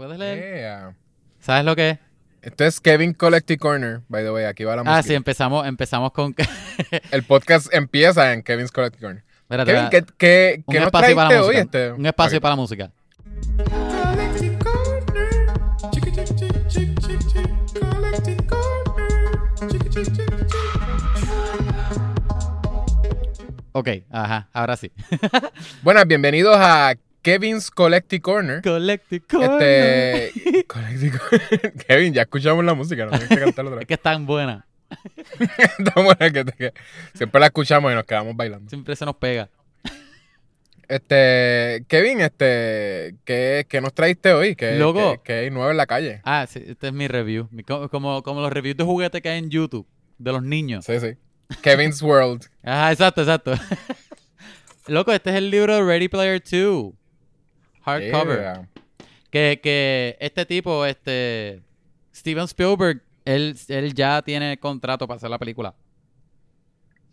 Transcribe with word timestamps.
puedes 0.00 0.18
leer? 0.18 0.56
Yeah. 0.56 0.94
¿Sabes 1.40 1.62
lo 1.62 1.76
que 1.76 1.90
es? 1.90 1.98
Este 2.40 2.66
es 2.66 2.80
Kevin 2.80 3.12
Collective 3.12 3.58
Corner, 3.58 4.00
by 4.08 4.22
the 4.22 4.30
way. 4.30 4.46
Aquí 4.46 4.64
va 4.64 4.74
la 4.74 4.82
música. 4.82 4.96
Ah, 4.96 5.02
sí, 5.02 5.12
empezamos, 5.12 5.66
empezamos 5.66 6.12
con... 6.12 6.34
El 7.10 7.22
podcast 7.24 7.68
empieza 7.74 8.32
en 8.32 8.42
Kevin's 8.42 8.72
Collective 8.72 9.02
Corner. 9.02 9.24
Espérate, 9.42 9.72
Kevin. 9.74 9.90
¿qué, 9.90 10.04
qué, 10.16 10.64
un 10.66 10.72
qué 10.72 10.78
nos 10.78 10.86
espacio 10.86 11.14
para 11.14 11.28
hoy? 11.28 11.36
música. 11.36 11.60
Este? 11.60 11.92
Un 11.92 12.06
espacio 12.06 12.38
Ok. 12.38 12.42
para 12.42 12.52
la 12.52 12.56
música. 12.56 12.90
Ok, 23.72 23.88
ajá, 24.10 24.48
ahora 24.54 24.78
sí. 24.78 24.90
Buenas, 25.82 26.06
bienvenidos 26.06 26.56
a 26.58 26.94
Kevin's 27.22 27.70
Collective 27.70 28.22
Corner. 28.22 28.62
Collective 28.62 29.22
Este. 29.28 30.64
Collective 30.66 31.18
Corner. 31.18 31.72
Kevin, 31.86 32.14
ya 32.14 32.22
escuchamos 32.22 32.64
la 32.64 32.74
música, 32.74 33.04
no 33.04 33.10
tienes 33.10 33.28
que 33.28 33.38
cantarla 33.38 33.70
otra 33.72 33.76
Es 33.80 33.80
vez. 33.80 33.86
que 33.88 33.94
es 33.94 34.00
tan 34.02 34.26
buena. 34.26 34.66
Está 35.78 36.00
buena 36.02 36.30
que, 36.32 36.44
te- 36.44 36.52
que 36.52 36.72
siempre 37.14 37.38
la 37.40 37.46
escuchamos 37.46 37.92
y 37.92 37.94
nos 37.94 38.04
quedamos 38.04 38.34
bailando. 38.36 38.68
Siempre 38.68 38.96
se 38.96 39.04
nos 39.04 39.16
pega. 39.16 39.48
Este. 40.88 41.84
Kevin, 41.86 42.20
este. 42.20 43.14
¿Qué, 43.24 43.64
qué 43.68 43.80
nos 43.80 43.94
trajiste 43.94 44.32
hoy? 44.32 44.56
¿Qué, 44.56 44.76
Loco. 44.76 45.12
qué- 45.14 45.20
qué 45.24 45.32
hay 45.40 45.50
nuevo 45.50 45.70
en 45.70 45.76
la 45.76 45.86
calle? 45.86 46.20
Ah, 46.24 46.46
sí, 46.48 46.62
este 46.66 46.88
es 46.88 46.92
mi 46.92 47.06
review. 47.06 47.48
Mi- 47.52 47.62
como, 47.62 48.22
como 48.24 48.40
los 48.40 48.52
reviews 48.52 48.76
de 48.76 48.84
juguete 48.84 49.22
que 49.22 49.28
hay 49.28 49.38
en 49.38 49.50
YouTube, 49.50 49.86
de 50.18 50.32
los 50.32 50.42
niños. 50.42 50.84
Sí, 50.84 50.98
sí. 50.98 51.14
Kevin's 51.62 52.02
World. 52.02 52.46
Ajá, 52.64 52.90
exacto, 52.92 53.20
exacto. 53.22 53.54
Loco, 54.88 55.12
este 55.12 55.30
es 55.30 55.36
el 55.36 55.50
libro 55.50 55.86
Ready 55.86 56.08
Player 56.08 56.42
2. 56.42 56.92
Hardcover. 57.82 58.38
Yeah. 58.40 58.68
Que, 59.30 59.60
que 59.62 60.16
este 60.20 60.44
tipo, 60.46 60.84
este. 60.86 61.62
Steven 62.14 62.44
Spielberg, 62.44 63.00
él, 63.24 63.56
él 63.68 63.94
ya 63.94 64.20
tiene 64.22 64.58
contrato 64.58 65.06
para 65.06 65.16
hacer 65.16 65.30
la 65.30 65.38
película. 65.38 65.74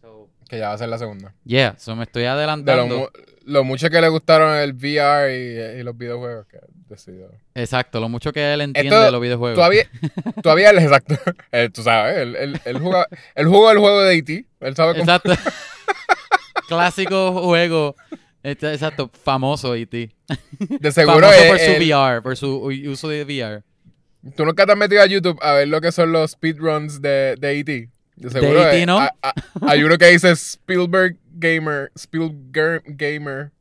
So, 0.02 0.28
Que 0.50 0.58
ya 0.58 0.69
va 0.69 0.73
a 0.73 0.78
ser 0.78 0.89
la 0.89 0.97
segunda. 0.97 1.33
yeah, 1.45 1.75
so 1.78 1.95
me 1.95 2.03
estoy 2.03 2.23
De 2.23 2.28
lo, 2.30 2.33
adelantando. 2.33 2.97
mu- 2.97 3.08
lo 3.45 3.64
mucho 3.64 3.89
que 3.89 4.02
le 4.02 4.09
gustaron 4.09 4.56
el 4.58 4.73
VR 4.73 5.31
y, 5.31 5.80
y 5.80 5.83
los 5.83 5.95
videojuegos 5.97 6.47
que 6.47 6.58
decidió. 6.89 7.30
Exacto, 7.53 8.00
lo 8.02 8.09
mucho 8.09 8.34
que 8.34 8.53
él 8.53 8.61
entiende 8.61 8.89
Esto 8.89 9.03
de 9.06 9.11
los 9.11 9.22
videojuegos. 9.22 9.56
Todavía, 9.56 9.88
todavía 10.44 10.72
él, 10.72 10.80
exacto. 10.80 11.16
Él, 11.52 11.72
tú 11.72 11.84
sabes, 11.84 12.17
él, 12.17 12.36
él, 12.36 12.61
él 12.66 12.80
juega, 12.80 13.08
él 13.36 13.45
jugó 13.47 13.72
el 13.72 13.78
juego 13.78 14.02
de 14.02 14.16
E.T. 14.17 14.45
Él 14.61 14.75
sabe 14.75 14.94
cómo. 14.94 15.03
Exacto. 15.03 15.31
Clásico 16.67 17.31
juego. 17.44 17.95
Este, 18.48 18.72
exacto, 18.73 19.09
famoso 19.23 19.76
E.T. 19.76 20.09
De 20.59 20.92
seguro 20.94 21.28
famoso 21.28 21.48
por 21.50 21.59
su 21.59 21.72
VR, 21.72 22.22
por 22.22 22.38
su 22.38 22.58
uso 22.92 23.09
de 23.09 23.23
VR. 23.23 23.64
Tú 24.36 24.45
nunca 24.45 24.66
te 24.66 24.72
has 24.72 24.78
metido 24.78 25.02
a 25.02 25.06
YouTube 25.06 25.38
a 25.42 25.53
ver 25.53 25.67
lo 25.67 25.81
que 25.81 25.92
son 25.92 26.12
los 26.12 26.31
speedruns 26.31 27.02
de, 27.02 27.36
de 27.40 27.59
E.T. 27.59 27.90
De 28.16 28.30
seguro 28.30 28.62
E.T., 28.68 28.81
eh, 28.81 28.86
¿no? 28.86 29.00
a- 29.00 29.14
a- 29.22 29.34
hay 29.68 29.84
uno 29.84 29.98
que 29.98 30.08
dice 30.08 30.31
Spielberg 30.31 31.18
Gamer, 31.34 31.92
Spielberg 31.95 32.84
Gamer 32.86 33.52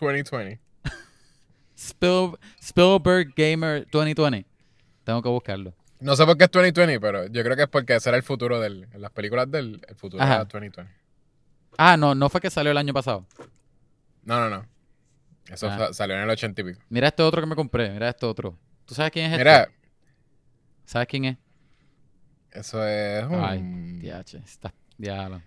2020. 0.00 0.58
Spiel- 1.76 2.38
Spielberg 2.60 3.32
Gamer 3.36 3.86
2020. 3.90 4.46
Tengo 5.04 5.22
que 5.22 5.28
buscarlo. 5.28 5.74
No 6.00 6.16
sé 6.16 6.24
por 6.24 6.36
qué 6.36 6.44
es 6.44 6.50
2020, 6.50 6.98
pero 7.00 7.26
yo 7.26 7.42
creo 7.44 7.56
que 7.56 7.62
es 7.62 7.68
porque 7.68 7.96
ese 7.96 8.08
era 8.08 8.16
el 8.16 8.22
futuro 8.22 8.64
en 8.64 8.86
las 8.96 9.10
películas 9.10 9.50
del 9.50 9.80
el 9.86 9.94
futuro 9.96 10.22
Ajá. 10.22 10.34
era 10.36 10.44
2020. 10.44 10.90
Ah, 11.76 11.96
no, 11.96 12.14
no 12.14 12.28
fue 12.28 12.40
que 12.40 12.50
salió 12.50 12.72
el 12.72 12.78
año 12.78 12.92
pasado. 12.92 13.26
No, 14.24 14.40
no, 14.40 14.50
no. 14.50 14.66
Eso 15.50 15.68
Ah. 15.68 15.78
sa- 15.78 15.92
salió 15.92 16.16
en 16.16 16.22
el 16.22 16.30
80 16.30 16.60
y 16.62 16.64
pico. 16.64 16.80
Mira 16.88 17.08
este 17.08 17.22
otro 17.22 17.40
que 17.42 17.46
me 17.46 17.54
compré. 17.56 17.90
Mira 17.90 18.08
este 18.08 18.24
otro. 18.26 18.58
¿Tú 18.86 18.94
sabes 18.94 19.10
quién 19.12 19.30
es 19.32 19.38
Mira, 19.38 19.62
este? 19.64 19.74
¿Sabes 20.86 21.08
quién 21.08 21.24
es? 21.26 21.36
eso 22.52 22.86
es 22.86 23.24
un, 23.24 23.34
Ay, 23.44 24.10
está. 24.44 24.72
Diablo. 24.96 25.42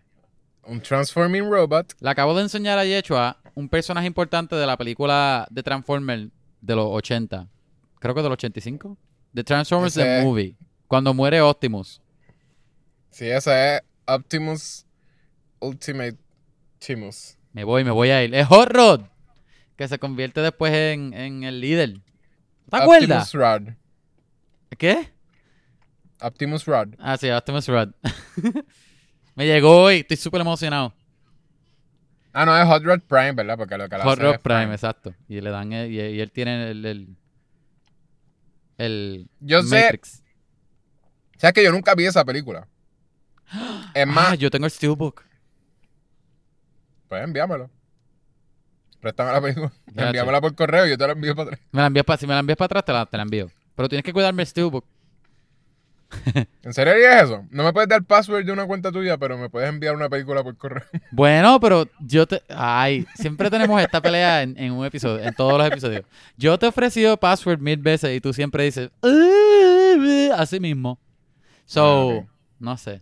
un 0.64 0.82
Transforming 0.82 1.50
Robot. 1.50 1.94
Le 2.02 2.10
acabo 2.10 2.36
de 2.36 2.42
enseñar 2.44 2.78
a 2.78 2.84
Yechua 2.86 3.40
un 3.56 3.70
personaje 3.70 4.06
importante 4.06 4.56
de 4.56 4.66
la 4.66 4.76
película 4.78 5.48
de 5.50 5.64
Transformers 5.64 6.30
de 6.62 6.76
los 6.76 6.88
80. 6.90 7.48
Creo 8.00 8.14
que 8.14 8.22
del 8.22 8.32
85. 8.34 8.98
The 9.34 9.44
Transformers 9.44 9.96
Ese 9.96 10.04
The 10.06 10.20
es- 10.20 10.26
Movie. 10.26 10.56
Cuando 10.88 11.14
muere 11.14 11.40
Optimus. 11.42 12.02
Sí, 13.12 13.26
ese 13.30 13.76
es 13.78 13.82
Optimus 14.06 14.86
Ultimate 15.60 16.18
Timus. 16.80 17.37
Me 17.54 17.64
voy, 17.64 17.84
me 17.84 17.92
voy 17.92 18.10
a 18.10 18.24
ir. 18.24 18.34
Es 18.36 18.48
Hot 18.48 18.70
Rod. 18.70 19.02
Que 19.76 19.88
se 19.88 20.00
convierte 20.00 20.42
después 20.42 20.74
en, 20.74 21.14
en 21.14 21.44
el 21.44 21.60
líder. 21.62 22.00
¿Te 22.70 22.78
acuerdas? 22.78 23.34
Optimus 23.34 23.34
Rod. 23.34 23.74
¿Qué? 24.78 25.12
Optimus 26.22 26.66
Rod. 26.66 26.90
Ah, 27.00 27.18
sí, 27.18 27.30
Optimus 27.30 27.68
Rod. 27.68 27.90
me 29.36 29.46
llegó 29.46 29.84
hoy. 29.84 29.98
Estoy 30.00 30.18
súper 30.18 30.42
emocionado. 30.42 30.94
Ah, 32.34 32.46
no, 32.46 32.56
es 32.58 32.66
Hot 32.68 32.84
Rod 32.84 33.02
Prime, 33.02 33.34
¿verdad? 33.34 33.58
Porque 33.58 33.78
lo 33.78 33.88
que 33.90 33.98
la 33.98 34.04
Hot 34.04 34.20
Rod 34.20 34.40
Prime, 34.42 34.72
exacto. 34.74 35.14
Y 35.28 35.42
le 35.42 35.50
dan 35.50 35.74
el- 35.74 35.92
y, 35.92 36.00
y 36.00 36.20
él 36.22 36.32
tiene 36.32 36.70
el 36.72 36.86
el, 36.86 37.18
el 38.78 39.30
Yo 39.40 39.64
sé, 39.64 39.82
Matrix. 39.84 40.24
sabes 41.38 41.54
que 41.54 41.64
yo 41.64 41.72
nunca 41.72 41.96
vi 41.96 42.06
esa 42.06 42.24
película. 42.26 42.68
Es 43.94 44.06
más, 44.06 44.32
Ah, 44.32 44.36
yo 44.36 44.52
tengo 44.52 44.66
el 44.66 44.72
Steelbook. 44.72 45.24
Pues 47.08 47.24
envíamelo. 47.24 47.70
Préstame 49.00 49.32
la 49.32 49.42
película. 49.42 49.72
Envíamela 49.96 50.42
por 50.42 50.56
correo 50.56 50.86
y 50.86 50.90
yo 50.92 50.98
te 50.98 51.06
la 51.08 51.14
envío 51.14 51.36
para 51.36 51.50
atrás. 51.52 51.62
Me 51.72 51.82
la 51.82 51.88
envías 51.88 52.06
pa- 52.06 52.18
si 52.18 52.28
me 52.28 52.34
la 52.34 52.40
envías 52.40 52.58
para 52.58 52.66
atrás, 52.68 52.86
te 52.86 52.94
la, 52.94 53.06
te 53.06 53.18
la 53.18 53.24
envío. 53.24 53.50
Pero 53.76 53.90
tienes 53.90 54.04
que 54.04 54.14
cuidarme 54.14 54.42
el 54.44 54.48
Steelbook. 54.48 54.86
¿En 56.64 56.74
serio 56.74 56.94
harías 56.94 57.24
eso? 57.26 57.46
No 57.52 57.64
me 57.64 57.74
puedes 57.74 57.90
dar 57.90 58.02
password 58.04 58.46
de 58.46 58.52
una 58.54 58.66
cuenta 58.66 58.92
tuya, 58.94 59.18
pero 59.18 59.38
me 59.38 59.50
puedes 59.50 59.68
enviar 59.70 59.94
una 59.94 60.08
película 60.10 60.42
por 60.44 60.56
correo. 60.58 60.84
Bueno, 61.12 61.60
pero 61.60 61.86
yo 62.00 62.26
te... 62.26 62.42
Ay, 62.50 63.06
siempre 63.16 63.50
tenemos 63.50 63.82
esta 63.82 64.02
pelea 64.02 64.42
en, 64.42 64.58
en 64.58 64.72
un 64.72 64.86
episodio, 64.86 65.24
en 65.24 65.34
todos 65.36 65.58
los 65.58 65.68
episodios. 65.68 66.04
Yo 66.38 66.58
te 66.58 66.66
he 66.66 66.70
ofrecido 66.70 67.18
password 67.18 67.60
mil 67.60 67.78
veces 67.78 68.16
y 68.16 68.22
tú 68.22 68.34
siempre 68.34 68.64
dices... 68.64 68.90
"Uh, 69.02 70.32
Así 70.36 70.60
mismo. 70.60 70.98
So, 71.66 72.22
Ah, 72.22 72.26
no 72.60 72.78
sé. 72.78 73.02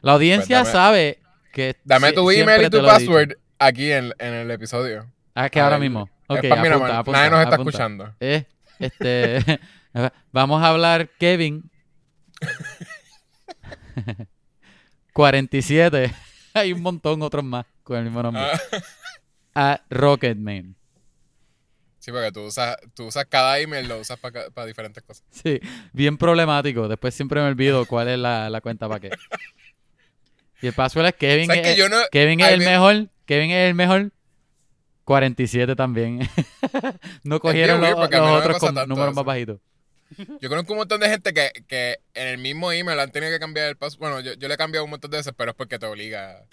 La 0.00 0.12
audiencia 0.12 0.60
Pues 0.60 0.72
sabe 0.72 1.18
que... 1.54 1.76
Dame 1.84 2.12
tu 2.12 2.30
email 2.30 2.64
y 2.66 2.70
tu 2.70 2.82
password 2.84 3.32
aquí 3.58 3.90
en, 3.92 4.12
en 4.18 4.34
el 4.34 4.50
episodio. 4.50 5.10
Ah, 5.34 5.48
que 5.48 5.60
ahora 5.60 5.78
mismo. 5.78 6.08
es 6.28 6.36
Ok, 6.38 6.48
pa' 6.48 6.56
mí 6.56 6.68
nada 6.68 6.74
apunta, 6.74 6.78
más. 6.88 6.98
apunta, 7.00 7.18
Nadie 7.18 7.30
nos 7.30 7.42
está 7.42 7.56
escuchando. 7.56 8.14
Eh, 8.20 8.44
este, 8.78 9.60
vamos 10.32 10.62
a 10.62 10.68
hablar, 10.68 11.08
Kevin. 11.18 11.70
47. 15.12 16.14
Hay 16.54 16.72
un 16.72 16.82
montón 16.82 17.22
otros 17.22 17.44
más 17.44 17.66
con 17.82 17.96
el 17.98 18.04
mismo 18.04 18.22
nombre. 18.22 18.42
Ah, 18.42 18.58
A 19.54 19.80
Rocketman. 19.90 20.76
sí, 21.98 22.10
porque 22.12 22.32
tú 22.32 22.42
usas, 22.42 22.76
tú 22.94 23.06
usas 23.06 23.24
cada 23.26 23.58
email, 23.58 23.88
lo 23.88 23.98
usas 24.00 24.18
para 24.18 24.66
diferentes 24.66 25.02
cosas. 25.02 25.24
Sí, 25.30 25.60
bien 25.92 26.16
problemático. 26.16 26.88
Después 26.88 27.14
siempre 27.14 27.40
me 27.40 27.48
olvido 27.48 27.86
cuál 27.86 28.08
es 28.08 28.18
la, 28.18 28.50
la 28.50 28.60
cuenta 28.60 28.88
para 28.88 29.00
qué. 29.00 29.10
Y 30.64 30.68
el 30.68 30.72
password 30.72 31.06
es 31.06 31.14
Kevin. 31.14 31.46
¿Sabes 31.46 31.60
que 31.62 31.70
Es, 31.72 31.76
yo 31.76 31.88
no- 31.90 32.00
Kevin 32.10 32.40
es 32.40 32.48
el 32.52 32.60
mejor. 32.60 33.08
Kevin 33.26 33.50
es 33.50 33.68
el 33.68 33.74
mejor. 33.74 34.10
47 35.04 35.76
también. 35.76 36.20
no 37.24 37.38
cogieron 37.40 37.80
los, 37.80 37.90
los 37.90 38.10
no 38.10 38.32
otros 38.34 38.58
con 38.58 38.74
números 38.74 39.08
eso. 39.08 39.14
más 39.14 39.24
bajitos. 39.24 39.60
Yo 40.40 40.48
conozco 40.48 40.72
un 40.72 40.78
montón 40.78 41.00
de 41.00 41.08
gente 41.10 41.34
que, 41.34 41.50
que 41.66 41.98
en 42.14 42.28
el 42.28 42.38
mismo 42.38 42.72
email 42.72 42.98
han 43.00 43.10
tenido 43.10 43.30
que 43.32 43.38
cambiar 43.38 43.68
el 43.68 43.76
password. 43.76 44.00
Bueno, 44.00 44.20
yo, 44.20 44.32
yo 44.34 44.48
le 44.48 44.54
he 44.54 44.56
cambiado 44.56 44.84
un 44.84 44.90
montón 44.90 45.10
de 45.10 45.18
veces, 45.18 45.32
pero 45.36 45.50
es 45.50 45.56
porque 45.56 45.78
te 45.78 45.86
obliga 45.86 46.44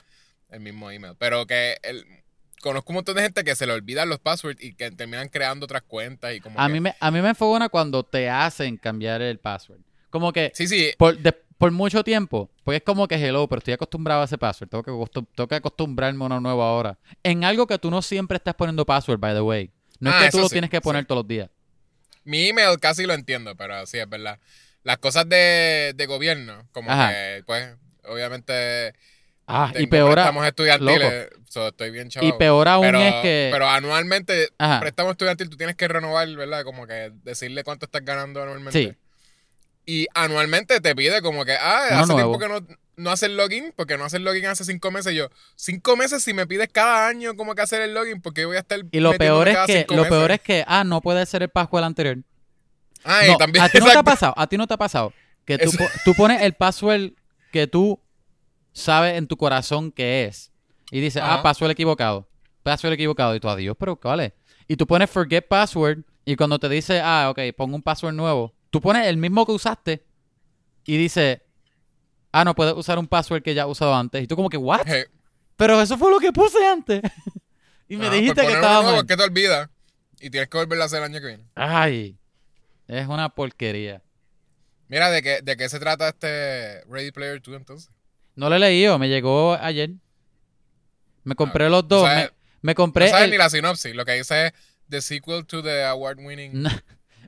el 0.49 0.59
mismo 0.59 0.91
email. 0.91 1.13
Pero 1.17 1.45
que 1.47 1.77
el, 1.83 2.05
conozco 2.61 2.91
un 2.91 2.95
montón 2.95 3.15
de 3.15 3.21
gente 3.21 3.43
que 3.45 3.55
se 3.55 3.65
le 3.65 3.73
olvidan 3.73 4.09
los 4.09 4.19
passwords 4.19 4.61
y 4.61 4.73
que 4.73 4.91
terminan 4.91 5.29
creando 5.29 5.63
otras 5.65 5.83
cuentas 5.83 6.33
y 6.35 6.41
como 6.41 6.59
A 6.59 6.67
que- 6.67 6.73
mí, 6.73 6.79
me, 6.81 6.95
a 6.99 7.11
mí 7.11 7.21
me 7.21 7.29
enfogona 7.29 7.69
cuando 7.69 8.03
te 8.03 8.29
hacen 8.29 8.75
cambiar 8.77 9.21
el 9.21 9.37
password. 9.39 9.79
Como 10.09 10.33
que 10.33 10.51
Sí, 10.53 10.67
sí. 10.67 10.91
por, 10.97 11.17
de- 11.17 11.41
por 11.61 11.71
mucho 11.71 12.03
tiempo, 12.03 12.49
pues 12.63 12.77
es 12.77 12.83
como 12.83 13.07
que 13.07 13.13
hello, 13.15 13.47
pero 13.47 13.59
estoy 13.59 13.75
acostumbrado 13.75 14.23
a 14.23 14.25
ese 14.25 14.35
password. 14.35 14.67
Tengo 14.67 14.83
que, 14.83 15.21
tengo 15.35 15.47
que 15.47 15.53
acostumbrarme 15.55 16.23
a 16.23 16.25
uno 16.25 16.39
nuevo 16.41 16.63
ahora. 16.63 16.97
En 17.21 17.43
algo 17.43 17.67
que 17.67 17.77
tú 17.77 17.91
no 17.91 18.01
siempre 18.01 18.37
estás 18.37 18.55
poniendo 18.55 18.83
password, 18.83 19.19
by 19.19 19.35
the 19.35 19.41
way. 19.41 19.69
No 19.99 20.09
Ah, 20.11 20.21
es 20.21 20.25
que 20.25 20.31
tú 20.31 20.39
lo 20.39 20.49
sí, 20.49 20.53
tienes 20.53 20.71
que 20.71 20.81
poner 20.81 21.03
sí. 21.03 21.07
todos 21.07 21.19
los 21.19 21.27
días. 21.27 21.51
Mi 22.23 22.47
email 22.47 22.79
casi 22.79 23.05
lo 23.05 23.13
entiendo, 23.13 23.55
pero 23.55 23.85
sí, 23.85 23.99
es 23.99 24.09
verdad. 24.09 24.39
Las 24.81 24.97
cosas 24.97 25.29
de, 25.29 25.93
de 25.95 26.05
gobierno, 26.07 26.67
como 26.71 26.89
Ajá. 26.89 27.09
que, 27.11 27.43
pues, 27.45 27.75
obviamente... 28.05 28.95
Ah, 29.45 29.71
y 29.77 29.85
peor, 29.85 30.13
préstamos 30.13 30.47
estudiantiles, 30.47 31.29
so, 31.47 31.67
estoy 31.67 31.91
bien 31.91 32.09
chaval. 32.09 32.29
y 32.29 32.33
peor 32.39 32.67
aún 32.69 32.85
pero, 32.87 33.01
es 33.01 33.13
que... 33.21 33.49
pero 33.51 33.67
anualmente, 33.69 34.49
Ajá. 34.57 34.79
préstamo 34.79 35.11
estudiantil, 35.11 35.47
tú 35.47 35.57
tienes 35.57 35.75
que 35.75 35.87
renovar, 35.87 36.27
¿verdad? 36.29 36.63
Como 36.63 36.87
que 36.87 37.11
decirle 37.23 37.63
cuánto 37.63 37.85
estás 37.85 38.03
ganando 38.03 38.41
anualmente. 38.41 38.79
Sí. 38.81 38.97
Y 39.85 40.07
anualmente 40.13 40.79
te 40.79 40.95
pide 40.95 41.21
como 41.21 41.43
que, 41.45 41.53
ah, 41.53 41.87
Uno 41.91 41.99
hace 42.01 42.13
nuevo. 42.13 42.37
tiempo 42.37 42.55
que 42.55 42.67
no, 42.67 42.77
no 42.97 43.09
hacer 43.11 43.31
login, 43.31 43.73
porque 43.75 43.97
no 43.97 44.05
hacer 44.05 44.21
login 44.21 44.45
hace 44.45 44.63
cinco 44.63 44.91
meses. 44.91 45.13
Yo, 45.15 45.29
cinco 45.55 45.97
meses 45.97 46.23
si 46.23 46.33
me 46.33 46.45
pides 46.45 46.69
cada 46.71 47.07
año 47.07 47.35
como 47.35 47.55
que 47.55 47.61
hacer 47.63 47.81
el 47.81 47.93
login, 47.93 48.21
porque 48.21 48.45
voy 48.45 48.57
a 48.57 48.59
estar. 48.59 48.79
Y 48.91 48.99
lo 48.99 49.13
peor 49.17 49.47
es 49.47 49.57
que, 49.65 49.85
lo 49.89 49.97
meses? 50.03 50.09
peor 50.09 50.31
es 50.31 50.41
que, 50.41 50.63
ah, 50.67 50.83
no 50.83 51.01
puede 51.01 51.25
ser 51.25 51.41
el 51.43 51.49
password 51.49 51.83
anterior. 51.83 52.17
Ah, 53.03 53.25
y 53.25 53.31
No, 53.31 53.37
también. 53.37 53.63
a 53.65 53.69
ti 53.69 53.77
no 53.79 53.85
te 53.85 53.89
ha 53.89 53.93
exacto. 53.93 54.11
pasado, 54.11 54.33
a 54.37 54.47
ti 54.47 54.57
no 54.57 54.67
te 54.67 54.73
ha 54.75 54.77
pasado 54.77 55.13
que 55.45 55.57
tú, 55.57 55.69
Eso- 55.69 55.77
po- 55.79 55.89
tú 56.05 56.13
pones 56.13 56.41
el 56.43 56.53
password 56.53 57.13
que 57.51 57.65
tú 57.65 57.99
sabes 58.73 59.17
en 59.17 59.27
tu 59.27 59.35
corazón 59.37 59.91
que 59.91 60.25
es 60.25 60.51
y 60.91 60.99
dices, 61.01 61.21
ah, 61.23 61.33
Ajá. 61.35 61.43
password 61.43 61.71
equivocado, 61.71 62.27
password 62.63 62.93
equivocado 62.93 63.35
y 63.35 63.39
tú, 63.39 63.49
adiós, 63.49 63.75
pero 63.79 63.95
¿cuál 63.95 64.19
es? 64.21 64.33
Y 64.67 64.75
tú 64.75 64.85
pones 64.85 65.09
forget 65.09 65.45
password 65.47 65.99
y 66.23 66.35
cuando 66.35 66.59
te 66.59 66.69
dice, 66.69 67.01
ah, 67.03 67.29
ok, 67.31 67.39
pongo 67.57 67.75
un 67.75 67.81
password 67.81 68.13
nuevo, 68.13 68.53
tú 68.71 68.81
pones 68.81 69.05
el 69.07 69.17
mismo 69.17 69.45
que 69.45 69.51
usaste 69.51 70.03
y 70.85 70.97
dice, 70.97 71.43
ah, 72.31 72.43
no 72.43 72.55
puedes 72.55 72.73
usar 72.73 72.97
un 72.97 73.05
password 73.07 73.43
que 73.43 73.53
ya 73.53 73.63
has 73.63 73.69
usado 73.69 73.93
antes 73.93 74.23
y 74.23 74.27
tú 74.27 74.35
como 74.35 74.49
que, 74.49 74.57
what? 74.57 74.81
Pero 75.55 75.79
eso 75.79 75.95
fue 75.97 76.09
lo 76.09 76.19
que 76.19 76.31
puse 76.31 76.65
antes. 76.65 77.01
y 77.87 77.97
me 77.97 78.07
ajá, 78.07 78.15
dijiste 78.15 78.41
por 78.41 78.49
que 78.49 78.55
estaba 78.55 78.81
nuevo, 78.81 78.97
mal. 78.97 79.05
que 79.05 79.15
te 79.15 79.23
olvidas. 79.23 79.69
Y 80.19 80.29
tienes 80.31 80.49
que 80.49 80.57
volverlo 80.57 80.83
a 80.83 80.85
hacer 80.87 80.99
el 80.99 81.05
año 81.05 81.19
que 81.19 81.27
viene. 81.27 81.43
Ay, 81.55 82.17
es 82.87 83.07
una 83.07 83.29
porquería. 83.29 84.01
Mira, 84.87 85.09
¿de 85.09 85.21
qué, 85.21 85.41
de 85.41 85.55
qué 85.57 85.69
se 85.69 85.79
trata 85.79 86.09
este 86.09 86.83
Ready 86.85 87.11
Player 87.11 87.41
2 87.41 87.55
entonces? 87.55 87.89
No 88.35 88.49
lo 88.49 88.55
he 88.55 88.59
leído, 88.59 88.97
me 88.99 89.07
llegó 89.09 89.53
ayer. 89.53 89.91
Me 91.23 91.35
compré 91.35 91.69
los 91.69 91.83
no 91.83 91.87
dos. 91.87 92.07
sabes- 92.07 92.31
me, 92.61 92.69
me 92.71 92.75
compré. 92.75 93.05
No 93.05 93.11
sabes 93.11 93.25
el- 93.25 93.31
ni 93.31 93.37
la 93.37 93.49
sinopsis. 93.49 93.95
Lo 93.95 94.05
que 94.05 94.13
dice 94.13 94.47
es 94.47 94.53
The 94.89 95.01
Sequel 95.01 95.45
to 95.45 95.61
the 95.63 95.83
Award 95.85 96.19
Winning. 96.19 96.63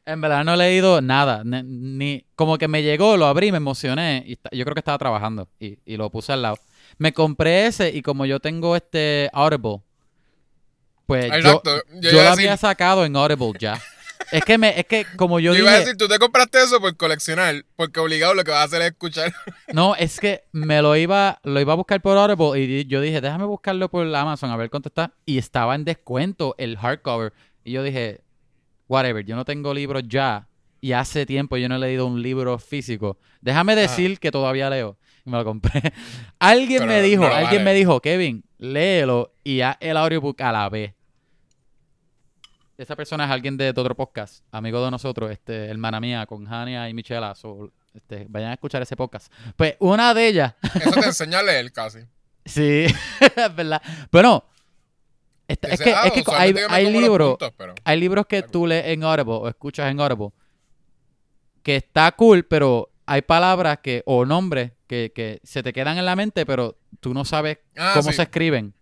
En 0.05 0.19
verdad 0.21 0.43
no 0.43 0.53
he 0.53 0.57
leído 0.57 1.01
nada. 1.01 1.43
Ni, 1.45 1.63
ni- 1.63 2.25
como 2.35 2.57
que 2.57 2.67
me 2.67 2.83
llegó, 2.83 3.15
lo 3.17 3.25
abrí, 3.25 3.51
me 3.51 3.57
emocioné. 3.57 4.23
Y 4.25 4.35
yo 4.57 4.65
creo 4.65 4.73
que 4.75 4.79
estaba 4.81 4.97
trabajando 4.97 5.47
y, 5.59 5.77
y 5.85 5.97
lo 5.97 6.09
puse 6.09 6.33
al 6.33 6.41
lado. 6.41 6.57
Me 6.97 7.13
compré 7.13 7.67
ese 7.67 7.89
y 7.89 8.01
como 8.01 8.25
yo 8.25 8.39
tengo 8.39 8.75
este 8.75 9.29
Audible, 9.33 9.77
pues 11.05 11.25
yo, 11.31 11.35
Exacto. 11.37 11.81
Yo 12.01 12.11
lo 12.23 12.29
había 12.29 12.57
sacado 12.57 13.05
en 13.05 13.15
Audible 13.15 13.51
ya. 13.59 13.81
es 14.31 14.43
que 14.45 14.57
me, 14.57 14.79
es 14.79 14.85
que 14.85 15.05
como 15.17 15.39
yo, 15.39 15.53
Yo 15.53 15.59
iba 15.59 15.69
a 15.69 15.73
dije, 15.73 15.85
decir, 15.85 15.97
tú 15.97 16.07
te 16.07 16.17
compraste 16.19 16.61
eso 16.63 16.79
por 16.79 16.95
coleccionar, 16.95 17.65
porque 17.75 17.99
obligado 17.99 18.33
lo 18.33 18.43
que 18.43 18.51
vas 18.51 18.61
a 18.61 18.63
hacer 18.63 18.81
es 18.81 18.89
escuchar. 18.91 19.33
no, 19.73 19.95
es 19.95 20.19
que 20.19 20.43
me 20.51 20.81
lo 20.81 20.95
iba, 20.95 21.39
lo 21.43 21.59
iba 21.59 21.73
a 21.73 21.75
buscar 21.77 22.01
por 22.01 22.17
Audible 22.17 22.59
y 22.61 22.85
yo 22.85 23.01
dije, 23.01 23.21
déjame 23.21 23.45
buscarlo 23.45 23.89
por 23.89 24.13
Amazon 24.15 24.51
a 24.51 24.57
ver 24.57 24.69
cuánto 24.69 24.89
está. 24.89 25.11
Y 25.25 25.37
estaba 25.37 25.75
en 25.75 25.83
descuento 25.85 26.55
el 26.57 26.77
hardcover. 26.77 27.33
Y 27.65 27.71
yo 27.71 27.83
dije, 27.83 28.21
whatever, 28.87 29.23
yo 29.25 29.35
no 29.35 29.45
tengo 29.45 29.73
libros 29.73 30.03
ya. 30.07 30.47
Y 30.81 30.91
hace 30.91 31.25
tiempo 31.25 31.55
yo 31.55 31.69
no 31.69 31.75
he 31.75 31.79
leído 31.79 32.05
un 32.05 32.21
libro 32.21 32.59
físico. 32.59 33.17
Déjame 33.39 33.73
decir 33.75 34.19
que 34.19 34.31
todavía 34.31 34.69
leo. 34.69 34.97
Y 35.25 35.29
me 35.29 35.37
lo 35.37 35.45
compré. 35.45 35.81
alguien 36.39 36.79
Pero 36.79 36.91
me 36.91 37.01
dijo, 37.01 37.21
no 37.23 37.27
alguien 37.33 37.61
vale. 37.61 37.63
me 37.63 37.73
dijo, 37.73 38.01
Kevin, 38.01 38.43
léelo 38.57 39.33
y 39.45 39.61
haz 39.61 39.77
el 39.79 39.95
audiobook 39.95 40.41
a 40.41 40.51
la 40.51 40.67
vez. 40.69 40.93
Esa 42.77 42.95
persona 42.95 43.25
es 43.25 43.31
alguien 43.31 43.55
de, 43.55 43.71
de 43.71 43.79
otro 43.81 43.95
podcast, 43.95 44.43
amigo 44.51 44.83
de 44.83 44.91
nosotros, 44.91 45.31
este, 45.31 45.67
hermana 45.67 45.99
mía, 46.01 46.25
con 46.25 46.45
Hania 46.51 46.89
y 46.89 46.93
Michela. 46.93 47.35
so, 47.35 47.71
este, 47.93 48.25
vayan 48.27 48.49
a 48.49 48.53
escuchar 48.53 48.81
ese 48.81 48.95
podcast. 48.97 49.31
Pues 49.55 49.75
una 49.79 50.13
de 50.13 50.27
ellas, 50.27 50.55
Eso 50.75 50.91
te 50.99 50.99
enseña 51.05 51.39
a 51.39 51.43
leer 51.43 51.71
casi. 51.71 51.99
sí, 52.43 52.85
es 53.35 53.55
verdad. 53.55 53.81
Bueno, 54.11 54.43
esta- 55.47 55.67
es 55.69 55.79
que, 55.81 55.93
ah, 55.93 56.07
es 56.07 56.11
que 56.13 56.23
hay, 56.31 56.53
los 56.83 56.91
libros, 56.93 57.37
pero- 57.57 57.75
hay 57.83 57.99
libros 57.99 58.25
que 58.27 58.41
tú 58.43 58.65
lees 58.67 58.85
en 58.87 59.03
Audible 59.03 59.33
o 59.33 59.47
escuchas 59.47 59.91
en 59.91 59.99
Audible 59.99 60.29
que 61.63 61.75
está 61.77 62.11
cool, 62.13 62.43
pero 62.45 62.89
hay 63.05 63.21
palabras 63.21 63.79
que 63.81 64.03
o 64.05 64.25
nombres 64.25 64.71
que, 64.87 65.11
que 65.15 65.39
se 65.43 65.63
te 65.63 65.73
quedan 65.73 65.97
en 65.97 66.05
la 66.05 66.15
mente, 66.15 66.45
pero 66.45 66.77
tú 66.99 67.13
no 67.13 67.25
sabes 67.25 67.57
Ah, 67.77 67.91
cómo 67.95 68.09
sí. 68.11 68.15
se 68.17 68.23
escriben. 68.23 68.73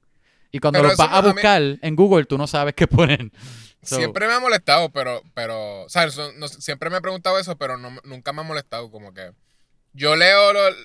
Y 0.51 0.59
cuando 0.59 0.79
Pero 0.79 0.89
los 0.89 0.97
vas 0.97 1.09
a 1.11 1.21
mí- 1.21 1.31
buscar 1.31 1.61
en 1.81 1.95
Google, 1.95 2.25
tú 2.25 2.37
no 2.37 2.45
sabes 2.47 2.73
qué 2.75 2.87
poner. 2.87 3.31
So, 3.83 3.95
Siempre 3.95 4.27
me 4.27 4.33
ha 4.33 4.39
molestado, 4.39 4.91
pero, 4.91 5.23
pero, 5.33 5.85
o 5.85 5.89
sea, 5.89 6.03
eso- 6.03 6.31
no- 6.33 6.47
siempre 6.47 6.91
me 6.91 6.97
he 6.97 7.01
preguntado 7.01 7.39
eso, 7.39 7.57
pero 7.57 7.77
no, 7.77 7.89
nunca 8.03 8.31
me 8.31 8.41
ha 8.41 8.43
molestado, 8.43 8.91
como 8.91 9.11
que 9.11 9.31
yo 9.93 10.15
leo 10.15 10.53
lo- 10.53 10.75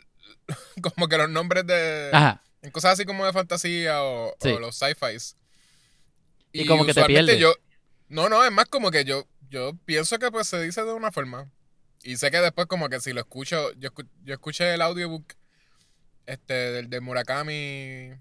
como 0.94 1.06
que 1.06 1.18
los 1.18 1.28
nombres 1.28 1.66
de, 1.66 2.08
Ajá. 2.10 2.42
cosas 2.72 2.94
así 2.94 3.04
como 3.04 3.26
de 3.26 3.34
fantasía 3.34 4.02
o, 4.02 4.34
Sí. 4.40 4.48
o 4.48 4.60
los 4.60 4.76
sci-fis. 4.78 5.36
Y 6.62 6.66
como 6.66 6.84
que 6.86 6.94
te 6.94 7.04
pierdes. 7.04 7.38
yo, 7.38 7.54
no, 8.08 8.28
no, 8.28 8.44
es 8.44 8.52
más 8.52 8.66
como 8.66 8.90
que 8.90 9.04
yo, 9.04 9.26
yo 9.50 9.72
pienso 9.84 10.18
que 10.18 10.30
pues 10.30 10.46
se 10.46 10.62
dice 10.62 10.82
de 10.84 10.92
una 10.92 11.12
forma. 11.12 11.50
Y 12.02 12.16
sé 12.16 12.30
que 12.30 12.38
después 12.38 12.66
como 12.66 12.88
que 12.88 13.00
si 13.00 13.12
lo 13.12 13.20
escucho, 13.20 13.72
yo, 13.74 13.90
yo 14.24 14.34
escuché 14.34 14.74
el 14.74 14.82
audiobook 14.82 15.32
este 16.26 16.54
del 16.54 16.90
de 16.90 17.00
Murakami. 17.00 18.12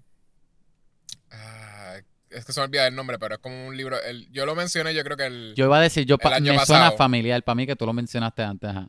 ah, 1.30 1.96
es 2.30 2.44
que 2.44 2.52
se 2.52 2.60
me 2.60 2.64
olvida 2.64 2.86
el 2.86 2.94
nombre, 2.94 3.18
pero 3.18 3.36
es 3.36 3.40
como 3.40 3.66
un 3.66 3.76
libro. 3.76 4.00
El, 4.02 4.30
yo 4.32 4.44
lo 4.46 4.54
mencioné, 4.54 4.94
yo 4.94 5.04
creo 5.04 5.16
que 5.16 5.26
el. 5.26 5.54
Yo 5.56 5.66
iba 5.66 5.78
a 5.78 5.82
decir, 5.82 6.04
yo 6.04 6.16
me 6.18 6.40
suena 6.40 6.58
pasado. 6.58 6.96
familiar 6.96 7.42
para 7.42 7.54
mí 7.54 7.66
que 7.66 7.76
tú 7.76 7.86
lo 7.86 7.92
mencionaste 7.92 8.42
antes. 8.42 8.70
Ajá. 8.70 8.88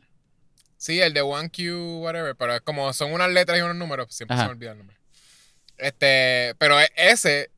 Sí, 0.76 1.00
el 1.00 1.12
de 1.12 1.22
1Q, 1.22 2.00
whatever, 2.02 2.36
pero 2.36 2.54
es 2.54 2.60
como 2.60 2.92
son 2.92 3.12
unas 3.12 3.30
letras 3.30 3.58
y 3.58 3.62
unos 3.62 3.76
números, 3.76 4.14
siempre 4.14 4.34
Ajá. 4.34 4.44
se 4.44 4.48
me 4.48 4.52
olvida 4.52 4.72
el 4.72 4.78
nombre. 4.78 4.96
Este, 5.76 6.54
pero 6.58 6.80
e- 6.80 6.90
ese, 6.96 7.50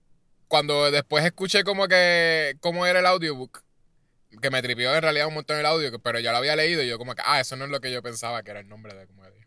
cuando 0.50 0.90
después 0.90 1.24
escuché 1.24 1.62
como 1.62 1.86
que 1.86 2.56
cómo 2.58 2.84
era 2.84 2.98
el 2.98 3.06
audiobook, 3.06 3.62
que 4.42 4.50
me 4.50 4.60
tripió 4.60 4.92
en 4.92 5.00
realidad 5.00 5.28
un 5.28 5.34
montón 5.34 5.56
el 5.56 5.64
audio, 5.64 5.96
pero 6.02 6.18
ya 6.18 6.32
lo 6.32 6.38
había 6.38 6.56
leído 6.56 6.82
y 6.82 6.88
yo 6.88 6.98
como 6.98 7.14
que, 7.14 7.22
ah, 7.24 7.38
eso 7.38 7.54
no 7.54 7.66
es 7.66 7.70
lo 7.70 7.80
que 7.80 7.92
yo 7.92 8.02
pensaba 8.02 8.42
que 8.42 8.50
era 8.50 8.58
el 8.58 8.68
nombre 8.68 8.92
de 8.92 9.06
como 9.06 9.22
de- 9.22 9.46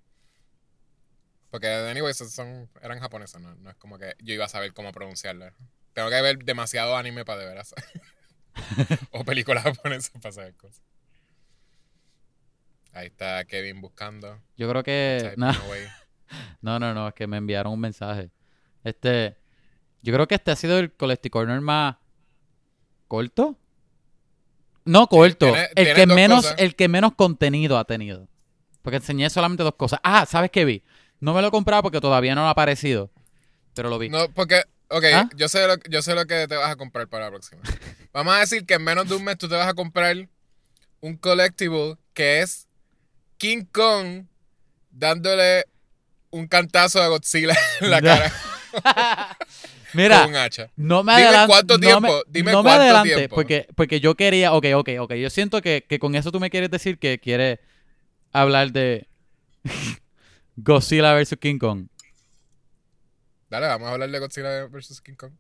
Porque, 1.52 1.68
anyways, 1.68 2.22
esos 2.22 2.32
son, 2.32 2.70
eran 2.82 3.00
japoneses, 3.02 3.42
¿no? 3.42 3.54
no 3.56 3.70
es 3.70 3.76
como 3.76 4.00
que 4.00 4.16
yo 4.20 4.34
iba 4.34 4.46
a 4.46 4.50
saber 4.50 4.74
cómo 4.74 4.94
pronunciarlo. 4.94 5.52
Tengo 5.92 6.10
que 6.10 6.22
ver 6.22 6.38
demasiado 6.38 6.96
anime 6.96 7.26
para 7.26 7.42
de 7.42 7.48
veras. 7.48 7.76
o 9.12 9.26
películas 9.26 9.64
japonesas 9.64 10.14
para 10.22 10.32
saber 10.32 10.56
cosas. 10.56 10.82
Ahí 12.94 13.08
está 13.08 13.44
Kevin 13.44 13.82
buscando. 13.82 14.42
Yo 14.56 14.70
creo 14.70 14.84
que... 14.84 15.34
No, 16.62 16.80
no, 16.80 16.94
no, 16.94 17.10
es 17.10 17.14
que 17.14 17.28
me 17.28 17.38
enviaron 17.38 17.74
un 17.74 17.80
mensaje. 17.82 18.32
Este, 18.84 19.38
yo 20.04 20.14
creo 20.14 20.28
que 20.28 20.36
este 20.36 20.52
ha 20.52 20.56
sido 20.56 20.78
el 20.80 20.92
Collecti 20.94 21.30
Corner 21.30 21.60
más 21.62 21.96
corto. 23.08 23.58
No 24.86 25.08
corto, 25.08 25.46
tiene- 25.46 25.70
el 25.76 25.86
tiene 25.86 25.94
que 25.94 26.08
menos, 26.08 26.42
cosas. 26.44 26.56
el 26.60 26.76
que 26.76 26.88
menos 26.90 27.14
contenido 27.16 27.78
ha 27.78 27.86
tenido. 27.86 28.28
Porque 28.82 28.98
enseñé 28.98 29.30
solamente 29.30 29.64
dos 29.64 29.76
cosas. 29.76 30.00
Ah, 30.04 30.26
¿sabes 30.30 30.52
qué 30.52 30.66
vi? 30.66 30.84
No 31.22 31.34
me 31.34 31.42
lo 31.42 31.48
he 31.48 31.52
comprado 31.52 31.84
porque 31.84 32.02
todavía 32.02 32.36
no 32.36 32.46
ha 32.46 32.50
aparecido. 32.50 33.10
Pero 33.74 33.90
lo 33.90 33.98
vi. 33.98 34.10
No, 34.10 34.30
porque, 34.32 34.62
ok, 34.90 35.04
¿Ah? 35.14 35.30
yo, 35.38 35.48
sé 35.48 35.66
lo, 35.68 35.76
yo 35.90 36.02
sé 36.02 36.14
lo 36.16 36.26
que 36.26 36.48
te 36.50 36.56
vas 36.58 36.70
a 36.70 36.76
comprar 36.76 37.08
para 37.08 37.26
la 37.26 37.32
próxima. 37.32 37.62
Vamos 38.14 38.36
a 38.36 38.40
decir 38.40 38.66
que 38.66 38.74
en 38.74 38.84
menos 38.84 39.08
de 39.08 39.16
un 39.16 39.24
mes 39.24 39.38
tú 39.38 39.48
te 39.48 39.56
vas 39.56 39.68
a 39.68 39.74
comprar 39.74 40.28
un 41.00 41.16
collectible 41.16 41.96
que 42.14 42.42
es 42.42 42.68
King 43.38 43.64
Kong 43.72 44.26
dándole 44.92 45.66
un 46.30 46.46
cantazo 46.48 47.02
a 47.02 47.08
Godzilla 47.08 47.56
en 47.80 47.90
la 47.90 48.02
cara 48.02 48.32
Mira, 49.94 50.22
con 50.22 50.30
un 50.32 50.36
hacha. 50.36 50.72
no 50.76 51.04
me 51.04 51.14
Dime 51.14 51.26
adelantes. 51.28 51.56
cuánto 51.56 51.74
no 51.76 51.80
tiempo, 51.80 52.02
me, 52.02 52.22
dime 52.28 52.52
no 52.52 52.64
me 52.64 53.04
tiempo. 53.04 53.36
Porque, 53.36 53.68
porque 53.76 54.00
yo 54.00 54.16
quería. 54.16 54.54
Ok, 54.54 54.66
ok, 54.76 54.90
ok. 55.00 55.14
Yo 55.14 55.30
siento 55.30 55.62
que, 55.62 55.86
que 55.88 56.00
con 56.00 56.16
eso 56.16 56.32
tú 56.32 56.40
me 56.40 56.50
quieres 56.50 56.70
decir 56.72 56.98
que 56.98 57.20
quieres 57.20 57.60
hablar 58.32 58.72
de 58.72 59.08
Godzilla 60.56 61.14
vs. 61.16 61.36
King 61.40 61.58
Kong. 61.60 61.88
Dale, 63.50 63.68
vamos 63.68 63.88
a 63.88 63.92
hablar 63.92 64.10
de 64.10 64.20
Godzilla 64.20 64.66
vs. 64.66 65.02
King 65.02 65.16
Kong. 65.16 65.34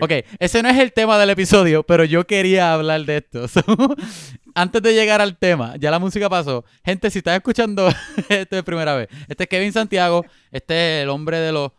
Ok, 0.00 0.12
ese 0.38 0.62
no 0.62 0.68
es 0.68 0.78
el 0.78 0.92
tema 0.92 1.18
del 1.18 1.30
episodio, 1.30 1.82
pero 1.82 2.04
yo 2.04 2.26
quería 2.26 2.72
hablar 2.74 3.04
de 3.04 3.18
esto. 3.18 3.46
So, 3.48 3.62
antes 4.54 4.82
de 4.82 4.92
llegar 4.94 5.20
al 5.20 5.36
tema, 5.36 5.74
ya 5.78 5.90
la 5.90 5.98
música 5.98 6.28
pasó. 6.28 6.64
Gente, 6.84 7.10
si 7.10 7.18
estás 7.18 7.36
escuchando 7.36 7.88
esto 8.28 8.56
de 8.56 8.62
primera 8.62 8.94
vez, 8.96 9.08
este 9.28 9.44
es 9.44 9.48
Kevin 9.48 9.72
Santiago, 9.72 10.24
este 10.50 10.74
es 10.98 11.02
el 11.04 11.08
hombre 11.10 11.38
de 11.38 11.52
los... 11.52 11.70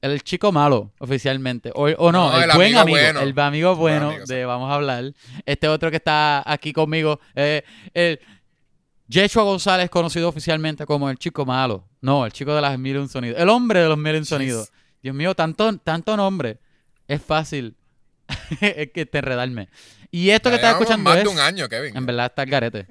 El 0.00 0.22
chico 0.22 0.52
malo, 0.52 0.92
oficialmente. 0.98 1.72
O, 1.74 1.86
o 1.88 2.12
no, 2.12 2.30
No, 2.30 2.36
el, 2.42 2.50
el 2.50 2.56
buen 2.56 2.76
amigo 2.76 2.80
amigo. 2.80 2.96
bueno. 2.96 3.20
El 3.20 3.38
amigo 3.40 3.74
bueno 3.76 4.08
amigo, 4.10 4.26
sí. 4.26 4.34
de 4.34 4.44
Vamos 4.44 4.70
a 4.70 4.74
hablar. 4.74 5.12
Este 5.44 5.66
otro 5.66 5.90
que 5.90 5.96
está 5.96 6.42
aquí 6.46 6.72
conmigo, 6.72 7.18
eh, 7.34 7.62
el 7.94 8.20
Yeshua 9.08 9.42
González, 9.42 9.90
conocido 9.90 10.28
oficialmente 10.28 10.86
como 10.86 11.10
el 11.10 11.18
chico 11.18 11.44
malo. 11.44 11.84
No, 12.00 12.24
el 12.26 12.32
chico 12.32 12.54
de 12.54 12.60
las 12.60 12.78
mil 12.78 12.96
un 12.98 13.08
sonidos. 13.08 13.40
El 13.40 13.48
hombre 13.48 13.80
de 13.80 13.88
los 13.88 13.98
mil 13.98 14.14
un 14.14 14.24
sonidos. 14.24 14.70
Dios 15.02 15.14
mío, 15.16 15.34
tanto, 15.34 15.76
tanto 15.78 16.16
nombre. 16.16 16.58
Es 17.08 17.22
fácil 17.22 17.74
es 18.60 18.90
que 18.92 19.06
te 19.06 19.18
enredarme. 19.18 19.68
Y 20.10 20.30
esto 20.30 20.48
que 20.50 20.56
estás 20.56 20.72
escuchando 20.72 21.10
más 21.10 21.18
es... 21.18 21.24
de 21.24 21.30
un 21.30 21.38
año, 21.38 21.68
Kevin. 21.68 21.96
En 21.96 22.06
verdad 22.06 22.26
está 22.26 22.42
el 22.42 22.50
garete. 22.50 22.86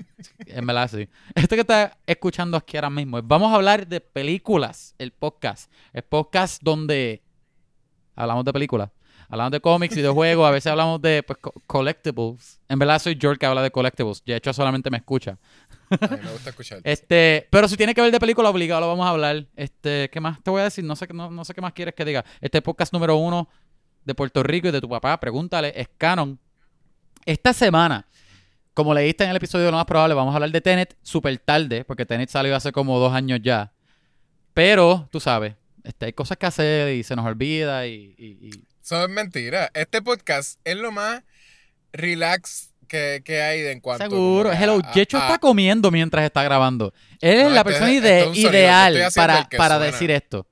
En 0.45 0.65
verdad 0.67 0.89
sí. 0.89 1.07
Esto 1.33 1.55
que 1.55 1.61
estás 1.61 1.91
escuchando 2.05 2.57
aquí 2.57 2.77
ahora 2.77 2.89
mismo 2.89 3.17
es... 3.17 3.23
Vamos 3.27 3.51
a 3.51 3.55
hablar 3.55 3.87
de 3.87 4.01
películas, 4.01 4.93
el 4.99 5.11
podcast. 5.11 5.71
El 5.93 6.03
podcast 6.03 6.61
donde 6.61 7.21
hablamos 8.15 8.45
de 8.45 8.53
películas. 8.53 8.89
Hablamos 9.29 9.51
de 9.51 9.59
cómics, 9.59 9.95
videojuegos, 9.95 10.47
a 10.47 10.51
veces 10.51 10.71
hablamos 10.71 11.01
de 11.01 11.21
pues, 11.23 11.37
co- 11.39 11.53
collectibles. 11.65 12.61
En 12.69 12.79
verdad 12.79 12.99
soy 12.99 13.17
George 13.19 13.39
que 13.39 13.45
habla 13.45 13.61
de 13.61 13.71
collectibles. 13.71 14.23
De 14.23 14.35
hecho, 14.35 14.53
solamente 14.53 14.89
me 14.89 14.97
escucha. 14.97 15.37
A 15.89 16.07
mí 16.07 16.17
me 16.23 16.31
gusta 16.31 16.49
escuchar. 16.51 16.79
Este, 16.83 17.47
pero 17.49 17.67
si 17.67 17.75
tiene 17.77 17.93
que 17.93 18.01
ver 18.01 18.11
de 18.11 18.19
película, 18.19 18.49
obligado 18.49 18.81
lo 18.81 18.87
vamos 18.87 19.05
a 19.05 19.09
hablar. 19.09 19.45
Este, 19.55 20.09
¿qué 20.11 20.19
más 20.21 20.41
te 20.41 20.49
voy 20.49 20.61
a 20.61 20.65
decir? 20.65 20.83
No 20.85 20.95
sé, 20.95 21.07
no, 21.13 21.29
no 21.29 21.43
sé 21.43 21.53
qué 21.53 21.61
más 21.61 21.73
quieres 21.73 21.93
que 21.95 22.05
diga. 22.05 22.23
Este 22.41 22.61
podcast 22.61 22.93
número 22.93 23.17
uno 23.17 23.49
de 24.07 24.15
Puerto 24.15 24.41
Rico 24.41 24.69
y 24.69 24.71
de 24.71 24.81
tu 24.81 24.89
papá, 24.89 25.19
pregúntale, 25.19 25.73
es 25.75 25.87
canon. 25.97 26.39
Esta 27.25 27.53
semana, 27.53 28.07
como 28.73 28.93
leíste 28.93 29.25
en 29.25 29.29
el 29.31 29.35
episodio 29.35 29.69
lo 29.69 29.75
más 29.77 29.85
probable, 29.85 30.15
vamos 30.15 30.31
a 30.33 30.37
hablar 30.37 30.49
de 30.51 30.61
Tenet 30.61 30.95
súper 31.03 31.37
tarde, 31.39 31.83
porque 31.83 32.05
Tenet 32.05 32.29
salió 32.29 32.55
hace 32.55 32.71
como 32.71 32.97
dos 32.99 33.13
años 33.13 33.39
ya. 33.43 33.73
Pero, 34.53 35.07
tú 35.11 35.19
sabes, 35.19 35.55
este, 35.83 36.05
hay 36.07 36.13
cosas 36.13 36.37
que 36.37 36.45
hacer 36.45 36.95
y 36.95 37.03
se 37.03 37.15
nos 37.15 37.25
olvida 37.25 37.85
y... 37.85 38.15
y- 38.17 38.47
y- 38.47 38.63
Eso 38.83 39.03
es 39.03 39.09
mentira. 39.09 39.69
Este 39.73 40.01
podcast 40.01 40.59
es 40.63 40.77
lo 40.77 40.91
más 40.91 41.21
relax 41.91 42.71
que, 42.87 43.21
que 43.25 43.41
hay 43.41 43.67
en 43.67 43.81
cuanto 43.81 44.05
Seguro. 44.09 44.51
Hello, 44.53 44.79
a- 44.83 44.93
Jecho 44.93 45.17
a- 45.17 45.21
está 45.21 45.37
comiendo 45.39 45.91
mientras 45.91 46.23
está 46.23 46.43
grabando. 46.43 46.93
Él 47.19 47.39
es 47.39 47.43
No, 47.43 47.49
la 47.49 47.57
este 47.61 47.71
es- 47.71 47.77
persona 47.79 47.91
este 47.91 48.29
ide- 48.39 48.49
ideal 48.49 48.97
para, 49.15 49.49
para 49.49 49.79
decir 49.79 50.11
esto. 50.11 50.47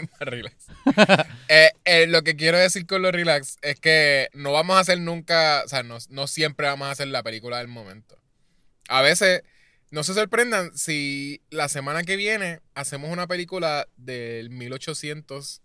relax. 0.20 0.66
Eh, 1.48 1.70
eh, 1.84 2.06
lo 2.06 2.22
que 2.22 2.34
quiero 2.36 2.56
decir 2.58 2.86
con 2.86 3.02
lo 3.02 3.10
relax 3.12 3.56
es 3.60 3.78
que 3.78 4.28
no 4.32 4.52
vamos 4.52 4.76
a 4.76 4.80
hacer 4.80 4.98
nunca, 4.98 5.62
o 5.64 5.68
sea, 5.68 5.82
no, 5.82 5.98
no 6.08 6.26
siempre 6.26 6.66
vamos 6.66 6.88
a 6.88 6.92
hacer 6.92 7.08
la 7.08 7.22
película 7.22 7.58
del 7.58 7.68
momento. 7.68 8.16
A 8.88 9.02
veces, 9.02 9.42
no 9.90 10.02
se 10.02 10.14
sorprendan 10.14 10.76
si 10.76 11.42
la 11.50 11.68
semana 11.68 12.04
que 12.04 12.16
viene 12.16 12.60
hacemos 12.74 13.10
una 13.10 13.26
película 13.26 13.86
del 13.98 14.48
1800, 14.48 15.60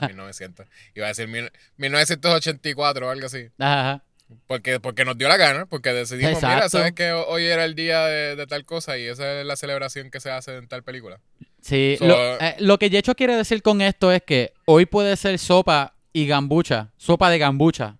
no, 0.00 0.08
1900, 0.08 0.66
iba 0.96 1.06
a 1.06 1.08
decir 1.10 1.28
mil- 1.28 1.52
1984 1.76 3.06
o 3.06 3.10
algo 3.10 3.26
así. 3.26 3.50
Ajá. 3.58 4.02
Porque, 4.48 4.80
porque 4.80 5.04
nos 5.04 5.16
dio 5.16 5.28
la 5.28 5.36
gana, 5.36 5.66
porque 5.66 5.92
decidimos, 5.92 6.42
mira, 6.42 6.68
sabes 6.68 6.92
que 6.92 7.12
hoy 7.12 7.44
era 7.44 7.64
el 7.64 7.74
día 7.76 8.04
de, 8.06 8.34
de 8.36 8.46
tal 8.46 8.64
cosa 8.64 8.98
y 8.98 9.06
esa 9.06 9.40
es 9.40 9.46
la 9.46 9.54
celebración 9.54 10.10
que 10.10 10.18
se 10.18 10.30
hace 10.30 10.56
en 10.56 10.66
tal 10.66 10.82
película. 10.82 11.20
Sí, 11.64 11.96
So- 11.98 12.06
lo, 12.06 12.14
eh, 12.40 12.56
lo 12.58 12.78
que 12.78 12.90
Yecho 12.90 13.14
quiere 13.14 13.36
decir 13.36 13.62
con 13.62 13.80
esto 13.80 14.12
es 14.12 14.22
que 14.22 14.52
hoy 14.66 14.84
puede 14.84 15.16
ser 15.16 15.38
sopa 15.38 15.94
y 16.12 16.26
gambucha, 16.26 16.92
sopa 16.98 17.30
de 17.30 17.38
gambucha. 17.38 17.96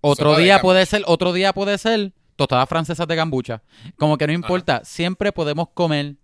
Otro 0.00 0.36
día 0.36 0.54
gambucha. 0.54 0.62
puede 0.62 0.86
ser, 0.86 1.02
otro 1.06 1.32
día 1.32 1.52
puede 1.52 1.78
ser 1.78 2.12
tostadas 2.34 2.68
francesas 2.68 3.06
de 3.06 3.14
gambucha. 3.14 3.62
Como 3.96 4.18
que 4.18 4.26
no 4.26 4.32
importa, 4.32 4.82
siempre 4.84 5.30
podemos 5.30 5.68
comer 5.72 6.16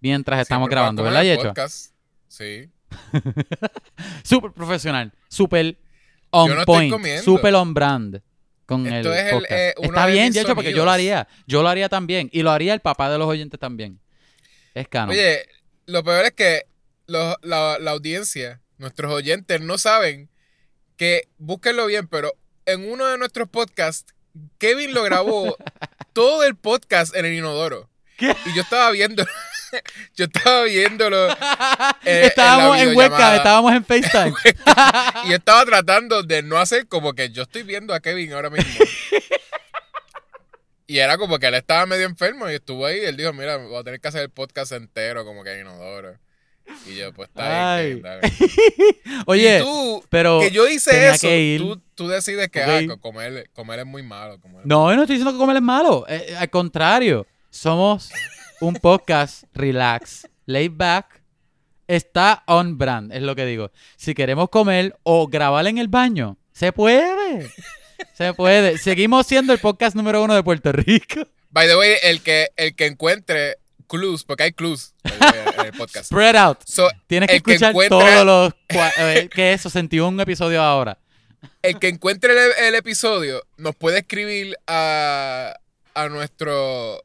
mientras 0.00 0.40
estamos 0.40 0.64
Siempre 0.64 0.74
grabando, 0.74 1.02
¿verdad, 1.04 1.22
Yecho? 1.22 1.42
podcast. 1.48 1.94
Sí. 2.26 2.68
Súper 4.24 4.50
profesional, 4.52 5.12
súper 5.28 5.78
on 6.30 6.54
no 6.54 6.64
point, 6.64 6.94
súper 7.22 7.54
on 7.54 7.74
brand 7.74 8.20
con 8.66 8.86
Esto 8.86 9.12
el 9.12 9.18
es 9.18 9.32
el, 9.32 9.46
eh, 9.50 9.74
Está 9.80 10.06
bien, 10.06 10.32
Yecho, 10.32 10.54
porque 10.56 10.72
yo 10.72 10.84
lo 10.84 10.90
haría. 10.90 11.28
Yo 11.46 11.62
lo 11.62 11.68
haría 11.68 11.88
también. 11.88 12.28
Y 12.32 12.42
lo 12.42 12.50
haría 12.50 12.74
el 12.74 12.80
papá 12.80 13.08
de 13.08 13.18
los 13.18 13.28
oyentes 13.28 13.60
también. 13.60 14.00
Es 14.74 14.88
canon. 14.88 15.10
Oye, 15.10 15.46
lo 15.88 16.04
peor 16.04 16.26
es 16.26 16.32
que 16.32 16.66
los- 17.06 17.36
la, 17.42 17.78
la 17.80 17.90
audiencia, 17.92 18.60
nuestros 18.76 19.10
oyentes, 19.10 19.60
no 19.62 19.78
saben 19.78 20.28
que, 20.98 21.28
búsquenlo 21.38 21.86
bien, 21.86 22.06
pero 22.08 22.34
en 22.66 22.90
uno 22.90 23.06
de 23.06 23.16
nuestros 23.16 23.48
podcasts, 23.48 24.14
Kevin 24.58 24.92
lo 24.92 25.02
grabó 25.02 25.56
todo 26.12 26.44
el 26.44 26.56
podcast 26.56 27.16
en 27.16 27.24
el 27.24 27.32
inodoro. 27.32 27.88
¿Qué? 28.18 28.36
Y 28.46 28.54
yo 28.54 28.62
estaba 28.62 28.90
viendo, 28.90 29.24
yo 30.16 30.26
estaba 30.26 30.64
viéndolo 30.64 31.30
eh, 32.04 32.22
estábamos 32.26 32.76
en 32.78 32.90
en, 32.90 32.96
webcam, 32.96 33.34
estábamos 33.36 33.72
en 33.72 33.84
FaceTime. 33.84 34.34
y 35.24 35.30
yo 35.30 35.36
estaba 35.36 35.64
tratando 35.64 36.22
de 36.22 36.42
no 36.42 36.58
hacer 36.58 36.86
como 36.86 37.14
que 37.14 37.30
yo 37.30 37.42
estoy 37.44 37.62
viendo 37.62 37.94
a 37.94 38.00
Kevin 38.00 38.32
ahora 38.34 38.50
mismo. 38.50 38.84
Y 40.88 40.98
era 40.98 41.16
como 41.18 41.38
que 41.38 41.46
él 41.46 41.54
estaba 41.54 41.86
medio 41.86 42.06
enfermo 42.06 42.48
y 42.50 42.54
estuvo 42.54 42.84
ahí 42.86 42.96
y 43.02 43.04
él 43.04 43.16
dijo, 43.16 43.32
mira, 43.34 43.58
voy 43.58 43.76
a 43.76 43.84
tener 43.84 44.00
que 44.00 44.08
hacer 44.08 44.22
el 44.22 44.30
podcast 44.30 44.72
entero 44.72 45.24
como 45.24 45.44
que 45.44 45.52
en 45.52 45.60
inodoro. 45.60 46.16
Y 46.86 46.96
yo, 46.96 47.12
pues 47.12 47.28
está 47.28 47.74
Ay. 47.76 47.94
bien. 47.94 48.04
Oye, 49.26 49.58
y 49.58 49.62
tú, 49.62 50.02
pero 50.10 50.40
que 50.40 50.50
yo 50.50 50.66
hice 50.68 51.08
eso, 51.10 51.28
tú, 51.64 51.80
tú 51.94 52.08
decides 52.08 52.48
que 52.50 52.62
Ok. 52.62 52.68
ah, 52.68 52.80
co- 52.88 53.00
comer, 53.00 53.48
comer 53.54 53.80
es 53.80 53.86
muy 53.86 54.02
malo. 54.02 54.40
comer 54.40 54.60
es- 54.60 54.66
no, 54.66 54.90
yo 54.90 54.96
no 54.96 55.02
estoy 55.02 55.16
diciendo 55.16 55.32
que 55.32 55.38
comer 55.38 55.56
es 55.56 55.62
malo. 55.62 56.04
Eh, 56.08 56.26
eh, 56.30 56.36
al 56.36 56.50
contrario, 56.50 57.26
somos 57.50 58.10
un 58.60 58.74
podcast 58.74 59.44
relax, 59.54 60.26
laid 60.46 60.72
back. 60.74 61.22
Está 61.86 62.42
on 62.46 62.76
brand, 62.76 63.12
es 63.14 63.22
lo 63.22 63.34
que 63.34 63.46
digo. 63.46 63.70
Si 63.96 64.14
queremos 64.14 64.50
comer 64.50 64.94
o 65.04 65.26
grabar 65.26 65.66
en 65.66 65.78
el 65.78 65.88
baño, 65.88 66.36
se 66.52 66.70
puede. 66.72 67.50
Se 68.14 68.34
puede. 68.34 68.78
Seguimos 68.78 69.26
siendo 69.26 69.52
el 69.52 69.58
podcast 69.58 69.96
número 69.96 70.22
uno 70.22 70.34
de 70.34 70.42
Puerto 70.42 70.72
Rico. 70.72 71.26
By 71.50 71.66
the 71.66 71.76
way, 71.76 71.94
el 72.02 72.20
que, 72.22 72.48
el 72.56 72.74
que 72.74 72.86
encuentre 72.86 73.56
clues, 73.86 74.22
porque 74.24 74.42
hay 74.44 74.52
clues 74.52 74.94
en 75.04 75.66
el 75.66 75.72
podcast. 75.72 76.06
Spread 76.06 76.36
out. 76.36 76.58
So, 76.66 76.88
Tienes 77.06 77.28
que 77.30 77.36
escuchar 77.36 77.74
todos 77.88 78.24
los... 78.24 78.52
eh, 78.98 79.28
¿Qué 79.32 79.52
es 79.54 79.60
eso? 79.60 79.70
61 79.70 80.22
episodios 80.22 80.60
ahora. 80.60 80.98
el 81.62 81.78
que 81.78 81.88
encuentre 81.88 82.32
el, 82.32 82.66
el 82.66 82.74
episodio 82.74 83.42
nos 83.56 83.74
puede 83.76 83.98
escribir 84.00 84.56
a, 84.66 85.54
a 85.94 86.08
nuestro 86.08 87.02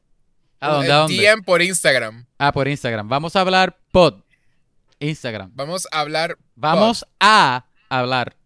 ¿A 0.60 0.68
dónde? 0.68 0.92
¿A 0.92 0.96
dónde? 0.96 1.16
DM 1.16 1.42
por 1.42 1.62
Instagram. 1.62 2.26
Ah, 2.38 2.52
por 2.52 2.68
Instagram. 2.68 3.08
Vamos 3.08 3.36
a 3.36 3.40
hablar 3.40 3.78
pod. 3.92 4.20
Instagram. 4.98 5.50
Vamos 5.54 5.86
a 5.90 6.00
hablar 6.00 6.36
Vamos 6.54 7.06
a 7.20 7.64
hablar 7.88 8.30
pod. 8.32 8.43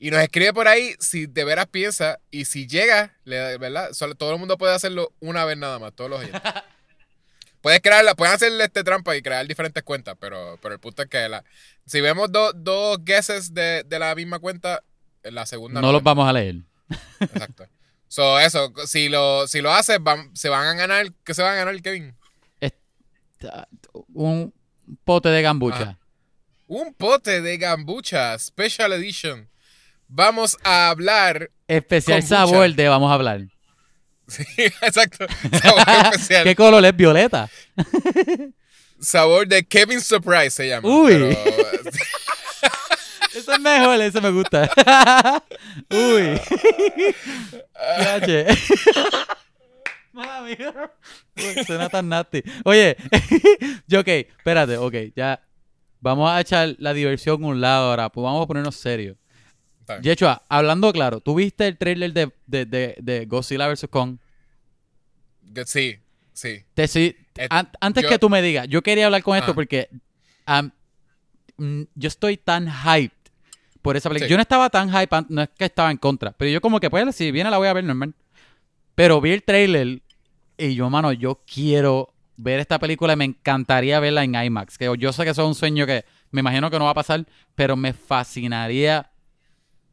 Y 0.00 0.10
nos 0.10 0.20
escribe 0.22 0.52
por 0.52 0.66
ahí 0.66 0.94
si 0.98 1.26
de 1.26 1.44
veras 1.44 1.66
piensa 1.66 2.18
y 2.32 2.46
si 2.46 2.66
llega, 2.66 3.14
le- 3.24 3.58
¿verdad? 3.58 3.92
Solo, 3.92 4.16
todo 4.16 4.32
el 4.32 4.38
mundo 4.40 4.58
puede 4.58 4.74
hacerlo 4.74 5.12
una 5.20 5.44
vez 5.44 5.56
nada 5.58 5.78
más, 5.78 5.92
todos 5.92 6.10
los 6.10 6.18
oyentes. 6.20 6.40
Puedes 7.60 7.82
crearla, 7.82 8.14
pueden 8.14 8.32
hacerle 8.34 8.64
este 8.64 8.82
trampa 8.82 9.14
y 9.14 9.20
crear 9.20 9.46
diferentes 9.46 9.82
cuentas, 9.82 10.16
pero, 10.18 10.58
pero 10.62 10.72
el 10.74 10.80
punto 10.80 11.02
es 11.02 11.08
que 11.10 11.28
la, 11.28 11.44
si 11.84 12.00
vemos 12.00 12.32
do- 12.32 12.54
dos 12.54 13.04
guesses 13.04 13.52
de, 13.52 13.84
de 13.84 13.98
la 13.98 14.14
misma 14.14 14.38
cuenta, 14.38 14.82
la 15.22 15.44
segunda 15.44 15.82
No 15.82 15.92
los 15.92 16.02
vamos 16.02 16.26
a 16.26 16.32
leer. 16.32 16.62
Exacto. 17.20 17.66
So, 18.08 18.40
eso, 18.40 18.72
si 18.86 19.10
lo, 19.10 19.46
si 19.46 19.60
lo 19.60 19.70
haces, 19.74 19.98
van- 20.00 20.34
se 20.34 20.48
van 20.48 20.68
a 20.68 20.72
ganar, 20.72 21.12
¿qué 21.22 21.34
se 21.34 21.42
van 21.42 21.52
a 21.52 21.56
ganar, 21.56 21.82
Kevin? 21.82 22.16
Un 24.14 24.54
pote 25.04 25.28
de 25.28 25.42
gambucha. 25.42 25.98
Un 26.66 26.94
pote 26.94 27.42
de 27.42 27.58
gambucha, 27.58 28.38
Special 28.38 28.94
Edition. 28.94 29.49
Vamos 30.12 30.56
a 30.64 30.88
hablar. 30.88 31.50
Especial 31.68 32.20
Kombucha. 32.20 32.36
sabor 32.36 32.74
de 32.74 32.88
vamos 32.88 33.10
a 33.10 33.14
hablar. 33.14 33.42
Sí, 34.26 34.44
exacto. 34.58 35.26
Sabor 35.62 35.82
especial. 36.12 36.44
¿Qué 36.44 36.56
color 36.56 36.84
es 36.84 36.96
violeta? 36.96 37.48
Sabor 39.00 39.46
de 39.46 39.64
Kevin 39.64 40.00
Surprise 40.00 40.50
se 40.50 40.68
llama. 40.68 40.88
Uy. 40.88 41.12
pero- 41.12 41.28
Eso 43.32 43.52
es 43.52 43.60
mejor, 43.60 44.00
eso 44.00 44.20
me 44.20 44.30
gusta. 44.32 44.68
Uy. 45.88 46.40
Yache. 48.00 48.46
Mami. 50.12 50.56
Suena 51.64 51.88
tan 51.88 52.08
nasty. 52.08 52.42
Oye, 52.64 52.96
yo 53.86 54.00
ok, 54.00 54.08
espérate, 54.08 54.76
ok, 54.78 54.94
ya. 55.14 55.40
Vamos 56.00 56.28
a 56.28 56.40
echar 56.40 56.74
la 56.78 56.92
diversión 56.92 57.44
a 57.44 57.46
un 57.46 57.60
lado 57.60 57.90
ahora, 57.90 58.08
pues 58.10 58.24
vamos 58.24 58.42
a 58.42 58.46
ponernos 58.48 58.74
serios. 58.74 59.16
Bien. 59.98 60.02
Yechua, 60.02 60.42
hablando 60.48 60.92
claro, 60.92 61.20
¿tú 61.20 61.34
viste 61.34 61.66
el 61.66 61.76
trailer 61.78 62.12
de, 62.12 62.32
de, 62.46 62.64
de, 62.66 62.96
de 63.00 63.26
Godzilla 63.26 63.68
vs. 63.68 63.86
Kong? 63.90 64.16
Sí, 65.66 65.98
sí. 66.32 66.62
Te, 66.74 66.86
sí, 66.88 67.16
Eh, 67.36 67.46
an- 67.50 67.70
antes 67.80 68.02
yo- 68.04 68.08
que 68.08 68.18
tú 68.18 68.28
me 68.28 68.42
digas, 68.42 68.66
yo 68.68 68.82
quería 68.82 69.06
hablar 69.06 69.22
con 69.22 69.36
esto 69.36 69.52
Ah. 69.52 69.54
porque 69.54 69.88
mm, 71.56 71.82
yo 71.94 72.08
estoy 72.08 72.36
tan 72.36 72.68
hyped 72.68 73.12
por 73.82 73.96
esa 73.96 74.08
película. 74.08 74.26
Sí. 74.26 74.30
Yo 74.30 74.36
no 74.36 74.42
estaba 74.42 74.68
tan 74.70 74.88
hyped, 74.90 75.16
an- 75.16 75.26
no 75.28 75.42
es 75.42 75.48
que 75.56 75.64
estaba 75.64 75.90
en 75.90 75.96
contra, 75.96 76.32
pero 76.32 76.50
yo 76.50 76.60
como 76.60 76.80
que, 76.80 76.90
pues, 76.90 77.14
si 77.16 77.30
viene 77.30 77.50
la 77.50 77.58
voy 77.58 77.68
a 77.68 77.72
ver 77.72 77.84
normal. 77.84 78.14
Pero 78.94 79.20
vi 79.20 79.30
el 79.32 79.42
trailer 79.42 80.02
y 80.58 80.74
yo, 80.74 80.90
mano, 80.90 81.12
yo 81.12 81.42
quiero 81.52 82.12
ver 82.36 82.60
esta 82.60 82.78
película 82.78 83.12
y 83.14 83.16
me 83.16 83.24
encantaría 83.24 84.00
verla 84.00 84.24
en 84.24 84.34
IMAX. 84.34 84.76
Que 84.78 84.92
yo 84.98 85.12
sé 85.12 85.24
que 85.24 85.30
eso 85.30 85.42
es 85.42 85.48
un 85.48 85.54
sueño 85.54 85.86
que 85.86 86.04
me 86.30 86.40
imagino 86.40 86.70
que 86.70 86.78
no 86.78 86.84
va 86.86 86.90
a 86.90 86.94
pasar, 86.94 87.26
pero 87.54 87.76
me 87.76 87.92
fascinaría 87.92 89.09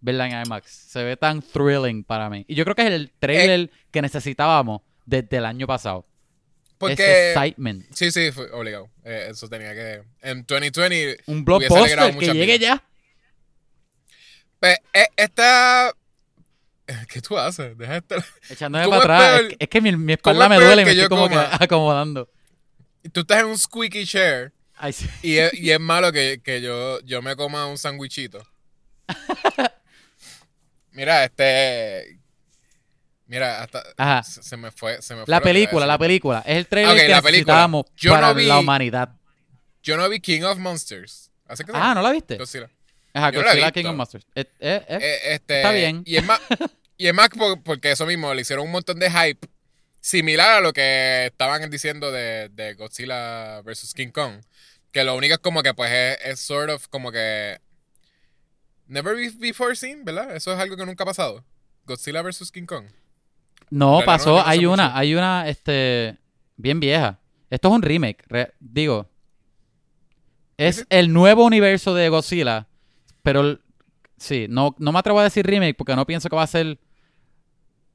verla 0.02 0.28
en 0.28 0.46
IMAX. 0.46 0.72
Se 0.72 1.04
ve 1.04 1.18
tan 1.18 1.42
thrilling 1.42 2.04
para 2.04 2.30
mí. 2.30 2.46
Y 2.48 2.56
yo 2.56 2.64
creo 2.64 2.76
que 2.76 2.84
es 2.84 2.92
el 2.92 3.12
trailer 3.20 3.70
que 3.92 4.02
necesitábamos 4.02 4.82
desde 5.06 5.38
el 5.38 5.46
año 5.46 5.68
pasado. 5.68 6.06
Ese 6.08 6.76
Porque. 6.78 7.32
excitement. 7.32 7.86
Sí, 7.94 8.12
sí, 8.12 8.32
fue 8.32 8.52
obligado. 8.52 8.90
Eh, 9.04 9.30
eso 9.32 9.48
tenía 9.50 9.74
que. 9.74 10.04
En 10.22 10.46
2020. 10.46 11.24
Un 11.26 11.44
blockbuster 11.44 12.18
que 12.18 12.26
llegue 12.34 12.58
vidas. 12.58 12.60
ya. 12.60 12.84
Pues, 14.60 14.78
eh, 14.94 15.08
esta 15.16 15.94
¿Qué 17.10 17.22
tú 17.22 17.38
haces? 17.38 17.78
Deja 17.78 17.94
de 17.94 17.98
estar... 17.98 18.26
Echándome 18.50 18.86
¿Cómo 18.86 19.02
para 19.02 19.36
atrás. 19.36 19.52
Es, 19.52 19.58
es 19.60 19.68
que 19.68 19.82
mi, 19.82 19.92
mi 19.92 19.98
¿Cómo 19.98 20.12
espalda 20.14 20.46
es 20.46 20.50
me 20.50 20.66
duele 20.66 20.82
y 20.82 20.86
me 20.86 20.92
estoy 20.92 21.10
como 21.10 21.30
que 21.30 21.36
acomodando. 21.60 22.30
Tú 23.12 23.22
estás 23.22 23.42
en 23.42 23.48
un 23.48 23.58
squeaky 23.58 24.06
chair 24.06 24.54
Ay, 24.76 24.94
sí. 24.94 25.10
y 25.22 25.38
es, 25.38 25.54
y 25.54 25.72
es 25.72 25.80
malo 25.80 26.12
que, 26.12 26.42
que 26.44 26.62
yo, 26.62 27.00
yo 27.02 27.22
me 27.22 27.36
coma 27.36 27.66
un 27.66 27.78
sandwichito. 27.78 28.42
Mira, 30.98 31.24
este... 31.26 32.20
Mira, 33.28 33.62
hasta... 33.62 33.84
Ajá. 33.98 34.24
Se, 34.24 34.58
me 34.58 34.72
fue, 34.72 35.00
se 35.00 35.14
me 35.14 35.24
La 35.28 35.40
película, 35.42 35.86
la 35.86 36.00
película. 36.00 36.42
Es 36.44 36.58
el 36.58 36.66
trailer 36.68 36.92
Ok, 36.96 37.22
que 37.22 37.30
necesitábamos 37.30 37.86
Yo 37.96 38.14
para 38.14 38.30
no 38.30 38.34
vi- 38.34 38.48
la 38.48 38.58
humanidad. 38.58 39.10
Yo 39.84 39.96
no 39.96 40.10
vi 40.10 40.20
King 40.20 40.42
of 40.42 40.58
Monsters. 40.58 41.30
¿Así 41.46 41.64
que 41.64 41.72
se 41.72 41.78
Ah? 41.78 41.94
¿no 41.94 42.02
la 42.02 42.12
viste? 42.12 42.36
Godzilla. 42.38 42.68
Ajá, 43.14 43.32
yo 43.32 43.44
Godzilla. 43.44 43.72
King 43.72 43.86
of 43.86 43.96
Monsters. 43.96 44.26
Eh, 44.34 44.46
eh, 44.60 44.86
eh. 44.90 45.20
Este, 45.36 45.58
Está 45.58 45.72
bien. 45.72 46.02
Y 46.04 46.16
es 46.18 46.26
más, 46.26 46.40
y 46.98 47.08
es 47.08 47.14
más 47.14 47.30
por- 47.30 47.62
porque 47.62 47.92
eso 47.92 48.08
mismo, 48.08 48.34
le 48.34 48.42
hicieron 48.42 48.66
un 48.66 48.72
montón 48.72 48.98
de 48.98 49.12
hype 49.12 49.48
similar 50.02 50.58
a 50.58 50.62
lo 50.62 50.74
que 50.74 51.28
estaban 51.28 51.70
diciendo 51.70 52.12
de, 52.12 52.50
de 52.50 52.74
Godzilla 52.74 53.62
vs. 53.62 53.94
King 53.94 54.10
Kong. 54.10 54.42
Que 54.92 55.04
lo 55.04 55.16
único 55.16 55.36
es 55.36 55.40
como 55.42 55.62
que 55.62 55.76
pues 55.76 55.92
es, 55.92 56.18
es 56.26 56.40
sort 56.40 56.72
of 56.72 56.88
como 56.88 57.12
que... 57.12 57.60
Never 58.88 59.16
be- 59.16 59.32
before 59.38 59.76
seen, 59.76 60.06
¿verdad? 60.06 60.36
Eso 60.36 60.54
es 60.54 60.60
algo 60.60 60.76
que 60.78 60.86
nunca 60.86 61.04
ha 61.04 61.08
pasado. 61.08 61.44
Godzilla 61.86 62.22
vs. 62.22 62.52
King 62.52 62.66
Kong. 62.66 62.86
no, 63.70 64.02
pasó. 64.06 64.46
hay 64.46 64.66
una, 64.66 64.86
mucho. 64.88 64.98
hay 64.98 65.16
una, 65.16 65.48
este, 65.50 66.18
bien 66.56 66.80
vieja. 66.80 67.20
Esto 67.50 67.68
es 67.70 67.74
un 67.76 67.82
remake. 67.82 68.24
re- 68.28 68.54
digo, 68.60 69.10
es 70.58 70.86
el 70.90 71.14
nuevo 71.14 71.46
universo 71.46 71.94
de 71.94 72.10
Godzilla, 72.10 72.68
pero 73.24 73.60
sí, 74.18 74.48
no, 74.50 74.76
no 74.80 74.92
me 74.92 75.00
atrevo 75.00 75.20
a 75.20 75.24
decir 75.24 75.46
remake 75.46 75.76
porque 75.78 75.96
no 75.96 76.06
pienso 76.06 76.30
que 76.30 76.36
va 76.36 76.44
a 76.44 76.48
ser 76.48 76.80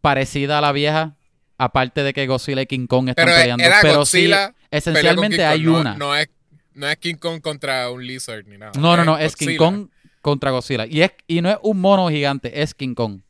parecida 0.01 0.59
a 0.59 0.61
la 0.61 0.73
vieja. 0.73 1.17
Aparte 1.59 2.03
de 2.03 2.13
que 2.13 2.27
Godzilla 2.27 2.63
y 2.63 2.67
King 2.67 2.87
Kong 2.87 3.09
están 3.11 3.27
Pero 3.27 3.37
peleando. 3.39 3.65
era 3.65 3.79
pero 3.83 3.99
Godzilla 3.99 4.49
sí, 4.49 4.67
esencialmente 4.71 5.37
Kong. 5.37 5.47
hay 5.47 5.61
No- 5.63 5.81
una. 5.81 5.97
No, 5.97 6.17
es, 6.17 6.29
no 6.75 6.89
es 6.89 6.97
King 6.97 7.15
Kong 7.17 7.41
contra 7.41 7.89
un 7.91 8.05
lizard 8.05 8.47
ni 8.47 8.59
nada. 8.59 8.73
No, 8.79 8.97
no, 8.97 9.05
no, 9.05 9.17
es 9.19 9.37
King. 9.37 9.57
Kong 9.57 9.89
contra 10.23 10.51
Godzilla. 10.51 10.87
Y, 10.87 11.03
es, 11.03 11.11
y 11.27 11.43
no 11.43 11.51
es 11.51 11.59
un 11.63 11.79
mono 11.81 12.09
gigante, 12.09 12.63
es 12.63 12.73
King 12.75 12.95
Kong. 12.95 13.21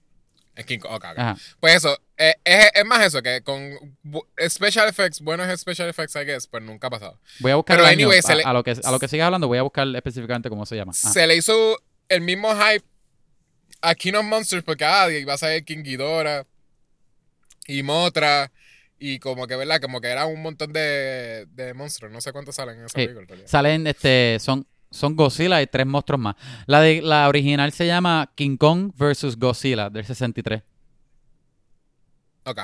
Es 0.54 0.66
King 0.66 0.78
Kong. 0.78 0.92
ok, 0.92 1.04
ok. 1.12 1.18
Ajá. 1.18 1.37
Pues 1.58 1.76
eso, 1.76 1.99
eh, 2.18 2.34
es, 2.44 2.70
es 2.75 2.84
más 2.84 3.04
eso, 3.04 3.20
que 3.22 3.40
con 3.42 3.70
special 4.49 4.88
effects, 4.88 5.20
buenos 5.20 5.49
special 5.58 5.88
effects, 5.88 6.14
I 6.14 6.20
guess, 6.26 6.46
pues 6.46 6.62
nunca 6.62 6.87
ha 6.87 6.90
pasado. 6.90 7.18
Voy 7.40 7.50
a 7.52 7.56
buscar 7.56 7.76
Pero 7.78 7.88
el 7.88 7.92
año. 7.94 8.06
anyway, 8.08 8.20
a, 8.22 8.34
le- 8.34 8.44
a 8.44 8.52
lo 8.52 8.62
que, 8.62 8.76
a 8.84 8.90
lo 8.90 8.99
que 9.00 9.08
sigas 9.08 9.25
hablando, 9.26 9.49
voy 9.49 9.58
a 9.58 9.62
buscar 9.62 9.88
específicamente 9.96 10.49
cómo 10.50 10.66
se 10.66 10.76
llama. 10.76 10.92
Ajá. 10.92 11.11
Se 11.12 11.26
le 11.26 11.37
hizo 11.37 11.82
el 12.08 12.20
mismo 12.20 12.54
hype 12.54 12.84
a 13.80 13.94
King 13.94 14.12
of 14.14 14.25
Monsters 14.26 14.62
porque, 14.62 14.84
ah, 14.84 15.11
iba 15.11 15.32
a 15.34 15.38
salir 15.38 15.64
King 15.64 15.82
Ghidorah 15.82 16.44
y 17.66 17.82
Motra 17.82 18.52
y 18.99 19.18
como 19.18 19.46
que, 19.46 19.56
¿verdad? 19.56 19.80
Como 19.80 20.00
que 20.00 20.08
era 20.08 20.26
un 20.26 20.42
montón 20.42 20.72
de, 20.72 21.46
de 21.50 21.75
monstruos. 21.75 22.12
No 22.12 22.20
sé 22.20 22.30
cuántos 22.32 22.54
salen 22.56 22.78
en 22.78 22.84
esa 22.84 22.99
Sí. 23.00 23.06
película. 23.08 23.40
Salen, 23.49 23.87
este, 23.87 24.37
son, 24.38 24.66
son 24.92 25.16
Godzilla 25.16 25.61
y 25.61 25.66
tres 25.66 25.87
monstruos 25.87 26.20
más. 26.20 26.37
La 26.66 26.80
de 26.80 27.02
la 27.02 27.28
original 27.28 27.72
se 27.72 27.87
llama 27.87 28.30
King 28.37 28.56
Kong 28.56 28.92
vs. 28.96 29.37
Godzilla 29.38 29.90
del 29.90 30.04
63. 30.04 30.62
Ok. 32.44 32.61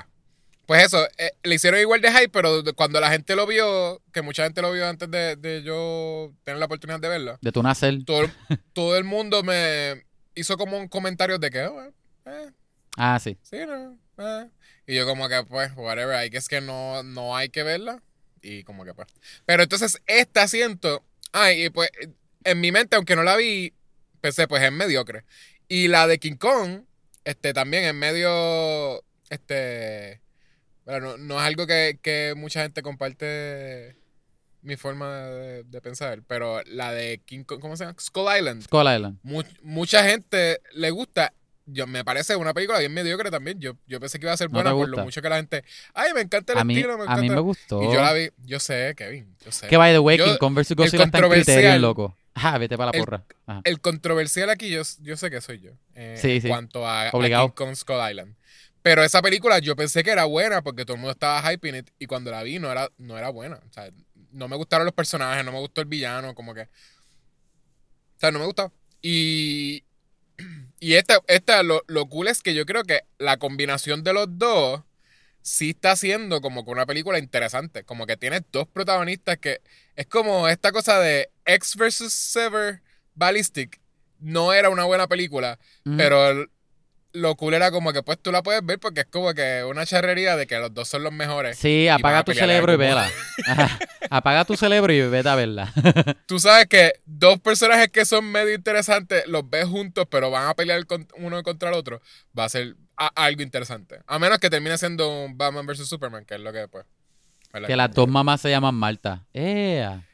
Pues 0.67 0.85
eso, 0.85 1.03
eh, 1.17 1.31
le 1.45 1.55
hicieron 1.55 1.81
igual 1.81 2.03
de 2.03 2.11
hype, 2.13 2.29
pero 2.29 2.63
cuando 2.77 3.01
la 3.01 3.11
gente 3.11 3.35
lo 3.35 3.47
vio, 3.47 4.03
que 4.13 4.21
mucha 4.21 4.45
gente 4.45 4.61
lo 4.61 4.71
vio 4.71 4.87
antes 4.87 5.11
de, 5.11 5.37
de 5.37 5.63
yo 5.63 6.35
tener 6.45 6.59
la 6.59 6.67
oportunidad 6.67 7.01
de 7.01 7.09
verla, 7.09 7.39
De 7.41 7.53
tu 7.53 7.63
nacer. 7.63 8.05
todo, 8.05 8.23
el- 8.25 8.33
todo 8.75 8.97
el 8.99 9.05
mundo 9.05 9.43
me 9.43 10.05
hizo 10.35 10.59
como 10.59 10.77
un 10.77 10.89
comentario 10.89 11.39
de 11.39 11.51
que, 11.51 11.63
oh, 11.67 11.83
eh, 11.83 11.91
eh, 12.27 12.51
Ah, 12.99 13.19
sí. 13.19 13.39
sí, 13.43 13.57
no, 13.67 13.97
eh. 14.19 14.51
Y 14.87 14.95
yo 14.97 15.07
como 15.07 15.27
que, 15.29 15.43
pues, 15.45 15.73
whatever, 15.77 16.17
hay 16.17 16.29
que 16.29 16.37
es 16.37 16.49
que 16.49 16.61
no, 16.61 17.03
no 17.03 17.35
hay 17.35 17.49
que 17.49 17.63
verla. 17.63 18.03
Y 18.43 18.63
como 18.65 18.85
que, 18.85 18.93
pues. 18.93 19.09
Pero 19.47 19.63
entonces, 19.63 20.03
este 20.07 20.41
asiento, 20.41 21.03
ay, 21.33 21.67
y 21.67 21.71
pues, 21.71 21.91
en 22.45 22.61
mi 22.61 22.73
mente, 22.73 22.97
aunque 22.97 23.17
no 23.17 23.23
la 23.23 23.37
vi, 23.37 23.73
pensé, 24.21 24.47
pues, 24.49 24.63
es 24.63 24.73
mediocre. 24.73 25.25
Y 25.69 25.89
la 25.89 26.07
de 26.07 26.19
King 26.19 26.37
Kong, 26.37 26.83
este, 27.25 27.53
también 27.53 27.85
es 27.85 27.95
medio, 27.95 29.03
este, 29.31 30.21
bueno, 30.85 31.17
no, 31.17 31.19
no 31.19 31.41
es 31.41 31.47
algo 31.47 31.67
que, 31.67 31.99
que 32.03 32.35
mucha 32.37 32.63
gente 32.63 32.83
comparte 32.83 33.97
mi 34.63 34.77
forma 34.77 35.27
de, 35.29 35.63
de 35.65 35.81
pensar, 35.81 36.23
pero 36.27 36.63
la 36.65 36.93
de 36.93 37.19
King 37.25 37.45
Kong, 37.45 37.61
¿cómo 37.61 37.77
se 37.77 37.85
llama? 37.85 37.97
Skull 38.01 38.27
Island. 38.37 38.63
Skull 38.63 38.93
Island. 38.93 39.19
Mu- 39.23 39.43
mucha 39.63 40.05
gente 40.09 40.61
le 40.73 40.91
gusta. 40.91 41.33
Yo, 41.71 41.87
me 41.87 42.03
parece 42.05 42.35
una 42.35 42.55
película 42.55 42.79
bien 42.79 42.93
mediocre 42.95 43.31
también. 43.31 43.61
Yo, 43.61 43.73
yo 43.87 44.01
pensé 44.01 44.19
que 44.19 44.25
iba 44.27 44.33
a 44.33 44.37
ser 44.37 44.49
¿No 44.51 44.55
buena 44.55 44.73
por 44.73 44.89
lo 44.89 44.99
mucho 45.05 45.21
que 45.21 45.29
la 45.29 45.37
gente. 45.37 45.65
Ay, 45.93 46.15
me 46.15 46.23
encanta 46.23 46.55
el 46.55 46.59
A 46.59 46.65
mí, 46.65 46.75
estilo, 46.75 46.97
me 46.97 47.03
a 47.03 47.05
encanta. 47.05 47.23
mí 47.23 47.29
me 47.31 47.41
gustó. 47.41 47.83
Y 47.83 47.87
yo 47.93 48.01
la 48.01 48.13
vi. 48.15 48.31
Yo 48.45 48.59
sé, 48.59 48.95
Kevin. 48.97 49.37
Yo 49.45 49.53
sé. 49.53 49.67
Que 49.69 49.77
by 49.77 49.93
the 49.93 49.99
way, 49.99 50.17
Yo- 50.17 50.25
King 50.39 50.55
vs. 50.55 50.75
Godzilla 50.75 50.85
está 50.87 50.97
en 50.97 51.11
controversial- 51.11 51.57
criterio, 51.59 51.79
loco. 51.79 52.17
Ah, 52.35 52.57
vete 52.57 52.77
para 52.79 52.93
la 52.93 52.99
porra. 52.99 53.25
Ajá. 53.47 53.61
El 53.65 53.81
controversial 53.81 54.49
aquí, 54.51 54.71
yo, 54.71 54.83
yo 55.01 55.17
sé 55.17 55.31
que 55.31 55.41
soy 55.41 55.61
yo. 55.61 55.73
eh, 55.95 56.17
Sí, 56.21 56.37
en 56.37 56.43
sí. 56.43 56.49
cuanto 56.49 56.87
a, 56.87 57.09
a 57.09 57.11
Obligado. 57.13 57.49
King 57.49 57.55
Kong 57.55 57.75
Skull 57.77 57.97
Island. 58.11 58.35
Pero 58.81 59.03
esa 59.03 59.21
película 59.21 59.59
yo 59.59 59.75
pensé 59.77 60.03
que 60.05 60.11
era 60.11 60.25
buena 60.25 60.63
porque 60.63 60.85
todo 60.85 60.95
el 60.95 61.01
mundo 61.01 61.13
estaba 61.13 61.43
hyping 61.53 61.75
it. 61.75 61.91
Y 61.99 62.07
cuando 62.07 62.31
la 62.31 62.43
vi 62.45 62.59
no 62.61 62.71
era, 62.71 62.89
no 62.97 63.19
era 63.19 63.29
buena. 63.31 63.57
O 63.69 63.73
sea, 63.73 63.91
no 64.31 64.47
me 64.49 64.57
gustaron 64.57 64.85
los 64.87 64.95
personajes, 64.95 65.45
no 65.45 65.53
me 65.53 65.59
gustó 65.59 65.81
el 65.81 65.89
villano, 65.89 66.35
como 66.35 66.55
que. 66.55 66.63
O 66.63 66.67
sea, 68.21 68.31
no 68.31 68.39
me 68.39 68.47
gustaba. 68.47 68.73
Y. 69.03 69.83
Y 70.81 70.95
esta, 70.95 71.21
esta 71.27 71.63
lo, 71.63 71.83
lo 71.87 72.07
cool 72.07 72.29
es 72.29 72.43
que 72.43 72.55
yo 72.55 72.65
creo 72.67 72.85
que 72.85 73.03
la 73.19 73.37
combinación 73.37 74.05
de 74.05 74.13
los 74.13 74.27
dos 74.39 74.83
sí 75.43 75.71
está 75.71 75.93
haciendo 75.93 76.41
como 76.41 76.65
que 76.65 76.71
una 76.71 76.87
película 76.87 77.19
interesante. 77.19 77.85
Como 77.85 78.07
que 78.07 78.17
tiene 78.17 78.43
dos 78.53 78.69
protagonistas 78.69 79.39
que 79.39 79.61
es 79.97 80.07
como 80.07 80.49
esta 80.49 80.73
cosa 80.73 81.01
de 81.01 81.31
X 81.45 81.77
vs. 81.77 82.13
Sever 82.13 82.83
Ballistic. 83.15 83.81
No 84.21 84.53
era 84.53 84.71
una 84.71 84.85
buena 84.85 85.07
película, 85.07 85.59
pero 85.97 86.47
lo 87.13 87.35
cool 87.37 87.55
era 87.55 87.71
como 87.71 87.93
que 87.93 88.03
pues 88.03 88.19
tú 88.21 88.31
la 88.31 88.43
puedes 88.43 88.65
ver 88.65 88.79
porque 88.79 89.01
es 89.01 89.07
como 89.07 89.33
que 89.35 89.65
una 89.65 89.87
charrería 89.87 90.37
de 90.37 90.47
que 90.47 90.59
los 90.59 90.73
dos 90.75 90.89
son 90.89 91.03
los 91.03 91.13
mejores. 91.13 91.57
Sí, 91.59 91.89
apaga 91.89 92.23
tu 92.23 92.33
cerebro 92.33 92.73
y 92.73 92.77
vela. 92.77 93.11
Ajá. 93.47 93.79
Apaga 94.11 94.45
tu 94.45 94.57
cerebro 94.57 94.93
y 94.93 95.01
vete 95.09 95.29
a 95.29 95.35
verla. 95.35 95.73
Tú 96.27 96.39
sabes 96.39 96.67
que 96.67 96.93
dos 97.07 97.41
personajes 97.41 97.89
que 97.89 98.05
son 98.05 98.25
medio 98.31 98.55
interesantes 98.55 99.27
los 99.27 99.49
ves 99.49 99.67
juntos, 99.67 100.07
pero 100.11 100.31
van 100.31 100.49
a 100.49 100.55
pelear 100.55 100.85
con- 100.87 101.09
uno 101.17 101.43
contra 101.43 101.71
el 101.71 101.75
otro. 101.77 102.01
Va 102.39 102.45
a 102.45 102.49
ser 102.49 102.77
a- 102.97 103.09
algo 103.25 103.43
interesante. 103.43 104.01
A 104.07 104.19
menos 104.19 104.39
que 104.39 104.51
termine 104.51 104.77
siendo 104.79 105.25
un 105.25 105.37
Batman 105.37 105.67
vs 105.67 105.89
Superman, 105.89 106.25
que 106.25 106.35
es 106.35 106.41
lo 106.41 106.53
que 106.53 106.59
después. 106.61 106.85
que 107.67 107.77
las 107.77 107.93
dos 107.95 108.09
mamás 108.09 108.41
se 108.43 108.51
llaman 108.51 108.75
Marta. 108.75 109.27
¡Ea! 109.33 110.05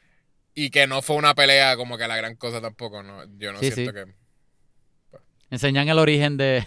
Y 0.53 0.69
que 0.69 0.87
no 0.87 1.01
fue 1.01 1.17
una 1.17 1.35
pelea 1.35 1.75
como 1.75 1.97
que 1.97 2.07
la 2.07 2.15
gran 2.15 2.35
cosa 2.37 2.61
tampoco. 2.61 3.03
No, 3.03 3.25
yo 3.37 3.51
no 3.51 3.59
Sí, 3.59 3.71
siento 3.71 3.91
sí. 3.91 3.97
que. 4.05 5.17
Enseñan 5.51 5.87
el 5.89 5.99
origen 5.99 6.37
de. 6.37 6.65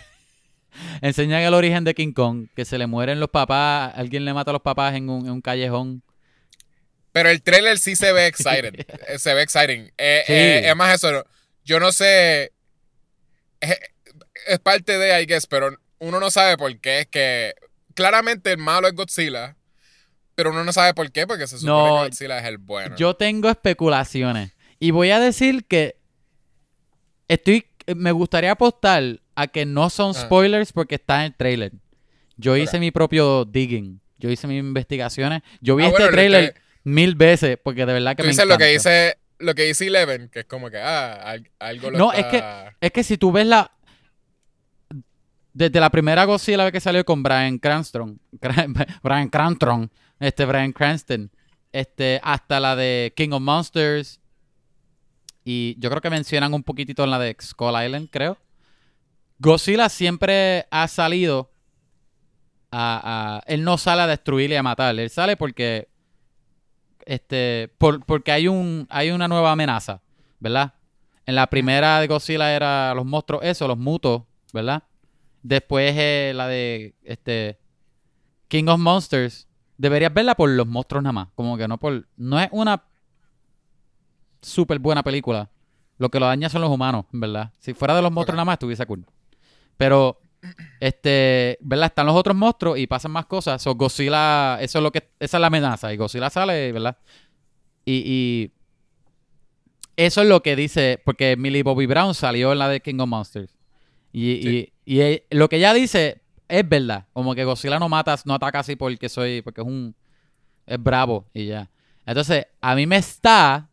Enseñan 1.00 1.42
el 1.42 1.54
origen 1.54 1.84
de 1.84 1.94
King 1.94 2.12
Kong. 2.12 2.48
Que 2.54 2.64
se 2.64 2.78
le 2.78 2.86
mueren 2.86 3.20
los 3.20 3.30
papás. 3.30 3.92
Alguien 3.96 4.24
le 4.24 4.32
mata 4.34 4.50
a 4.50 4.54
los 4.54 4.62
papás 4.62 4.94
en 4.94 5.08
un, 5.10 5.26
en 5.26 5.32
un 5.32 5.40
callejón. 5.40 6.02
Pero 7.12 7.30
el 7.30 7.42
trailer 7.42 7.78
sí 7.78 7.96
se 7.96 8.12
ve 8.12 8.26
excited. 8.26 8.74
Eh, 9.08 9.18
se 9.18 9.34
ve 9.34 9.42
exciting. 9.42 9.90
Eh, 9.98 10.22
Sí. 10.26 10.32
eh, 10.32 10.68
es 10.68 10.76
más 10.76 10.94
eso. 10.94 11.24
Yo 11.64 11.80
no 11.80 11.90
sé. 11.92 12.52
Es, 13.60 13.78
es 14.46 14.58
parte 14.60 14.98
de, 14.98 15.20
I 15.22 15.26
guess, 15.26 15.46
pero 15.46 15.70
uno 15.98 16.20
no 16.20 16.30
sabe 16.30 16.56
por 16.56 16.78
qué. 16.80 17.00
Es 17.00 17.06
que 17.06 17.54
claramente 17.94 18.52
el 18.52 18.58
malo 18.58 18.86
es 18.88 18.94
Godzilla. 18.94 19.56
Pero 20.34 20.50
uno 20.50 20.62
no 20.62 20.72
sabe 20.72 20.94
por 20.94 21.10
qué, 21.10 21.26
porque 21.26 21.48
se 21.48 21.58
supone 21.58 21.72
No, 21.76 21.96
que 21.96 22.02
Godzilla 22.10 22.38
es 22.38 22.44
el 22.44 22.58
bueno. 22.58 22.94
Yo 22.96 23.16
tengo 23.16 23.50
especulaciones. 23.50 24.52
Y 24.78 24.92
voy 24.92 25.10
a 25.10 25.18
decir 25.18 25.64
que. 25.66 25.96
Estoy. 27.26 27.66
Me 27.96 28.12
gustaría 28.12 28.52
apostar 28.52 29.20
a 29.34 29.46
que 29.46 29.64
no 29.66 29.90
son 29.90 30.10
Ah. 30.16 30.20
spoilers 30.20 30.72
porque 30.72 30.96
está 30.96 31.20
en 31.20 31.32
el 31.32 31.34
trailer. 31.34 31.72
Yo 32.36 32.56
hice 32.56 32.78
mi 32.78 32.90
propio 32.90 33.44
digging. 33.44 34.00
Yo 34.18 34.30
hice 34.30 34.46
mis 34.46 34.58
investigaciones. 34.60 35.42
Yo 35.60 35.76
vi 35.76 35.84
Ah, 35.84 35.88
este 35.88 35.98
bueno, 36.02 36.12
trailer 36.12 36.54
que- 36.54 36.60
mil 36.84 37.14
veces 37.14 37.58
porque 37.62 37.84
de 37.86 37.92
verdad 37.92 38.16
que 38.16 38.22
me 38.22 38.28
dices 38.30 38.46
lo 38.46 38.56
que 38.58 38.72
encanta. 38.74 38.90
dice 38.90 39.18
lo 39.40 39.54
que 39.54 39.62
dice 39.64 39.86
Eleven, 39.86 40.28
que 40.30 40.40
es 40.40 40.46
como 40.46 40.68
que, 40.70 40.78
ah, 40.78 41.12
al- 41.12 41.48
algo 41.60 41.90
lo 41.92 41.98
No, 41.98 42.12
está... 42.12 42.74
Es 42.80 42.90
que 42.90 43.04
si 43.04 43.16
tú 43.16 43.30
ves 43.30 43.46
la. 43.46 43.70
Desde 45.52 45.80
la 45.80 45.90
primera 45.90 46.24
Godzilla 46.24 46.70
que 46.70 46.80
salió 46.80 47.04
con 47.04 47.22
Brian 47.22 47.58
Cranston. 47.58 48.20
Brian 49.02 49.28
Cranston. 49.28 49.90
Este, 50.20 50.44
Brian 50.44 50.72
Cranston. 50.72 51.30
Este, 51.72 52.20
hasta 52.22 52.60
la 52.60 52.76
de 52.76 53.12
King 53.16 53.30
of 53.32 53.42
Monsters. 53.42 54.20
Y 55.50 55.76
yo 55.78 55.88
creo 55.88 56.02
que 56.02 56.10
mencionan 56.10 56.52
un 56.52 56.62
poquitito 56.62 57.02
en 57.04 57.10
la 57.10 57.18
de 57.18 57.34
Skull 57.40 57.72
Island, 57.82 58.08
creo. 58.10 58.36
Godzilla 59.38 59.88
siempre 59.88 60.66
ha 60.70 60.86
salido 60.88 61.50
a, 62.70 63.40
Él 63.46 63.64
no 63.64 63.78
sale 63.78 64.02
a 64.02 64.06
destruir 64.06 64.50
y 64.50 64.56
a 64.56 64.62
matar. 64.62 64.98
Él 64.98 65.08
sale 65.08 65.38
porque. 65.38 65.88
Este. 67.06 67.72
por- 67.78 68.04
porque 68.04 68.30
hay 68.30 68.46
un. 68.46 68.86
hay 68.90 69.10
una 69.10 69.26
nueva 69.26 69.52
amenaza. 69.52 70.02
¿Verdad? 70.38 70.74
En 71.24 71.34
la 71.34 71.46
primera 71.46 71.98
de 72.00 72.08
Godzilla 72.08 72.54
era 72.54 72.92
los 72.94 73.06
monstruos, 73.06 73.42
eso, 73.42 73.66
los 73.66 73.78
mutos, 73.78 74.24
¿verdad? 74.52 74.82
Después 75.42 75.94
eh, 75.96 76.32
la 76.34 76.46
de 76.46 76.94
este 77.04 77.58
King 78.48 78.66
of 78.68 78.80
Monsters. 78.80 79.48
Deberías 79.78 80.12
verla 80.12 80.34
por 80.34 80.50
los 80.50 80.66
monstruos 80.66 81.02
nada 81.02 81.12
más. 81.14 81.28
Como 81.34 81.56
que 81.56 81.66
no 81.66 81.78
por. 81.78 82.06
No 82.18 82.38
es 82.38 82.50
una 82.52 82.82
súper 84.42 84.78
buena 84.78 85.02
película. 85.02 85.50
Lo 85.98 86.10
que 86.10 86.20
lo 86.20 86.26
daña 86.26 86.48
son 86.48 86.60
los 86.60 86.70
humanos, 86.70 87.06
verdad. 87.12 87.52
Si 87.58 87.74
fuera 87.74 87.94
de 87.96 88.02
los 88.02 88.12
monstruos 88.12 88.36
nada 88.36 88.44
más, 88.44 88.54
estuviese 88.54 88.86
cool. 88.86 89.04
Pero, 89.76 90.20
este, 90.80 91.58
¿verdad? 91.60 91.86
Están 91.86 92.06
los 92.06 92.14
otros 92.14 92.36
monstruos 92.36 92.78
y 92.78 92.86
pasan 92.86 93.10
más 93.10 93.26
cosas. 93.26 93.60
So, 93.60 93.74
Godzilla, 93.74 94.60
eso 94.60 94.78
es 94.78 94.82
lo 94.82 94.92
que, 94.92 95.10
esa 95.18 95.36
es 95.36 95.40
la 95.40 95.48
amenaza. 95.48 95.92
Y 95.92 95.96
Godzilla 95.96 96.30
sale, 96.30 96.70
¿verdad? 96.72 96.96
Y, 97.84 98.02
y 98.06 98.52
eso 99.96 100.22
es 100.22 100.28
lo 100.28 100.42
que 100.42 100.54
dice, 100.54 101.00
porque 101.04 101.36
Millie 101.36 101.62
Bobby 101.64 101.86
Brown 101.86 102.14
salió 102.14 102.52
en 102.52 102.58
la 102.58 102.68
de 102.68 102.80
King 102.80 103.00
of 103.00 103.08
Monsters. 103.08 103.52
Y, 104.12 104.42
Sí. 104.42 104.72
y, 104.84 104.94
y 104.96 105.00
eh, 105.00 105.26
lo 105.30 105.48
que 105.48 105.56
ella 105.56 105.74
dice 105.74 106.22
es 106.46 106.68
verdad. 106.68 107.06
Como 107.12 107.34
que 107.34 107.44
Godzilla 107.44 107.78
no 107.80 107.88
mata, 107.88 108.16
no 108.24 108.34
ataca 108.34 108.60
así 108.60 108.76
porque 108.76 109.08
soy, 109.08 109.42
porque 109.42 109.60
es 109.62 109.66
un, 109.66 109.94
es 110.66 110.80
bravo 110.82 111.26
y 111.34 111.46
ya. 111.46 111.68
Entonces, 112.06 112.46
a 112.60 112.74
mí 112.74 112.86
me 112.86 112.96
está 112.96 113.67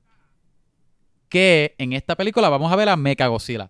que 1.36 1.76
en 1.80 1.92
esta 1.92 2.16
película 2.16 2.48
vamos 2.48 2.72
a 2.72 2.78
ver 2.78 2.88
a 2.88 2.96
Mecha 2.96 3.28
Godzilla. 3.28 3.70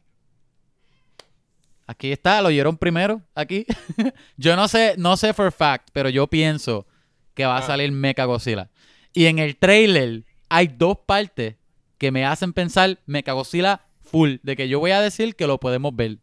Aquí 1.88 2.12
está, 2.12 2.40
lo 2.40 2.50
oyeron 2.50 2.78
primero, 2.78 3.24
aquí. 3.34 3.66
yo 4.38 4.56
no 4.56 4.68
sé, 4.68 4.94
no 5.00 5.18
sé 5.18 5.34
for 5.34 5.52
fact, 5.52 5.90
pero 5.92 6.10
yo 6.10 6.28
pienso 6.28 6.86
que 7.34 7.44
va 7.44 7.56
a 7.56 7.62
Ah. 7.62 7.64
salir 7.64 7.92
Mecha 7.92 8.26
Godzilla. 8.26 8.70
Y 9.14 9.26
en 9.26 9.40
el 9.40 9.56
trailer 9.58 10.26
hay 10.48 10.68
dos 10.68 11.00
partes 11.08 11.56
que 11.98 12.12
me 12.12 12.24
hacen 12.24 12.54
pensar 12.54 13.00
Mecha 13.08 13.32
Godzilla 13.32 13.82
full, 14.04 14.36
de 14.44 14.56
que 14.56 14.70
yo 14.70 14.80
voy 14.80 14.92
a 14.92 15.02
decir 15.02 15.36
que 15.36 15.48
lo 15.48 15.60
podemos 15.60 15.96
ver. 15.96 16.20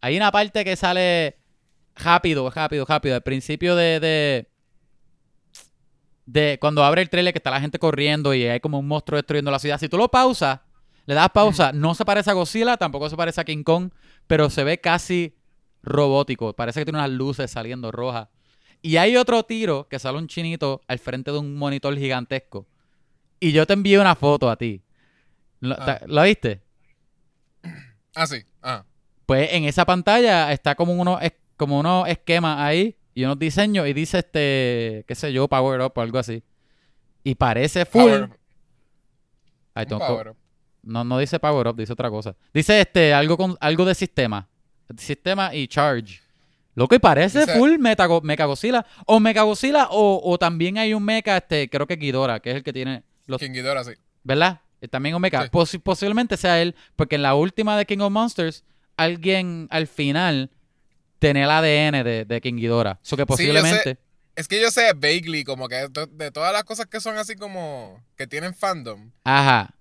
Hay 0.00 0.16
una 0.16 0.32
parte 0.32 0.64
que 0.64 0.76
sale 0.76 1.36
rápido, 1.94 2.48
rápido, 2.48 2.86
rápido, 2.86 3.16
al 3.16 3.22
principio 3.22 3.76
de, 3.76 4.00
de, 4.00 4.48
de 6.26 6.58
cuando 6.60 6.82
abre 6.84 7.02
el 7.02 7.10
trailer 7.10 7.32
que 7.32 7.38
está 7.38 7.50
la 7.50 7.60
gente 7.60 7.78
corriendo 7.78 8.32
y 8.34 8.44
hay 8.44 8.60
como 8.60 8.78
un 8.78 8.88
monstruo 8.88 9.16
destruyendo 9.16 9.50
la 9.50 9.58
ciudad. 9.58 9.78
Si 9.78 9.88
tú 9.88 9.98
lo 9.98 10.08
pausas, 10.10 10.60
le 11.06 11.14
das 11.14 11.28
pausa, 11.30 11.72
no 11.72 11.94
se 11.94 12.04
parece 12.04 12.30
a 12.30 12.34
Godzilla, 12.34 12.76
tampoco 12.76 13.10
se 13.10 13.16
parece 13.16 13.40
a 13.40 13.44
King 13.44 13.62
Kong, 13.62 13.90
pero 14.26 14.48
se 14.48 14.64
ve 14.64 14.78
casi 14.80 15.36
robótico. 15.82 16.54
Parece 16.54 16.80
que 16.80 16.84
tiene 16.86 16.98
unas 16.98 17.10
luces 17.10 17.50
saliendo 17.50 17.90
rojas. 17.92 18.28
Y 18.80 18.96
hay 18.96 19.16
otro 19.16 19.42
tiro 19.44 19.86
que 19.88 19.98
sale 19.98 20.18
un 20.18 20.28
chinito 20.28 20.80
al 20.88 20.98
frente 20.98 21.30
de 21.30 21.38
un 21.38 21.54
monitor 21.56 21.96
gigantesco. 21.96 22.66
Y 23.40 23.52
yo 23.52 23.66
te 23.66 23.74
envío 23.74 24.00
una 24.00 24.14
foto 24.14 24.48
a 24.50 24.56
ti. 24.56 24.82
¿Lo, 25.60 25.74
Ah. 25.78 26.00
¿lo 26.06 26.22
viste? 26.22 26.62
Ah, 28.14 28.26
sí. 28.26 28.36
Ah. 28.62 28.84
Pues 29.26 29.52
en 29.52 29.64
esa 29.64 29.84
pantalla 29.84 30.52
está 30.52 30.74
como 30.74 30.92
unos, 30.94 31.20
es- 31.22 31.32
como 31.56 31.78
unos 31.80 32.08
esquemas 32.08 32.58
ahí 32.60 32.96
y 33.14 33.24
unos 33.24 33.38
diseños 33.38 33.86
y 33.86 33.92
dice 33.92 34.18
este, 34.18 35.04
qué 35.06 35.14
sé 35.14 35.32
yo, 35.32 35.48
Power 35.48 35.80
Up 35.80 35.92
o 35.96 36.00
algo 36.00 36.18
así. 36.18 36.42
Y 37.22 37.34
parece 37.36 37.84
full. 37.86 38.02
Power, 38.02 38.30
Ay, 39.74 39.86
power 39.86 40.28
up. 40.30 40.36
no, 40.82 41.04
no 41.04 41.18
dice 41.18 41.38
Power 41.40 41.66
Up, 41.68 41.76
dice 41.76 41.92
otra 41.92 42.10
cosa. 42.10 42.36
Dice 42.52 42.80
este, 42.80 43.12
algo 43.14 43.36
con 43.36 43.56
algo 43.60 43.84
de 43.84 43.94
sistema. 43.94 44.48
Sistema 44.98 45.54
y 45.54 45.66
charge. 45.66 46.20
Loco, 46.74 46.94
y 46.94 46.98
parece 46.98 47.40
Dice- 47.40 47.56
full 47.56 47.78
Meta, 47.78 48.06
Mecha 48.22 48.44
Godzilla. 48.46 48.84
O 49.06 49.20
Mecha 49.20 49.42
Godzilla, 49.42 49.88
o, 49.90 50.20
o 50.22 50.38
también 50.38 50.76
hay 50.78 50.92
un 50.92 51.04
Mecha, 51.04 51.36
este, 51.36 51.68
creo 51.70 51.86
que 51.86 51.96
Ghidorah, 51.96 52.40
que 52.40 52.50
es 52.50 52.56
el 52.56 52.62
que 52.64 52.72
tiene 52.72 53.02
los 53.26 53.40
King 53.40 53.52
Ghidorah, 53.52 53.84
sí. 53.84 53.92
¿Verdad? 54.22 54.60
Eh, 54.80 54.88
También 54.88 55.14
un 55.14 55.22
mecha. 55.22 55.42
Sí. 55.44 55.48
Posi- 55.50 55.80
posiblemente 55.80 56.36
sea 56.36 56.60
él, 56.60 56.74
porque 56.96 57.14
en 57.14 57.22
la 57.22 57.34
última 57.34 57.76
de 57.78 57.86
King 57.86 57.98
of 58.00 58.12
Monsters, 58.12 58.64
alguien 58.96 59.66
al 59.70 59.86
final 59.86 60.50
tiene 61.24 61.42
el 61.44 61.50
ADN 61.50 62.04
de, 62.04 62.24
de 62.24 62.40
King 62.40 62.54
Ghidorah. 62.56 62.98
Eso 63.02 63.16
que 63.16 63.20
yo 63.20 63.24
sé. 63.24 63.26
posiblemente. 63.26 63.98
Es 64.36 64.48
que 64.48 64.60
yo 64.60 64.70
sé 64.70 64.92
vaguely 64.94 65.44
como 65.44 65.68
que 65.68 65.76
de, 65.88 66.06
de 66.10 66.30
todas 66.30 66.52
las 66.52 66.64
cosas 66.64 66.86
que 66.86 67.00
son 67.00 67.16
así 67.16 67.36
como 67.36 68.02
que 68.16 68.26
tienen 68.26 68.54
fandom, 68.54 69.10
Ajá. 69.22 69.72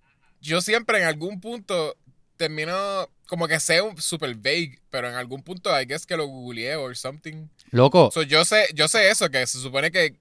yo 0.41 0.61
siempre 0.61 0.99
en 0.99 1.05
algún 1.05 1.41
punto 1.41 1.95
termino 2.37 3.09
como 3.27 3.47
que 3.47 3.59
sé 3.59 3.81
un 3.81 3.99
super 3.99 4.35
vague, 4.35 4.77
pero 4.91 5.09
en 5.09 5.15
algún 5.15 5.41
punto 5.41 5.69
I 5.79 5.85
guess 5.85 6.05
que 6.05 6.15
lo 6.17 6.27
googleé 6.27 6.75
or 6.75 6.95
something. 6.95 7.47
Loco, 7.71 8.11
So, 8.13 8.21
yo 8.21 8.45
sé, 8.45 8.67
yo 8.75 8.87
sé 8.87 9.09
eso, 9.09 9.29
que 9.29 9.45
se 9.47 9.59
supone 9.59 9.89
que 9.91 10.17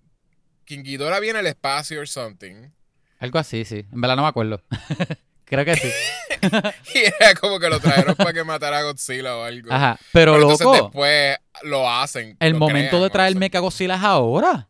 King 0.65 0.83
Ghidorah 0.83 1.21
viene 1.21 1.41
al 1.41 1.47
espacio 1.47 2.01
or 2.01 2.09
something. 2.09 2.71
algo 3.19 3.39
así, 3.39 3.65
sí. 3.67 3.85
En 3.93 4.01
verdad 4.01 4.17
no 4.17 4.23
me 4.23 4.29
acuerdo. 4.29 4.63
Creo 5.45 5.65
que 5.67 5.75
sí. 5.77 5.89
Y 6.95 6.99
era 6.99 7.35
como 7.41 7.59
que 7.59 7.69
lo 7.69 7.81
trajeron 7.81 8.15
para 8.17 8.33
que 8.33 8.45
matara 8.45 8.79
a 8.79 8.83
Godzilla 8.83 9.37
o 9.37 9.45
algo. 9.45 9.73
Ajá. 9.73 9.99
Pero, 10.13 10.35
Pero 10.35 10.49
loco, 10.51 10.73
después 10.73 11.37
lo 11.63 11.89
hacen. 11.91 12.37
el 12.41 12.53
lo 12.53 12.59
momento 12.59 12.91
crean, 12.91 13.03
de 13.05 13.11
traer. 13.11 13.37
Mecha 13.37 13.59
Godzilla 13.61 13.95
es 13.95 14.03
ahora. 14.03 14.69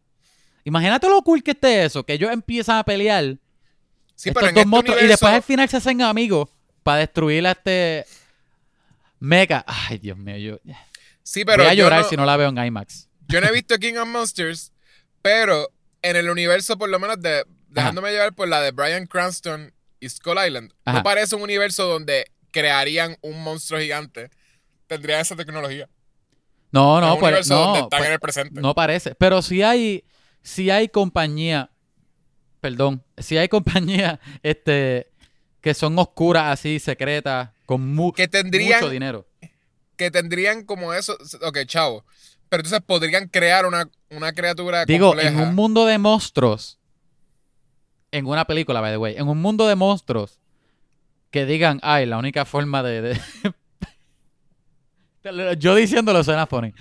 Imagínate 0.65 1.09
lo 1.09 1.23
cool 1.23 1.43
que 1.43 1.53
esté 1.53 1.85
eso, 1.85 2.05
que 2.05 2.13
ellos 2.13 2.31
empiezan 2.31 2.77
a 2.79 2.85
pelear. 2.85 3.37
Sí, 4.15 4.29
estos 4.29 4.35
pero 4.43 4.47
dos 4.53 4.57
este 4.59 4.67
monstruos, 4.67 5.03
y 5.03 5.07
después 5.07 5.33
al 5.33 5.43
final 5.43 5.69
se 5.69 5.77
hacen 5.79 6.03
amigos 6.03 6.49
para 6.83 6.99
destruir 6.99 7.47
a 7.47 7.53
este 7.53 8.05
Mecha. 9.19 9.65
Ay, 9.67 9.99
Dios 9.99 10.17
mío, 10.17 10.37
yo 10.37 10.59
Sí, 11.23 11.45
pero 11.45 11.63
voy 11.63 11.73
a 11.73 11.75
llorar 11.75 12.03
no- 12.03 12.09
si 12.09 12.17
no 12.17 12.25
la 12.25 12.37
veo 12.37 12.49
en 12.49 12.59
IMAX. 12.59 13.09
Yo 13.29 13.41
no 13.41 13.47
he 13.49 13.53
visto 13.53 13.79
King 13.79 13.95
of 13.95 14.09
Monsters, 14.09 14.73
pero 15.23 15.73
en 16.03 16.17
el 16.17 16.29
universo, 16.29 16.77
por 16.77 16.89
lo 16.89 16.99
menos, 16.99 17.21
de, 17.21 17.45
dejándome 17.69 18.11
llevar 18.11 18.35
por 18.35 18.49
la 18.49 18.61
de 18.61 18.73
Brian 18.73 19.07
Cranston 19.07 19.73
y 20.05 20.09
Skull 20.09 20.37
Island, 20.47 20.73
Ajá. 20.85 20.99
no 20.99 21.03
parece 21.05 21.37
un 21.37 21.43
universo 21.43 21.87
donde 21.87 22.27
crearían 22.51 23.17
un 23.23 23.43
monstruo 23.43 23.81
gigante. 23.81 24.31
Tendrían 24.87 25.21
esa 25.21 25.37
tecnología. 25.37 25.89
No, 26.71 27.01
no, 27.01 27.19
pues, 27.19 27.49
no, 27.49 27.75
están 27.77 27.89
pues, 27.91 28.05
en 28.07 28.13
el 28.13 28.19
presente. 28.21 28.61
no 28.61 28.75
parece. 28.75 29.15
Pero 29.15 29.43
si 29.43 29.63
hay, 29.63 30.05
si 30.43 30.71
hay 30.71 30.89
compañía, 30.89 31.71
perdón, 32.61 33.05
si 33.19 33.37
hay 33.39 33.49
compañía, 33.49 34.21
este, 34.43 35.11
que 35.61 35.75
son 35.75 35.99
oscuras 35.99 36.47
así, 36.59 36.79
secretas, 36.81 37.51
con 37.67 37.95
mu- 37.95 38.13
Que 38.13 38.29
tendrían- 38.29 38.81
mucho 38.81 38.91
dinero. 38.91 39.27
Que 39.97 40.11
tendrían 40.11 40.65
como 40.65 40.93
eso. 40.95 41.17
Ok, 41.43 41.59
chavo. 41.67 42.05
Pero 42.49 42.63
entonces 42.63 42.81
podrían 42.87 43.29
crear 43.29 43.67
una, 43.67 43.89
una 44.11 44.33
criatura 44.33 44.85
Digo, 44.85 45.09
compleja. 45.09 45.31
en 45.31 45.39
un 45.41 45.55
mundo 45.55 45.87
de 45.87 45.97
monstruos, 45.99 46.79
en 48.13 48.27
una 48.27 48.45
película, 48.45 48.81
by 48.81 48.93
the 48.93 48.97
way, 48.99 49.17
en 49.17 49.27
un 49.29 49.39
mundo 49.41 49.67
de 49.67 49.75
monstruos, 49.75 50.39
que 51.31 51.45
digan, 51.47 51.81
ay, 51.83 52.07
la 52.07 52.19
única 52.19 52.45
forma 52.45 52.83
de... 52.83 53.03
de- 53.03 53.21
Yo 55.59 55.75
diciéndolo 55.75 56.23
suena 56.25 56.47
funny. 56.47 56.73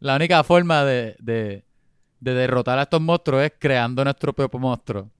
La 0.00 0.16
única 0.16 0.42
forma 0.42 0.84
de, 0.84 1.16
de, 1.18 1.64
de 2.20 2.34
derrotar 2.34 2.78
a 2.78 2.82
estos 2.82 3.00
monstruos 3.00 3.42
es 3.44 3.52
creando 3.58 4.02
nuestro 4.04 4.32
propio 4.32 4.58
monstruo. 4.58 5.10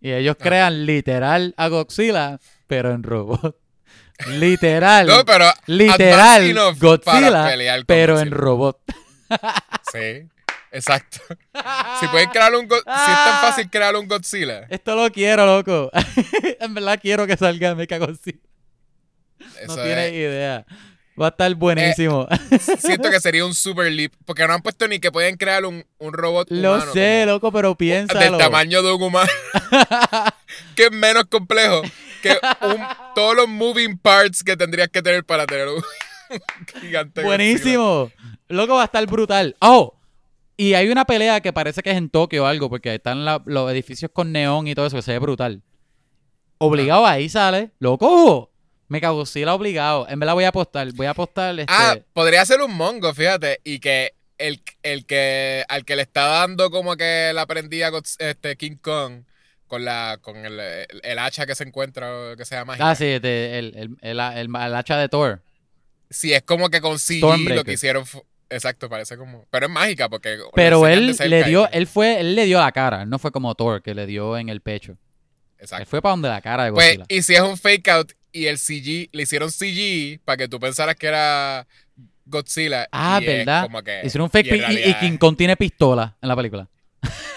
Y 0.00 0.12
ellos 0.12 0.36
Ah. 0.40 0.42
crean 0.42 0.86
literal 0.86 1.54
a 1.56 1.68
Godzilla, 1.68 2.38
pero 2.66 2.92
en 2.92 3.02
robot. 3.02 3.56
Literal. 4.28 5.06
No, 5.08 5.24
pero 5.24 5.46
literal 5.66 6.54
Godzilla, 6.78 7.82
pero 7.86 8.20
en 8.20 8.30
robot. 8.30 8.80
Sí, 9.92 10.28
exacto. 10.74 11.18
Si 12.00 12.06
pueden 12.08 12.28
crear 12.30 12.54
un 12.54 12.66
Go- 12.66 12.76
si 12.76 12.82
es 13.12 13.24
tan 13.24 13.40
fácil 13.40 13.70
crear 13.70 13.94
un 13.96 14.06
Godzilla, 14.08 14.66
Esto 14.68 14.96
lo 14.96 15.10
quiero, 15.12 15.46
loco. 15.46 15.90
en 16.60 16.74
verdad 16.74 16.98
quiero 17.00 17.26
que 17.26 17.36
salga 17.36 17.74
Mecha 17.74 17.98
Godzilla. 17.98 18.38
eso 19.60 19.76
No 19.76 19.82
tienes 19.82 20.08
es- 20.08 20.12
idea. 20.14 20.66
Va 21.20 21.26
a 21.26 21.28
estar 21.28 21.54
buenísimo. 21.54 22.26
siento 22.80 23.08
que 23.08 23.20
sería 23.20 23.46
un 23.46 23.54
super 23.54 23.90
leap. 23.92 24.12
Porque 24.24 24.44
no 24.48 24.54
han 24.54 24.62
puesto 24.62 24.88
ni 24.88 24.98
que 24.98 25.12
pueden 25.12 25.36
crear 25.36 25.64
un, 25.64 25.84
un 25.98 26.12
robot 26.12 26.48
lo 26.50 26.74
humano 26.74 26.92
sé, 26.92 27.20
como- 27.22 27.32
loco, 27.34 27.52
pero 27.52 27.68
del 27.68 27.76
piénsalo. 27.76 28.36
tamaño 28.36 28.82
de 28.82 28.92
un 28.92 29.02
humano. 29.04 29.30
que 30.74 30.86
es 30.86 30.90
menos 30.90 31.24
complejo 31.26 31.82
que 32.20 32.30
un- 32.62 32.84
todos 33.14 33.36
los 33.36 33.46
moving 33.48 33.96
parts 33.96 34.42
que 34.42 34.56
tendrías 34.56 34.88
que 34.88 35.02
tener 35.02 35.24
para 35.24 35.46
tener 35.46 35.68
un 35.68 35.82
gigante. 36.80 37.22
Godzilla. 37.22 37.26
Buenísimo. 37.28 38.10
Loco, 38.48 38.74
va 38.74 38.82
a 38.82 38.86
estar 38.86 39.06
brutal. 39.06 39.54
Oh, 39.60 39.94
y 40.56 40.74
hay 40.74 40.88
una 40.88 41.04
pelea 41.04 41.40
que 41.40 41.52
parece 41.52 41.82
que 41.82 41.90
es 41.90 41.96
en 41.96 42.08
Tokio 42.10 42.44
o 42.44 42.46
algo, 42.46 42.68
porque 42.70 42.94
están 42.94 43.24
la- 43.24 43.42
los 43.46 43.70
edificios 43.70 44.10
con 44.12 44.32
neón 44.32 44.66
y 44.66 44.74
todo 44.74 44.86
eso, 44.86 44.96
que 44.96 45.02
se 45.02 45.12
ve 45.12 45.18
brutal. 45.18 45.62
Obligado 46.58 47.06
ahí 47.06 47.28
sale. 47.28 47.70
Loco, 47.78 48.50
Mecha 48.88 49.10
Godzilla 49.10 49.54
obligado. 49.54 50.06
En 50.08 50.20
verdad 50.20 50.34
voy 50.34 50.44
a 50.44 50.48
apostar. 50.48 50.90
Voy 50.92 51.06
a 51.06 51.10
apostar 51.10 51.58
este... 51.58 51.72
Ah, 51.72 51.98
podría 52.12 52.44
ser 52.46 52.60
un 52.60 52.74
mongo, 52.74 53.12
fíjate. 53.12 53.60
Y 53.64 53.80
que 53.80 54.12
el, 54.38 54.62
el 54.82 55.06
que 55.06 55.64
al 55.68 55.84
que 55.84 55.96
le 55.96 56.02
está 56.02 56.26
dando 56.26 56.70
como 56.70 56.96
que 56.96 57.32
la 57.34 57.46
prendía 57.46 57.90
este 58.18 58.56
King 58.56 58.76
Kong 58.80 59.24
con 59.66 59.84
la 59.84 60.18
con 60.20 60.36
el, 60.44 60.60
el- 60.60 60.86
el 61.02 61.18
hacha 61.18 61.46
que 61.46 61.54
se 61.54 61.64
encuentra 61.64 62.34
que 62.36 62.44
se 62.44 62.54
llama 62.54 62.76
Ah, 62.78 62.94
sí, 62.94 63.04
el, 63.06 63.24
el, 63.24 63.96
el, 64.02 64.20
el- 64.20 64.56
el 64.56 64.74
hacha 64.74 64.98
de 64.98 65.08
Thor. 65.08 65.42
Si 66.10 66.32
es 66.32 66.42
como 66.42 66.68
que 66.68 66.80
con 66.80 66.98
CG 66.98 67.20
lo 67.54 67.64
que 67.64 67.72
hicieron. 67.72 68.04
Exacto, 68.50 68.88
parece 68.88 69.16
como. 69.16 69.46
Pero 69.50 69.66
es 69.66 69.72
mágica 69.72 70.08
porque. 70.08 70.38
Pero 70.54 70.86
él 70.86 71.16
le 71.18 71.44
dio, 71.44 71.68
él 71.72 71.86
fue, 71.86 72.20
él 72.20 72.34
le 72.34 72.44
dio 72.44 72.60
la 72.60 72.72
cara, 72.72 73.02
él 73.02 73.10
no 73.10 73.18
fue 73.18 73.30
como 73.32 73.54
Thor 73.54 73.82
que 73.82 73.94
le 73.94 74.06
dio 74.06 74.36
en 74.38 74.48
el 74.48 74.60
pecho. 74.60 74.92
Él 74.92 74.98
Exacto. 75.64 75.86
fue 75.86 76.02
para 76.02 76.10
donde 76.12 76.28
la 76.28 76.40
cara 76.42 76.64
de 76.64 76.72
Pues, 76.72 76.98
Godzilla. 76.98 77.06
y 77.08 77.22
si 77.22 77.34
es 77.34 77.40
un 77.40 77.56
fake 77.56 77.88
out 77.88 78.12
y 78.32 78.46
el 78.46 78.58
CG, 78.58 79.08
le 79.12 79.22
hicieron 79.22 79.50
CG 79.50 80.20
para 80.24 80.36
que 80.36 80.48
tú 80.48 80.60
pensaras 80.60 80.94
que 80.96 81.06
era 81.06 81.66
Godzilla. 82.26 82.86
Ah, 82.92 83.18
y 83.22 83.24
es 83.26 83.36
¿verdad? 83.38 83.62
como 83.62 83.82
que- 83.82 84.00
Hicieron 84.04 84.24
un 84.24 84.30
fake 84.30 84.46
y 84.46 84.72
y, 84.72 84.90
y 84.90 84.94
King 84.94 85.16
Kong 85.18 85.36
tiene 85.36 85.56
pistola 85.56 86.16
en 86.20 86.28
la 86.28 86.36
película. 86.36 86.68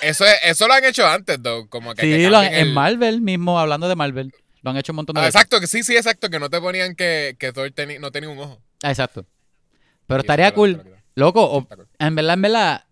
Eso, 0.01 0.25
es- 0.25 0.39
eso 0.43 0.67
lo 0.67 0.73
han 0.73 0.83
hecho 0.85 1.05
antes, 1.07 1.41
though, 1.41 1.67
como 1.69 1.93
que, 1.93 2.01
que 2.01 2.15
Sí, 2.17 2.21
lo 2.29 2.37
han- 2.37 2.43
cambien 2.45 2.61
en 2.61 2.67
el- 2.67 2.73
Marvel 2.73 3.21
mismo, 3.21 3.59
hablando 3.59 3.87
de 3.89 3.95
Marvel, 3.95 4.31
lo 4.61 4.71
han 4.71 4.77
hecho 4.77 4.91
un 4.91 4.97
montón 4.97 5.13
de 5.15 5.21
Ah, 5.21 5.25
veces. 5.25 5.35
exacto, 5.35 5.59
que 5.59 5.67
sí, 5.67 5.83
sí, 5.83 5.95
exacto, 5.95 6.29
que 6.29 6.39
no 6.39 6.49
te 6.49 6.59
ponían 6.59 6.95
que, 6.95 7.35
que 7.39 7.51
Thor 7.53 7.69
teni- 7.71 7.99
no 7.99 8.11
tenía 8.11 8.29
un 8.29 8.39
ojo. 8.39 8.61
Ah, 8.83 8.89
exacto. 8.91 9.25
Pero 10.07 10.19
Y 10.19 10.21
estaría 10.21 10.53
cool. 10.53 10.81
Loco, 11.17 11.43
o- 11.43 11.67
en 11.97 12.13
verdad, 12.15 12.33
en 12.35 12.41
verdad, 12.43 12.85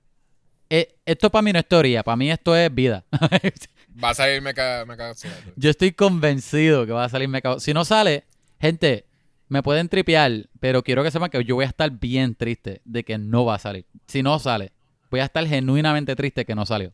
eh, 0.71 0.95
esto 1.05 1.29
para 1.29 1.43
mí 1.43 1.53
no 1.53 1.59
es 1.59 1.67
teoría, 1.67 2.01
para 2.01 2.15
mí 2.15 2.31
esto 2.31 2.55
es 2.55 2.73
vida. 2.73 3.05
Va 4.03 4.09
a 4.09 4.13
salir 4.15 4.41
Mecha, 4.41 4.83
Godzilla. 4.83 5.35
Yo 5.55 5.69
estoy 5.69 5.91
convencido 5.91 6.88
que 6.88 6.91
va 6.91 7.05
a 7.05 7.09
salir 7.09 7.29
Mecha. 7.29 7.59
Si 7.59 7.71
no 7.71 7.85
sale, 7.85 8.25
gente, 8.59 9.05
me 9.47 9.61
pueden 9.61 9.88
tripear, 9.89 10.49
pero 10.59 10.81
quiero 10.83 11.03
que 11.03 11.11
sepan 11.11 11.29
que 11.29 11.43
yo 11.45 11.53
voy 11.53 11.65
a 11.65 11.67
estar 11.67 11.91
bien 11.91 12.33
triste 12.33 12.81
de 12.83 13.03
que 13.03 13.19
no 13.19 13.45
va 13.45 13.55
a 13.55 13.59
salir. 13.59 13.85
Si 14.07 14.23
no 14.23 14.39
sale, 14.39 14.71
voy 15.11 15.19
a 15.19 15.25
estar 15.25 15.45
genuinamente 15.47 16.15
triste 16.15 16.45
que 16.45 16.55
no 16.55 16.65
salió. 16.65 16.91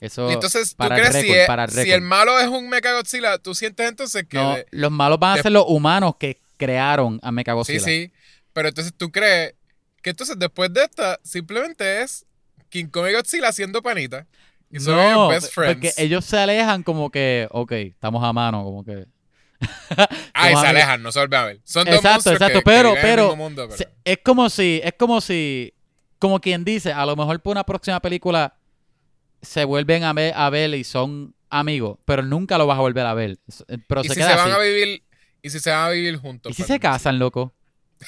Eso 0.00 0.30
entonces, 0.30 0.72
¿tú 0.72 0.76
para 0.76 0.96
el 0.96 1.00
crees 1.02 1.14
si, 1.16 1.22
récord, 1.22 1.38
es- 1.40 1.46
para 1.46 1.64
el 1.64 1.70
si 1.70 1.90
el 1.90 2.00
malo 2.02 2.38
es 2.38 2.48
un 2.48 2.68
Mecha 2.68 2.92
Godzilla, 2.92 3.38
tú 3.38 3.54
sientes 3.54 3.88
entonces 3.88 4.26
que... 4.28 4.36
No, 4.36 4.54
de- 4.56 4.66
los 4.70 4.90
malos 4.90 5.18
van 5.18 5.32
a 5.32 5.36
de- 5.36 5.42
ser 5.42 5.52
los 5.52 5.64
humanos 5.66 6.16
que 6.18 6.40
crearon 6.58 7.18
a 7.22 7.32
Mechagodzilla. 7.32 7.80
sí, 7.80 8.04
sí, 8.06 8.12
pero 8.52 8.68
entonces 8.68 8.92
tú 8.96 9.10
crees 9.10 9.54
que 10.04 10.10
entonces 10.10 10.38
después 10.38 10.70
de 10.72 10.84
esta 10.84 11.18
simplemente 11.24 12.02
es 12.02 12.26
King 12.68 12.86
Kong 12.86 13.08
y 13.10 13.14
Godzilla 13.14 13.48
haciendo 13.48 13.82
panita. 13.82 14.26
Y 14.70 14.78
son 14.80 14.96
No, 14.96 15.28
best 15.28 15.52
friends. 15.52 15.74
porque 15.74 15.92
ellos 15.96 16.24
se 16.24 16.36
alejan 16.38 16.82
como 16.82 17.10
que, 17.10 17.48
ok, 17.50 17.72
estamos 17.72 18.22
a 18.22 18.32
mano, 18.32 18.62
como 18.64 18.84
que... 18.84 19.06
Ah, 20.34 20.50
y 20.50 20.56
se 20.56 20.66
alejan, 20.66 21.02
no 21.02 21.10
se 21.10 21.20
vuelven 21.20 21.40
a 21.40 21.44
ver. 21.46 21.60
Son 21.64 21.84
dos 21.86 21.94
Exacto, 21.94 22.12
monstruos 22.14 22.36
exacto, 22.36 22.58
que- 22.58 22.64
que 22.64 22.64
pero, 22.64 22.94
el 22.94 23.00
pero, 23.00 23.36
mundo, 23.36 23.66
pero- 23.68 23.90
es 24.04 24.18
como 24.22 24.50
si, 24.50 24.80
es 24.84 24.92
como 24.98 25.20
si, 25.22 25.72
como 26.18 26.38
quien 26.40 26.64
dice, 26.64 26.92
a 26.92 27.06
lo 27.06 27.16
mejor 27.16 27.40
por 27.40 27.52
una 27.52 27.64
próxima 27.64 27.98
película 28.00 28.56
se 29.40 29.64
vuelven 29.64 30.04
a 30.04 30.12
ver, 30.12 30.34
a 30.36 30.50
ver 30.50 30.74
y 30.74 30.84
son 30.84 31.34
amigos, 31.50 31.98
pero 32.04 32.22
nunca 32.22 32.58
lo 32.58 32.66
vas 32.66 32.76
a 32.76 32.80
volver 32.82 33.06
a 33.06 33.14
ver. 33.14 33.38
Eh, 33.68 33.78
Pero 33.88 34.00
y 34.02 34.08
se 34.08 34.14
si 34.14 34.20
queda 34.20 34.30
se 34.30 34.36
van 34.36 34.50
así. 34.50 34.60
a 34.60 34.62
vivir 34.62 35.02
y 35.40 35.50
si 35.50 35.60
se 35.60 35.70
van 35.70 35.86
a 35.86 35.88
vivir 35.90 36.16
juntos. 36.18 36.50
¿Y 36.50 36.54
si 36.54 36.62
se 36.64 36.78
casan, 36.80 37.18
loco? 37.18 37.54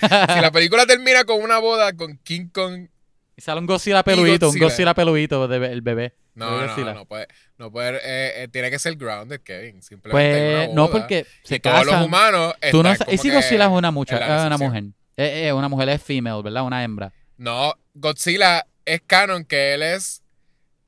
Si 0.00 0.40
la 0.40 0.50
película 0.52 0.86
termina 0.86 1.24
con 1.24 1.42
una 1.42 1.58
boda 1.58 1.92
con 1.94 2.16
King 2.18 2.48
Kong, 2.52 2.88
Y 3.36 3.40
sale 3.40 3.60
un 3.60 3.66
Godzilla 3.66 4.02
peludito, 4.02 4.46
un 4.46 4.52
Godzilla. 4.52 4.66
Godzilla 4.66 4.94
peludito 4.94 5.48
de 5.48 5.58
be- 5.58 5.72
el 5.72 5.80
bebé. 5.82 6.14
no, 6.34 6.66
no, 6.66 6.94
no 6.94 7.04
puede, 7.06 7.28
no 7.58 7.70
puede, 7.70 7.96
eh, 7.98 8.42
eh, 8.44 8.48
tiene 8.48 8.70
que 8.70 8.78
ser 8.78 8.96
grounded, 8.96 9.40
Kevin. 9.42 9.82
Simplemente 9.82 10.40
Pues 10.56 10.68
una 10.68 10.74
no, 10.74 10.90
porque 10.90 11.26
se 11.44 11.56
y 11.56 11.60
todos 11.60 11.76
los 11.84 11.86
casan. 11.86 12.04
humanos 12.04 12.54
Tú 12.70 12.82
no 12.82 12.92
¿Y 12.92 13.18
si 13.18 13.30
Godzilla 13.30 13.66
es 13.66 13.70
una, 13.70 13.90
mucha, 13.90 14.16
una 14.46 14.58
mujer? 14.58 14.84
Eh, 15.16 15.52
una 15.52 15.68
mujer 15.68 15.88
es 15.90 16.02
female, 16.02 16.42
¿verdad? 16.42 16.64
Una 16.64 16.82
hembra. 16.82 17.12
No, 17.36 17.74
Godzilla 17.94 18.66
es 18.84 19.02
canon 19.06 19.44
que 19.44 19.74
él 19.74 19.82
es 19.82 20.22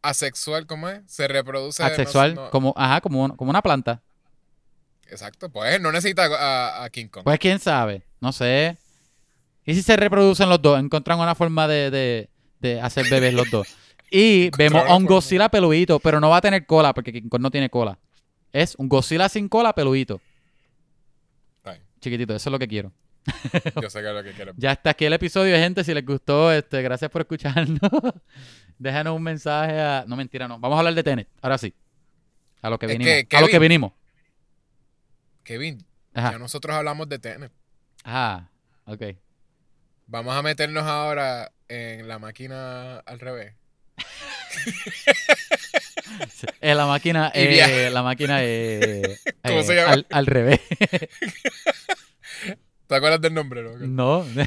asexual, 0.03 0.67
¿cómo 0.67 0.89
es? 0.89 1.01
Se 1.07 1.29
reproduce. 1.29 1.83
Asexual, 1.83 2.35
no- 2.35 2.51
como, 2.51 2.73
ajá, 2.77 3.01
como, 3.01 3.37
como 3.37 3.51
una 3.51 3.63
planta. 3.63 4.03
Exacto, 5.09 5.51
pues 5.51 5.75
él 5.75 5.83
no 5.83 5.93
necesita 5.93 6.25
a, 6.25 6.85
a 6.85 6.91
King 6.91 7.07
Kong. 7.09 7.25
Pues 7.25 7.39
quién 7.39 7.59
sabe, 7.61 8.03
no 8.25 8.33
sé. 8.33 8.77
¿Y 9.67 9.75
si 9.75 9.83
se 9.83 9.97
reproducen 9.97 10.49
los 10.49 10.61
dos? 10.61 10.81
Encuentran 10.81 11.21
una 11.21 11.35
forma 11.35 11.69
de, 11.69 11.91
de, 11.91 12.31
de 12.61 12.81
hacer 12.81 13.07
bebés 13.11 13.35
los 13.35 13.51
dos. 13.51 13.69
Y 14.11 14.51
vemos 14.59 14.83
a 14.89 14.97
un. 14.97 15.05
Godzilla 15.05 15.49
peludito, 15.51 16.01
pero 16.01 16.21
no 16.21 16.31
va 16.31 16.39
a 16.39 16.41
tener 16.41 16.65
cola 16.67 16.95
porque 16.95 17.13
King 17.13 17.29
Kong 17.29 17.43
no 17.43 17.51
tiene 17.51 17.69
cola. 17.71 17.99
Es 18.53 18.75
un 18.77 18.89
Godzilla 18.89 19.29
sin 19.29 19.49
cola 19.49 19.75
peludito. 19.75 20.21
Ay, 21.65 21.81
Chiquitito, 22.01 22.35
eso 22.35 22.49
es 22.49 22.53
lo 22.53 22.59
que 22.59 22.67
quiero. 22.69 22.93
yo 23.83 23.91
sé 23.91 24.01
que 24.01 24.09
es 24.09 24.15
lo 24.15 24.23
que 24.23 24.33
quiero. 24.33 24.53
Ya 24.57 24.73
está 24.73 24.91
aquí 24.91 25.05
el 25.05 25.13
episodio, 25.13 25.55
gente. 25.57 25.85
Si 25.85 25.93
les 25.95 26.05
gustó, 26.05 26.51
este, 26.53 26.81
gracias 26.83 27.11
por 27.11 27.21
escucharnos. 27.23 27.79
Déjanos 28.79 29.17
un 29.17 29.23
mensaje 29.23 29.79
a... 29.81 30.05
No, 30.07 30.17
mentira, 30.17 30.49
no. 30.49 30.59
Vamos 30.59 30.77
a 30.77 30.79
hablar 30.81 30.95
de 30.95 31.03
Tenet. 31.03 31.29
Ahora 31.41 31.59
sí. 31.59 31.73
A 32.61 32.71
lo 32.71 32.79
que 32.79 32.87
Es 32.87 32.93
vinimos. 32.93 33.25
que, 33.29 33.37
a 33.37 33.41
lo 33.41 33.49
que 33.49 33.59
vinimos. 33.59 33.93
Kevin, 35.43 35.85
Ajá. 36.15 36.33
ya 36.33 36.39
nosotros 36.39 36.75
hablamos 36.77 37.09
de 37.09 37.19
Tenet. 37.19 37.53
Ah, 38.05 38.49
ok. 38.87 39.03
Vamos 40.07 40.37
a 40.37 40.43
meternos 40.43 40.85
ahora 40.85 41.51
en 41.69 42.07
la 42.07 42.19
máquina 42.19 42.99
al 42.99 43.19
revés. 43.21 43.55
Sí. 46.33 46.47
Eh, 46.61 46.75
la 46.75 46.87
máquina, 46.87 47.31
eh, 47.35 47.91
la 47.91 48.03
máquina 48.03 48.39
eh, 48.43 49.19
¿Cómo 49.43 49.61
eh, 49.61 49.65
se 49.65 49.75
llama? 49.75 49.93
Al, 49.95 50.07
al 50.11 50.27
revés. 50.27 50.61
¿Te 52.87 52.95
acuerdas 52.95 53.21
del 53.21 53.35
nombre? 53.35 53.63
No? 53.63 54.25
no. 54.25 54.45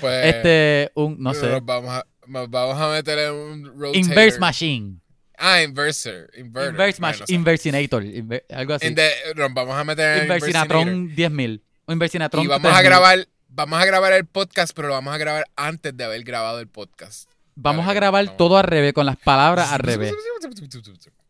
Pues, 0.00 0.26
este, 0.34 0.90
un, 0.94 1.20
no 1.22 1.34
sé. 1.34 1.48
Nos 1.48 1.64
vamos 1.64 1.90
a, 1.90 2.06
nos 2.26 2.48
vamos 2.48 2.80
a 2.80 2.88
meter 2.88 3.18
en 3.18 3.32
un 3.34 3.64
rotator. 3.78 3.96
Inverse 3.96 4.38
Machine. 4.38 4.96
Ah, 5.36 5.62
inverser. 5.62 6.30
Inverter. 6.36 6.70
Inverse 6.70 7.00
Bueno, 7.00 7.08
Machine. 7.08 7.20
no 7.20 7.26
sé. 7.26 7.34
Inversinator. 7.34 8.02
inver- 8.04 8.44
algo 8.50 8.74
así. 8.74 8.86
En 8.86 8.94
de- 8.94 9.10
nos 9.36 9.52
vamos 9.52 9.76
a 9.76 9.84
meter 9.84 10.16
en. 10.18 10.22
Inversinatron 10.22 11.10
10.000. 11.10 11.60
O 11.86 11.92
Inversinatron 11.92 12.44
Y 12.44 12.46
vamos 12.46 12.70
a 12.72 12.80
3000. 12.80 12.84
grabar, 12.90 13.28
vamos 13.48 13.80
a 13.80 13.84
grabar 13.84 14.12
el 14.12 14.26
podcast, 14.26 14.72
pero 14.74 14.88
lo 14.88 14.94
vamos 14.94 15.14
a 15.14 15.18
grabar 15.18 15.46
antes 15.56 15.96
de 15.96 16.04
haber 16.04 16.22
grabado 16.22 16.60
el 16.60 16.68
podcast. 16.68 17.28
Vamos 17.54 17.86
a 17.88 17.92
grabar 17.92 18.24
vamos. 18.24 18.38
todo 18.38 18.56
al 18.56 18.64
revés, 18.64 18.92
con 18.92 19.04
las 19.06 19.16
palabras 19.16 19.72
al 19.72 19.80
revés. 19.80 20.14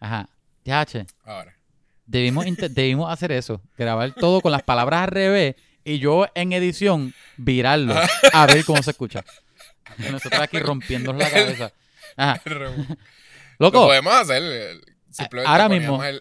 Ajá. 0.00 0.28
Ya, 0.64 0.84
che. 0.86 1.06
Ahora. 1.24 1.54
Debimos, 2.06 2.44
debimos 2.70 3.12
hacer 3.12 3.32
eso. 3.32 3.60
Grabar 3.76 4.12
todo 4.12 4.40
con 4.40 4.52
las 4.52 4.62
palabras 4.62 5.02
al 5.02 5.08
revés 5.08 5.56
y 5.84 5.98
yo 5.98 6.26
en 6.34 6.52
edición 6.52 7.14
virarlo 7.36 7.94
a 8.32 8.46
ver 8.46 8.64
cómo 8.64 8.82
se 8.82 8.90
escucha. 8.90 9.24
Nosotros 9.98 10.40
aquí 10.42 10.58
rompiéndonos 10.60 11.20
la 11.22 11.30
cabeza. 11.30 11.72
Ajá. 12.16 12.40
Lo 12.44 12.70
Loco, 13.66 13.86
podemos 13.86 14.12
hacer. 14.14 14.42
eh, 14.44 14.80
Simplemente 15.10 15.50
Ahora 15.50 15.68
mismo. 15.68 16.02
El, 16.04 16.20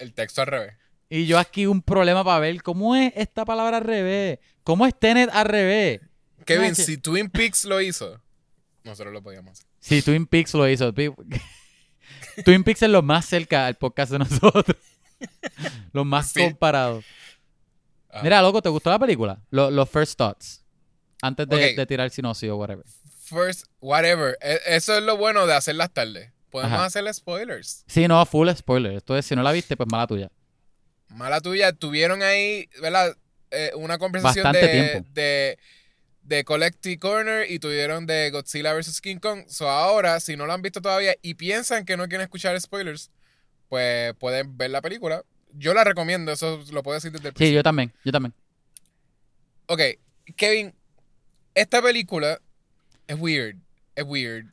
el 0.00 0.12
texto 0.12 0.42
al 0.42 0.48
revés. 0.48 0.74
Y 1.08 1.26
yo 1.26 1.38
aquí 1.38 1.66
un 1.66 1.82
problema 1.82 2.24
para 2.24 2.40
ver 2.40 2.62
cómo 2.62 2.96
es 2.96 3.12
esta 3.16 3.44
palabra 3.44 3.78
al 3.78 3.84
revés. 3.84 4.38
¿Cómo 4.64 4.86
es 4.86 4.98
Tenet 4.98 5.30
al 5.32 5.46
revés? 5.46 6.00
Kevin, 6.44 6.74
si 6.74 6.96
Twin 6.98 7.28
Peaks 7.30 7.64
lo 7.64 7.80
hizo, 7.80 8.20
nosotros 8.84 9.12
lo 9.12 9.22
podíamos 9.22 9.52
hacer. 9.52 9.66
Sí, 9.80 10.02
Twin 10.02 10.26
Peaks 10.26 10.54
lo 10.54 10.68
hizo. 10.68 10.92
Twin 12.44 12.64
Peaks 12.64 12.82
es 12.82 12.90
lo 12.90 13.02
más 13.02 13.26
cerca 13.26 13.66
al 13.66 13.76
podcast 13.76 14.12
de 14.12 14.18
nosotros. 14.18 14.76
lo 15.92 16.04
más 16.04 16.30
Sí. 16.30 16.40
comparado. 16.40 17.02
Ah. 18.10 18.20
Mira, 18.22 18.42
loco, 18.42 18.62
¿te 18.62 18.68
gustó 18.68 18.90
la 18.90 18.98
película? 18.98 19.40
Lo- 19.50 19.70
Los 19.70 19.88
first 19.90 20.16
thoughts. 20.18 20.64
Antes 21.22 21.48
de, 21.48 21.56
Ok. 21.56 21.76
de 21.76 21.86
tirar 21.86 22.10
sinopsis 22.10 22.50
o 22.50 22.56
whatever. 22.56 22.84
First, 23.24 23.66
whatever. 23.80 24.36
E- 24.40 24.60
Eso 24.66 24.96
es 24.96 25.02
lo 25.02 25.16
bueno 25.16 25.46
de 25.46 25.54
hacer 25.54 25.74
las 25.74 25.92
tardes. 25.92 26.30
Podemos 26.50 26.74
Ajá. 26.74 26.84
hacerle 26.86 27.12
spoilers. 27.12 27.84
Sí, 27.86 28.06
no, 28.06 28.24
full 28.26 28.48
spoiler. 28.54 28.92
Esto 28.92 29.16
es, 29.16 29.26
si 29.26 29.34
no 29.34 29.42
la 29.42 29.52
viste, 29.52 29.76
pues 29.76 29.88
mala 29.90 30.06
tuya. 30.06 30.30
Mala 31.08 31.40
tuya, 31.40 31.72
tuvieron 31.72 32.22
ahí, 32.22 32.68
¿verdad? 32.80 33.16
Eh, 33.50 33.70
una 33.76 33.98
conversación 33.98 34.52
de, 34.52 35.04
de, 35.12 35.58
de 36.22 36.44
Collective 36.44 36.98
Corner 36.98 37.50
y 37.50 37.58
tuvieron 37.58 38.06
de 38.06 38.30
Godzilla 38.30 38.74
vs. 38.74 39.00
King 39.00 39.16
Kong. 39.18 39.44
So 39.48 39.70
ahora, 39.70 40.18
si 40.20 40.36
no 40.36 40.46
lo 40.46 40.52
han 40.52 40.62
visto 40.62 40.80
todavía 40.82 41.14
y 41.22 41.34
piensan 41.34 41.84
que 41.84 41.96
no 41.96 42.08
quieren 42.08 42.24
escuchar 42.24 42.60
spoilers, 42.60 43.10
pues 43.68 44.14
pueden 44.14 44.56
ver 44.58 44.70
la 44.70 44.82
película. 44.82 45.22
Yo 45.52 45.72
la 45.74 45.84
recomiendo, 45.84 46.32
eso 46.32 46.62
lo 46.72 46.82
puedo 46.82 46.96
decir 46.96 47.12
desde 47.12 47.28
el 47.28 47.32
Sí, 47.34 47.36
principio. 47.38 47.58
yo 47.60 47.62
también, 47.62 47.92
yo 48.04 48.12
también. 48.12 48.34
Ok, 49.66 49.80
Kevin, 50.36 50.74
esta 51.54 51.80
película 51.80 52.40
es 53.06 53.16
weird, 53.18 53.56
es 53.94 54.04
weird. 54.04 54.46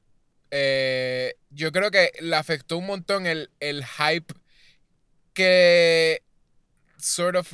Eh, 0.51 1.35
yo 1.49 1.71
creo 1.71 1.91
que 1.91 2.11
le 2.21 2.35
afectó 2.35 2.77
un 2.77 2.85
montón 2.85 3.25
el, 3.25 3.49
el 3.59 3.83
hype 3.83 4.33
que 5.33 6.21
sort 7.03 7.35
of 7.35 7.53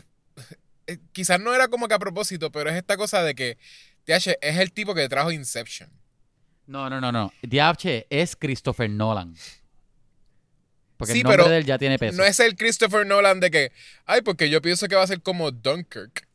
eh, 0.87 0.97
quizás 1.11 1.39
no 1.39 1.53
era 1.53 1.67
como 1.67 1.87
que 1.87 1.93
a 1.93 1.99
propósito, 1.99 2.51
pero 2.51 2.69
es 2.69 2.75
esta 2.75 2.97
cosa 2.97 3.23
de 3.23 3.35
que 3.35 3.57
TH 4.05 4.37
es 4.41 4.57
el 4.57 4.71
tipo 4.71 4.95
que 4.95 5.07
trajo 5.09 5.31
Inception. 5.31 5.89
No, 6.65 6.89
no, 6.89 7.01
no, 7.01 7.11
no. 7.11 7.33
Diabche 7.41 8.05
es 8.09 8.35
Christopher 8.35 8.89
Nolan. 8.89 9.35
Porque 10.97 11.13
Sí, 11.13 11.19
el 11.19 11.23
nombre 11.23 11.37
pero 11.43 11.49
de 11.49 11.57
él 11.59 11.65
ya 11.65 11.77
tiene 11.77 11.97
peso. 11.97 12.17
No 12.17 12.23
es 12.25 12.39
el 12.39 12.55
Christopher 12.55 13.05
Nolan 13.05 13.39
de 13.39 13.49
que, 13.51 13.71
ay, 14.05 14.21
porque 14.21 14.49
yo 14.49 14.61
pienso 14.61 14.87
que 14.87 14.95
va 14.95 15.03
a 15.03 15.07
ser 15.07 15.21
como 15.21 15.49
Dunkirk. 15.51 16.27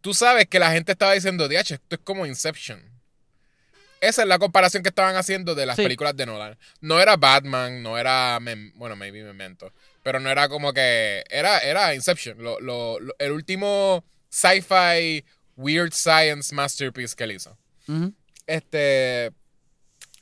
Tú 0.00 0.14
sabes 0.14 0.46
que 0.46 0.58
la 0.58 0.72
gente 0.72 0.92
estaba 0.92 1.12
diciendo, 1.12 1.48
DH, 1.48 1.74
esto 1.74 1.96
es 1.96 2.00
como 2.02 2.24
Inception. 2.26 2.82
Esa 4.00 4.22
es 4.22 4.28
la 4.28 4.38
comparación 4.38 4.82
que 4.82 4.88
estaban 4.88 5.16
haciendo 5.16 5.54
de 5.54 5.66
las 5.66 5.76
Sí. 5.76 5.82
películas 5.82 6.16
de 6.16 6.24
Nolan. 6.24 6.56
No 6.80 6.98
era 7.00 7.16
Batman, 7.18 7.82
no 7.82 7.98
era, 7.98 8.38
bueno, 8.74 8.96
maybe 8.96 9.22
Memento, 9.22 9.72
pero 10.02 10.20
no 10.20 10.30
era 10.30 10.48
como 10.48 10.72
que, 10.72 11.24
era, 11.30 11.58
era 11.58 11.94
Inception, 11.94 12.42
lo- 12.42 12.60
lo- 12.60 12.98
lo- 13.00 13.14
el 13.18 13.32
último 13.32 14.04
sci-fi 14.30 15.24
weird 15.56 15.92
science 15.92 16.54
masterpiece 16.54 17.14
que 17.14 17.24
él 17.24 17.32
hizo. 17.32 17.56
Este. 18.46 19.30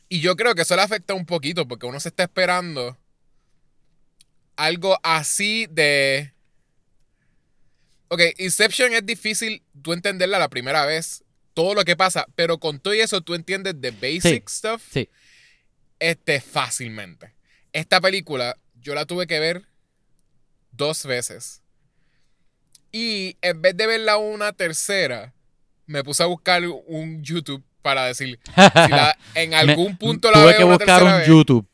Y 0.09 0.21
yo 0.21 0.37
creo 0.37 0.55
que 0.55 0.63
eso 0.63 0.75
le 0.75 0.83
afecta 0.83 1.15
un 1.15 1.27
poquito 1.27 1.69
porque 1.69 1.87
uno 1.87 2.01
se 2.01 2.09
está 2.09 2.23
esperando 2.25 2.97
algo 4.57 4.99
así 5.03 5.67
de. 5.71 6.33
Ok, 8.09 8.23
Inception 8.39 8.95
es 8.95 9.05
difícil 9.05 9.63
tú 9.83 9.93
entenderla 9.93 10.39
la 10.39 10.49
primera 10.49 10.87
vez, 10.87 11.25
todo 11.53 11.75
lo 11.75 11.85
que 11.85 11.95
pasa, 11.95 12.27
pero 12.35 12.59
con 12.59 12.81
todo 12.81 12.95
eso 12.95 13.21
tú 13.21 13.35
entiendes 13.35 13.75
the 13.81 13.91
basic 13.91 14.49
stuff 14.49 14.83
Sí. 14.91 15.11
este, 15.99 16.41
fácilmente. 16.41 17.35
Esta 17.73 18.01
película 18.01 18.57
yo 18.81 18.95
la 18.95 19.07
tuve 19.07 19.27
que 19.27 19.39
ver 19.41 19.63
dos 20.73 21.05
veces. 21.05 21.63
Y 22.93 23.37
en 23.43 23.61
vez 23.61 23.77
de 23.77 23.87
verla 23.87 24.17
una 24.17 24.53
tercera, 24.53 25.35
me 25.87 26.03
puse 26.05 26.23
a 26.23 26.27
buscar 26.27 26.63
un 26.87 27.23
YouTube 27.23 27.63
para 27.83 28.05
decir 28.07 28.39
si 28.55 28.91
la- 28.91 29.17
en 29.35 29.55
algún 29.55 29.93
Me- 29.93 29.97
punto 29.97 30.31
la 30.31 30.39
Tuve 30.41 30.47
veo 30.47 30.57
que 30.59 30.65
una 30.65 30.77
buscar 30.77 31.03
un 31.03 31.13
vez. 31.19 31.27
YouTube. 31.29 31.67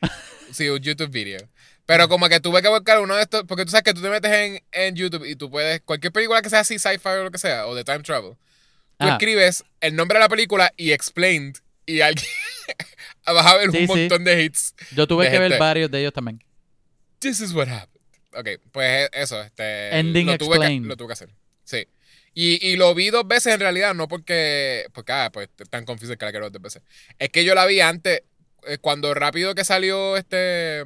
Sí, 0.52 0.68
un 0.68 0.78
YouTube 0.78 1.10
video. 1.10 1.48
Pero 1.84 2.08
como 2.08 2.28
que 2.28 2.38
tuve 2.38 2.62
que 2.62 2.68
buscar 2.68 3.00
uno 3.00 3.16
de 3.16 3.22
estos, 3.22 3.42
porque 3.44 3.64
tú 3.64 3.72
sabes 3.72 3.82
que 3.82 3.92
tú 3.92 4.00
te 4.00 4.08
metes 4.08 4.30
en, 4.32 4.62
en 4.70 4.94
YouTube 4.94 5.24
y 5.24 5.34
tú 5.34 5.50
puedes, 5.50 5.80
cualquier 5.80 6.12
película 6.12 6.40
que 6.42 6.48
sea 6.48 6.60
así, 6.60 6.78
sci-fi 6.78 7.08
o 7.08 7.24
lo 7.24 7.30
que 7.32 7.38
sea, 7.38 7.66
o 7.66 7.74
de 7.74 7.82
time 7.82 7.98
travel, 8.00 8.34
tú 8.98 9.04
Ajá. 9.04 9.12
escribes 9.14 9.64
el 9.80 9.96
nombre 9.96 10.16
de 10.18 10.22
la 10.24 10.28
película 10.28 10.72
y 10.76 10.92
explained, 10.92 11.56
y 11.86 12.00
alguien 12.00 12.26
vas 13.26 13.46
a 13.46 13.56
ver 13.56 13.70
Sí, 13.70 13.78
un 13.78 13.82
sí. 13.82 13.86
montón 13.86 14.24
de 14.24 14.42
hits. 14.42 14.74
Yo 14.94 15.06
tuve 15.06 15.30
que 15.30 15.38
ver 15.38 15.50
gente. 15.50 15.58
varios 15.58 15.90
de 15.90 16.00
ellos 16.00 16.12
también. 16.12 16.42
This 17.18 17.40
is 17.40 17.52
what 17.52 17.68
happened. 17.68 18.02
Ok, 18.36 18.60
pues 18.72 19.08
eso, 19.12 19.40
este. 19.42 19.96
Ending 19.98 20.26
lo 20.26 20.38
tuve, 20.38 20.58
que, 20.58 20.80
lo 20.80 20.96
tuve 20.96 21.08
que 21.08 21.12
hacer. 21.12 21.30
Sí. 21.64 21.86
Y, 22.34 22.66
y 22.66 22.76
lo 22.76 22.94
vi 22.94 23.10
dos 23.10 23.26
veces 23.26 23.54
en 23.54 23.60
realidad, 23.60 23.94
no 23.94 24.08
porque. 24.08 24.86
Porque, 24.92 25.12
ah, 25.12 25.30
pues 25.32 25.48
tan 25.70 25.84
confuso 25.84 26.16
que 26.16 26.24
la 26.24 26.32
quiero 26.32 26.46
ver 26.46 26.52
dos 26.52 26.62
veces. 26.62 26.82
Es 27.18 27.30
que 27.30 27.44
yo 27.44 27.54
la 27.54 27.64
vi 27.64 27.80
antes, 27.80 28.22
eh, 28.66 28.78
cuando 28.78 29.14
rápido 29.14 29.54
que 29.54 29.64
salió 29.64 30.16
este. 30.16 30.80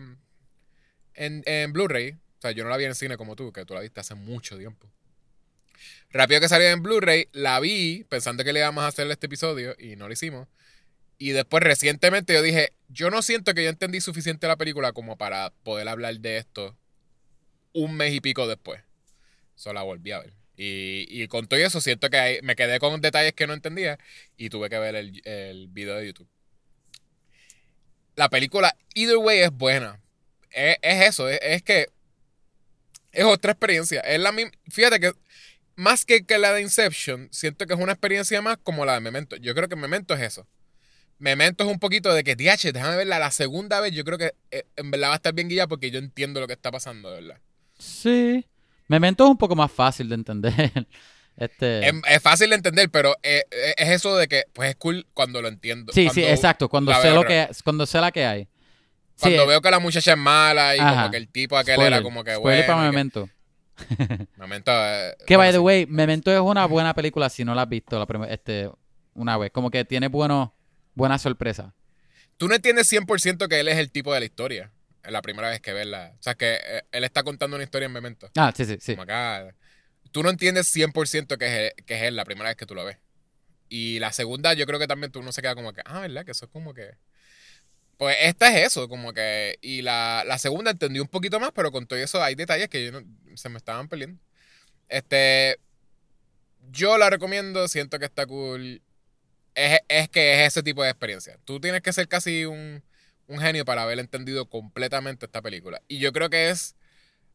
En, 1.15 1.43
en 1.47 1.73
Blu-ray. 1.73 2.13
O 2.13 2.41
sea, 2.41 2.53
yo 2.53 2.63
no 2.63 2.71
la 2.71 2.77
vi 2.77 2.85
en 2.85 2.95
cine 2.95 3.17
como 3.17 3.35
tú, 3.35 3.53
que 3.53 3.65
tú 3.65 3.75
la 3.75 3.81
viste 3.81 3.99
hace 4.01 4.15
mucho 4.15 4.57
tiempo. 4.59 4.87
Rápido 6.11 6.41
que 6.41 6.49
salió 6.49 6.69
en 6.69 6.83
Blu-ray, 6.83 7.29
la 7.33 7.59
vi 7.61 8.05
pensando 8.09 8.45
que 8.45 8.53
le 8.53 8.61
íbamos 8.61 8.85
a 8.85 8.87
hacer 8.87 9.11
este 9.11 9.27
episodio 9.27 9.75
y 9.79 9.97
no 9.97 10.07
lo 10.07 10.13
hicimos. 10.13 10.47
Y 11.19 11.31
después 11.31 11.63
recientemente 11.63 12.33
yo 12.33 12.43
dije, 12.43 12.73
yo 12.89 13.11
no 13.11 13.23
siento 13.23 13.53
que 13.53 13.65
yo 13.65 13.71
entendí 13.71 14.01
suficiente 14.01 14.47
la 14.47 14.57
película 14.57 14.93
como 14.93 15.19
para 15.19 15.51
poder 15.65 15.89
hablar 15.89 16.19
de 16.21 16.39
esto 16.39 16.77
un 17.73 17.97
mes 17.97 18.15
y 18.15 18.21
pico 18.21 18.47
después. 18.47 18.83
Solo 19.57 19.75
la 19.75 19.83
volví 19.83 20.13
a 20.13 20.21
ver. 20.21 20.33
Y, 20.57 21.07
y 21.09 21.29
con 21.29 21.47
todo 21.47 21.61
eso 21.61 21.81
siento 21.81 22.11
que 22.11 22.41
me 22.43 22.57
quedé 22.57 22.79
con 22.79 23.01
detalles 23.01 23.33
que 23.33 23.47
no 23.47 23.53
entendía 23.53 23.99
y 24.37 24.49
tuve 24.49 24.71
que 24.71 24.79
ver 24.79 24.95
el, 24.95 25.21
el 25.25 25.69
video 25.69 25.97
de 25.97 26.07
YouTube. 26.07 26.29
La 28.17 28.29
película, 28.29 28.77
either 28.95 29.17
way, 29.17 29.41
es 29.41 29.53
buena. 29.53 30.01
Es, 30.51 30.77
es 30.83 31.07
eso, 31.07 31.29
es, 31.29 31.39
es 31.43 31.63
que 31.63 31.89
es 33.13 33.25
otra 33.25 33.53
experiencia. 33.53 34.01
Es 34.01 34.19
la 34.21 34.33
misma. 34.33 34.53
Fíjate 34.69 34.99
que 34.99 35.13
más 35.77 36.05
que, 36.05 36.25
que 36.25 36.39
la 36.39 36.53
de 36.53 36.63
Inception, 36.63 37.29
siento 37.31 37.67
que 37.67 37.75
es 37.75 37.81
una 37.81 37.93
experiencia 37.93 38.43
más 38.43 38.59
como 38.59 38.85
la 38.85 38.95
de 38.95 39.01
Memento. 39.01 39.37
Yo 39.37 39.55
creo 39.55 39.69
que 39.69 39.77
Memento 39.77 40.15
es 40.15 40.21
eso. 40.21 40.47
Memento 41.19 41.65
es 41.65 41.71
un 41.71 41.79
poquito 41.79 42.13
de 42.15 42.23
que, 42.23 42.37
DH, 42.37 42.73
déjame 42.73 42.97
verla 42.97 43.19
la 43.19 43.31
segunda 43.31 43.81
vez. 43.81 43.93
Yo 43.93 44.05
creo 44.05 44.19
que 44.19 44.35
eh, 44.51 44.65
en 44.77 44.91
verdad 44.91 45.09
va 45.09 45.13
a 45.15 45.17
estar 45.17 45.35
bien 45.35 45.49
guía 45.49 45.67
porque 45.67 45.91
yo 45.91 45.99
entiendo 45.99 46.41
lo 46.41 46.47
que 46.47 46.53
está 46.53 46.71
pasando, 46.71 47.11
de 47.11 47.23
¿verdad? 47.23 47.41
Sí. 47.79 48.47
Memento 48.87 49.25
es 49.25 49.31
un 49.31 49.37
poco 49.39 49.57
más 49.57 49.71
fácil 49.71 50.09
de 50.09 50.15
entender. 50.15 50.55
Este. 51.39 51.89
Es, 51.89 51.95
es 52.09 52.21
fácil 52.21 52.51
de 52.51 52.57
entender, 52.57 52.91
pero 52.91 53.15
eh, 53.23 53.45
eh, 53.53 53.75
es 53.77 53.91
eso 53.91 54.17
de 54.17 54.27
que, 54.27 54.47
pues 54.53 54.71
es 54.71 54.75
cool 54.75 55.07
cuando 55.15 55.41
lo 55.41 55.47
entiendo. 55.47 55.93
sí, 55.93 56.09
sí, 56.13 56.25
exacto. 56.25 56.69
Cuando 56.69 56.93
sé 57.01 57.13
lo 57.13 57.25
que 57.25 57.49
cuando 57.63 57.87
sé 57.87 58.01
la 58.01 58.11
que 58.11 58.27
hay. 58.27 58.49
Cuando 59.21 59.47
veo 59.47 59.61
que 59.61 59.71
la 59.71 59.79
muchacha 59.79 60.13
es 60.13 60.19
mala 60.19 60.75
y 60.75 60.81
Ajá. 60.81 60.95
como 60.95 61.11
que 61.13 61.17
el 61.17 61.29
tipo 61.29 61.57
aquel 61.57 61.75
spoiler, 61.75 61.93
era 61.93 62.03
como 62.03 62.25
que 62.25 62.35
spoiler 62.35 62.67
bueno. 62.67 62.75
para 62.75 62.83
y 62.83 62.91
que- 62.91 62.97
Memento. 62.97 63.29
Memento, 64.37 64.73
eh, 64.75 65.17
Que 65.27 65.37
by 65.37 65.53
the 65.53 65.59
way, 65.61 65.87
Memento 65.87 66.33
es 66.33 66.41
una 66.41 66.67
buena 66.67 66.93
película 66.95 67.29
si 67.29 67.45
no 67.45 67.55
la 67.55 67.63
has 67.63 67.69
visto 67.69 67.99
la 67.99 68.27
este, 68.27 68.71
una 69.15 69.39
vez. 69.39 69.53
Como 69.53 69.71
que 69.71 69.85
tiene 69.85 70.09
buenos, 70.09 70.51
buena 70.99 71.19
sorpresa. 71.19 71.75
Tú 72.37 72.47
no 72.49 72.55
entiendes 72.55 72.93
100% 72.93 73.49
que 73.49 73.61
él 73.61 73.69
es 73.69 73.79
el 73.79 73.91
tipo 73.91 74.13
de 74.13 74.21
la 74.21 74.27
historia. 74.27 74.71
Es 75.03 75.11
la 75.13 75.23
primera 75.23 75.49
vez 75.49 75.61
que 75.61 75.73
ves 75.73 75.87
la. 75.87 76.13
O 76.19 76.23
sea, 76.23 76.35
que 76.35 76.59
eh, 76.63 76.83
él 76.93 77.05
está 77.05 77.23
contando 77.23 77.57
una 77.57 77.65
historia 77.65 77.87
en 77.87 77.93
Memento. 77.93 78.31
Ah, 78.37 78.53
sí, 78.55 78.65
sí, 78.65 78.77
sí. 78.81 78.93
Como 78.93 79.03
acá. 79.05 79.55
Tú 80.13 80.23
no 80.23 80.31
entiendes 80.31 80.75
100% 80.75 81.39
que 81.39 81.67
es, 81.69 81.85
que 81.87 81.97
es 81.97 82.03
él 82.03 82.17
la 82.17 82.25
primera 82.25 82.49
vez 82.51 82.57
que 82.57 82.67
tú 82.67 82.75
lo 82.75 82.85
ves. 82.85 82.99
Y 83.71 83.99
la 84.01 84.13
segunda, 84.13 84.55
yo 84.55 84.67
creo 84.67 84.79
que 84.79 84.87
también 84.87 85.13
tú 85.13 85.23
no 85.23 85.33
se 85.33 85.41
queda 85.43 85.55
como 85.55 85.73
que, 85.73 85.83
ah, 85.85 86.01
¿verdad? 86.01 86.25
Que 86.25 86.33
eso 86.33 86.45
es 86.47 86.51
como 86.51 86.75
que. 86.75 86.91
Pues 87.97 88.17
esta 88.21 88.57
es 88.57 88.67
eso, 88.69 88.89
como 88.89 89.13
que. 89.13 89.59
Y 89.63 89.83
la, 89.83 90.25
la 90.27 90.39
segunda 90.39 90.71
entendí 90.71 91.01
un 91.01 91.09
poquito 91.09 91.39
más, 91.41 91.51
pero 91.55 91.71
con 91.73 91.87
todo 91.87 91.99
eso 91.99 92.23
hay 92.23 92.35
detalles 92.35 92.69
que 92.69 92.85
yo 92.87 92.93
no- 92.93 93.03
se 93.37 93.49
me 93.49 93.59
estaban 93.59 93.89
perdiendo. 93.89 94.21
Este. 94.89 95.59
Yo 96.71 96.99
la 96.99 97.09
recomiendo, 97.11 97.67
siento 97.69 97.99
que 97.99 98.05
está 98.05 98.27
cool. 98.27 98.83
Es, 99.59 99.81
es 99.89 100.09
que 100.09 100.41
es 100.45 100.49
ese 100.53 100.63
tipo 100.63 100.83
de 100.83 100.91
experiencia. 100.91 101.39
Tú 101.45 101.61
tienes 101.61 101.83
que 101.83 101.93
ser 101.93 102.07
casi 102.09 102.45
un, 102.45 102.83
un 103.27 103.39
genio 103.41 103.65
para 103.65 103.83
haber 103.83 103.99
entendido 103.99 104.47
completamente 104.49 105.27
esta 105.27 105.43
película. 105.43 105.81
Y 105.89 105.99
yo 105.99 106.13
creo 106.13 106.31
que 106.31 106.51
es 106.51 106.77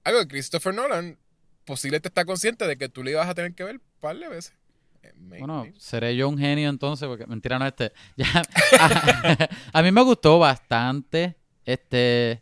algo 0.04 0.20
que 0.22 0.28
Christopher 0.30 0.74
Nolan 0.74 1.18
posiblemente 1.66 2.08
está 2.10 2.26
consciente 2.26 2.68
de 2.68 2.78
que 2.78 2.90
tú 2.90 3.04
le 3.04 3.12
ibas 3.12 3.28
a 3.28 3.34
tener 3.36 3.54
que 3.54 3.64
ver 3.64 3.76
un 3.76 3.82
par 4.00 4.18
de 4.18 4.28
veces. 4.30 4.54
Eh. 5.02 5.12
Bueno, 5.16 5.68
seré 5.78 6.16
yo 6.16 6.30
un 6.30 6.38
genio 6.38 6.70
entonces, 6.70 7.08
porque 7.08 7.26
mentira 7.28 7.60
no 7.60 7.68
este. 7.68 7.92
Ya, 8.18 8.42
a, 8.80 9.50
a 9.74 9.82
mí 9.84 9.92
me 9.92 10.02
gustó 10.02 10.40
bastante. 10.40 11.36
Este 11.66 12.42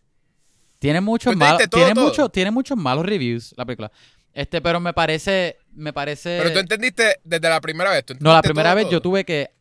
tiene 0.80 1.00
muchos 1.02 1.36
Pues 1.36 1.38
malos, 1.38 1.70
tiene 1.70 1.94
todo. 1.94 2.06
muchos, 2.06 2.32
tiene 2.32 2.50
muchos 2.52 2.76
malos 2.78 3.06
reviews 3.06 3.54
la 3.56 3.66
película. 3.66 3.92
Este, 4.34 4.62
pero 4.62 4.80
me 4.80 4.94
parece, 4.94 5.58
me 5.74 5.94
parece. 5.94 6.38
Pero 6.42 6.54
tú 6.54 6.60
entendiste 6.60 7.20
desde 7.24 7.50
la 7.50 7.60
primera 7.62 7.92
vez. 7.92 8.06
¿tú 8.06 8.16
No, 8.20 8.34
la 8.34 8.42
primera 8.42 8.70
todo, 8.70 8.76
vez 8.78 8.86
todo? 8.86 8.92
yo 8.94 9.02
tuve 9.02 9.24
que. 9.26 9.52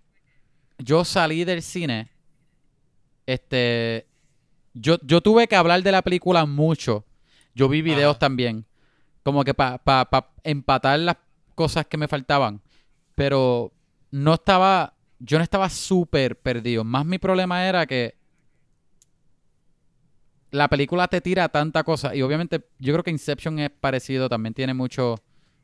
Yo 0.82 1.04
salí 1.04 1.44
del 1.44 1.62
cine. 1.62 2.10
Este. 3.26 4.06
Yo, 4.74 4.98
yo 5.02 5.20
tuve 5.20 5.48
que 5.48 5.56
hablar 5.56 5.82
de 5.82 5.92
la 5.92 6.02
película 6.02 6.46
mucho. 6.46 7.04
Yo 7.54 7.68
vi 7.68 7.82
videos 7.82 8.12
Ajá. 8.12 8.20
también. 8.20 8.66
Como 9.22 9.44
que 9.44 9.52
para 9.54 9.78
pa, 9.78 10.08
pa 10.08 10.32
empatar 10.44 10.98
las 10.98 11.16
cosas 11.54 11.86
que 11.86 11.96
me 11.96 12.08
faltaban. 12.08 12.62
Pero 13.14 13.72
no 14.10 14.34
estaba. 14.34 14.94
Yo 15.18 15.36
no 15.38 15.44
estaba 15.44 15.68
súper 15.68 16.40
perdido. 16.40 16.84
Más 16.84 17.04
mi 17.04 17.18
problema 17.18 17.66
era 17.66 17.86
que. 17.86 18.18
La 20.50 20.68
película 20.68 21.06
te 21.06 21.20
tira 21.20 21.48
tanta 21.48 21.84
cosa. 21.84 22.14
Y 22.14 22.22
obviamente, 22.22 22.66
yo 22.78 22.92
creo 22.92 23.04
que 23.04 23.10
Inception 23.10 23.58
es 23.60 23.70
parecido. 23.70 24.28
También 24.28 24.54
tiene 24.54 24.74
mucho. 24.74 25.16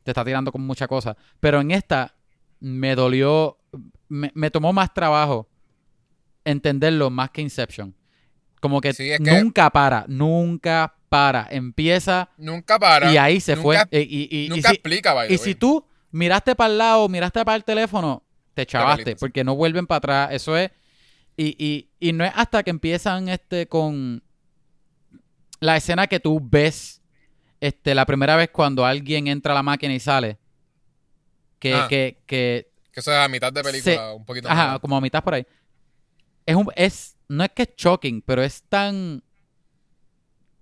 Te 0.05 0.13
está 0.13 0.25
tirando 0.25 0.53
con 0.53 0.63
mucha 0.65 0.87
cosa. 0.87 1.17
Pero 1.41 1.61
en 1.61 1.73
esta 1.73 2.15
me 2.61 2.95
dolió, 2.95 3.59
me, 4.09 4.31
me 4.35 4.51
tomó 4.51 4.73
más 4.73 4.93
trabajo 4.95 5.49
entenderlo 6.45 7.11
más 7.11 7.31
que 7.31 7.43
Inception. 7.43 7.95
Como 8.61 8.81
que, 8.81 8.93
Sí, 8.93 9.11
es 9.11 9.19
que- 9.19 9.25
nunca 9.33 9.71
para, 9.71 10.05
nunca 10.09 10.95
para. 11.09 11.47
Empieza 11.51 12.31
Nunca 12.37 12.79
para. 12.79 13.13
y 13.13 13.17
ahí 13.17 13.41
se 13.41 13.57
fue. 13.57 13.77
nunca- 13.77 13.89
Eh, 13.91 14.07
Y, 14.09 14.29
y- 14.31 14.45
y 14.47 14.49
Nunca 14.49 14.69
si, 14.71 14.75
explica, 14.75 15.27
the 15.27 15.35
y 15.35 15.39
si 15.39 15.55
tú 15.55 15.85
miraste 16.11 16.55
para 16.55 16.73
el 16.73 16.79
lado, 16.79 17.09
miraste 17.09 17.45
para 17.45 17.57
el 17.57 17.65
teléfono, 17.65 18.23
te 18.55 18.65
chavaste, 18.67 19.17
porque 19.17 19.45
no 19.45 19.55
vuelven 19.55 19.87
para 19.87 19.99
atrás. 19.99 20.29
Eso 20.33 20.57
es. 20.57 20.71
Y, 21.37 21.55
y, 21.63 21.91
y 22.01 22.13
no 22.13 22.25
es 22.25 22.33
hasta 22.35 22.63
que 22.63 22.71
empiezan 22.71 23.29
este 23.29 23.67
con 23.69 24.23
la 25.61 25.77
escena 25.77 26.07
que 26.07 26.21
tú 26.21 26.41
ves 26.43 27.03
este, 27.61 27.95
la 27.95 28.07
primera 28.07 28.37
vez 28.37 28.51
cuando 28.51 28.85
alguien 28.87 29.27
entra 29.29 29.53
a 29.53 29.57
la 29.57 29.63
máquina 29.63 29.93
y 29.95 30.01
sale. 30.01 30.39
Que, 31.59 31.75
Ah. 31.75 31.87
que, 31.89 32.23
que 32.27 32.71
Que 32.97 33.01
eso 33.01 33.13
es 33.13 33.19
a 33.19 33.29
mitad 33.29 33.53
de 33.53 33.63
película, 33.63 34.15
un 34.15 34.25
poquito 34.25 34.49
Ajá, 34.49 34.69
más. 34.69 34.81
como 34.81 34.97
a 34.97 35.03
mitad 35.03 35.23
por 35.23 35.35
ahí. 35.35 35.47
Es 36.47 36.57
un, 36.57 36.67
es, 36.77 37.15
no 37.29 37.45
es 37.45 37.51
que 37.51 37.65
es 37.65 37.69
shocking, 37.77 38.23
pero 38.23 38.43
es 38.43 38.63
tan, 38.71 39.23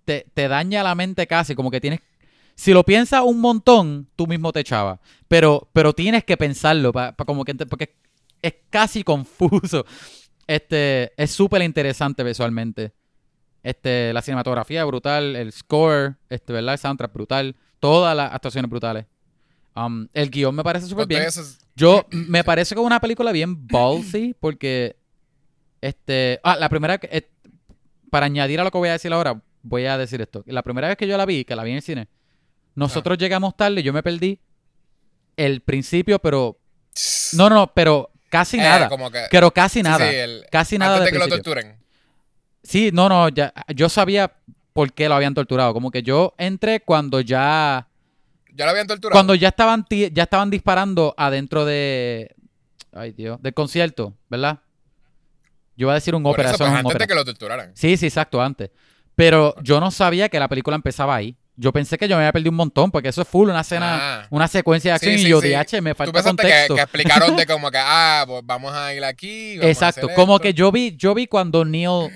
te, 0.04 0.26
te 0.34 0.48
daña 0.48 0.82
la 0.82 0.96
mente 0.96 1.28
casi, 1.28 1.54
como 1.54 1.70
que 1.70 1.80
tienes, 1.80 2.00
si 2.56 2.72
lo 2.72 2.82
piensas 2.82 3.22
un 3.22 3.40
montón, 3.40 4.08
tú 4.16 4.26
mismo 4.26 4.52
te 4.52 4.58
echabas, 4.58 4.98
pero, 5.28 5.68
pero 5.72 5.92
tienes 5.92 6.24
que 6.24 6.36
pensarlo, 6.36 6.92
pa, 6.92 7.12
pa 7.12 7.24
como 7.24 7.44
que, 7.44 7.54
porque 7.54 7.94
es 8.42 8.54
casi 8.68 9.04
confuso. 9.04 9.86
Este, 10.46 11.12
es 11.16 11.30
súper 11.30 11.62
interesante 11.62 12.22
visualmente. 12.22 12.92
Este, 13.62 14.12
la 14.12 14.20
cinematografía 14.20 14.80
es 14.80 14.86
brutal, 14.86 15.36
el 15.36 15.52
score, 15.52 16.16
este, 16.28 16.52
¿verdad? 16.52 16.74
El 16.74 16.80
soundtrack 16.80 17.14
brutal, 17.14 17.56
todas 17.78 18.14
las 18.14 18.30
actuaciones 18.30 18.70
brutales. 18.70 19.06
Um, 19.76 20.06
el 20.12 20.30
guion 20.30 20.54
me 20.54 20.62
parece 20.62 20.86
súper 20.86 21.06
bien. 21.06 21.24
Yo 21.74 22.06
me 22.10 22.44
parece 22.44 22.74
es 22.74 22.80
una 22.80 23.00
película 23.00 23.32
bien 23.32 23.66
ballsy 23.66 24.34
porque 24.38 24.96
este, 25.80 26.40
ah, 26.44 26.56
la 26.56 26.68
primera 26.68 26.98
eh, 27.02 27.28
para 28.10 28.26
añadir 28.26 28.60
a 28.60 28.64
lo 28.64 28.70
que 28.70 28.78
voy 28.78 28.88
a 28.88 28.92
decir 28.92 29.12
ahora, 29.12 29.42
voy 29.62 29.86
a 29.86 29.98
decir 29.98 30.20
esto. 30.20 30.44
La 30.46 30.62
primera 30.62 30.86
vez 30.88 30.96
que 30.96 31.06
yo 31.08 31.16
la 31.16 31.26
vi, 31.26 31.44
que 31.44 31.56
la 31.56 31.64
vi 31.64 31.70
en 31.70 31.76
el 31.76 31.82
cine, 31.82 32.08
nosotros 32.76 33.18
llegamos 33.18 33.56
tarde, 33.56 33.82
yo 33.82 33.92
me 33.92 34.02
perdí 34.02 34.38
el 35.36 35.60
principio, 35.62 36.20
pero 36.20 36.56
no, 37.32 37.48
no, 37.48 37.56
no, 37.56 37.66
pero 37.74 38.10
casi 38.28 38.56
Eh, 38.58 38.60
nada. 38.62 38.88
como 38.88 39.10
que- 39.10 39.26
Pero 39.30 39.50
casi 39.50 39.82
nada. 39.82 40.08
sí, 40.08 40.14
el- 40.14 40.46
Casi 40.52 40.78
nada 40.78 40.98
antes 40.98 41.06
de 41.06 41.12
que 41.12 41.18
lo 41.18 41.28
torturen. 41.28 41.76
Sí, 42.62 42.90
no, 42.92 43.08
no, 43.08 43.28
ya, 43.28 43.52
yo 43.74 43.88
sabía 43.88 44.32
por 44.72 44.92
qué 44.92 45.08
lo 45.08 45.16
habían 45.16 45.34
torturado. 45.34 45.74
Como 45.74 45.90
que 45.90 46.02
yo 46.02 46.34
entré 46.38 46.80
cuando 46.80 47.20
ya 47.20 47.88
Ya 48.54 48.64
lo 48.64 48.70
habían 48.70 48.86
torturado. 48.86 49.12
Cuando 49.12 49.34
ya 49.34 49.48
estaban, 49.48 49.84
ya 49.90 50.22
estaban 50.22 50.50
disparando 50.50 51.14
adentro 51.16 51.64
de. 51.64 52.34
Ay, 52.92 53.12
Dios. 53.12 53.42
Del 53.42 53.52
concierto, 53.54 54.14
¿verdad? 54.28 54.60
Yo 55.76 55.86
iba 55.86 55.92
a 55.92 55.96
decir 55.96 56.14
un 56.14 56.22
Por 56.22 56.32
ópera, 56.34 56.50
eso, 56.50 56.54
eso 56.56 56.64
pues, 56.64 56.70
no 56.70 56.76
es 56.78 56.84
un 56.84 56.86
antes 56.86 56.94
ópera. 56.94 57.04
de 57.04 57.08
que 57.08 57.14
lo 57.16 57.24
torturaran. 57.24 57.72
Sí, 57.74 57.96
sí, 57.96 58.06
exacto, 58.06 58.40
antes. 58.40 58.70
Pero 59.16 59.54
yo 59.62 59.80
no 59.80 59.90
sabía 59.90 60.28
que 60.28 60.38
la 60.38 60.48
película 60.48 60.76
empezaba 60.76 61.16
ahí. 61.16 61.36
Yo 61.56 61.72
pensé 61.72 61.98
que 61.98 62.08
yo 62.08 62.16
me 62.16 62.22
había 62.22 62.32
perdido 62.32 62.50
un 62.50 62.56
montón, 62.56 62.90
porque 62.90 63.08
eso 63.08 63.22
es 63.22 63.28
full, 63.28 63.48
una 63.48 63.60
escena, 63.60 64.22
Ah. 64.22 64.26
una 64.30 64.48
secuencia 64.48 64.90
de 64.92 64.94
acción, 64.96 65.18
sí, 65.18 65.26
y 65.26 65.28
yo, 65.28 65.40
sí. 65.40 65.48
DH, 65.50 65.80
me 65.82 65.90
Tú 65.92 65.96
falta 65.98 66.20
que, 66.20 66.22
contexto. 66.28 66.74
que 66.76 66.80
explicaron 66.82 67.36
de 67.36 67.46
como 67.46 67.70
que, 67.70 67.78
ah, 67.80 68.24
pues 68.26 68.42
vamos 68.44 68.72
a 68.74 68.92
ir 68.94 69.04
aquí. 69.04 69.56
vamos 69.58 69.66
a 69.66 69.70
Exacto, 69.70 70.06
hacer 70.06 70.16
como 70.16 70.34
esto. 70.36 70.42
que 70.42 70.54
yo 70.54 70.70
vi, 70.72 70.96
yo 70.96 71.14
vi 71.14 71.26
cuando 71.28 71.64
Neil 71.64 72.10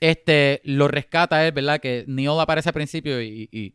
este, 0.00 0.60
lo 0.64 0.86
rescata 0.88 1.44
él, 1.44 1.52
¿verdad? 1.52 1.80
Que 1.80 2.04
Neil 2.06 2.38
aparece 2.40 2.68
al 2.68 2.72
principio 2.74 3.20
y, 3.20 3.48
y 3.50 3.74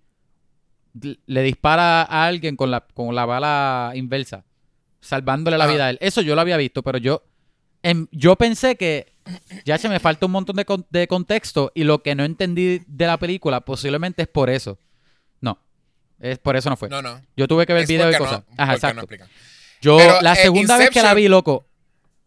le 0.94 1.42
dispara 1.42 2.04
a 2.04 2.26
alguien 2.26 2.56
con 2.56 2.70
la, 2.72 2.82
con 2.82 3.14
la 3.16 3.26
bala 3.26 3.92
inversa, 3.96 4.46
salvándole 5.02 5.58
la 5.58 5.66
Ajá. 5.66 5.74
vida 5.74 5.86
a 5.86 5.90
él. 5.90 5.98
Eso 6.02 6.22
yo 6.22 6.36
lo 6.36 6.42
había 6.42 6.58
visto, 6.58 6.84
pero 6.84 6.98
yo, 6.98 7.24
em, 7.82 8.08
yo 8.12 8.36
pensé 8.36 8.76
que 8.76 9.14
ya 9.66 9.78
se 9.78 9.90
me 9.90 10.00
falta 10.00 10.26
un 10.26 10.32
montón 10.34 10.56
de, 10.56 10.66
con- 10.66 10.86
de 10.90 11.08
contexto 11.08 11.72
y 11.74 11.84
lo 11.84 12.04
que 12.04 12.14
no 12.16 12.24
entendí 12.24 12.82
de 12.88 13.08
la 13.08 13.18
película 13.18 13.62
posiblemente 13.62 14.22
es 14.24 14.28
por 14.28 14.50
eso. 14.50 14.78
No, 15.42 15.58
es 16.20 16.38
por 16.40 16.56
eso 16.56 16.70
no 16.70 16.78
fue. 16.78 16.90
No, 16.90 17.02
no. 17.02 17.22
Yo 17.36 17.48
tuve 17.48 17.66
que 17.66 17.74
ver 17.74 17.84
Es 17.84 17.90
video 17.90 18.12
y 18.12 18.16
cosas. 18.16 18.44
no- 18.50 18.56
Ajá, 18.64 18.74
exacto. 18.74 19.02
no. 19.10 19.26
Yo, 19.82 19.98
Pero, 19.98 20.22
la 20.22 20.34
eh, 20.34 20.44
segunda 20.44 20.78
vez 20.78 20.90
que 20.92 21.02
la 21.02 21.14
vi, 21.14 21.28
loco, 21.28 21.66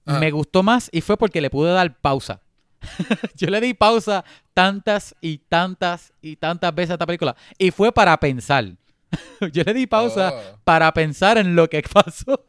Ajá. 0.04 0.18
me 0.20 0.30
gustó 0.30 0.62
más 0.62 0.88
y 0.92 1.00
fue 1.00 1.16
porque 1.16 1.40
le 1.40 1.50
pude 1.50 1.72
dar 1.72 1.98
pausa. 2.00 2.42
Yo 3.36 3.48
le 3.48 3.60
di 3.60 3.74
pausa 3.74 4.24
tantas 4.54 5.14
y 5.20 5.38
tantas 5.38 6.12
y 6.22 6.36
tantas 6.36 6.74
veces 6.74 6.90
a 6.90 6.94
esta 6.94 7.06
película. 7.06 7.36
Y 7.58 7.70
fue 7.70 7.92
para 7.92 8.18
pensar. 8.18 8.64
Yo 9.52 9.62
le 9.64 9.74
di 9.74 9.86
pausa 9.86 10.32
Oh. 10.34 10.60
para 10.64 10.92
pensar 10.92 11.38
en 11.38 11.54
lo 11.56 11.68
que 11.70 11.82
pasó. 11.92 12.44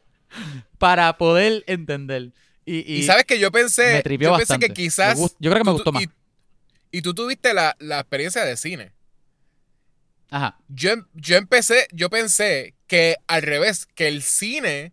Para 0.78 1.16
poder 1.18 1.64
entender. 1.66 2.32
Y, 2.66 2.78
Y, 2.92 2.96
y 2.98 3.02
sabes 3.04 3.24
que 3.24 3.38
yo 3.38 3.50
pensé, 3.50 3.94
me 3.94 4.02
tripió 4.02 4.28
yo 4.28 4.36
pensé 4.36 4.52
bastante. 4.52 4.68
que 4.68 4.74
quizás... 4.74 5.18
Gust- 5.18 5.36
yo 5.38 5.50
creo 5.50 5.62
que 5.64 5.70
me 5.70 5.72
tú- 5.72 5.76
gustó 5.76 5.92
más. 5.92 6.02
Y, 6.02 6.08
y 6.98 7.02
tú 7.02 7.14
tuviste 7.14 7.54
la, 7.54 7.74
la 7.78 8.00
experiencia 8.00 8.44
de 8.44 8.56
cine. 8.58 8.92
Ajá. 10.30 10.58
Yo, 10.68 10.90
em- 10.92 11.06
yo 11.14 11.36
empecé, 11.36 11.88
yo 11.92 12.10
pensé 12.10 12.74
que 12.86 13.16
al 13.26 13.40
revés, 13.42 13.86
que 13.94 14.08
el 14.08 14.22
cine 14.22 14.92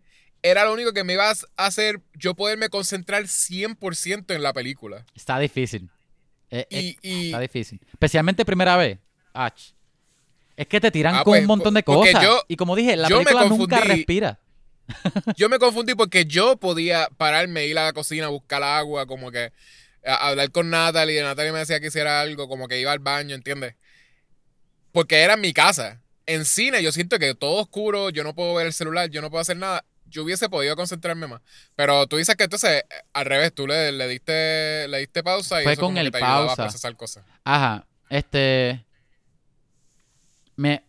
era 0.50 0.64
lo 0.64 0.72
único 0.72 0.92
que 0.92 1.04
me 1.04 1.14
iba 1.14 1.30
a 1.30 1.34
hacer 1.66 2.00
yo 2.14 2.34
poderme 2.34 2.68
concentrar 2.68 3.24
100% 3.24 4.34
en 4.34 4.42
la 4.42 4.52
película. 4.52 5.04
Está 5.14 5.38
difícil. 5.38 5.90
Eh, 6.50 6.66
eh, 6.70 6.96
Y, 7.02 7.26
está 7.26 7.40
difícil. 7.40 7.80
Especialmente 7.92 8.44
primera 8.44 8.76
vez. 8.76 8.98
Ach. 9.32 9.60
Es 10.56 10.66
que 10.66 10.80
te 10.80 10.90
tiran 10.90 11.14
Ah, 11.16 11.24
con 11.24 11.32
pues, 11.32 11.40
un 11.42 11.46
montón 11.48 11.74
de 11.74 11.82
cosas. 11.82 12.22
yo- 12.22 12.42
y 12.48 12.56
como 12.56 12.76
dije, 12.76 12.96
la 12.96 13.08
película 13.08 13.44
nunca 13.46 13.80
respira. 13.80 14.38
yo 15.36 15.48
me 15.48 15.58
confundí 15.58 15.94
porque 15.94 16.24
yo 16.24 16.56
podía 16.56 17.08
pararme, 17.16 17.66
ir 17.66 17.78
a 17.78 17.84
la 17.86 17.92
cocina, 17.92 18.28
buscar 18.28 18.62
agua, 18.62 19.06
como 19.06 19.30
que 19.32 19.52
a- 20.06 20.28
hablar 20.28 20.50
con 20.52 20.70
Natalie, 20.70 21.20
Natalie 21.22 21.52
me 21.52 21.58
decía 21.58 21.80
que 21.80 21.88
hiciera 21.88 22.20
algo, 22.20 22.48
como 22.48 22.68
que 22.68 22.80
iba 22.80 22.92
al 22.92 23.00
baño, 23.00 23.34
¿entiendes? 23.34 23.74
Porque 24.92 25.16
era 25.22 25.36
mi 25.36 25.52
casa. 25.52 26.00
En 26.24 26.44
cine 26.44 26.82
yo 26.82 26.90
siento 26.92 27.18
que 27.18 27.34
todo 27.34 27.60
oscuro, 27.60 28.10
yo 28.10 28.24
no 28.24 28.34
puedo 28.34 28.54
ver 28.54 28.66
el 28.66 28.72
celular, 28.72 29.10
yo 29.10 29.20
no 29.20 29.30
puedo 29.30 29.42
hacer 29.42 29.56
nada. 29.56 29.84
Yo 30.16 30.24
hubiese 30.24 30.48
podido 30.48 30.74
concentrarme 30.76 31.26
más. 31.26 31.40
Pero 31.74 32.06
tú 32.06 32.16
dices 32.16 32.34
que 32.36 32.44
entonces, 32.44 32.82
al 33.12 33.26
revés, 33.26 33.54
tú 33.54 33.66
le, 33.66 33.92
le 33.92 34.08
diste, 34.08 34.88
le 34.88 34.98
diste 34.98 35.22
pausa 35.22 35.60
y 35.60 35.64
Fue 35.64 35.72
eso 35.74 35.80
con 35.82 35.88
como 35.90 35.98
el 36.00 36.06
que 36.06 36.10
te 36.12 36.16
ayudaba 36.18 36.42
a 36.44 36.46
pausa. 36.46 36.62
procesar 36.64 36.96
cosas. 36.96 37.24
Ajá, 37.44 37.86
este. 38.08 38.84
Me. 40.56 40.82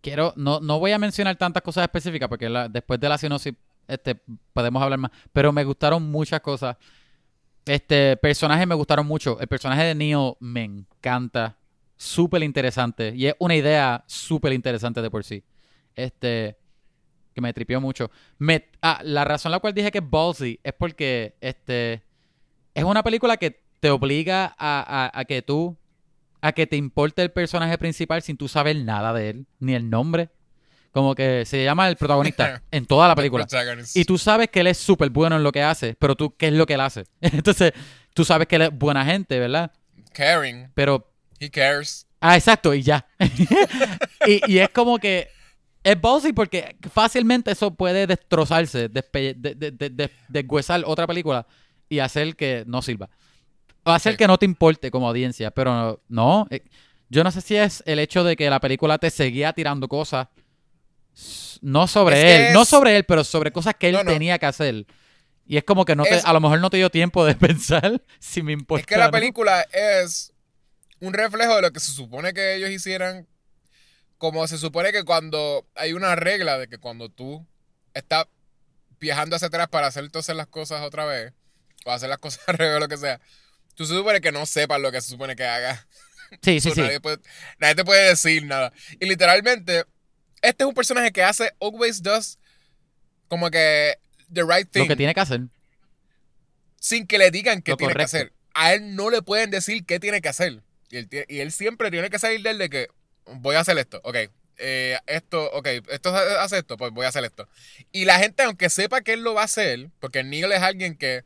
Quiero. 0.00 0.32
No, 0.36 0.60
no 0.60 0.78
voy 0.78 0.92
a 0.92 0.98
mencionar 0.98 1.36
tantas 1.36 1.62
cosas 1.62 1.84
específicas 1.84 2.28
porque 2.28 2.48
la- 2.48 2.68
después 2.68 2.98
de 3.00 3.08
la 3.08 3.18
sinopsis 3.18 3.54
este, 3.88 4.16
podemos 4.52 4.82
hablar 4.82 4.98
más. 4.98 5.10
Pero 5.32 5.52
me 5.52 5.64
gustaron 5.64 6.02
muchas 6.10 6.40
cosas. 6.40 6.76
Este, 7.64 8.16
personajes 8.16 8.66
me 8.66 8.74
gustaron 8.74 9.06
mucho. 9.06 9.38
El 9.40 9.48
personaje 9.48 9.84
de 9.84 9.94
Neo 9.94 10.36
me 10.40 10.64
encanta. 10.64 11.56
Súper 11.96 12.42
interesante. 12.42 13.12
Y 13.14 13.26
es 13.28 13.34
una 13.38 13.54
idea 13.54 14.02
súper 14.08 14.52
interesante 14.52 15.00
de 15.00 15.10
por 15.10 15.24
sí. 15.24 15.42
Este. 15.94 16.58
Que 17.34 17.40
me 17.40 17.52
tripió 17.52 17.80
mucho. 17.80 18.10
Me, 18.38 18.68
ah, 18.82 19.00
la 19.04 19.24
razón 19.24 19.52
la 19.52 19.58
cual 19.60 19.74
dije 19.74 19.90
que 19.90 19.98
es 19.98 20.10
ballsy 20.10 20.60
es 20.62 20.72
porque 20.72 21.34
este. 21.40 22.02
Es 22.74 22.84
una 22.84 23.02
película 23.02 23.36
que 23.36 23.62
te 23.80 23.90
obliga 23.90 24.54
a, 24.58 25.10
a- 25.14 25.18
a 25.18 25.24
que 25.24 25.42
tú. 25.42 25.76
A 26.40 26.52
que 26.52 26.66
te 26.66 26.76
importe 26.76 27.22
el 27.22 27.30
personaje 27.30 27.78
principal 27.78 28.20
sin 28.22 28.36
tú 28.36 28.48
saber 28.48 28.76
nada 28.76 29.12
de 29.12 29.30
él. 29.30 29.46
Ni 29.60 29.74
el 29.74 29.88
nombre. 29.88 30.28
Como 30.90 31.14
que 31.14 31.44
se 31.46 31.64
llama 31.64 31.88
el 31.88 31.96
protagonista 31.96 32.62
en 32.70 32.84
toda 32.84 33.08
la 33.08 33.14
película. 33.14 33.46
Y 33.94 34.04
tú 34.04 34.18
sabes 34.18 34.48
que 34.50 34.60
él 34.60 34.66
es 34.66 34.76
súper 34.76 35.08
bueno 35.10 35.36
en 35.36 35.42
lo 35.42 35.52
que 35.52 35.62
hace, 35.62 35.94
pero 35.98 36.14
tú, 36.16 36.34
¿qué 36.36 36.48
es 36.48 36.52
lo 36.52 36.66
que 36.66 36.74
él 36.74 36.80
hace? 36.80 37.04
Entonces, 37.22 37.72
tú 38.12 38.24
sabes 38.26 38.46
que 38.48 38.56
él 38.56 38.62
es 38.62 38.70
buena 38.78 39.04
gente, 39.04 39.38
¿verdad? 39.38 39.72
Caring. 40.12 40.70
Pero, 40.74 41.08
He 41.40 41.48
cares. 41.50 42.06
ah, 42.20 42.36
exacto, 42.36 42.74
y 42.74 42.82
ya. 42.82 43.06
y, 44.26 44.52
y 44.52 44.58
es 44.58 44.68
como 44.70 44.98
que 44.98 45.28
es 45.84 46.00
bossy 46.00 46.32
porque 46.32 46.76
fácilmente 46.92 47.50
eso 47.52 47.74
puede 47.74 48.06
destrozarse, 48.06 48.90
despe- 48.90 49.34
de- 49.36 49.54
de- 49.54 49.70
de- 49.72 49.90
de- 49.90 50.10
deshuesar 50.28 50.82
otra 50.86 51.06
película 51.06 51.46
y 51.88 51.98
hacer 51.98 52.36
que 52.36 52.64
no 52.66 52.82
sirva. 52.82 53.10
O 53.84 53.90
hacer 53.90 54.12
Sí. 54.12 54.18
que 54.18 54.26
no 54.28 54.38
te 54.38 54.46
importe 54.46 54.90
como 54.90 55.08
audiencia, 55.08 55.50
pero 55.50 56.00
no. 56.08 56.46
eh, 56.50 56.62
Yo 57.08 57.22
no 57.24 57.30
sé 57.30 57.42
si 57.42 57.56
es 57.56 57.82
el 57.84 57.98
hecho 57.98 58.24
de 58.24 58.36
que 58.36 58.48
la 58.48 58.58
película 58.58 58.96
te 58.96 59.10
seguía 59.10 59.52
tirando 59.52 59.86
cosas, 59.86 60.28
no 61.60 61.86
sobre 61.86 62.16
Es 62.20 62.48
él, 62.48 62.54
no 62.54 62.64
sobre 62.64 62.96
él, 62.96 63.04
pero 63.04 63.22
sobre 63.24 63.52
cosas 63.52 63.74
que 63.78 63.88
él 63.88 63.94
No, 63.96 64.04
no. 64.04 64.12
tenía 64.12 64.38
que 64.38 64.46
hacer. 64.46 64.86
Y 65.46 65.56
es 65.58 65.64
como 65.64 65.84
que 65.84 65.94
no 65.94 66.04
te, 66.04 66.14
Es- 66.14 66.24
a 66.24 66.32
lo 66.32 66.40
mejor 66.40 66.60
no 66.60 66.70
te 66.70 66.78
dio 66.78 66.88
tiempo 66.90 67.24
de 67.24 67.34
pensar 67.58 68.02
si 68.18 68.42
me 68.42 68.52
importa. 68.52 68.80
Es 68.80 68.86
que 68.86 68.96
la 68.96 69.10
película 69.10 69.60
es 69.72 70.32
un 71.00 71.12
reflejo 71.12 71.56
de 71.56 71.62
lo 71.62 71.70
que 71.72 71.80
se 71.80 71.92
supone 71.92 72.32
que 72.32 72.54
ellos 72.56 72.70
hicieran. 72.70 73.26
Como 74.22 74.46
se 74.46 74.56
supone 74.56 74.92
que 74.92 75.02
cuando 75.02 75.66
hay 75.74 75.94
una 75.94 76.14
regla 76.14 76.56
de 76.56 76.68
que 76.68 76.78
cuando 76.78 77.08
tú 77.08 77.44
estás 77.92 78.26
viajando 79.00 79.34
hacia 79.34 79.48
atrás 79.48 79.66
para 79.66 79.88
hacer 79.88 80.08
todas 80.12 80.28
las 80.28 80.46
cosas 80.46 80.82
otra 80.82 81.04
vez, 81.06 81.32
o 81.84 81.90
hacer 81.90 82.08
las 82.08 82.18
cosas 82.20 82.40
al 82.46 82.56
revés 82.56 82.76
o 82.76 82.78
lo 82.78 82.86
que 82.86 82.98
sea, 82.98 83.20
tú 83.74 83.84
se 83.84 83.96
supone 83.96 84.20
que 84.20 84.30
no 84.30 84.46
sepas 84.46 84.80
lo 84.80 84.92
que 84.92 85.00
se 85.00 85.08
supone 85.08 85.34
que 85.34 85.44
hagas. 85.44 85.88
Sí, 86.40 86.60
sí, 86.60 86.70
sí. 86.74 86.80
Nadie, 86.82 87.00
puede, 87.00 87.18
nadie 87.58 87.74
te 87.74 87.84
puede 87.84 88.10
decir 88.10 88.46
nada. 88.46 88.72
Y 89.00 89.06
literalmente, 89.06 89.86
este 90.40 90.62
es 90.62 90.68
un 90.68 90.74
personaje 90.74 91.10
que 91.10 91.24
hace 91.24 91.50
always 91.60 92.00
does 92.00 92.38
como 93.26 93.50
que 93.50 93.98
the 94.32 94.44
right 94.44 94.70
thing 94.70 94.82
Lo 94.82 94.86
que 94.86 94.94
tiene 94.94 95.14
que 95.14 95.20
hacer. 95.20 95.40
sin 96.78 97.08
que 97.08 97.18
le 97.18 97.32
digan 97.32 97.60
qué 97.60 97.72
Lo 97.72 97.76
tiene 97.76 97.94
que 97.96 98.02
hacer. 98.02 98.32
A 98.54 98.72
él 98.72 98.94
no 98.94 99.10
le 99.10 99.20
pueden 99.20 99.50
decir 99.50 99.84
qué 99.84 99.98
tiene 99.98 100.20
que 100.20 100.28
hacer. 100.28 100.62
Y 100.90 100.98
él, 100.98 101.08
y 101.26 101.40
él 101.40 101.50
siempre 101.50 101.90
tiene 101.90 102.08
que 102.08 102.20
salir 102.20 102.40
de 102.42 102.50
él 102.50 102.58
de 102.58 102.70
que 102.70 102.88
voy 103.26 103.56
a 103.56 103.60
hacer 103.60 103.78
esto, 103.78 104.00
ok. 104.04 104.16
eh, 104.58 104.98
esto, 105.06 105.50
ok, 105.52 105.66
esto 105.90 106.14
hace- 106.14 106.58
esto, 106.58 106.76
pues 106.76 106.92
voy 106.92 107.04
a 107.06 107.08
hacer 107.08 107.24
esto. 107.24 107.48
Y 107.90 108.04
la 108.04 108.18
gente, 108.18 108.42
aunque 108.44 108.70
sepa 108.70 109.00
que 109.00 109.14
él 109.14 109.22
lo 109.22 109.34
va 109.34 109.42
a 109.42 109.44
hacer, 109.46 109.88
porque 109.98 110.22
Neil 110.22 110.52
es 110.52 110.62
alguien 110.62 110.96
que, 110.96 111.24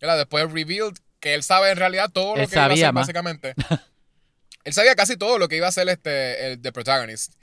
¿verdad? 0.00 0.16
después 0.16 0.50
revealed 0.50 0.94
que 1.20 1.34
él 1.34 1.42
sabe 1.44 1.70
en 1.70 1.76
realidad 1.76 2.10
todo 2.12 2.34
lo 2.36 2.48
que 2.48 2.54
iba 2.56 2.62
a 2.64 2.66
hacer, 2.72 2.92
básicamente. 2.92 3.54
él 4.64 4.72
sabía 4.72 4.94
casi 4.96 5.16
todo 5.16 5.38
lo 5.38 5.48
que 5.48 5.56
iba 5.56 5.66
a 5.66 5.68
hacer 5.68 5.88
este, 5.88 6.46
el 6.52 6.60
The 6.62 6.72
Protagonist. 6.72 7.34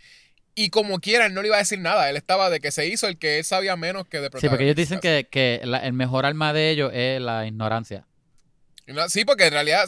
Y 0.55 0.71
como 0.71 0.99
quiera, 0.99 1.25
él 1.27 1.33
no 1.33 1.41
le 1.41 1.47
iba 1.47 1.55
a 1.55 1.59
decir 1.59 1.79
nada. 1.79 2.09
Él 2.09 2.17
estaba 2.17 2.49
de 2.49 2.59
que 2.59 2.71
se 2.71 2.87
hizo 2.87 3.07
el 3.07 3.17
que 3.17 3.37
él 3.37 3.45
sabía 3.45 3.77
menos 3.77 4.03
que 4.07 4.19
The 4.19 4.29
Protagonist. 4.29 4.41
Sí, 4.41 4.49
porque 4.49 4.63
ellos 4.65 4.75
dicen 4.75 4.99
que, 4.99 5.27
que 5.31 5.61
la- 5.63 5.77
el 5.79 5.93
mejor 5.93 6.25
arma 6.25 6.51
de 6.51 6.69
ellos 6.69 6.91
es 6.93 7.21
la 7.21 7.45
ignorancia. 7.47 8.05
No, 8.87 9.07
Sí, 9.07 9.23
porque 9.23 9.45
en 9.45 9.53
realidad 9.53 9.85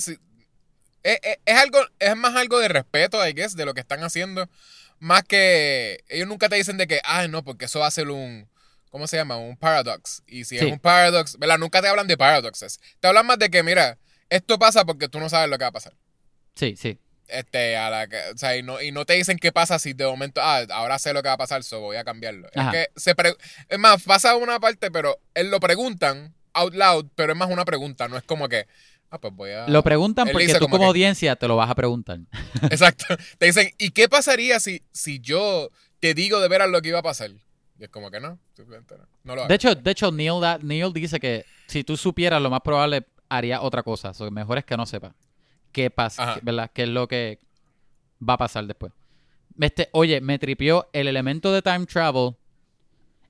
es, 1.04 1.20
es- 1.24 1.38
es 1.46 1.56
algo, 1.58 1.80
es 2.00 2.16
más 2.16 2.36
algo 2.36 2.60
de 2.60 2.68
respeto, 2.68 3.26
I 3.28 3.34
guess, 3.34 3.56
de 3.56 3.66
lo 3.66 3.74
que 3.74 3.82
están 3.82 4.04
haciendo. 4.04 4.50
Más 5.00 5.24
que 5.24 6.04
ellos 6.10 6.28
nunca 6.28 6.48
te 6.50 6.56
dicen 6.56 6.78
de 6.78 6.88
que, 6.88 7.02
ay, 7.04 7.28
no, 7.28 7.44
porque 7.44 7.66
eso 7.66 7.80
va 7.80 7.88
a 7.88 7.92
ser 7.92 8.10
un, 8.10 8.48
¿cómo 8.90 9.08
se 9.08 9.18
llama? 9.18 9.38
Un 9.38 9.58
paradox. 9.58 10.22
Y 10.28 10.44
si 10.46 10.60
Sí. 10.60 10.66
es 10.66 10.72
un 10.72 10.80
paradox, 10.80 11.38
¿verdad? 11.40 11.58
Nunca 11.58 11.82
te 11.82 11.88
hablan 11.88 12.08
de 12.08 12.18
paradoxes. 12.18 12.80
Te 13.00 13.08
hablan 13.08 13.26
más 13.26 13.40
de 13.40 13.50
que, 13.50 13.64
mira, 13.64 13.98
esto 14.30 14.60
pasa 14.60 14.86
porque 14.86 15.10
tú 15.10 15.20
no 15.20 15.28
sabes 15.30 15.50
lo 15.50 15.58
que 15.58 15.64
va 15.64 15.70
a 15.70 15.74
pasar. 15.74 15.94
Sí, 16.56 16.76
sí. 16.78 17.00
Este, 17.28 17.78
a 17.78 17.90
la 17.90 18.08
que- 18.08 18.22
o 18.34 18.38
sea, 18.38 18.58
y 18.58 18.62
no, 18.62 18.82
y 18.82 18.92
no 18.92 19.06
te 19.06 19.14
dicen 19.14 19.38
qué 19.40 19.52
pasa 19.54 19.80
si 19.80 19.94
de 19.94 20.06
momento, 20.06 20.42
ah, 20.44 20.66
ahora 20.70 21.00
sé 21.00 21.14
lo 21.14 21.24
que 21.24 21.30
va 21.30 21.36
a 21.36 21.38
pasar, 21.38 21.64
so 21.64 21.80
voy 21.80 21.96
a 21.98 22.04
cambiarlo. 22.04 22.50
Ajá. 22.56 22.72
Es 22.72 22.88
que 22.90 23.00
se 23.00 23.16
pre- 23.16 23.36
es 23.70 23.80
más, 23.80 24.04
pasa 24.04 24.36
una 24.36 24.60
parte, 24.60 24.92
pero 24.92 25.18
él 25.34 25.50
lo 25.50 25.60
preguntan 25.62 26.36
out 26.54 26.74
loud, 26.76 27.06
pero 27.16 27.32
es 27.32 27.40
más 27.40 27.50
una 27.50 27.64
pregunta, 27.64 28.10
no 28.10 28.18
es 28.18 28.24
como 28.24 28.50
que, 28.50 28.68
ah, 29.12 29.20
pues 29.20 29.34
voy 29.36 29.52
a... 29.52 29.68
Lo 29.68 29.84
preguntan 29.84 30.28
Él 30.28 30.34
porque 30.34 30.48
tú 30.48 30.54
como 30.60 30.70
como 30.72 30.80
que- 30.84 30.88
audiencia 30.88 31.36
te 31.36 31.48
lo 31.48 31.56
vas 31.56 31.70
a 31.70 31.76
preguntar. 31.76 32.20
Exacto. 32.64 33.06
Te 33.38 33.46
dicen, 33.46 33.70
¿y 33.78 33.92
qué 33.92 34.10
pasaría 34.10 34.60
si, 34.60 34.82
si 34.92 35.20
yo 35.20 35.70
te 36.00 36.14
digo 36.16 36.40
de 36.40 36.48
veras 36.48 36.70
lo 36.70 36.82
que 36.82 36.90
iba 36.90 37.00
a 37.00 37.04
pasar? 37.04 37.30
Y 37.32 37.84
es 37.84 37.90
como 37.90 38.10
que 38.12 38.20
no, 38.20 38.40
simplemente 38.56 38.96
no. 38.98 39.06
No 39.24 39.36
lo 39.36 39.42
hagas. 39.42 39.50
De 39.50 39.56
hecho, 39.56 39.76
de 39.76 39.92
hecho 39.92 40.12
Neil, 40.12 40.40
da- 40.42 40.58
Neil 40.62 40.92
dice 40.94 41.20
que 41.20 41.46
si 41.68 41.84
tú 41.84 41.96
supieras, 41.98 42.42
lo 42.42 42.50
más 42.50 42.62
probable 42.62 43.06
haría 43.30 43.62
otra 43.62 43.84
cosa. 43.84 44.14
So, 44.14 44.30
mejor 44.32 44.58
es 44.58 44.66
que 44.66 44.76
no 44.78 44.86
sepas 44.86 45.14
qué 45.72 45.90
pasa, 45.90 46.38
¿verdad? 46.42 46.70
¿Qué 46.74 46.84
es 46.84 46.90
lo 46.90 47.08
que 47.08 47.40
va 48.28 48.34
a 48.34 48.38
pasar 48.38 48.66
después? 48.66 48.92
Este, 49.60 49.90
oye, 49.94 50.20
me 50.22 50.38
tripió 50.40 50.90
el 50.94 51.08
elemento 51.08 51.52
de 51.54 51.62
time 51.62 51.86
travel. 51.86 52.36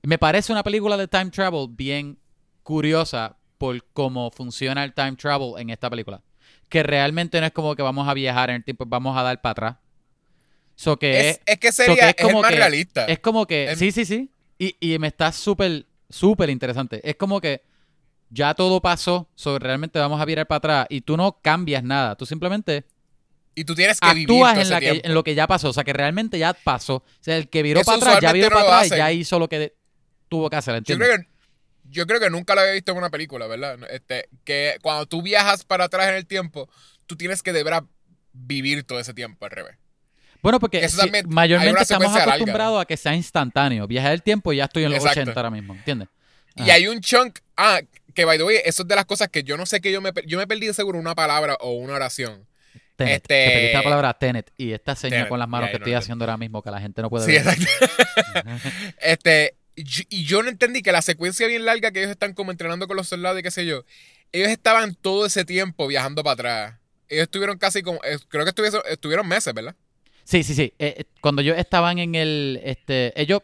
Me 0.02 0.18
parece 0.18 0.50
una 0.52 0.62
película 0.62 0.96
de 0.96 1.06
time 1.08 1.30
travel 1.30 1.68
bien 1.70 2.18
curiosa 2.62 3.36
por 3.62 3.84
cómo 3.92 4.28
funciona 4.32 4.82
el 4.82 4.92
time 4.92 5.12
travel 5.14 5.52
en 5.58 5.70
esta 5.70 5.88
película. 5.88 6.20
Que 6.68 6.82
realmente 6.82 7.38
no 7.40 7.46
es 7.46 7.52
como 7.52 7.76
que 7.76 7.82
vamos 7.82 8.08
a 8.08 8.14
viajar 8.14 8.50
en 8.50 8.56
el 8.56 8.64
tiempo, 8.64 8.84
vamos 8.86 9.16
a 9.16 9.22
dar 9.22 9.40
para 9.40 9.52
atrás. 9.52 9.76
So 10.74 10.98
que 10.98 11.30
Es, 11.30 11.40
es 11.46 11.58
que 11.58 11.70
sería, 11.70 11.94
es 12.10 12.14
es, 12.18 12.24
el 12.24 12.26
como 12.26 12.42
más 12.42 12.50
que- 12.50 12.56
realista. 12.56 13.04
es 13.04 13.20
como 13.20 13.46
que, 13.46 13.70
Es- 13.70 13.78
sí, 13.78 13.92
sí, 13.92 14.04
sí. 14.04 14.30
Y, 14.58 14.76
y 14.80 14.98
me 14.98 15.06
está 15.06 15.30
súper, 15.30 15.86
súper 16.08 16.50
interesante. 16.50 17.00
Es 17.08 17.14
como 17.14 17.40
que 17.40 17.62
ya 18.30 18.54
todo 18.54 18.80
pasó, 18.80 19.28
so 19.36 19.58
realmente 19.60 19.98
vamos 20.00 20.20
a 20.20 20.24
virar 20.24 20.46
para 20.48 20.56
atrás 20.58 20.86
y 20.90 21.02
tú 21.02 21.16
no 21.16 21.38
cambias 21.40 21.84
nada. 21.84 22.16
Tú 22.16 22.26
simplemente 22.26 22.84
y 23.54 23.62
tú 23.64 23.74
tienes 23.76 24.00
que 24.00 24.08
vivir 24.14 24.24
actúas 24.28 24.54
todo 24.54 24.62
en, 24.62 24.70
la 24.70 24.80
que- 24.80 25.00
en 25.04 25.14
lo 25.14 25.22
que 25.22 25.34
ya 25.36 25.46
pasó. 25.46 25.68
O 25.68 25.72
sea, 25.72 25.84
que 25.84 25.92
realmente 25.92 26.36
ya 26.36 26.52
pasó. 26.54 26.96
O 26.96 27.04
sea, 27.20 27.36
el 27.36 27.48
que 27.48 27.62
viró 27.62 27.80
Eso 27.82 27.92
para 27.92 27.98
atrás, 27.98 28.20
ya 28.22 28.32
viró 28.32 28.48
no 28.48 28.54
para 28.56 28.66
atrás, 28.66 28.82
hacen. 28.86 28.98
ya 28.98 29.12
hizo 29.12 29.38
lo 29.38 29.48
que 29.48 29.74
tuvo 30.28 30.48
que 30.50 30.56
hacer, 30.56 30.72
Yo 30.74 30.78
¿entiendes? 30.78 31.08
creo, 31.08 31.18
que, 31.20 31.31
yo 31.92 32.06
creo 32.06 32.18
que 32.20 32.30
nunca 32.30 32.54
lo 32.54 32.62
había 32.62 32.72
visto 32.72 32.92
en 32.92 32.98
una 32.98 33.10
película, 33.10 33.46
¿verdad? 33.46 33.78
Este, 33.90 34.28
que 34.44 34.78
cuando 34.82 35.06
tú 35.06 35.22
viajas 35.22 35.64
para 35.64 35.84
atrás 35.84 36.08
en 36.08 36.14
el 36.14 36.26
tiempo, 36.26 36.68
tú 37.06 37.16
tienes 37.16 37.42
que 37.42 37.52
de 37.52 37.62
verdad 37.62 37.84
vivir 38.32 38.84
todo 38.84 38.98
ese 38.98 39.14
tiempo 39.14 39.44
al 39.44 39.50
revés. 39.50 39.76
Bueno, 40.42 40.58
porque 40.58 40.88
mayormente 41.28 41.82
estamos 41.82 42.16
acostumbrados 42.16 42.82
a 42.82 42.84
que 42.84 42.96
sea 42.96 43.14
instantáneo. 43.14 43.86
Viajar 43.86 44.12
el 44.12 44.22
tiempo 44.22 44.52
y 44.52 44.56
ya 44.56 44.64
estoy 44.64 44.84
en 44.84 44.90
los 44.90 44.98
Exacto. 44.98 45.20
80 45.20 45.38
ahora 45.40 45.50
mismo, 45.50 45.74
¿entiendes? 45.74 46.08
Y 46.56 46.70
hay 46.70 46.88
un 46.88 47.00
chunk, 47.00 47.38
ah, 47.56 47.80
que 48.14 48.24
by 48.24 48.38
the 48.38 48.44
way, 48.44 48.56
eso 48.64 48.82
es 48.82 48.88
de 48.88 48.96
las 48.96 49.04
cosas 49.04 49.28
que 49.28 49.42
yo 49.44 49.56
no 49.56 49.66
sé 49.66 49.80
que 49.80 49.92
yo 49.92 50.00
me, 50.00 50.12
yo 50.26 50.38
me 50.38 50.46
perdí 50.46 50.66
de 50.66 50.74
seguro 50.74 50.98
una 50.98 51.14
palabra 51.14 51.56
o 51.60 51.72
una 51.72 51.94
oración. 51.94 52.46
Tenet. 52.96 53.16
este- 53.22 53.44
Te 53.46 53.50
pediste 53.54 53.76
la 53.78 53.82
palabra 53.84 54.14
Tenet 54.14 54.52
y 54.58 54.72
esta 54.72 54.94
seña 54.94 55.16
Tenet, 55.16 55.28
con 55.28 55.38
las 55.38 55.48
manos 55.48 55.68
que 55.70 55.78
no 55.78 55.84
estoy 55.84 55.94
haciendo 55.94 56.24
ahora 56.24 56.36
mismo 56.36 56.60
que 56.62 56.70
la 56.70 56.80
gente 56.80 57.00
no 57.02 57.08
puede 57.08 57.24
Sí, 57.24 57.32
ver. 57.32 57.40
exacto. 57.46 57.66
este, 59.00 59.54
y- 59.76 60.24
yo 60.24 60.42
no 60.42 60.48
entendí 60.48 60.82
que 60.82 60.92
la 60.92 61.02
secuencia 61.02 61.46
bien 61.46 61.64
larga 61.64 61.90
que 61.90 62.00
ellos 62.00 62.10
están 62.10 62.34
como 62.34 62.50
entrenando 62.50 62.86
con 62.86 62.96
los 62.96 63.08
soldados 63.08 63.40
y 63.40 63.42
qué 63.42 63.50
sé 63.50 63.64
yo, 63.66 63.84
ellos 64.32 64.48
estaban 64.48 64.94
todo 64.94 65.26
ese 65.26 65.44
tiempo 65.44 65.86
viajando 65.86 66.22
para 66.22 66.32
atrás. 66.34 66.74
Ellos 67.08 67.24
estuvieron 67.24 67.58
casi 67.58 67.82
como, 67.82 68.00
eh, 68.04 68.18
creo 68.28 68.44
que 68.44 68.50
estuvieron, 68.50 68.80
estuvieron 68.88 69.28
meses, 69.28 69.52
¿verdad? 69.52 69.74
Sí, 70.24 70.42
sí, 70.42 70.54
sí. 70.54 70.72
Eh, 70.78 70.94
eh, 70.98 71.04
cuando 71.20 71.42
ellos 71.42 71.58
estaban 71.58 71.98
en 71.98 72.14
el, 72.14 72.60
este, 72.64 73.12
ellos 73.20 73.40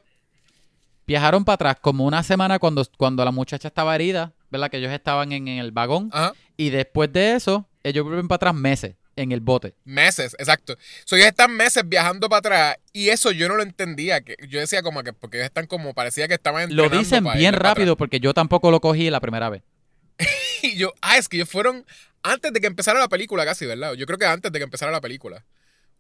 viajaron 1.06 1.44
para 1.44 1.54
atrás 1.54 1.76
como 1.80 2.04
una 2.06 2.22
semana 2.22 2.58
cuando, 2.58 2.86
cuando 2.96 3.24
la 3.24 3.30
muchacha 3.30 3.68
estaba 3.68 3.94
herida, 3.94 4.32
¿verdad? 4.50 4.70
Que 4.70 4.78
ellos 4.78 4.92
estaban 4.92 5.32
en, 5.32 5.48
en 5.48 5.58
el 5.58 5.72
vagón 5.72 6.10
Ajá. 6.12 6.32
y 6.56 6.70
después 6.70 7.12
de 7.12 7.34
eso 7.34 7.66
ellos 7.82 8.04
vuelven 8.04 8.28
para 8.28 8.36
atrás 8.36 8.54
meses 8.54 8.94
en 9.20 9.32
el 9.32 9.40
bote. 9.40 9.74
Meses, 9.84 10.34
exacto. 10.38 10.76
So, 11.04 11.16
ellos 11.16 11.28
están 11.28 11.54
meses 11.56 11.82
viajando 11.86 12.28
para 12.28 12.38
atrás 12.38 12.76
y 12.92 13.08
eso 13.10 13.30
yo 13.32 13.48
no 13.48 13.56
lo 13.56 13.62
entendía. 13.62 14.20
Que 14.22 14.36
yo 14.48 14.60
decía 14.60 14.82
como 14.82 15.02
que, 15.02 15.12
porque 15.12 15.38
ellos 15.38 15.46
están 15.46 15.66
como, 15.66 15.94
parecía 15.94 16.28
que 16.28 16.34
estaban 16.34 16.74
Lo 16.74 16.84
entrenando 16.84 16.98
dicen 16.98 17.24
bien 17.38 17.54
rápido 17.54 17.96
porque 17.96 18.20
yo 18.20 18.32
tampoco 18.34 18.70
lo 18.70 18.80
cogí 18.80 19.10
la 19.10 19.20
primera 19.20 19.48
vez. 19.50 19.62
Y 20.62 20.76
yo, 20.76 20.92
ah, 21.02 21.16
es 21.18 21.28
que 21.28 21.36
ellos 21.36 21.48
fueron 21.48 21.84
antes 22.24 22.52
de 22.52 22.60
que 22.60 22.66
empezara 22.66 22.98
la 22.98 23.06
película 23.08 23.44
casi, 23.44 23.64
¿verdad? 23.64 23.92
Yo 23.94 24.06
creo 24.06 24.18
que 24.18 24.26
antes 24.26 24.50
de 24.50 24.58
que 24.58 24.64
empezara 24.64 24.90
la 24.90 25.00
película. 25.00 25.44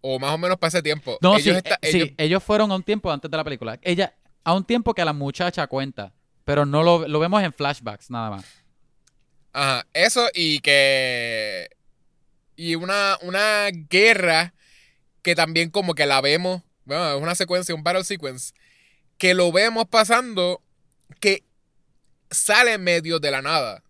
O 0.00 0.18
más 0.18 0.32
o 0.32 0.38
menos 0.38 0.56
para 0.58 0.68
ese 0.68 0.82
tiempo. 0.82 1.16
No, 1.20 1.34
ellos 1.36 1.44
sí, 1.44 1.50
está- 1.58 1.78
eh, 1.82 1.90
sí, 1.92 1.96
ellos- 1.98 2.10
ellos 2.18 2.42
fueron 2.42 2.70
a 2.72 2.74
un 2.74 2.82
tiempo 2.82 3.10
antes 3.12 3.30
de 3.30 3.36
la 3.36 3.44
película. 3.44 3.78
Ella, 3.82 4.14
a 4.44 4.54
un 4.54 4.64
tiempo 4.64 4.94
que 4.94 5.04
la 5.04 5.12
muchacha 5.12 5.66
cuenta, 5.68 6.12
pero 6.44 6.66
no 6.66 6.82
lo, 6.82 7.06
lo 7.06 7.18
vemos 7.20 7.40
en 7.42 7.52
flashbacks 7.52 8.10
nada 8.10 8.30
más. 8.30 8.44
Ajá, 9.52 9.86
eso 9.94 10.28
y 10.34 10.58
que. 10.60 11.68
Y 12.60 12.74
una, 12.74 13.16
una 13.22 13.68
guerra 13.88 14.52
que 15.22 15.36
también 15.36 15.70
como 15.70 15.94
que 15.94 16.06
la 16.06 16.20
vemos. 16.20 16.62
Bueno, 16.84 17.16
es 17.16 17.22
una 17.22 17.36
secuencia, 17.36 17.72
un 17.72 17.84
battle 17.84 18.02
sequence. 18.02 18.52
Que 19.16 19.32
lo 19.32 19.52
vemos 19.52 19.86
pasando. 19.86 20.60
Que 21.20 21.44
sale 22.32 22.72
en 22.72 22.82
medio 22.82 23.20
de 23.20 23.30
la 23.30 23.42
nada. 23.42 23.84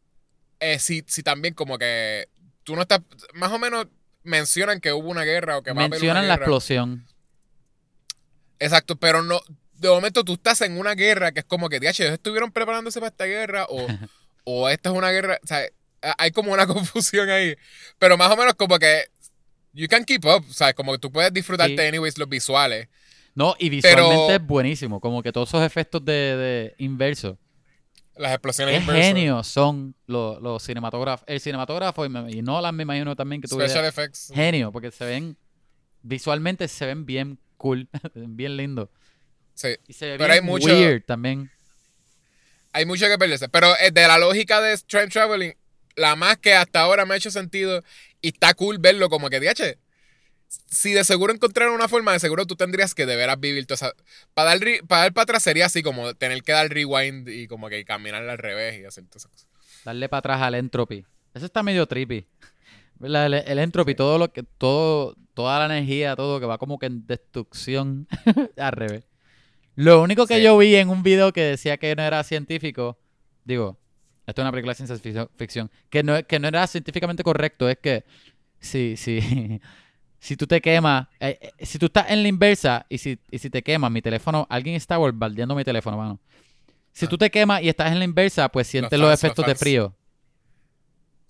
Eh, 0.61 0.79
si, 0.79 1.03
si 1.07 1.23
también 1.23 1.55
como 1.55 1.79
que. 1.79 2.29
Tú 2.63 2.77
no 2.77 2.83
estás. 2.83 3.01
Más 3.33 3.51
o 3.53 3.59
menos 3.59 3.87
mencionan 4.23 4.81
que 4.83 4.93
hubo 4.93 5.09
una 5.09 5.25
guerra 5.25 5.57
o 5.57 5.63
que 5.63 5.73
va 5.73 5.81
a 5.81 5.85
haber 5.87 5.89
una 5.93 5.97
Mencionan 6.01 6.29
la 6.29 6.35
guerra. 6.35 6.45
explosión. 6.45 7.07
Exacto, 8.59 8.97
pero 8.97 9.23
no. 9.23 9.41
De 9.77 9.89
momento 9.89 10.25
tú 10.25 10.35
estás 10.35 10.61
en 10.61 10.77
una 10.77 10.95
guerra 10.95 11.33
que 11.33 11.41
es 11.41 11.47
como 11.47 11.69
que, 11.71 11.81
"Diache, 11.81 12.03
ellos 12.03 12.15
estuvieron 12.15 12.51
preparándose 12.53 12.99
para 13.01 13.11
esta 13.11 13.25
guerra 13.25 13.65
o, 13.71 13.87
o 14.45 14.69
esta 14.69 14.91
es 14.91 14.95
una 14.97 15.11
guerra. 15.11 15.39
O 15.43 15.47
sea, 15.47 15.59
a- 15.59 15.69
hay 16.19 16.31
como 16.31 16.53
una 16.53 16.67
confusión 16.67 17.29
ahí. 17.31 17.55
Pero 17.99 18.17
más 18.17 18.31
o 18.33 18.37
menos 18.37 18.55
como 18.55 18.79
que. 18.79 19.05
You 19.75 19.87
can 19.87 20.05
keep 20.05 20.25
up, 20.25 20.45
¿sabes? 20.51 20.75
Como 20.75 20.93
que 20.93 20.99
tú 20.99 21.13
puedes 21.13 21.33
disfrutarte, 21.33 21.77
Sí. 21.77 21.87
anyways, 21.89 22.19
los 22.19 22.29
visuales. 22.29 22.89
No, 23.35 23.55
y 23.59 23.69
visualmente 23.69 24.15
Pero- 24.27 24.31
es 24.35 24.45
buenísimo. 24.47 24.99
Como 25.01 25.23
que 25.23 25.31
todos 25.31 25.51
esos 25.51 25.63
efectos 25.63 26.05
de, 26.05 26.13
de 26.13 26.75
inverso. 26.79 27.39
Las 28.17 28.33
explosiones 28.33 28.75
Qué 28.75 28.81
inversas. 28.81 29.05
genios 29.07 29.47
son 29.47 29.95
los, 30.07 30.41
los 30.43 30.65
cinematógrafos. 30.65 31.25
El 31.29 31.39
cinematógrafo 31.41 32.05
y, 32.05 32.09
me- 32.09 32.31
y 32.33 32.43
Nolan 32.43 32.75
me 32.75 32.83
imagino 32.83 33.15
también 33.15 33.41
que 33.41 33.47
tuve 33.47 33.69
Special 33.69 33.85
effects. 33.87 34.33
genio, 34.35 34.73
porque 34.73 34.91
se 34.91 35.05
ven 35.05 35.37
visualmente 36.03 36.67
se 36.67 36.87
ven 36.87 37.05
bien 37.07 37.39
cool, 37.59 37.89
bien 38.15 38.57
lindo. 38.57 38.91
Sí. 39.55 39.77
Y 39.87 39.93
se 39.93 40.07
ve 40.07 40.19
Pero 40.19 40.33
hay 40.33 40.41
bien 40.41 40.47
mucho- 40.51 40.67
weird 40.67 41.05
también. 41.05 41.51
Hay 42.73 42.87
mucho 42.87 43.07
que 43.07 43.19
perderse. 43.19 43.49
Pero 43.49 43.77
eh, 43.79 43.91
de 43.93 44.07
la 44.09 44.19
lógica 44.19 44.61
de 44.61 44.77
time 44.79 45.09
traveling, 45.09 45.55
la 45.99 46.17
más 46.17 46.39
que 46.39 46.55
hasta 46.55 46.81
ahora 46.81 47.05
me 47.05 47.15
ha 47.15 47.17
hecho 47.17 47.31
sentido 47.31 47.83
y 48.21 48.29
está 48.29 48.55
cool 48.55 48.79
verlo 48.79 49.09
como 49.09 49.29
que, 49.31 49.41
diache, 49.41 49.79
si 50.71 50.93
de 50.93 51.05
seguro 51.05 51.33
encontraron 51.35 51.75
una 51.75 51.89
forma, 51.89 52.13
de 52.13 52.21
seguro 52.21 52.47
tú 52.47 52.57
tendrías 52.57 52.95
que 52.95 53.05
de 53.05 53.17
veras 53.17 53.39
vivir 53.39 53.67
toda 53.67 53.75
esa... 53.75 53.93
Para 54.35 54.51
dar, 54.51 54.61
para 54.87 55.03
dar 55.03 55.13
para 55.13 55.23
atrás 55.25 55.43
sería 55.43 55.67
así 55.67 55.83
como 55.83 56.15
tener 56.15 56.43
que 56.43 56.53
dar 56.53 56.69
rewind 56.71 57.29
y 57.29 57.47
como 57.47 57.69
que 57.69 57.85
caminar 57.85 58.27
al 58.27 58.39
revés 58.39 58.81
y 58.81 58.85
hacer 58.85 59.05
todas 59.05 59.23
esas 59.25 59.31
cosas. 59.33 59.49
Darle 59.85 60.09
para 60.09 60.19
atrás 60.21 60.43
al 60.43 60.55
entropy. 60.55 61.05
Eso 61.35 61.45
está 61.47 61.63
medio 61.63 61.87
trippy. 61.87 62.27
El, 63.03 63.15
el 63.35 63.59
entropy, 63.59 63.95
todo 63.95 64.19
lo 64.19 64.33
que, 64.33 64.43
todo, 64.43 65.17
toda 65.35 65.59
la 65.61 65.67
energía, 65.77 66.17
todo 66.17 66.41
que 66.41 66.47
va 66.47 66.59
como 66.59 66.79
que 66.79 66.87
en 66.87 67.07
destrucción 67.07 68.09
al 68.57 68.73
revés. 68.73 69.05
Lo 69.77 70.03
único 70.03 70.27
que 70.27 70.37
Sí. 70.39 70.43
yo 70.43 70.59
vi 70.59 70.75
en 70.75 70.89
un 70.89 71.03
video 71.05 71.33
que 71.33 71.43
decía 71.43 71.77
que 71.77 71.95
no 71.95 72.03
era 72.03 72.25
científico, 72.25 72.99
digo, 73.45 73.79
esto 74.29 74.41
es 74.41 74.45
una 74.45 74.51
película 74.53 74.73
de 74.75 74.87
ciencia 74.87 75.29
ficción- 75.37 75.71
que 75.91 76.03
no, 76.03 76.23
que 76.27 76.39
no 76.39 76.49
era 76.49 76.67
científicamente 76.67 77.23
correcto, 77.23 77.69
es 77.69 77.79
que 77.79 78.05
si, 78.61 78.97
si, 78.97 79.61
si 80.21 80.37
tú 80.37 80.47
te 80.47 80.61
quemas, 80.61 81.09
eh, 81.21 81.39
eh, 81.59 81.65
si 81.67 81.79
tú 81.79 81.87
estás 81.87 82.11
en 82.11 82.23
la 82.23 82.29
inversa 82.29 82.87
y 82.89 82.99
si, 82.99 83.19
y 83.31 83.39
si 83.39 83.51
te 83.51 83.63
quemas, 83.63 83.91
mi 83.91 84.03
teléfono, 84.03 84.47
alguien 84.51 84.75
está 84.77 84.97
bombardeando 84.99 85.55
mi 85.55 85.65
teléfono, 85.65 85.97
mano. 85.97 86.21
Si 86.93 87.07
Ah. 87.07 87.09
tú 87.09 87.17
te 87.19 87.31
quemas 87.31 87.63
y 87.63 87.69
estás 87.69 87.93
en 87.93 87.99
la 87.99 88.05
inversa, 88.05 88.49
pues 88.49 88.67
sientes 88.67 88.99
los, 88.99 89.09
fans, 89.09 89.11
los 89.11 89.25
efectos 89.25 89.45
de 89.47 89.53
fans. 89.53 89.59
frío. 89.61 89.95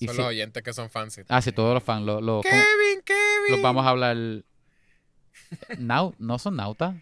Y 0.00 0.06
Son 0.06 0.14
si- 0.14 0.20
los 0.20 0.28
oyentes 0.28 0.62
que 0.62 0.72
son 0.72 0.88
fancy. 0.90 1.22
Ah, 1.28 1.42
sí, 1.42 1.52
todos 1.52 1.74
los 1.74 1.82
fans. 1.82 2.04
Los, 2.06 2.22
los, 2.22 2.42
Kevin, 2.42 3.02
Kevin. 3.04 3.50
los 3.50 3.60
vamos 3.62 3.84
a 3.84 3.88
hablar. 3.90 4.16
¿No 5.78 6.38
son 6.38 6.56
nautas? 6.56 6.94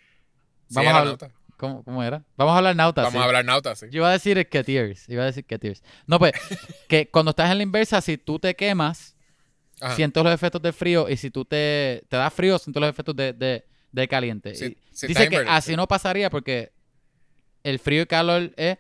Vamos 0.71 0.93
a 0.93 0.99
hablar. 0.99 1.05
nauta. 1.07 1.31
¿Cómo, 1.57 1.83
cómo 1.85 2.03
era? 2.03 2.23
Vamos 2.37 2.55
a 2.55 2.59
hablar 2.59 2.77
nautas. 2.77 3.05
Vamos 3.05 3.19
sí. 3.19 3.23
a 3.23 3.25
hablar 3.25 3.45
nauta, 3.45 3.75
sí. 3.75 3.87
Yo 3.91 3.99
iba 4.01 4.09
a 4.09 4.13
decir 4.13 4.47
que 4.49 4.63
tears. 4.65 5.09
Iba 5.09 5.23
a 5.23 5.27
decir. 5.27 5.45
No, 6.07 6.19
pues, 6.19 6.33
que 6.89 7.09
cuando 7.09 7.31
estás 7.31 7.51
en 7.51 7.57
la 7.59 7.63
inversa, 7.63 8.01
si 8.01 8.19
tú 8.19 8.39
te 8.39 8.55
quemas, 8.55 9.17
Ajá. 9.81 9.95
sientes 9.97 10.23
los 10.23 10.33
efectos 10.33 10.61
del 10.63 10.73
frío. 10.73 11.09
Y 11.09 11.17
si 11.17 11.31
tú 11.31 11.45
te, 11.45 12.05
te 12.09 12.17
das 12.17 12.33
frío, 12.33 12.59
sientes 12.59 12.81
los 12.81 12.91
efectos 12.91 13.17
de, 13.17 13.33
de, 13.33 13.65
de 13.93 14.09
caliente. 14.09 14.55
Sí, 14.55 14.65
Y 14.67 14.97
sí, 14.97 15.07
dice 15.09 15.29
que 15.29 15.37
así 15.49 15.71
sí. 15.73 15.77
no 15.77 15.87
pasaría 15.89 16.29
porque 16.31 16.73
el 17.65 17.79
frío 17.79 18.03
y 18.03 18.07
calor 18.07 18.53
es 18.57 18.79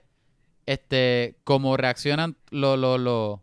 este 0.66 1.38
como 1.44 1.76
reaccionan 1.76 2.36
lo- 2.50 2.76
lo- 2.76 2.98
lo- 2.98 3.42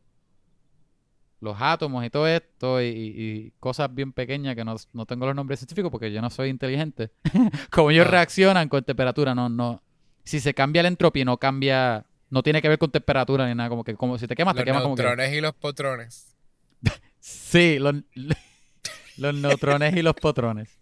los 1.43 1.57
átomos 1.59 2.05
y 2.05 2.09
todo 2.09 2.27
esto 2.27 2.81
y, 2.81 2.85
y 2.87 3.53
cosas 3.59 3.93
bien 3.93 4.13
pequeñas 4.13 4.55
que 4.55 4.63
no, 4.63 4.75
no 4.93 5.05
tengo 5.05 5.25
los 5.25 5.35
nombres 5.35 5.59
científicos 5.59 5.91
porque 5.91 6.11
yo 6.11 6.21
no 6.21 6.29
soy 6.29 6.49
inteligente. 6.49 7.11
como 7.69 7.91
ellos 7.91 8.07
Ah. 8.07 8.11
reaccionan 8.11 8.69
con 8.69 8.83
temperatura, 8.83 9.35
no, 9.35 9.49
no. 9.49 9.81
Si 10.23 10.39
se 10.39 10.53
cambia 10.53 10.81
la 10.83 10.87
entropía, 10.87 11.25
no 11.25 11.37
cambia, 11.37 12.05
no 12.29 12.41
tiene 12.43 12.61
que 12.61 12.69
ver 12.69 12.79
con 12.79 12.89
temperatura 12.91 13.47
ni 13.47 13.53
nada, 13.55 13.67
como 13.69 13.83
que 13.83 13.93
como 13.95 14.17
si 14.17 14.25
te 14.25 14.35
quemas, 14.35 14.53
te 14.55 14.61
Los 14.61 14.65
quemas 14.65 14.81
como 14.83 14.95
que. 14.95 15.03
neutrones 15.03 15.33
y 15.33 15.41
los 15.41 15.53
potrones. 15.53 16.35
Sí, 17.19 17.77
los, 17.79 17.95
los 19.17 19.33
neutrones 19.35 19.95
y 19.95 20.01
los 20.01 20.13
potrones. 20.15 20.77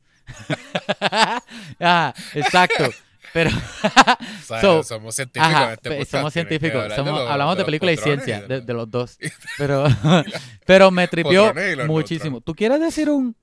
ah, 1.80 2.14
exacto. 2.34 2.86
Pero 3.34 3.49
O 4.41 4.43
sea, 4.43 4.61
So, 4.61 4.84
somos 4.84 5.15
científicos 5.15 5.53
Ajá, 5.53 5.65
en 5.67 5.71
este 5.73 5.89
podcast. 5.89 6.11
somos 6.11 6.34
científicos. 6.34 6.82
hablar 6.84 6.97
somos- 6.97 7.13
de 7.13 7.19
los- 7.23 7.32
hablamos 7.32 7.55
de 7.55 7.61
los 7.61 7.65
película 7.65 7.91
y 7.91 7.97
ciencia, 7.97 8.41
de, 8.41 8.57
los- 8.57 8.65
de 8.65 8.73
los 8.73 8.91
dos. 8.91 9.17
Pero, 9.57 9.86
pero 10.65 10.91
me 10.91 11.07
tripió 11.07 11.53
muchísimo. 11.88 12.41
¿Tú 12.41 12.53
quieres 12.55 12.79
decir 12.79 13.09
un... 13.09 13.36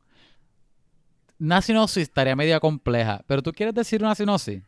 Una 1.41 1.63
sinopsis 1.63 2.03
estaría 2.03 2.35
media 2.35 2.59
compleja, 2.59 3.23
pero 3.29 3.43
tú 3.43 3.53
quieres 3.53 3.73
decir 3.75 4.03
una 4.03 4.15
sinopsis. 4.17 4.61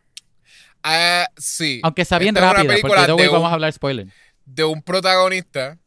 Ah, 0.85 1.27
sí. 1.37 1.81
Aunque 1.83 2.05
sea 2.05 2.19
bien 2.19 2.37
Esta 2.37 2.53
rápida, 2.53 2.75
porque 2.81 3.07
de 3.07 3.13
hoy 3.13 3.23
de 3.23 3.29
un- 3.29 3.33
vamos 3.35 3.51
a 3.51 3.55
hablar 3.55 3.73
spoiler. 3.73 4.07
De 4.45 4.65
un 4.65 4.81
protagonista. 4.83 5.79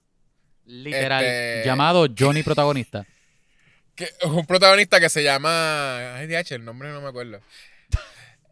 Literal, 0.66 1.24
Este- 1.24 1.64
llamado 1.66 2.06
Johnny 2.18 2.44
Protagonista. 2.44 3.06
que 3.96 4.10
un 4.26 4.46
protagonista 4.46 5.00
que 5.00 5.08
se 5.10 5.24
llama. 5.24 6.16
Ay, 6.16 6.28
DH, 6.28 6.56
el 6.56 6.66
nombre 6.66 6.92
no 6.92 7.00
me 7.02 7.08
acuerdo. 7.10 7.40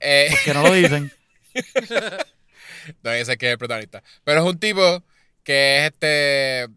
Eh, 0.02 0.30
Que 0.46 0.54
no 0.54 0.64
lo 0.64 0.74
dicen. 0.74 1.12
no, 3.04 3.12
ese 3.12 3.38
que 3.38 3.48
es 3.48 3.52
el 3.54 3.58
protagonista. 3.58 4.04
Pero 4.24 4.42
es 4.42 4.46
un 4.48 4.60
tipo 4.60 5.04
que 5.44 5.78
es 5.80 5.92
este. 5.92 6.68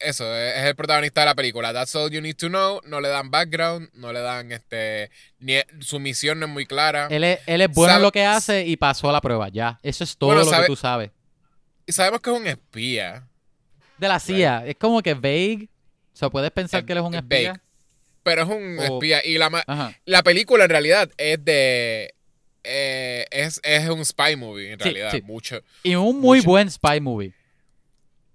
Eso, 0.00 0.34
es 0.34 0.56
es 0.56 0.64
el 0.64 0.74
protagonista 0.76 1.20
de 1.20 1.26
la 1.26 1.34
película. 1.34 1.72
That's 1.74 1.94
all 1.94 2.10
you 2.10 2.20
need 2.22 2.36
to 2.36 2.48
know. 2.48 2.80
No 2.86 3.00
le 3.00 3.08
dan 3.08 3.30
background, 3.30 3.90
no 3.92 4.12
le 4.12 4.20
dan 4.20 4.50
este. 4.52 5.10
Ni, 5.38 5.56
su 5.80 6.00
misión 6.00 6.40
no 6.40 6.46
es 6.46 6.52
muy 6.52 6.64
clara. 6.66 7.08
Él 7.10 7.24
es, 7.24 7.40
él 7.46 7.60
es 7.60 7.70
bueno 7.70 7.96
en 7.96 8.02
lo 8.02 8.10
que 8.12 8.24
hace 8.24 8.66
y 8.66 8.76
pasó 8.76 9.10
a 9.10 9.12
la 9.12 9.20
prueba, 9.20 9.48
ya. 9.50 9.78
Eso 9.82 10.04
es 10.04 10.16
todo 10.16 10.30
Bueno, 10.30 10.44
lo 10.44 10.50
sabe- 10.50 10.62
que 10.62 10.66
tú 10.68 10.76
sabes. 10.76 11.10
Y 11.86 11.92
sabemos 11.92 12.20
que 12.20 12.30
es 12.30 12.36
un 12.36 12.46
espía. 12.46 13.26
De 13.98 14.08
la 14.08 14.18
CIA, 14.18 14.64
es 14.66 14.76
como 14.76 15.02
que 15.02 15.12
vague. 15.12 15.68
O 16.14 16.16
sea, 16.16 16.30
puedes 16.30 16.50
pensar 16.50 16.80
Es- 16.80 16.86
que 16.86 16.92
él 16.92 16.98
es 16.98 17.04
un 17.04 17.14
es 17.14 17.20
espía. 17.22 17.50
vague. 17.52 17.60
Pero 18.22 18.42
es 18.42 18.48
un 18.48 18.78
O- 18.78 18.82
espía. 18.94 19.24
Y 19.24 19.36
la, 19.36 19.50
Ajá. 19.66 19.94
la 20.06 20.22
película 20.22 20.64
en 20.64 20.70
realidad 20.70 21.10
es 21.18 21.44
de. 21.44 22.14
Eh, 22.64 23.26
es, 23.30 23.60
es 23.64 23.88
un 23.88 24.04
spy 24.04 24.36
movie, 24.36 24.72
en 24.72 24.78
Sí, 24.78 24.84
realidad. 24.84 25.10
sí. 25.12 25.22
Mucho. 25.22 25.62
Y 25.82 25.94
un 25.94 26.20
muy 26.20 26.38
Mucho. 26.38 26.50
buen 26.50 26.70
spy 26.70 27.00
movie. 27.00 27.32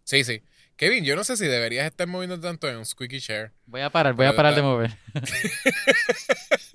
Sí, 0.03 0.23
sí. 0.23 0.41
Kevin, 0.77 1.05
yo 1.05 1.15
no 1.15 1.23
sé 1.23 1.37
si 1.37 1.45
deberías 1.45 1.85
estar 1.85 2.07
moviendo 2.07 2.39
tanto 2.39 2.67
en 2.69 2.77
un 2.77 2.85
squeaky 2.85 3.21
chair. 3.21 3.51
Voy 3.65 3.81
a 3.81 3.89
parar, 3.89 4.13
voy 4.13 4.25
a 4.25 4.35
parar 4.35 4.53
de 4.55 4.59
está- 4.59 4.69
mover. 4.69 4.97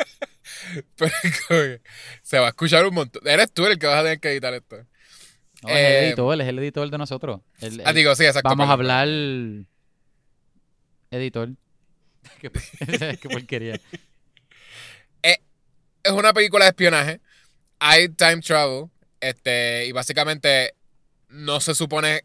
Pero 0.96 1.80
se 2.22 2.38
va 2.38 2.46
a 2.46 2.50
escuchar 2.50 2.84
un 2.86 2.94
montón. 2.94 3.26
Eres 3.26 3.52
tú 3.52 3.66
el 3.66 3.78
que 3.78 3.86
vas 3.86 4.00
a 4.00 4.02
tener 4.02 4.20
que 4.20 4.30
editar 4.30 4.54
esto. 4.54 4.76
No, 5.62 5.68
es 5.68 5.76
el 5.76 5.76
Eh, 5.76 6.06
editor, 6.08 6.34
él 6.34 6.40
es 6.40 6.48
el 6.48 6.58
editor 6.58 6.90
de 6.90 6.98
nosotros. 6.98 7.40
Ah, 7.84 7.92
digo, 7.92 8.14
sí, 8.14 8.24
exacto. 8.24 8.48
vamos 8.48 8.68
a 8.68 8.72
hablar. 8.72 9.08
Editor. 11.10 11.50
Qué, 12.40 13.28
porquería. 13.30 13.80
Es 16.02 16.12
una 16.12 16.32
película 16.32 16.64
de 16.64 16.70
espionaje. 16.70 17.20
Hay 17.80 18.08
time 18.10 18.40
travel. 18.40 18.86
Este, 19.20 19.86
y 19.86 19.92
básicamente 19.92 20.74
no 21.28 21.60
se 21.60 21.74
supone 21.74 22.24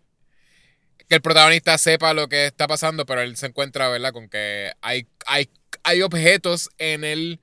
que 1.10 1.16
el 1.16 1.22
protagonista 1.22 1.78
sepa 1.78 2.14
lo 2.14 2.28
que 2.30 2.45
está 2.47 2.68
pasando, 2.68 3.06
pero 3.06 3.22
él 3.22 3.36
se 3.38 3.47
encuentra, 3.47 3.89
¿verdad? 3.89 4.12
Con 4.14 4.30
que 4.30 4.72
hay, 4.82 5.08
hay, 5.26 5.49
hay 5.84 6.01
objetos 6.01 6.70
en 6.78 7.03
el. 7.03 7.39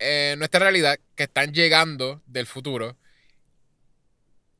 En 0.00 0.38
nuestra 0.38 0.60
realidad 0.60 0.98
que 1.16 1.24
están 1.24 1.52
llegando 1.52 2.22
del 2.26 2.46
futuro 2.46 2.96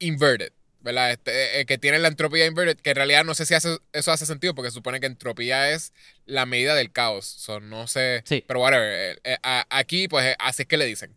inverted, 0.01 0.53
¿verdad? 0.81 1.13
Este, 1.13 1.61
eh, 1.61 1.67
que 1.67 1.79
tienen 1.79 2.03
la 2.03 2.09
entropía 2.09 2.47
inverted, 2.47 2.77
que 2.81 2.91
en 2.91 2.97
realidad 2.97 3.25
no 3.25 3.35
sé 3.35 3.47
si 3.47 3.55
hace- 3.55 3.79
eso 3.93 4.13
hace 4.13 4.27
sentido, 4.27 4.55
porque 4.55 4.71
supone 4.71 5.01
que 5.01 5.07
entropía 5.07 5.71
es 5.71 5.93
la 6.27 6.47
medida 6.47 6.75
del 6.75 6.93
caos. 6.93 7.27
So, 7.27 7.61
no 7.61 7.87
sé. 7.87 8.23
Sí. 8.27 8.45
Pero 8.47 8.61
whatever. 8.61 9.17
eh, 9.17 9.19
eh, 9.25 9.37
aquí, 9.71 10.09
pues, 10.09 10.27
eh, 10.27 10.37
así 10.39 10.63
es 10.63 10.69
que 10.69 10.77
le 10.77 10.87
dicen. 10.87 11.17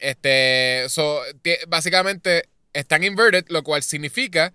Este. 0.00 0.86
So, 0.88 1.22
básicamente 1.68 2.48
están 2.72 3.04
inverted, 3.04 3.44
lo 3.48 3.62
cual 3.62 3.82
significa 3.82 4.52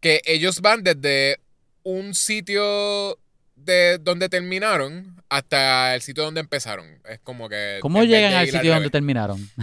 que 0.00 0.20
ellos 0.24 0.60
van 0.60 0.82
desde 0.82 1.38
un 1.84 2.14
sitio 2.14 3.18
de 3.54 3.98
donde 3.98 4.28
terminaron 4.28 5.22
hasta 5.28 5.94
el 5.94 6.02
sitio 6.02 6.24
donde 6.24 6.40
empezaron. 6.40 7.00
Es 7.08 7.20
como 7.20 7.48
que. 7.48 7.78
¿Cómo 7.80 8.02
llegan 8.02 8.34
al 8.34 8.48
sitio 8.48 8.72
donde 8.72 8.90
terminaron? 8.90 9.50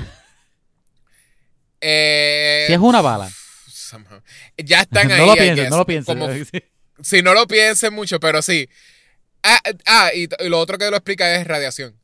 Eh, 1.82 2.66
Si 2.68 2.74
es 2.74 2.80
una 2.80 3.02
bala. 3.02 3.30
Ya 4.58 4.82
están 4.82 5.12
ahí. 5.12 5.20
no 5.20 5.28
lo 5.28 5.36
pienses, 5.36 5.70
guess. 5.70 6.18
no 6.18 6.28
lo 6.28 6.46
Sí. 6.46 6.64
si 7.02 7.22
no 7.22 7.34
lo 7.34 7.48
piensen 7.48 7.94
mucho, 7.94 8.20
pero 8.20 8.42
sí. 8.42 8.70
Ah, 9.44 9.62
ah, 9.86 10.12
y, 10.14 10.24
y 10.24 10.50
lo 10.50 10.60
otro 10.60 10.78
que 10.78 10.90
lo 10.90 10.98
explica 10.98 11.36
es 11.36 11.48
radiación. 11.48 11.99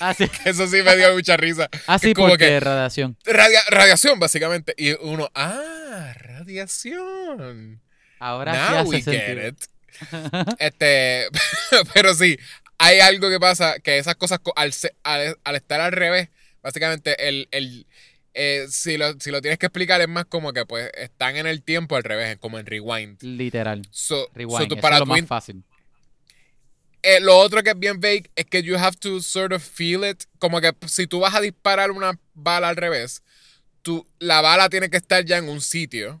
Ah, 0.00 0.14
sí, 0.14 0.24
Eso 0.44 0.66
sí 0.66 0.82
me 0.82 0.96
dio 0.96 1.12
mucha 1.14 1.36
risa. 1.36 1.68
Ah, 1.86 1.98
sí, 1.98 2.14
como 2.14 2.28
porque 2.28 2.46
que- 2.46 2.60
radiación. 2.60 3.16
Radia- 3.24 3.64
radiación, 3.70 4.18
básicamente. 4.20 4.74
Y 4.76 4.92
uno, 5.00 5.30
ah, 5.34 6.12
radiación. 6.16 7.80
Ahora 8.18 8.52
Now 8.70 8.84
sí 8.84 8.88
we 8.90 8.96
hace 8.98 9.10
get 9.12 9.26
sentido. 9.26 9.48
it. 9.48 9.64
Este, 10.58 11.26
pero 11.94 12.14
sí, 12.14 12.38
hay 12.78 13.00
algo 13.00 13.28
que 13.28 13.38
pasa 13.38 13.78
que 13.80 13.98
esas 13.98 14.14
cosas 14.16 14.38
co- 14.40 14.52
al, 14.56 14.72
se- 14.72 14.94
al, 15.02 15.38
al 15.44 15.56
estar 15.56 15.80
al 15.80 15.92
revés, 15.92 16.28
básicamente 16.62 17.28
el, 17.28 17.48
el 17.50 17.86
eh, 18.34 18.66
si, 18.70 18.96
lo, 18.96 19.12
si 19.20 19.30
lo 19.30 19.42
tienes 19.42 19.58
que 19.58 19.66
explicar 19.66 20.00
es 20.00 20.08
más 20.08 20.24
como 20.24 20.52
que 20.52 20.64
pues 20.64 20.90
están 20.96 21.36
en 21.36 21.46
el 21.46 21.62
tiempo 21.62 21.96
al 21.96 22.04
revés, 22.04 22.38
como 22.38 22.58
en 22.58 22.66
rewind. 22.66 23.20
Literal. 23.22 23.82
So, 23.90 24.24
so 24.24 24.30
Rewind. 24.34 24.68
tú 24.68 24.74
eso 24.74 24.80
para 24.80 24.96
es 24.96 25.00
lo 25.00 25.06
más 25.06 25.26
fácil. 25.26 25.62
Eh, 27.02 27.20
lo 27.20 27.36
otro 27.38 27.62
que 27.62 27.70
es 27.70 27.78
bien 27.78 28.00
vague 28.00 28.30
es 28.36 28.46
que 28.46 28.62
you 28.62 28.76
have 28.76 28.96
to 28.98 29.20
sort 29.20 29.52
of 29.52 29.62
feel 29.62 30.04
it. 30.08 30.24
Como 30.38 30.60
que 30.60 30.72
si 30.86 31.06
tú 31.06 31.20
vas 31.20 31.34
a 31.34 31.40
disparar 31.40 31.90
una 31.90 32.18
bala 32.34 32.68
al 32.68 32.76
revés, 32.76 33.22
tú, 33.82 34.06
la 34.18 34.40
bala 34.40 34.68
tiene 34.68 34.88
que 34.90 34.96
estar 34.98 35.24
ya 35.24 35.38
en 35.38 35.48
un 35.48 35.60
sitio. 35.60 36.20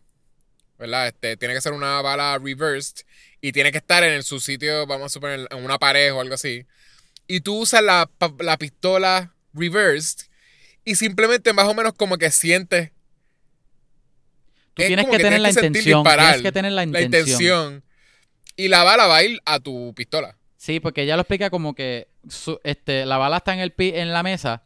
¿Verdad? 0.78 1.06
Este, 1.08 1.36
tiene 1.36 1.54
que 1.54 1.60
ser 1.60 1.72
una 1.72 2.02
bala 2.02 2.38
reversed. 2.42 3.04
Y 3.40 3.52
tiene 3.52 3.70
que 3.70 3.78
estar 3.78 4.02
en 4.02 4.12
el- 4.12 4.24
su 4.24 4.40
sitio, 4.40 4.86
vamos 4.86 5.06
a 5.06 5.08
suponer, 5.10 5.46
en 5.50 5.64
una 5.64 5.78
pared 5.78 6.12
o 6.12 6.20
algo 6.20 6.34
así. 6.34 6.66
Y 7.28 7.40
tú 7.40 7.60
usas 7.60 7.82
la, 7.82 8.10
la 8.40 8.56
pistola 8.58 9.32
reversed. 9.54 10.26
Y 10.84 10.96
simplemente 10.96 11.52
más 11.52 11.66
o 11.68 11.74
menos 11.74 11.92
como 11.94 12.18
que 12.18 12.30
sientes. 12.32 12.90
Tú 14.74 14.82
es 14.82 14.88
tienes 14.88 15.06
que 15.06 15.18
tener 15.18 15.40
la 15.40 15.50
intención. 15.50 16.02
disparar, 16.02 16.34
Tienes 16.34 16.42
que 16.42 16.52
tener 16.52 16.72
la 16.72 16.82
intención. 16.84 17.84
Y 18.56 18.68
la 18.68 18.82
bala 18.84 19.06
va 19.06 19.16
a 19.18 19.22
ir 19.22 19.40
a 19.44 19.60
tu 19.60 19.94
pistola. 19.94 20.36
Sí, 20.62 20.78
porque 20.78 21.02
ella 21.02 21.16
lo 21.16 21.22
explica 21.22 21.50
como 21.50 21.74
que 21.74 22.06
su- 22.28 22.60
este, 22.62 23.04
la 23.04 23.16
bala 23.18 23.38
está 23.38 23.52
en, 23.52 23.58
el 23.58 23.72
pi- 23.72 23.94
en 23.96 24.12
la 24.12 24.22
mesa 24.22 24.62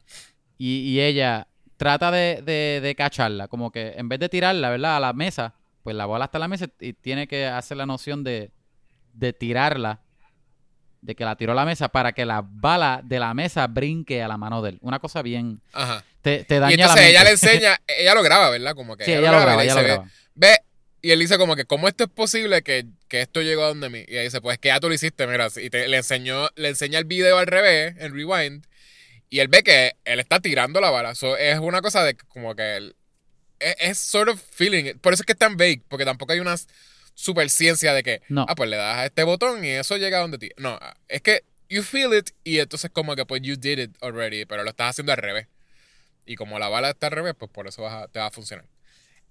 y, 0.58 0.80
y 0.80 1.00
ella 1.00 1.46
trata 1.78 2.10
de, 2.10 2.42
de, 2.44 2.80
de 2.82 2.94
cacharla. 2.94 3.48
Como 3.48 3.70
que 3.72 3.94
en 3.96 4.06
vez 4.10 4.20
de 4.20 4.28
tirarla, 4.28 4.68
¿verdad? 4.68 4.98
A 4.98 5.00
la 5.00 5.12
mesa, 5.14 5.54
pues 5.82 5.96
la 5.96 6.04
bala 6.04 6.26
está 6.26 6.36
en 6.36 6.40
la 6.42 6.48
mesa 6.48 6.66
y 6.80 6.92
tiene 6.92 7.26
que 7.26 7.46
hacer 7.46 7.78
la 7.78 7.86
noción 7.86 8.24
de, 8.24 8.50
de 9.14 9.32
tirarla, 9.32 10.00
de 11.00 11.14
que 11.14 11.24
la 11.24 11.34
tiró 11.36 11.52
a 11.52 11.54
la 11.54 11.64
mesa 11.64 11.88
para 11.88 12.12
que 12.12 12.26
la 12.26 12.44
bala 12.46 13.00
de 13.02 13.18
la 13.18 13.32
mesa 13.32 13.66
brinque 13.66 14.22
a 14.22 14.28
la 14.28 14.36
mano 14.36 14.60
de 14.60 14.70
él. 14.72 14.78
Una 14.82 14.98
cosa 14.98 15.22
bien... 15.22 15.62
Ajá. 15.72 16.04
Te, 16.20 16.44
te 16.44 16.58
daña 16.58 16.74
Y 16.74 16.76
la 16.76 16.82
entonces 16.84 17.04
mente. 17.06 17.10
ella 17.10 17.24
le 17.24 17.30
enseña, 17.30 17.80
ella 17.86 18.14
lo 18.14 18.22
graba, 18.22 18.50
¿verdad? 18.50 18.74
Como 18.74 18.98
que 18.98 19.04
Sí, 19.06 19.12
ella 19.12 19.32
lo 19.32 19.40
graba, 19.40 19.64
ella 19.64 19.74
lo 19.76 19.82
graba. 19.82 20.02
Ve, 20.34 20.48
ve, 20.48 20.56
y 21.02 21.10
él 21.12 21.18
dice 21.20 21.38
como 21.38 21.54
que, 21.56 21.64
¿cómo 21.64 21.88
esto 21.88 22.04
es 22.04 22.10
posible 22.10 22.62
que, 22.62 22.86
que 23.08 23.20
esto 23.20 23.42
llegó 23.42 23.64
a 23.64 23.68
donde 23.68 23.88
mí? 23.90 24.04
Y 24.08 24.12
ella 24.12 24.22
dice, 24.22 24.40
pues 24.40 24.58
que 24.58 24.68
ya 24.68 24.80
tú 24.80 24.88
lo 24.88 24.94
hiciste, 24.94 25.26
mira, 25.26 25.48
y 25.56 25.70
te- 25.70 25.88
le 25.88 25.96
enseñó, 25.98 26.48
le 26.56 26.68
enseña 26.68 26.98
el 26.98 27.04
video 27.04 27.38
al 27.38 27.46
revés, 27.46 27.94
en 27.98 28.12
rewind, 28.14 28.66
y 29.30 29.40
él 29.40 29.48
ve 29.48 29.62
que 29.62 29.96
él 30.04 30.20
está 30.20 30.40
tirando 30.40 30.80
la 30.80 30.90
bala. 30.90 31.14
So, 31.14 31.36
es 31.36 31.58
una 31.58 31.80
cosa 31.82 32.02
de 32.04 32.16
como 32.16 32.54
que 32.56 32.76
él, 32.76 32.96
es, 33.60 33.76
es 33.78 33.98
sort 33.98 34.28
of 34.30 34.42
feeling. 34.50 34.94
Por 34.98 35.12
eso 35.12 35.22
es 35.22 35.26
que 35.26 35.32
es 35.32 35.38
tan 35.38 35.56
vague, 35.56 35.82
porque 35.88 36.04
tampoco 36.04 36.32
hay 36.32 36.40
una 36.40 36.56
super 37.14 37.48
ciencia 37.50 37.92
de 37.94 38.02
que, 38.02 38.22
No. 38.28 38.44
ah, 38.48 38.54
pues 38.54 38.68
le 38.70 38.76
das 38.76 38.98
a 38.98 39.06
este 39.06 39.22
botón 39.22 39.64
y 39.64 39.68
eso 39.70 39.96
llega 39.96 40.18
a 40.18 40.20
donde 40.22 40.38
ti. 40.38 40.50
No, 40.58 40.78
es 41.08 41.22
que 41.22 41.44
you 41.68 41.82
feel 41.82 42.12
it 42.14 42.30
y 42.44 42.58
entonces 42.60 42.90
como 42.92 43.16
que 43.16 43.24
pues 43.26 43.42
you 43.42 43.56
did 43.56 43.78
it 43.78 43.96
already, 44.00 44.44
pero 44.44 44.62
lo 44.64 44.70
estás 44.70 44.90
haciendo 44.90 45.12
al 45.12 45.18
revés. 45.18 45.46
Y 46.26 46.36
como 46.36 46.58
la 46.58 46.68
bala 46.68 46.90
está 46.90 47.06
al 47.06 47.12
revés, 47.12 47.34
pues 47.38 47.50
por 47.50 47.66
eso 47.68 47.82
vas 47.82 47.94
a- 48.04 48.08
te 48.08 48.18
va 48.18 48.26
a 48.26 48.30
funcionar. 48.30 48.66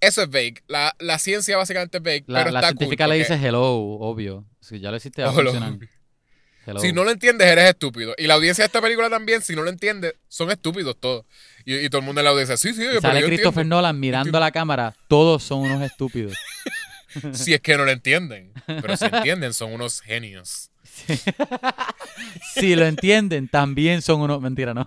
Eso 0.00 0.22
es 0.22 0.28
vague. 0.30 0.62
La, 0.68 0.94
la 0.98 1.18
ciencia 1.18 1.56
básicamente 1.56 1.98
es 1.98 2.02
vague, 2.04 2.24
La, 2.26 2.40
pero 2.40 2.50
la 2.52 2.60
está 2.60 2.68
científica 2.70 3.04
cool 3.04 3.12
le 3.14 3.18
dice 3.18 3.34
hello, 3.34 3.62
obvio. 3.64 4.44
Si 4.60 4.78
ya 4.80 4.90
lo 4.90 4.96
hiciste, 4.96 5.22
va 5.22 5.30
a 5.30 5.32
lo- 5.32 5.50
funcionar. 5.52 5.78
Hello. 6.66 6.80
Si 6.80 6.92
no 6.92 7.04
lo 7.04 7.12
entiendes, 7.12 7.46
eres 7.46 7.68
estúpido. 7.70 8.14
Y 8.18 8.26
la 8.26 8.34
audiencia 8.34 8.62
de 8.62 8.66
esta 8.66 8.80
película 8.80 9.08
también, 9.08 9.40
si 9.40 9.54
no 9.54 9.62
lo 9.62 9.70
entiende, 9.70 10.16
son 10.28 10.50
estúpidos 10.50 10.96
todos. 10.98 11.24
Y, 11.64 11.76
y 11.76 11.88
todo 11.88 12.00
el 12.00 12.04
mundo 12.04 12.20
en 12.20 12.24
la 12.24 12.30
audiencia, 12.32 12.56
sí, 12.56 12.74
sí, 12.74 12.82
Y 12.82 13.00
sale 13.00 13.20
yo 13.20 13.26
Christopher 13.28 13.60
entiendo. 13.62 13.76
Nolan 13.76 14.00
mirando 14.00 14.36
a 14.36 14.40
la 14.40 14.50
cámara. 14.50 14.94
Todos 15.08 15.42
son 15.44 15.60
unos 15.60 15.82
estúpidos. 15.82 16.34
Si 17.32 17.54
es 17.54 17.62
que 17.62 17.78
no 17.78 17.86
lo 17.86 17.92
entienden. 17.92 18.52
Pero 18.66 18.94
si 18.94 19.04
entienden, 19.10 19.54
son 19.54 19.72
unos 19.72 20.02
genios. 20.02 20.70
si 22.54 22.76
lo 22.76 22.84
entienden, 22.84 23.48
también 23.48 24.02
son 24.02 24.20
unos... 24.20 24.42
Mentira, 24.42 24.74
¿no? 24.74 24.86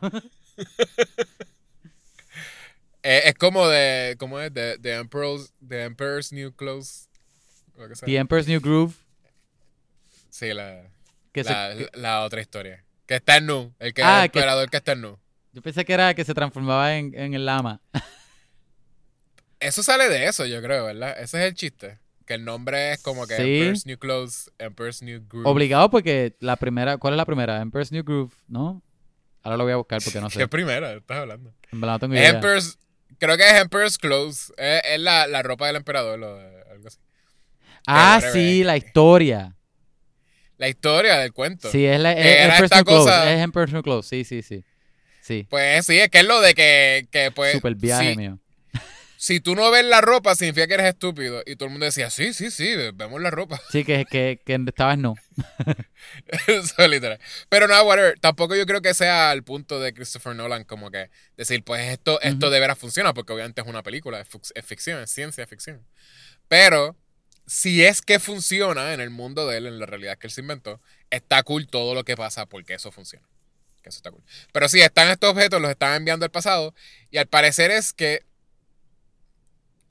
Eh, 3.04 3.22
es 3.26 3.34
como 3.36 3.68
de, 3.68 4.16
¿cómo 4.20 4.40
es? 4.40 4.54
De, 4.54 4.78
de 4.78 4.96
Emperor's, 4.96 5.54
The 5.66 5.84
Emperor's 5.84 6.32
New 6.34 6.54
Clothes. 6.54 7.10
lo 7.78 7.88
que 7.88 7.96
sea. 7.96 8.06
The 8.06 8.16
Emperor's 8.18 8.48
New 8.48 8.60
Groove. 8.60 8.94
Sí, 10.30 10.54
la, 10.54 10.90
Que 11.32 11.44
se- 11.44 11.52
la, 11.52 11.76
que- 11.76 11.90
la 11.98 12.24
otra 12.24 12.42
historia. 12.42 12.84
Que 13.06 13.16
está 13.16 13.38
en 13.38 13.46
nu. 13.48 13.74
El 13.80 13.94
que 13.94 14.04
Ah, 14.04 14.20
es 14.20 14.26
el 14.26 14.32
que- 14.32 14.40
emperador 14.40 14.70
que 14.70 14.78
está 14.78 14.92
en 14.92 15.02
nu. 15.02 15.18
yo 15.54 15.62
pensé 15.62 15.84
que 15.86 15.94
era 15.94 16.14
que 16.14 16.24
se 16.26 16.34
transformaba 16.34 16.96
en, 16.98 17.14
en 17.18 17.34
el 17.34 17.46
lama. 17.46 17.82
Eso 19.60 19.84
sale 19.84 20.08
de 20.08 20.26
eso, 20.28 20.46
yo 20.46 20.62
creo, 20.62 20.86
¿verdad? 20.86 21.12
Ese 21.20 21.40
es 21.42 21.46
el 21.50 21.54
chiste. 21.54 22.00
Que 22.26 22.36
el 22.36 22.46
nombre 22.46 22.94
es 22.94 23.02
como 23.02 23.26
que 23.28 23.36
Sí. 23.36 23.42
Emperor's 23.60 23.86
New 23.86 23.98
Clothes, 23.98 24.52
Emperor's 24.60 25.02
New 25.02 25.26
Groove. 25.28 25.48
Obligado 25.48 25.90
porque 25.90 26.36
la 26.40 26.56
primera... 26.56 26.98
¿Cuál 26.98 27.16
es 27.16 27.18
la 27.18 27.26
primera? 27.26 27.60
Emperor's 27.62 27.92
New 27.92 28.04
Groove, 28.04 28.32
¿no? 28.48 28.82
Ahora 29.42 29.58
lo 29.58 29.64
voy 29.64 29.74
a 29.74 29.78
buscar 29.78 30.02
porque 30.04 30.22
no 30.22 30.30
sé. 30.30 30.38
¿Qué 30.40 30.48
primera 30.48 30.94
estás 30.94 31.18
hablando? 31.18 31.54
En 31.72 31.82
verdad 31.82 31.96
no 31.96 32.00
tengo 32.00 32.14
idea. 32.14 32.30
Emperor's, 32.30 32.78
creo 33.20 33.38
que 33.38 33.48
es 33.48 33.54
Emperor's 33.62 33.98
Clothes. 33.98 34.52
Es, 34.58 34.82
es 34.86 35.00
la, 35.00 35.28
la 35.28 35.44
ropa 35.44 35.68
del 35.68 35.76
emperador 35.78 36.22
o 36.24 36.40
algo 36.72 36.88
así. 36.88 36.98
Ah, 37.88 38.22
sí, 38.34 38.64
la 38.64 38.78
historia. 38.78 39.56
la 40.58 40.68
historia 40.68 41.18
del 41.18 41.32
cuento. 41.34 41.72
Sí, 41.72 41.86
es, 41.86 42.00
la, 42.00 42.14
Que 42.16 42.44
es, 42.46 42.60
esta 42.62 42.84
cosa- 42.84 43.32
es 43.34 43.52
personal 43.52 43.84
close, 43.84 44.10
sí, 44.10 44.24
sí, 44.26 44.42
sí. 44.42 44.64
Sí, 45.22 45.46
Pues 45.50 45.86
sí, 45.86 45.98
es 46.00 46.10
que 46.10 46.20
es 46.20 46.26
lo 46.26 46.42
de 46.42 46.54
que, 46.56 47.08
que 47.12 47.30
pues. 47.32 47.54
super 47.54 47.76
viaje 47.76 48.16
mío. 48.16 48.40
Si 49.22 49.42
tú 49.42 49.54
no 49.54 49.70
ves 49.70 49.84
la 49.84 50.00
ropa, 50.00 50.34
significa 50.34 50.66
que 50.66 50.76
eres 50.76 50.86
estúpido. 50.88 51.44
Y 51.46 51.58
todo 51.58 51.66
el 51.66 51.72
mundo 51.72 51.86
decía, 51.86 52.10
sí, 52.10 52.32
sí, 52.32 52.50
sí, 52.50 52.74
vemos 52.94 53.22
la 53.22 53.30
ropa. 53.30 53.60
Sí, 53.70 53.84
que, 53.84 54.06
que, 54.06 54.40
que 54.46 54.64
estabas 54.66 54.98
no. 54.98 55.16
Eso 56.48 56.74
es 56.78 56.90
literal. 56.90 57.20
Pero 57.50 57.68
no, 57.68 57.84
whatever. 57.84 58.18
Tampoco 58.22 58.56
yo 58.56 58.66
creo 58.66 58.82
que 58.82 58.94
sea 58.94 59.34
el 59.34 59.44
punto 59.44 59.82
de 59.82 59.94
Christopher 59.94 60.38
Nolan 60.38 60.64
como 60.64 60.90
que 60.90 61.10
decir, 61.36 61.66
pues 61.66 61.90
esto, 61.92 62.22
esto 62.22 62.46
Ujú. 62.46 62.54
de 62.54 62.60
veras 62.62 62.78
funciona, 62.78 63.14
porque 63.14 63.34
obviamente 63.34 63.60
es 63.60 63.68
una 63.68 63.84
película, 63.84 64.22
es, 64.22 64.30
es 64.56 64.66
ficción, 64.66 65.02
es 65.02 65.12
ciencia 65.12 65.46
ficción. 65.46 65.86
Pero 66.48 66.96
si 67.46 67.84
es 67.84 68.02
que 68.02 68.20
funciona 68.20 68.94
en 68.94 69.02
el 69.02 69.10
mundo 69.10 69.48
de 69.48 69.58
él, 69.58 69.66
en 69.68 69.80
la 69.80 69.86
realidad 69.86 70.18
que 70.18 70.28
él 70.28 70.32
se 70.32 70.40
inventó, 70.40 70.80
está 71.10 71.44
cool 71.44 71.68
todo 71.68 71.94
lo 71.94 72.06
que 72.06 72.16
pasa 72.16 72.46
porque 72.46 72.74
eso 72.74 72.90
funciona. 72.90 73.28
Que 73.84 73.90
eso 73.90 73.98
está 73.98 74.12
cool. 74.12 74.24
Pero 74.54 74.70
sí, 74.70 74.80
están 74.80 75.10
estos 75.10 75.30
objetos, 75.30 75.62
los 75.62 75.72
están 75.72 75.96
enviando 75.96 76.24
al 76.24 76.32
pasado, 76.32 76.74
y 77.12 77.18
al 77.18 77.28
parecer 77.28 77.70
es 77.72 77.92
que 77.92 78.29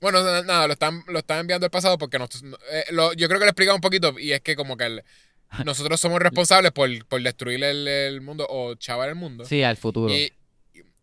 bueno, 0.01 0.23
na- 0.23 0.43
nada, 0.43 0.67
lo 0.67 0.73
están, 0.75 1.03
lo 1.09 1.19
están 1.19 1.41
enviando 1.41 1.65
al 1.67 1.71
pasado 1.71 1.99
porque 1.99 2.19
nos- 2.19 2.43
eh, 2.71 2.85
lo- 2.91 3.13
yo 3.15 3.29
creo 3.29 3.39
que 3.41 3.45
le 3.47 3.51
explica 3.51 3.75
un 3.75 3.81
poquito 3.81 4.19
y 4.19 4.33
es 4.33 4.41
que 4.41 4.57
como 4.57 4.77
que 4.77 4.85
el- 4.87 5.03
nosotros 5.65 5.99
somos 6.01 6.21
responsables 6.21 6.73
por, 6.73 6.89
por 7.07 7.23
destruir 7.23 7.63
el, 7.65 7.87
el 7.89 8.21
mundo 8.21 8.47
o 8.49 8.75
chavar 8.75 9.09
el 9.09 9.15
mundo. 9.15 9.45
Sí, 9.45 9.63
al 9.63 9.77
futuro. 9.77 10.13
y, 10.13 10.33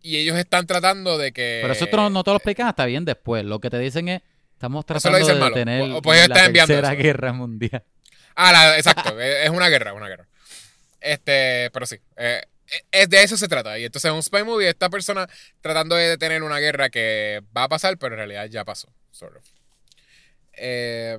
y 0.01 0.17
ellos 0.17 0.37
están 0.37 0.67
tratando 0.67 1.17
de 1.17 1.31
que... 1.31 1.59
Pero 1.63 1.73
eso 1.73 1.87
no, 1.91 2.09
no 2.11 2.23
te 2.23 2.29
lo 2.29 2.37
explican 2.37 2.67
hasta 2.67 2.85
bien 2.85 3.05
después. 3.05 3.43
Lo 3.43 3.59
que 3.59 3.71
te 3.71 3.79
dicen 3.79 4.07
es, 4.07 4.21
estamos 4.53 4.85
Eso 4.87 4.93
lo 4.93 4.99
tratando 5.17 5.27
de 5.27 5.39
malo. 5.39 5.55
detener 5.55 5.91
O- 5.93 6.01
pues 6.03 6.19
la 6.19 6.25
están 6.35 6.45
enviando 6.47 6.73
tercera 6.75 6.93
eso. 6.93 7.01
guerra 7.03 7.33
mundial. 7.33 7.83
Ah, 8.35 8.51
la- 8.51 8.77
exacto, 8.77 9.19
es 9.19 9.49
una 9.49 9.67
guerra, 9.69 9.93
una 9.93 10.07
guerra. 10.07 10.27
Este, 11.01 11.69
pero 11.71 11.85
sí, 11.87 11.97
eh, 12.17 12.41
es 12.91 13.09
de 13.09 13.23
eso 13.23 13.37
se 13.37 13.47
trata. 13.47 13.77
Y 13.79 13.85
entonces 13.85 14.09
es 14.09 14.15
un 14.15 14.23
spy 14.23 14.43
movie, 14.43 14.69
esta 14.69 14.89
persona 14.89 15.27
tratando 15.61 15.95
de 15.95 16.09
detener 16.09 16.43
una 16.43 16.59
guerra 16.59 16.89
que 16.89 17.41
va 17.55 17.63
a 17.63 17.69
pasar, 17.69 17.97
pero 17.97 18.15
en 18.15 18.19
realidad 18.19 18.45
ya 18.47 18.65
pasó, 18.65 18.93
sort. 19.11 19.43
Eh, 20.53 21.17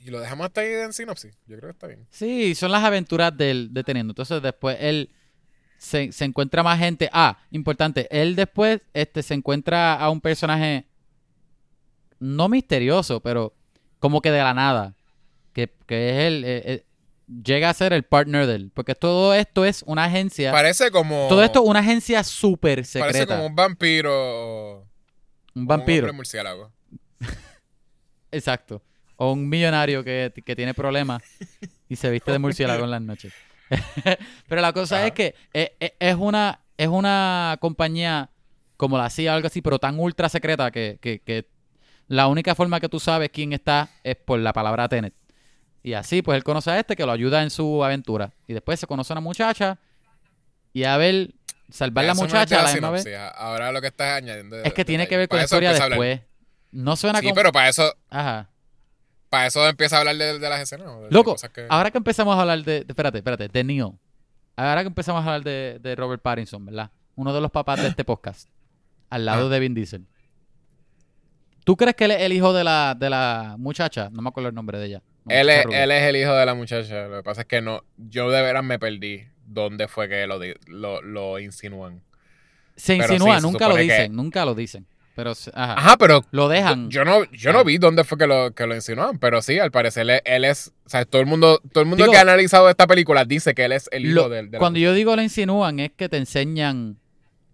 y 0.00 0.10
lo 0.10 0.20
dejamos 0.20 0.46
hasta 0.46 0.60
ahí 0.60 0.68
en 0.72 0.92
sinopsis. 0.92 1.34
Yo 1.46 1.56
creo 1.56 1.68
que 1.70 1.74
está 1.74 1.86
bien. 1.86 2.06
Sí, 2.10 2.54
son 2.54 2.70
las 2.72 2.84
aventuras 2.84 3.36
del 3.36 3.72
deteniendo. 3.72 4.12
Entonces 4.12 4.42
después 4.42 4.76
él 4.80 5.10
se, 5.78 6.12
se 6.12 6.24
encuentra 6.24 6.62
más 6.62 6.78
gente. 6.78 7.08
Ah, 7.12 7.38
importante, 7.50 8.06
él 8.10 8.36
después 8.36 8.80
este, 8.92 9.22
se 9.22 9.34
encuentra 9.34 9.94
a 9.94 10.10
un 10.10 10.20
personaje 10.20 10.86
no 12.18 12.48
misterioso, 12.48 13.20
pero 13.20 13.54
como 13.98 14.20
que 14.20 14.30
de 14.30 14.38
la 14.42 14.54
nada. 14.54 14.94
Que, 15.54 15.72
que 15.86 16.10
es 16.10 16.16
él. 16.26 16.44
eh, 16.44 16.62
eh, 16.66 16.84
llega 17.26 17.70
a 17.70 17.74
ser 17.74 17.92
el 17.92 18.02
partner 18.02 18.46
de 18.46 18.54
él. 18.56 18.70
Porque 18.74 18.94
todo 18.94 19.34
esto 19.34 19.64
es 19.64 19.82
una 19.86 20.04
agencia. 20.04 20.52
Parece 20.52 20.90
como... 20.90 21.26
todo 21.28 21.42
esto 21.42 21.62
es 21.62 21.68
una 21.68 21.80
agencia 21.80 22.22
súper 22.24 22.78
Parece 22.78 22.98
secreta. 23.00 23.36
como 23.36 23.46
un 23.46 23.54
vampiro 23.56 24.80
un 25.54 25.62
un 25.62 25.66
vampiro. 25.66 26.04
hombre 26.06 26.12
murciélago. 26.16 26.72
Exacto. 28.30 28.82
O 29.16 29.32
un 29.32 29.48
millonario 29.48 30.02
que, 30.02 30.32
que 30.44 30.56
tiene 30.56 30.74
problemas 30.74 31.22
y 31.88 31.96
se 31.96 32.10
viste 32.10 32.32
de 32.32 32.38
murciélago 32.38 32.84
en 32.84 32.90
las 32.90 33.02
noches. 33.02 33.32
Pero 34.48 34.60
la 34.60 34.72
cosa 34.72 34.96
Ajá. 34.98 35.06
es 35.06 35.12
que 35.12 35.34
es, 35.52 35.70
es- 35.80 35.92
es 36.00 36.14
una, 36.16 36.60
es 36.76 36.88
una 36.88 37.56
compañía 37.60 38.30
como 38.76 38.98
la 38.98 39.08
CIA 39.08 39.32
o 39.32 39.36
algo 39.36 39.46
así, 39.46 39.62
pero 39.62 39.78
tan 39.78 39.98
ultra 40.00 40.28
secreta 40.28 40.70
que, 40.72 40.98
que- 41.00 41.20
que 41.20 41.46
la 42.08 42.26
única 42.26 42.54
forma 42.56 42.80
que 42.80 42.88
tú 42.88 42.98
sabes 42.98 43.30
quién 43.32 43.52
está 43.52 43.88
es 44.02 44.16
por 44.16 44.38
la 44.40 44.52
palabra 44.52 44.88
Tenet. 44.88 45.14
Y 45.84 45.92
así, 45.92 46.22
pues 46.22 46.36
él 46.36 46.42
conoce 46.44 46.70
a 46.72 46.80
este 46.80 46.96
que 46.96 47.06
lo 47.06 47.12
ayuda 47.12 47.42
en 47.44 47.50
su 47.50 47.84
aventura. 47.84 48.32
Y 48.48 48.54
después 48.54 48.80
se 48.80 48.86
conoce 48.88 49.12
a 49.12 49.14
una 49.14 49.20
muchacha 49.20 49.78
y 50.72 50.82
a 50.84 50.96
ver, 50.96 51.34
salvar 51.70 52.04
la 52.06 52.14
no 52.14 52.22
muchacha 52.22 52.58
a 52.58 52.62
la 52.64 52.72
misma 52.72 52.90
vez. 52.90 53.06
Ahora 53.36 53.70
lo 53.70 53.80
que 53.80 53.86
estás 53.88 54.16
añadiendo. 54.18 54.56
Es 54.62 54.72
que 54.74 54.84
tiene 54.84 55.06
que 55.06 55.16
ver 55.16 55.28
con 55.28 55.36
la 55.38 55.44
historia 55.44 55.72
después. 55.72 56.20
No 56.72 56.96
suena 56.96 57.20
Sí, 57.20 57.26
como... 57.26 57.36
pero 57.36 57.52
para 57.52 57.68
eso, 57.68 57.94
Ajá. 58.10 58.50
para 59.28 59.46
eso 59.46 59.68
empieza 59.68 59.96
a 59.96 60.00
hablar 60.00 60.16
de, 60.16 60.38
de 60.40 60.48
las 60.48 60.60
escenas. 60.60 60.88
Loco, 61.10 61.32
cosas 61.32 61.50
que- 61.50 61.66
ahora 61.68 61.90
que 61.92 61.98
empezamos 61.98 62.36
a 62.36 62.40
hablar 62.40 62.64
de, 62.64 62.80
de- 62.80 62.86
Espérate, 62.88 63.18
espérate, 63.18 63.46
de 63.48 63.62
Neil. 63.64 63.92
Ahora 64.56 64.80
que 64.82 64.88
empezamos 64.88 65.20
a 65.22 65.26
hablar 65.26 65.44
de, 65.44 65.78
de 65.80 65.94
Robert 65.94 66.22
Pattinson, 66.22 66.64
¿verdad? 66.64 66.90
Uno 67.14 67.32
de 67.32 67.40
los 67.40 67.50
papás 67.50 67.80
de 67.82 67.88
este 67.88 68.04
podcast. 68.06 68.48
Al 69.10 69.24
lado 69.26 69.46
Ah. 69.46 69.50
de 69.50 69.60
Vin 69.60 69.74
Diesel. 69.74 70.06
¿Tú 71.64 71.76
crees 71.76 71.94
que 71.94 72.06
él 72.06 72.10
es 72.12 72.22
el 72.22 72.32
hijo 72.32 72.52
de 72.52 72.64
la, 72.64 72.94
de 72.98 73.08
la 73.10 73.56
muchacha? 73.58 74.08
No 74.10 74.22
me 74.22 74.28
acuerdo 74.30 74.48
el 74.48 74.54
nombre 74.54 74.78
de 74.78 74.86
ella. 74.86 75.02
Él 75.28 75.48
es, 75.48 75.64
él 75.70 75.90
es 75.90 76.02
el 76.02 76.16
hijo 76.16 76.32
de 76.34 76.46
la 76.46 76.54
muchacha. 76.54 77.08
Lo 77.08 77.16
que 77.18 77.22
pasa 77.22 77.42
es 77.42 77.46
que 77.46 77.60
no, 77.62 77.82
yo 77.96 78.30
de 78.30 78.42
veras 78.42 78.62
me 78.64 78.78
perdí 78.78 79.24
dónde 79.46 79.88
fue 79.88 80.08
que 80.08 80.26
lo, 80.26 80.38
lo, 80.66 81.02
lo 81.02 81.38
insinúan. 81.38 82.02
Se 82.76 82.96
pero 82.96 83.14
insinúa, 83.14 83.36
sí, 83.36 83.40
se 83.40 83.46
nunca 83.46 83.68
lo 83.68 83.74
que- 83.76 83.82
dicen, 83.82 84.14
nunca 84.16 84.44
lo 84.44 84.54
dicen. 84.54 84.86
Pero, 85.16 85.30
ajá, 85.30 85.74
Ajá, 85.74 85.96
pero 85.96 86.24
lo 86.32 86.48
dejan. 86.48 86.90
yo 86.90 87.04
no, 87.04 87.22
yo 87.30 87.52
no 87.52 87.62
vi 87.62 87.78
dónde 87.78 88.02
fue 88.02 88.18
que 88.18 88.26
lo, 88.26 88.52
que 88.52 88.66
lo 88.66 88.74
insinuaban. 88.74 89.20
Pero 89.20 89.40
sí, 89.42 89.60
al 89.60 89.70
parecer 89.70 90.10
él, 90.10 90.20
él 90.24 90.44
es. 90.44 90.72
O 90.84 90.88
sea, 90.88 91.04
todo 91.04 91.20
el 91.22 91.26
mundo, 91.28 91.60
todo 91.72 91.82
el 91.82 91.88
mundo 91.88 92.02
Digo- 92.02 92.10
que 92.12 92.18
ha 92.18 92.22
analizado 92.22 92.68
esta 92.68 92.88
película 92.88 93.24
dice 93.24 93.54
que 93.54 93.64
él 93.64 93.70
es 93.72 93.88
el 93.92 94.06
hijo 94.06 94.28
del. 94.28 94.50
de 94.50 94.58
cuando 94.58 94.80
yo 94.80 94.92
digo 94.92 95.14
lo 95.14 95.22
insinúan 95.22 95.78
es 95.78 95.92
que 95.92 96.08
te 96.08 96.16
enseñan, 96.16 96.98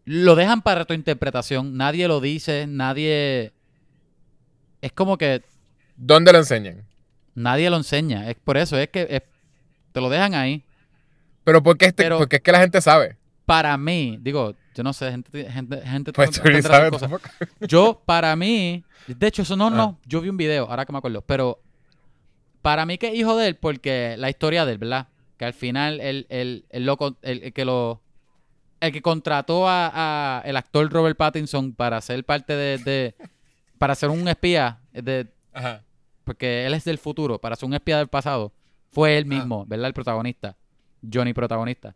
lo 0.06 0.36
dejan 0.36 0.62
para 0.62 0.86
tu 0.86 0.94
interpretación, 0.94 1.76
nadie 1.76 2.08
lo 2.08 2.20
dice, 2.22 2.66
nadie... 2.66 3.52
Es 4.80 4.92
como 4.92 5.18
que 5.18 5.42
¿Dónde 5.96 6.32
lo 6.32 6.38
enseñan? 6.38 6.86
Nadie 7.34 7.70
lo 7.70 7.76
enseña, 7.76 8.28
es 8.30 8.36
por 8.36 8.56
eso, 8.56 8.76
es 8.78 8.88
que 8.88 9.06
es- 9.10 9.22
te 9.92 10.00
lo 10.00 10.08
dejan 10.10 10.34
ahí. 10.34 10.64
Pero 11.44 11.62
¿por 11.62 11.76
qué, 11.78 11.86
este- 11.86 12.02
Pero- 12.04 12.18
porque 12.18 12.36
es 12.36 12.42
que 12.42 12.52
la 12.52 12.60
gente 12.60 12.80
sabe? 12.80 13.16
Para 13.46 13.76
mí, 13.76 14.18
digo, 14.20 14.54
yo 14.74 14.82
no 14.84 14.92
sé, 14.92 15.10
gente, 15.10 15.50
gente, 15.50 15.80
gente 15.82 16.12
Pues 16.12 16.30
tú 16.30 16.48
ni 16.48 16.62
sabes 16.62 16.90
cosas. 16.90 17.10
Yo, 17.60 18.00
para 18.06 18.36
mí, 18.36 18.84
de 19.08 19.26
hecho, 19.26 19.42
eso 19.42 19.56
no, 19.56 19.66
Ah. 19.66 19.70
no, 19.70 19.98
yo 20.06 20.20
vi 20.20 20.28
un 20.28 20.36
video, 20.36 20.68
ahora 20.70 20.86
que 20.86 20.92
me 20.92 20.98
acuerdo, 20.98 21.22
pero 21.22 21.60
para 22.62 22.86
mí 22.86 22.98
que 22.98 23.08
es 23.08 23.14
hijo 23.14 23.36
de 23.36 23.48
él, 23.48 23.56
porque 23.56 24.14
la 24.18 24.30
historia 24.30 24.64
de 24.64 24.72
él, 24.72 24.78
¿verdad? 24.78 25.08
Que 25.36 25.46
al 25.46 25.54
final 25.54 26.00
él, 26.00 26.26
él, 26.28 26.66
él 26.70 26.84
lo 26.86 26.96
con- 26.96 27.16
el, 27.22 27.42
el 27.44 27.52
que 27.52 27.64
lo 27.64 28.02
el 28.80 28.92
que 28.92 29.02
contrató 29.02 29.68
a, 29.68 29.90
a 30.38 30.42
el 30.46 30.56
actor 30.56 30.90
Robert 30.90 31.16
Pattinson 31.16 31.72
para 31.74 32.00
ser 32.00 32.24
parte 32.24 32.54
de, 32.54 32.78
de- 32.78 33.14
para 33.78 33.94
ser 33.94 34.08
un 34.10 34.26
espía 34.28 34.78
de 34.92 35.26
Ajá. 35.52 35.82
Porque 36.24 36.66
él 36.66 36.74
es 36.74 36.84
del 36.84 36.98
futuro, 36.98 37.40
para 37.40 37.56
ser 37.56 37.66
un 37.66 37.74
espía 37.74 37.98
del 37.98 38.08
pasado, 38.08 38.52
fue 38.90 39.10
Ah. 39.14 39.18
él 39.18 39.26
mismo, 39.26 39.64
¿verdad? 39.66 39.86
El 39.88 39.94
protagonista, 39.94 40.56
Johnny 41.12 41.32
protagonista. 41.32 41.94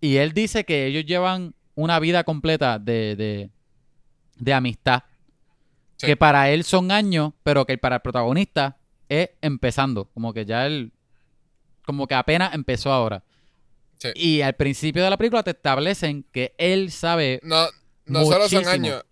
Y 0.00 0.16
él 0.16 0.32
dice 0.32 0.64
que 0.64 0.86
ellos 0.86 1.04
llevan 1.04 1.54
una 1.74 1.98
vida 2.00 2.24
completa 2.24 2.78
de, 2.78 3.14
de, 3.16 3.50
de 4.36 4.52
amistad. 4.52 5.04
Sí. 5.96 6.06
Que 6.06 6.16
para 6.16 6.50
él 6.50 6.64
son 6.64 6.90
años, 6.90 7.32
pero 7.44 7.64
que 7.64 7.78
para 7.78 7.96
el 7.96 8.02
protagonista 8.02 8.78
es 9.08 9.30
empezando. 9.40 10.06
Como 10.12 10.32
que 10.34 10.44
ya 10.44 10.66
él, 10.66 10.92
como 11.86 12.08
que 12.08 12.14
apenas 12.16 12.52
empezó 12.54 12.90
ahora. 12.92 13.22
Sí. 13.98 14.08
Y 14.16 14.40
al 14.42 14.54
principio 14.54 15.04
de 15.04 15.10
la 15.10 15.16
película 15.16 15.44
te 15.44 15.52
establecen 15.52 16.24
que 16.32 16.54
él 16.58 16.90
sabe 16.90 17.38
No, 17.44 17.68
no 18.06 18.24
solo 18.24 18.48
son 18.48 18.66
años. 18.66 19.04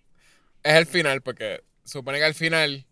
Es 0.65 0.75
el 0.75 0.87
final, 0.87 1.23
porque 1.23 1.63
supone 1.85 2.19
que 2.19 2.25
al 2.25 2.35
final. 2.35 2.85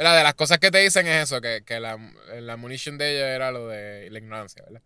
¿Verdad? 0.00 0.16
De 0.16 0.22
las 0.24 0.34
cosas 0.34 0.58
que 0.58 0.70
te 0.70 0.78
dicen 0.78 1.06
es 1.06 1.24
eso, 1.24 1.42
que, 1.42 1.62
que 1.62 1.78
la, 1.78 1.98
la 2.40 2.56
munition 2.56 2.96
de 2.96 3.16
ella 3.16 3.34
era 3.34 3.52
lo 3.52 3.68
de 3.68 4.08
la 4.10 4.18
ignorancia, 4.18 4.62
¿verdad? 4.64 4.80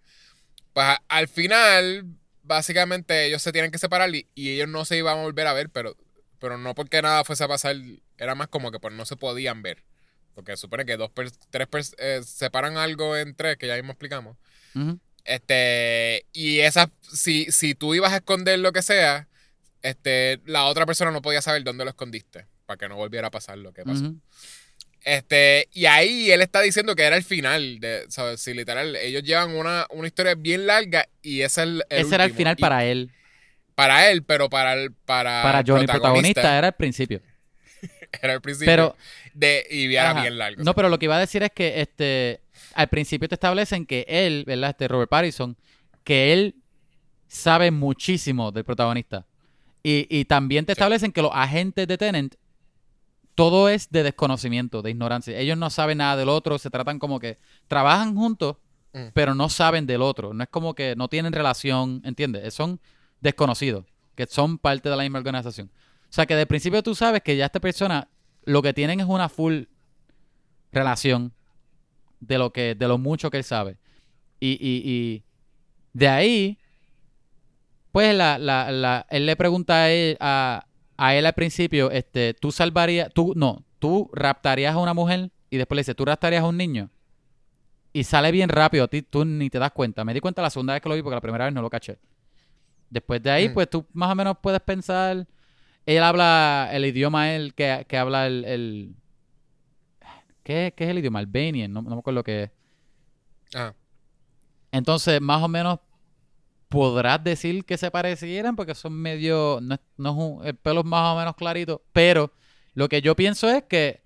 Pues 0.72 0.86
a- 0.86 1.02
al 1.06 1.28
final, 1.28 2.04
básicamente 2.42 3.24
ellos 3.26 3.40
se 3.40 3.52
tienen 3.52 3.70
que 3.70 3.78
separar 3.78 4.12
y, 4.12 4.26
y 4.34 4.50
ellos 4.50 4.66
no 4.68 4.84
se 4.84 4.96
iban 4.96 5.18
a 5.18 5.22
volver 5.22 5.46
a 5.46 5.52
ver, 5.52 5.70
pero, 5.70 5.96
pero 6.40 6.58
no 6.58 6.74
porque 6.74 7.00
nada 7.00 7.22
fuese 7.22 7.44
a 7.44 7.48
pasar, 7.48 7.76
era 8.18 8.34
más 8.34 8.48
como 8.48 8.72
que 8.72 8.80
pues 8.80 8.92
no 8.92 9.06
se 9.06 9.14
podían 9.16 9.62
ver. 9.62 9.84
Porque 10.34 10.56
supone 10.56 10.84
que 10.84 10.96
dos, 10.96 11.10
per- 11.10 11.30
tres 11.50 11.68
pers- 11.70 11.94
eh, 11.98 12.20
separan 12.24 12.76
algo 12.76 13.16
en 13.16 13.36
tres, 13.36 13.56
que 13.56 13.68
ya 13.68 13.76
mismo 13.76 13.92
explicamos. 13.92 14.36
Ujú. 14.74 14.98
Este, 15.22 16.26
y 16.32 16.58
esa, 16.58 16.90
si, 17.02 17.44
si 17.52 17.76
tú 17.76 17.94
ibas 17.94 18.12
a 18.12 18.16
esconder 18.16 18.58
lo 18.58 18.72
que 18.72 18.82
sea, 18.82 19.28
este, 19.82 20.40
la 20.44 20.64
otra 20.64 20.86
persona 20.86 21.12
no 21.12 21.22
podía 21.22 21.40
saber 21.40 21.62
dónde 21.62 21.84
lo 21.84 21.90
escondiste, 21.90 22.46
para 22.66 22.78
que 22.78 22.88
no 22.88 22.96
volviera 22.96 23.28
a 23.28 23.30
pasar 23.30 23.58
lo 23.58 23.72
que 23.72 23.84
pasó. 23.84 24.02
Ujú. 24.06 24.20
Este, 25.04 25.68
y 25.72 25.84
ahí 25.86 26.30
él 26.30 26.40
está 26.40 26.62
diciendo 26.62 26.94
que 26.96 27.02
era 27.02 27.16
el 27.16 27.24
final, 27.24 27.78
de, 27.80 28.04
¿sabes? 28.08 28.40
Sí, 28.40 28.54
literal, 28.54 28.96
ellos 28.96 29.22
llevan 29.22 29.54
una, 29.54 29.86
una 29.90 30.06
historia 30.06 30.34
bien 30.34 30.66
larga 30.66 31.06
y 31.22 31.42
ese, 31.42 31.62
es 31.62 31.66
el, 31.68 31.84
el 31.90 32.06
Ese 32.06 32.14
era 32.14 32.24
el 32.24 32.32
final 32.32 32.56
Y 32.56 32.62
para 32.62 32.84
él. 32.86 33.10
para 33.74 34.10
él, 34.10 34.22
pero 34.24 34.48
para 34.48 34.72
el, 34.74 34.92
para, 34.92 35.42
Para 35.42 35.58
el 35.60 35.64
Johnny, 35.66 35.86
protagonista, 35.86 36.56
era 36.58 36.68
el 36.68 36.74
principio. 36.74 37.20
era 38.22 38.34
el 38.34 38.40
principio 38.40 38.66
Pero 38.66 38.96
de, 39.34 39.66
y 39.70 39.94
era 39.94 40.10
Ajá. 40.12 40.22
bien 40.22 40.38
largo. 40.38 40.62
No, 40.62 40.74
pero 40.74 40.88
lo 40.88 40.98
que 40.98 41.06
iba 41.06 41.16
a 41.16 41.20
decir 41.20 41.42
es 41.42 41.50
que 41.54 41.80
este 41.80 42.40
al 42.74 42.88
principio 42.88 43.28
te 43.28 43.34
establecen 43.34 43.84
que 43.86 44.04
él, 44.08 44.44
¿verdad? 44.46 44.70
Este 44.70 44.88
Robert 44.88 45.10
Pattinson, 45.10 45.56
que 46.04 46.32
él 46.32 46.54
sabe 47.28 47.70
muchísimo 47.70 48.52
del 48.52 48.64
protagonista. 48.64 49.26
Y, 49.82 50.06
y 50.08 50.24
también 50.24 50.64
te 50.64 50.72
establecen 50.72 51.12
que 51.12 51.20
los 51.22 51.30
agentes 51.34 51.86
de 51.86 51.98
Tenant, 51.98 52.34
todo 53.34 53.68
es 53.68 53.90
de 53.90 54.02
desconocimiento, 54.02 54.82
de 54.82 54.90
ignorancia. 54.90 55.38
Ellos 55.38 55.58
no 55.58 55.70
saben 55.70 55.98
nada 55.98 56.16
del 56.16 56.28
otro, 56.28 56.58
se 56.58 56.70
tratan 56.70 56.98
como 56.98 57.18
que 57.20 57.38
trabajan 57.68 58.14
juntos, 58.14 58.56
Mm. 58.94 59.08
pero 59.12 59.34
no 59.34 59.48
saben 59.48 59.86
del 59.86 60.02
otro. 60.02 60.32
No 60.32 60.44
es 60.44 60.48
como 60.48 60.74
que 60.74 60.94
no 60.94 61.08
tienen 61.08 61.32
relación, 61.32 62.00
¿entiendes? 62.04 62.54
Son 62.54 62.78
desconocidos, 63.20 63.84
que 64.14 64.24
son 64.26 64.56
parte 64.56 64.88
de 64.88 64.96
la 64.96 65.02
misma 65.02 65.18
organización. 65.18 65.68
O 66.04 66.12
sea, 66.12 66.26
que 66.26 66.36
de 66.36 66.46
principio 66.46 66.80
tú 66.80 66.94
sabes 66.94 67.20
que 67.22 67.36
ya 67.36 67.46
esta 67.46 67.58
persona 67.58 68.06
lo 68.44 68.62
que 68.62 68.72
tienen 68.72 69.00
es 69.00 69.06
una 69.06 69.28
full 69.28 69.64
relación 70.70 71.32
de 72.20 72.38
lo 72.38 72.52
que 72.52 72.76
de 72.76 72.86
lo 72.86 72.96
mucho 72.98 73.30
que 73.32 73.38
él 73.38 73.44
sabe. 73.44 73.78
Y, 74.38 74.52
y, 74.52 74.88
y 74.88 75.24
de 75.92 76.06
ahí, 76.08 76.58
pues 77.90 78.14
la, 78.14 78.38
la, 78.38 78.70
la, 78.70 79.06
él 79.10 79.26
le 79.26 79.34
pregunta 79.34 79.74
a 79.74 79.90
él, 79.90 80.16
a, 80.20 80.66
a 80.96 81.14
él 81.14 81.26
al 81.26 81.32
principio, 81.34 81.90
este, 81.90 82.34
tú 82.34 82.52
salvarías, 82.52 83.12
tú, 83.12 83.32
no, 83.36 83.64
tú 83.78 84.10
raptarías 84.12 84.74
a 84.74 84.78
una 84.78 84.94
mujer 84.94 85.30
y 85.50 85.56
después 85.56 85.76
le 85.76 85.80
dice, 85.80 85.94
tú 85.94 86.04
raptarías 86.04 86.42
a 86.42 86.46
un 86.48 86.56
niño. 86.56 86.90
Y 87.92 88.04
sale 88.04 88.30
bien 88.32 88.48
rápido, 88.48 88.84
a 88.84 88.88
ti 88.88 89.02
tú 89.02 89.24
ni 89.24 89.50
te 89.50 89.58
das 89.58 89.70
cuenta. 89.72 90.04
Me 90.04 90.12
di 90.14 90.20
cuenta 90.20 90.42
la 90.42 90.50
segunda 90.50 90.72
vez 90.72 90.82
que 90.82 90.88
lo 90.88 90.94
vi 90.96 91.02
porque 91.02 91.14
la 91.14 91.20
primera 91.20 91.44
vez 91.44 91.54
no 91.54 91.62
lo 91.62 91.70
caché. 91.70 91.98
Después 92.90 93.22
de 93.22 93.30
ahí, 93.30 93.48
Mm. 93.48 93.54
pues 93.54 93.70
tú 93.70 93.86
más 93.92 94.10
o 94.10 94.14
menos 94.14 94.36
puedes 94.40 94.60
pensar. 94.60 95.26
Él 95.86 96.02
habla 96.02 96.70
el 96.72 96.84
idioma 96.86 97.32
él 97.34 97.54
que, 97.54 97.84
que 97.88 97.96
habla 97.98 98.26
el, 98.26 98.44
el- 98.44 98.94
¿qué, 100.42 100.72
qué 100.76 100.84
es 100.84 100.90
el 100.90 100.98
idioma? 100.98 101.18
Albanian, 101.20 101.72
no, 101.72 101.82
no 101.82 101.90
me 101.90 101.98
acuerdo 101.98 102.22
qué 102.24 102.44
es. 102.44 102.50
Ajá. 103.54 103.74
Entonces, 104.72 105.20
más 105.20 105.42
o 105.42 105.48
menos 105.48 105.78
podrás 106.74 107.22
decir 107.24 107.64
que 107.64 107.78
se 107.78 107.90
parecieran 107.90 108.56
porque 108.56 108.74
son 108.74 108.92
medio. 108.92 109.58
No, 109.62 109.74
es- 109.76 109.80
no 109.96 110.10
es 110.10 110.16
un- 110.16 110.46
el 110.46 110.54
pelo 110.56 110.80
es 110.80 110.86
más 110.86 111.14
o 111.14 111.18
menos 111.18 111.34
clarito. 111.36 111.82
Pero 111.92 112.32
lo 112.74 112.88
que 112.88 113.00
yo 113.02 113.16
pienso 113.16 113.48
es 113.48 113.62
que 113.64 114.02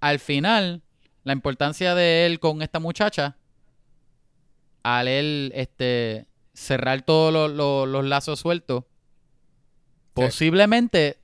al 0.00 0.18
final, 0.18 0.82
la 1.22 1.32
importancia 1.32 1.94
de 1.94 2.26
él 2.26 2.38
con 2.40 2.60
esta 2.60 2.78
muchacha, 2.80 3.36
al 4.82 5.08
él 5.08 5.50
este, 5.54 6.26
cerrar 6.52 7.02
todos 7.02 7.50
los 7.50 8.04
lazos 8.04 8.40
sueltos, 8.40 8.84
posiblemente 10.12 11.18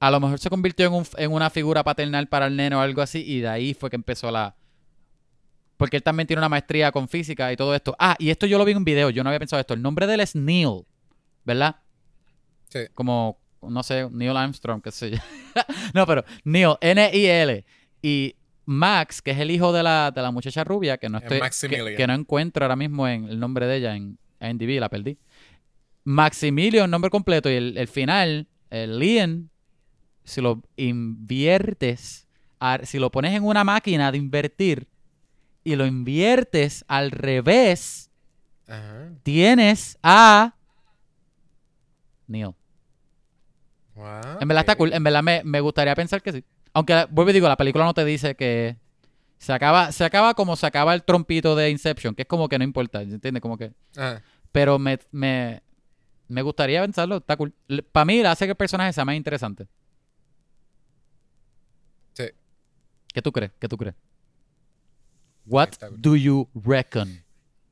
a 0.00 0.10
lo 0.10 0.20
mejor 0.20 0.38
se 0.38 0.50
convirtió 0.50 0.86
en, 0.86 0.92
un- 0.92 1.06
en 1.16 1.32
una 1.32 1.48
figura 1.50 1.82
paternal 1.84 2.28
para 2.28 2.46
el 2.46 2.56
nene 2.56 2.76
o 2.76 2.80
algo 2.80 3.00
así, 3.00 3.22
y 3.24 3.40
de 3.40 3.48
ahí 3.48 3.74
fue 3.74 3.88
que 3.90 3.96
empezó 3.96 4.30
la. 4.30 4.56
Porque 5.84 5.98
él 5.98 6.02
también 6.02 6.26
tiene 6.26 6.40
una 6.40 6.48
maestría 6.48 6.90
con 6.92 7.08
física 7.08 7.52
y 7.52 7.56
todo 7.56 7.74
esto. 7.74 7.94
Ah, 7.98 8.16
y 8.18 8.30
esto 8.30 8.46
yo 8.46 8.56
lo 8.56 8.64
vi 8.64 8.72
en 8.72 8.78
un 8.78 8.84
video, 8.84 9.10
yo 9.10 9.22
no 9.22 9.28
había 9.28 9.38
pensado 9.38 9.60
esto. 9.60 9.74
El 9.74 9.82
nombre 9.82 10.06
de 10.06 10.14
él 10.14 10.20
es 10.20 10.34
Neil, 10.34 10.84
¿verdad? 11.44 11.76
Sí. 12.70 12.80
Como, 12.94 13.38
no 13.60 13.82
sé, 13.82 14.08
Neil 14.10 14.34
Armstrong, 14.36 14.80
qué 14.82 14.90
sé 14.90 15.10
yo. 15.10 15.18
no, 15.94 16.06
pero 16.06 16.24
Neil, 16.44 16.70
N-I-L. 16.80 17.64
Y 18.00 18.34
Max, 18.64 19.20
que 19.20 19.32
es 19.32 19.38
el 19.38 19.50
hijo 19.50 19.74
de 19.74 19.82
la, 19.82 20.10
de 20.10 20.22
la 20.22 20.30
muchacha 20.30 20.64
rubia, 20.64 20.96
que 20.96 21.08
no 21.10 21.18
Es 21.18 21.24
estoy. 21.24 21.38
Que, 21.96 22.06
no 22.06 22.14
encuentro 22.14 22.64
ahora 22.64 22.76
mismo 22.76 23.06
en 23.06 23.28
el 23.28 23.38
nombre 23.38 23.66
de 23.66 23.76
ella 23.76 23.94
en 23.94 24.16
IMDb, 24.40 24.80
la 24.80 24.88
perdí. 24.88 25.18
Maximilian, 26.04 26.90
nombre 26.90 27.10
completo, 27.10 27.50
y 27.50 27.54
el, 27.54 27.76
el 27.76 27.88
final, 27.88 28.46
el 28.70 28.98
Lian, 28.98 29.50
si 30.24 30.40
lo 30.40 30.62
inviertes, 30.76 32.26
a- 32.60 32.80
si 32.84 32.98
lo 32.98 33.10
pones 33.10 33.34
en 33.34 33.44
una 33.44 33.64
máquina 33.64 34.10
de 34.12 34.18
invertir 34.18 34.86
y 35.64 35.76
lo 35.76 35.86
inviertes 35.86 36.84
al 36.88 37.10
revés, 37.10 38.10
Ajá. 38.68 39.10
tienes 39.22 39.98
a 40.02 40.54
Neil. 42.26 42.54
Wow, 43.94 44.38
En 44.40 44.48
verdad 44.48 44.62
está 44.62 44.76
cool. 44.76 44.92
En 44.92 45.02
verdad 45.04 45.22
me, 45.22 45.42
me 45.44 45.60
gustaría 45.60 45.94
pensar 45.94 46.20
que 46.22 46.32
sí. 46.32 46.44
Aunque, 46.72 47.06
vuelvo 47.10 47.30
y 47.30 47.34
digo, 47.34 47.48
la 47.48 47.56
película 47.56 47.84
no 47.84 47.94
te 47.94 48.04
dice 48.04 48.34
que 48.34 48.76
se 49.38 49.52
acaba, 49.52 49.92
se 49.92 50.04
acaba 50.04 50.34
como 50.34 50.56
se 50.56 50.66
acaba 50.66 50.94
el 50.94 51.04
trompito 51.04 51.54
de 51.54 51.70
Inception, 51.70 52.14
que 52.14 52.22
es 52.22 52.28
como 52.28 52.48
que 52.48 52.58
no 52.58 52.64
importa, 52.64 53.02
¿entiendes? 53.02 53.40
Como 53.40 53.56
que... 53.56 53.72
Ajá. 53.96 54.22
Pero 54.50 54.78
me, 54.78 54.98
me, 55.12 55.62
me 56.28 56.42
gustaría 56.42 56.80
pensarlo, 56.82 57.16
está 57.18 57.36
cool. 57.36 57.54
Para 57.92 58.04
mí 58.04 58.20
hace 58.20 58.46
que 58.46 58.52
el 58.52 58.56
personaje 58.56 58.92
sea 58.92 59.04
más 59.04 59.14
interesante. 59.16 59.66
Sí. 62.14 62.24
¿Qué 63.12 63.22
tú 63.22 63.32
crees? 63.32 63.52
¿Qué 63.58 63.68
tú 63.68 63.76
crees? 63.76 63.94
What 65.46 65.70
do 65.92 66.16
you 66.16 66.48
reckon? 66.54 67.22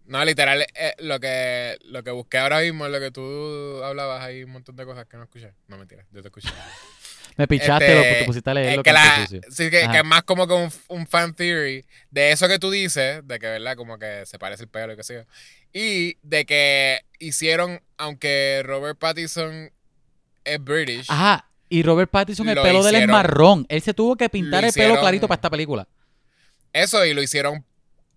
No, 0.07 0.25
literal, 0.25 0.61
eh, 0.75 0.95
lo 0.99 1.19
que 1.21 1.79
lo 1.85 2.03
que 2.03 2.11
busqué 2.11 2.39
ahora 2.39 2.61
mismo 2.61 2.85
es 2.87 2.93
lo 2.93 3.01
que 3.01 3.11
tú 3.11 3.83
hablabas, 3.83 4.23
hay 4.23 4.43
un 4.45 4.51
montón 4.51 4.77
de 4.77 4.85
cosas 4.85 5.07
que 5.07 5.17
no 5.17 5.23
escuché. 5.23 5.53
No, 5.69 5.79
mentira, 5.79 6.05
yo 6.13 6.21
te 6.23 6.29
escuché. 6.29 6.49
Me 7.39 7.49
pichaste, 7.49 7.87
Este, 7.87 7.95
lo, 7.97 8.19
te 8.19 8.25
pusiste 8.27 8.51
a 8.51 8.55
leer 8.55 8.77
lo 8.77 8.83
que, 8.83 8.91
que 8.91 8.93
la, 8.93 9.27
sí, 9.27 9.71
que, 9.71 9.89
que 9.91 9.99
es 9.99 10.05
más 10.05 10.23
como 10.25 10.47
que 10.47 10.53
un, 10.53 10.71
un 10.89 11.07
fan 11.07 11.33
theory 11.33 11.87
de 12.11 12.31
eso 12.31 12.47
que 12.47 12.59
tú 12.59 12.71
dices, 12.71 13.27
de 13.27 13.39
que, 13.39 13.47
¿verdad? 13.47 13.75
Como 13.75 13.99
que 13.99 14.27
se 14.27 14.39
parece 14.39 14.65
el 14.65 14.69
pelo 14.69 14.93
y 14.93 15.03
sé 15.03 15.15
yo. 15.15 15.23
Y 15.73 16.19
de 16.23 16.45
que 16.45 17.01
hicieron, 17.19 17.81
aunque 17.97 18.63
Robert 18.67 18.99
Pattinson 18.99 19.71
es 20.45 20.63
British, 20.63 21.07
Ajá. 21.09 21.49
Y 21.71 21.83
Robert 21.85 22.11
Pattinson, 22.11 22.47
el 22.51 22.57
Lo 22.57 22.63
pelo 22.63 22.83
de 22.83 22.91
él 22.91 22.97
es 22.97 23.01
hicieron- 23.05 23.13
marrón. 23.13 23.67
Él 23.71 23.81
se 23.81 23.95
tuvo 23.95 24.15
que 24.15 24.29
pintar 24.29 24.63
el 24.63 24.71
pelo 24.75 24.85
hicieron- 24.89 25.01
clarito 25.01 25.27
para 25.27 25.37
esta 25.39 25.49
película. 25.49 25.89
Eso 26.73 27.05
y 27.05 27.15
lo 27.15 27.23
hicieron 27.23 27.65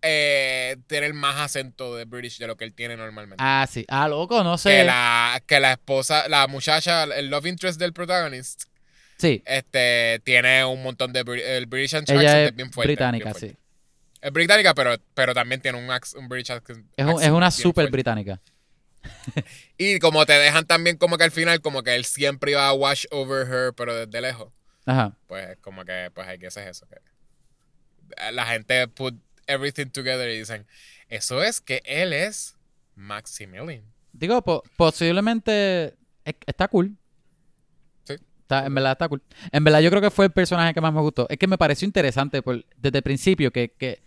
eh, 0.01 0.77
tener 0.87 1.13
más 1.13 1.37
acento 1.39 1.95
de 1.95 2.05
British 2.05 2.37
de 2.37 2.47
lo 2.47 2.55
que 2.57 2.63
él 2.65 2.73
tiene 2.73 2.95
normalmente. 2.95 3.43
Ah, 3.45 3.67
sí. 3.69 3.85
Ah, 3.87 4.07
loco, 4.07 4.43
no 4.43 4.53
que, 4.53 4.57
sé. 4.59 4.83
la, 4.83 5.41
que 5.47 5.59
la 5.59 5.71
esposa, 5.73 6.27
la 6.29 6.47
muchacha, 6.47 7.03
el 7.05 7.29
love 7.29 7.47
interest 7.47 7.79
del 7.79 7.91
protagonist, 7.93 8.65
Sí. 9.17 9.41
este, 9.45 10.19
tiene 10.25 10.63
un 10.65 10.83
montón 10.83 11.13
de... 11.13 11.21
El 11.57 11.65
British 11.67 11.95
accent 11.95 12.19
Ella 12.19 12.43
es 12.43 12.55
bien 12.55 12.71
fuerte. 12.71 12.89
británica, 12.93 13.23
bien 13.25 13.33
fuerte. 13.35 13.55
sí. 13.55 13.57
Es 14.21 14.31
británica, 14.31 14.73
pero, 14.73 14.95
pero 15.13 15.33
también 15.33 15.61
tiene 15.61 15.77
un, 15.77 15.89
un 15.89 16.27
British 16.29 16.51
accent. 16.51 16.85
Es, 16.97 17.05
un- 17.05 17.11
es 17.11 17.15
accent 17.17 17.33
una 17.35 17.51
super 17.51 17.73
fuerte. 17.85 17.91
británica. 17.91 18.41
Y 19.77 19.99
como 19.99 20.25
te 20.25 20.33
dejan 20.33 20.65
también 20.65 20.97
como 20.97 21.17
que 21.17 21.23
al 21.25 21.31
final, 21.31 21.61
como 21.61 21.83
que 21.83 21.95
él 21.95 22.05
siempre 22.05 22.51
iba 22.51 22.67
a 22.67 22.73
wash 22.73 23.05
over 23.11 23.45
her, 23.47 23.73
pero 23.73 23.93
desde 24.05 24.21
lejos. 24.21 24.51
Ajá. 24.85 25.15
Pues 25.27 25.57
como 25.61 25.83
que, 25.85 26.09
pues 26.13 26.27
hay 26.27 26.39
que 26.39 26.47
hacer 26.47 26.67
eso. 26.67 26.85
que 26.87 26.95
la 28.31 28.45
gente 28.45 28.87
put 28.89 29.15
everything 29.47 29.87
together 29.87 30.29
y 30.29 30.39
dicen, 30.39 30.65
eso 31.09 31.43
es 31.43 31.61
que 31.61 31.81
él 31.85 32.13
es 32.13 32.55
Maximilian. 32.95 33.83
Digo, 34.13 34.41
po- 34.41 34.63
posiblemente 34.77 35.95
es- 36.23 36.35
está 36.45 36.67
cool. 36.67 36.95
Sí. 38.05 38.15
Está- 38.41 38.65
en 38.65 38.73
verdad 38.73 38.93
está 38.93 39.07
cool. 39.09 39.21
En 39.51 39.63
verdad 39.63 39.81
yo 39.81 39.89
creo 39.89 40.01
que 40.01 40.09
fue 40.11 40.25
el 40.25 40.31
personaje 40.31 40.73
que 40.73 40.81
más 40.81 40.93
me 40.93 41.01
gustó. 41.01 41.27
Es 41.29 41.37
que 41.37 41.47
me 41.47 41.57
pareció 41.57 41.85
interesante 41.85 42.41
por- 42.41 42.65
desde 42.77 42.97
el 42.99 43.03
principio 43.03 43.51
que, 43.51 43.71
que 43.77 44.01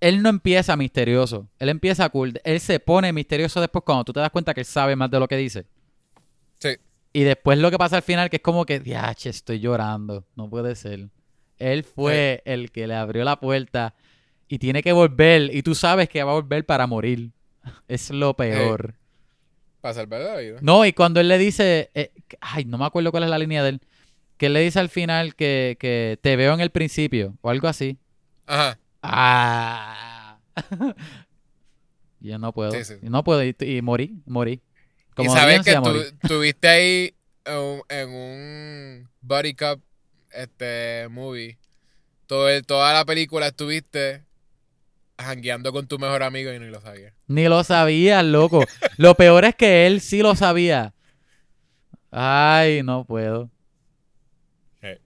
él 0.00 0.22
no 0.22 0.28
empieza 0.28 0.76
misterioso. 0.76 1.48
Él 1.58 1.68
empieza 1.70 2.08
cool. 2.08 2.40
Él 2.44 2.60
se 2.60 2.80
pone 2.80 3.12
misterioso 3.12 3.60
después 3.60 3.84
cuando 3.84 4.04
tú 4.04 4.12
te 4.12 4.20
das 4.20 4.30
cuenta 4.30 4.54
que 4.54 4.60
él 4.60 4.66
sabe 4.66 4.94
más 4.96 5.10
de 5.10 5.18
lo 5.20 5.28
que 5.28 5.36
dice. 5.36 5.66
Sí. 6.58 6.76
Y 7.12 7.22
después 7.22 7.58
lo 7.58 7.70
que 7.70 7.78
pasa 7.78 7.96
al 7.96 8.02
final 8.02 8.28
que 8.30 8.36
es 8.36 8.42
como 8.42 8.66
que, 8.66 8.80
diache, 8.80 9.30
estoy 9.30 9.60
llorando. 9.60 10.24
No 10.36 10.48
puede 10.50 10.74
ser. 10.76 11.08
Él 11.58 11.84
fue 11.84 12.42
el 12.44 12.70
que 12.70 12.86
le 12.86 12.94
abrió 12.94 13.24
la 13.24 13.40
puerta 13.40 13.94
y 14.48 14.58
tiene 14.58 14.82
que 14.82 14.92
volver. 14.92 15.54
Y 15.54 15.62
tú 15.62 15.74
sabes 15.74 16.08
que 16.08 16.22
va 16.22 16.32
a 16.32 16.34
volver 16.34 16.64
para 16.64 16.86
morir. 16.86 17.30
Es 17.88 18.10
lo 18.10 18.34
peor. 18.34 18.94
Para 19.80 19.94
salvar 19.94 20.20
la 20.20 20.36
vida. 20.38 20.58
No, 20.60 20.84
y 20.84 20.92
cuando 20.92 21.20
él 21.20 21.28
le 21.28 21.38
dice, 21.38 21.90
eh, 21.94 22.12
ay, 22.40 22.64
no 22.64 22.78
me 22.78 22.86
acuerdo 22.86 23.10
cuál 23.10 23.24
es 23.24 23.30
la 23.30 23.38
línea 23.38 23.62
de 23.62 23.70
él, 23.70 23.80
que 24.36 24.46
él 24.46 24.54
le 24.54 24.60
dice 24.60 24.80
al 24.80 24.88
final 24.88 25.34
que, 25.34 25.76
que 25.78 26.18
te 26.20 26.36
veo 26.36 26.54
en 26.54 26.60
el 26.60 26.70
principio, 26.70 27.36
o 27.40 27.50
algo 27.50 27.68
así. 27.68 27.98
Ajá. 28.46 28.78
Ah. 29.02 30.38
Yo 32.20 32.38
no 32.38 32.52
puedo. 32.52 32.72
Sí, 32.72 32.84
sí. 32.84 32.94
No 33.02 33.22
puedo. 33.22 33.44
Y, 33.44 33.54
y 33.60 33.82
morí, 33.82 34.20
morí. 34.26 34.60
Como 35.14 35.32
y 35.32 35.36
sabes 35.36 35.62
que 35.62 35.74
tú 35.74 36.28
tuviste 36.28 36.68
ahí 36.68 37.14
en, 37.88 38.08
un 38.08 39.08
Buddy 39.20 39.54
Cup 39.54 39.82
este, 40.32 41.06
movie. 41.10 41.58
Todo 42.26 42.48
el- 42.48 42.64
toda 42.66 42.92
la 42.92 43.04
película 43.04 43.46
estuviste 43.48 44.24
jangueando 45.18 45.72
con 45.72 45.86
tu 45.86 45.98
mejor 45.98 46.22
amigo 46.22 46.52
y 46.52 46.58
ni 46.58 46.66
lo 46.66 46.80
sabías. 46.80 47.12
Ni 47.26 47.44
lo 47.48 47.64
sabía, 47.64 48.22
loco. 48.22 48.64
lo 48.98 49.14
peor 49.14 49.44
es 49.44 49.54
que 49.54 49.86
él 49.86 50.00
sí 50.00 50.20
lo 50.22 50.34
sabía. 50.36 50.94
Ay, 52.10 52.82
no 52.82 53.04
puedo. 53.04 53.50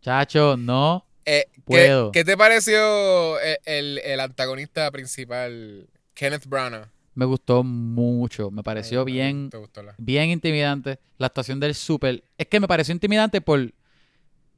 Chacho, 0.00 0.56
no. 0.56 1.06
Eh, 1.24 1.46
¿qué, 1.54 1.60
Puedo. 1.62 2.12
qué 2.12 2.24
te 2.24 2.36
pareció 2.36 3.38
el, 3.40 3.58
el- 3.64 3.98
el 4.04 4.20
antagonista 4.20 4.90
principal, 4.90 5.88
Kenneth 6.14 6.46
Branagh? 6.46 6.88
Me 7.14 7.24
gustó 7.24 7.62
mucho. 7.62 8.50
Me 8.50 8.62
pareció 8.62 9.00
Ay, 9.06 9.12
bien. 9.12 9.50
Bien 9.98 10.30
intimidante. 10.30 10.98
La 11.18 11.26
actuación 11.28 11.60
del 11.60 11.74
super. 11.74 12.22
Es 12.38 12.46
que 12.46 12.58
me 12.60 12.68
pareció 12.68 12.92
intimidante 12.92 13.40
por. 13.40 13.72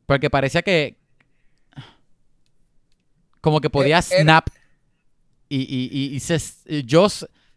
Porque 0.07 0.31
parecía 0.31 0.63
que. 0.63 0.97
Como 3.41 3.61
que 3.61 3.71
podía 3.71 3.99
Eh, 3.99 4.03
snap. 4.03 4.49
Y, 5.49 5.61
y, 5.63 5.89
y, 5.93 6.15
y 6.17 6.21
se- 6.21 6.83
yo, 6.85 7.07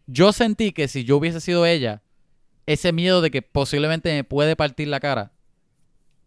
yo 0.06 0.32
sentí 0.32 0.72
que 0.72 0.88
si 0.88 1.04
yo 1.04 1.16
hubiese 1.16 1.40
sido 1.40 1.64
ella, 1.66 2.02
ese 2.66 2.92
miedo 2.92 3.20
de 3.22 3.30
que 3.30 3.42
posiblemente 3.42 4.12
me 4.14 4.24
puede 4.24 4.54
partir 4.56 4.88
la 4.88 5.00
cara. 5.00 5.32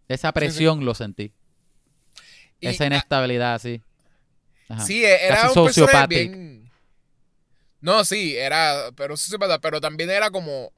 Esa 0.07 0.32
presión 0.34 0.84
lo 0.84 0.95
sentí. 0.95 1.32
Esa 2.59 2.86
inestabilidad, 2.88 3.59
sí. 3.61 3.82
Ajá. 4.67 4.86
Sí, 4.86 5.03
era 5.05 5.36
Casi 5.36 5.47
un 5.47 5.53
sociopathic. 5.53 6.32
bien. 6.32 6.72
No, 7.82 8.03
sí, 8.05 8.36
era, 8.36 8.91
pero 8.95 9.15
pero 9.61 9.82
también 9.82 10.09
era 10.09 10.30
como, 10.30 10.72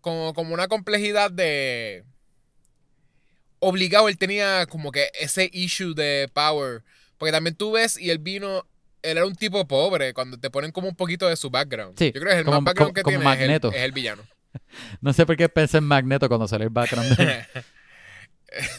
como, 0.00 0.34
como 0.34 0.54
una 0.54 0.66
complejidad 0.66 1.30
de 1.30 2.04
obligado, 3.60 4.08
él 4.08 4.18
tenía 4.18 4.66
como 4.66 4.92
que 4.92 5.08
ese 5.20 5.48
issue 5.52 5.94
de 5.94 6.30
power, 6.32 6.82
porque 7.18 7.32
también 7.32 7.56
tú 7.56 7.72
ves 7.72 7.98
y 7.98 8.10
él 8.10 8.18
vino, 8.18 8.64
él 9.02 9.16
era 9.18 9.26
un 9.26 9.34
tipo 9.34 9.66
pobre, 9.66 10.12
cuando 10.14 10.38
te 10.38 10.50
ponen 10.50 10.72
como 10.72 10.88
un 10.88 10.96
poquito 10.96 11.28
de 11.28 11.36
su 11.36 11.50
background. 11.50 11.98
Sí, 11.98 12.12
Yo 12.14 12.20
creo 12.20 12.32
que 12.32 12.38
el 12.38 12.44
como- 12.44 12.60
más 12.60 12.64
background 12.64 12.88
como- 12.90 12.94
que 12.94 13.02
como 13.02 13.18
tiene 13.36 13.56
es 13.56 13.64
el, 13.64 13.74
es 13.74 13.82
el 13.82 13.92
villano. 13.92 14.22
No 15.00 15.12
sé 15.12 15.26
por 15.26 15.36
qué 15.36 15.48
pensé 15.48 15.78
en 15.78 15.84
Magneto 15.84 16.26
cuando 16.28 16.48
salió 16.48 16.64
el 16.66 16.72
background. 16.72 17.16
de- 17.16 17.44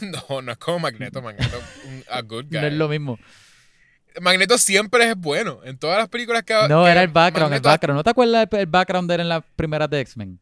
no, 0.28 0.42
no 0.42 0.52
es 0.52 0.58
como 0.58 0.80
Magneto, 0.80 1.22
Magneto 1.22 1.60
un, 1.86 2.04
a 2.10 2.20
good 2.22 2.46
guy. 2.50 2.60
no 2.60 2.66
es 2.66 2.72
lo 2.72 2.88
mismo. 2.88 3.18
Magneto 4.20 4.58
siempre 4.58 5.08
es 5.08 5.16
bueno. 5.16 5.60
En 5.62 5.78
todas 5.78 5.98
las 5.98 6.08
películas 6.08 6.42
que 6.42 6.54
No, 6.68 6.84
que 6.84 6.90
era 6.90 7.02
el 7.02 7.08
background, 7.08 7.54
el 7.54 7.60
background. 7.60 7.98
¿No 7.98 8.02
te 8.02 8.10
acuerdas 8.10 8.48
el, 8.50 8.58
el 8.58 8.66
background 8.66 9.08
de 9.08 9.14
él 9.14 9.20
en 9.20 9.28
las 9.28 9.44
primeras 9.54 9.88
de 9.88 10.00
X-Men? 10.00 10.40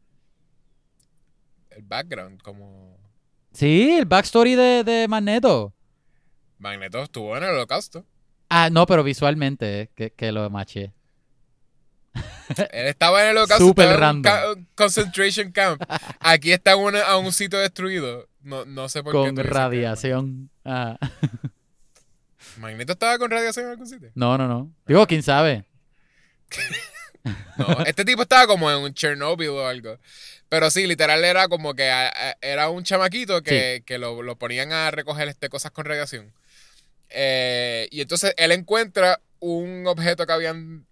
El 1.69 1.83
background, 1.83 2.41
como 2.41 2.88
Sí, 3.53 3.91
el 3.97 4.05
backstory 4.05 4.55
de, 4.55 4.83
de 4.83 5.07
Magneto. 5.07 5.73
Magneto 6.57 7.01
estuvo 7.03 7.35
en 7.37 7.43
el 7.43 7.49
holocausto. 7.51 8.05
Ah, 8.49 8.69
no, 8.71 8.85
pero 8.85 9.03
visualmente, 9.03 9.81
eh, 9.81 9.89
que, 9.95 10.11
que 10.11 10.31
lo 10.31 10.49
maché. 10.49 10.93
Él 12.71 12.87
estaba 12.87 13.23
en 13.23 13.29
el 13.31 13.37
holocausto. 13.37 13.81
En 13.81 13.89
un 13.89 13.97
random. 13.97 14.65
concentration 14.75 15.51
camp. 15.51 15.81
Aquí 16.19 16.51
está 16.51 16.75
una- 16.75 17.03
a 17.05 17.17
un 17.17 17.31
sitio 17.31 17.59
destruido. 17.59 18.27
No, 18.41 18.65
no 18.65 18.89
sé 18.89 19.03
por 19.03 19.13
qué. 19.13 19.33
Con 19.33 19.35
radiación. 19.37 20.49
Ah, 20.65 20.97
Magneto 22.57 22.93
estaba 22.93 23.17
con 23.17 23.29
radiación 23.31 23.65
en 23.65 23.71
algún 23.71 23.87
sitio. 23.87 24.11
no, 24.15 24.37
no, 24.37 24.47
no. 24.47 24.71
Digo, 24.87 25.05
quién 25.07 25.23
sabe. 25.23 25.65
No, 27.57 27.81
este 27.85 28.05
tipo 28.05 28.21
estaba 28.21 28.47
como 28.47 28.71
en 28.71 28.77
un 28.77 28.93
Chernobyl 28.93 29.49
o 29.49 29.67
algo. 29.67 29.97
Pero 30.49 30.71
sí, 30.71 30.87
literal 30.87 31.23
era 31.23 31.47
como 31.47 31.75
que 31.75 31.89
a- 31.89 32.07
a- 32.09 32.37
era 32.41 32.69
un 32.69 32.83
chamaquito 32.83 33.41
que, 33.43 33.83
que 33.85 33.97
lo, 33.99 34.21
lo 34.23 34.35
ponían 34.37 34.71
a 34.71 34.89
recoger 34.91 35.27
este, 35.27 35.47
cosas 35.49 35.71
con 35.71 35.85
radiación. 35.85 36.33
Eh, 37.09 37.87
y 37.91 38.01
entonces 38.01 38.33
él 38.37 38.51
encuentra 38.51 39.21
un 39.39 39.85
objeto 39.87 40.25
que 40.25 40.33
habían 40.33 40.85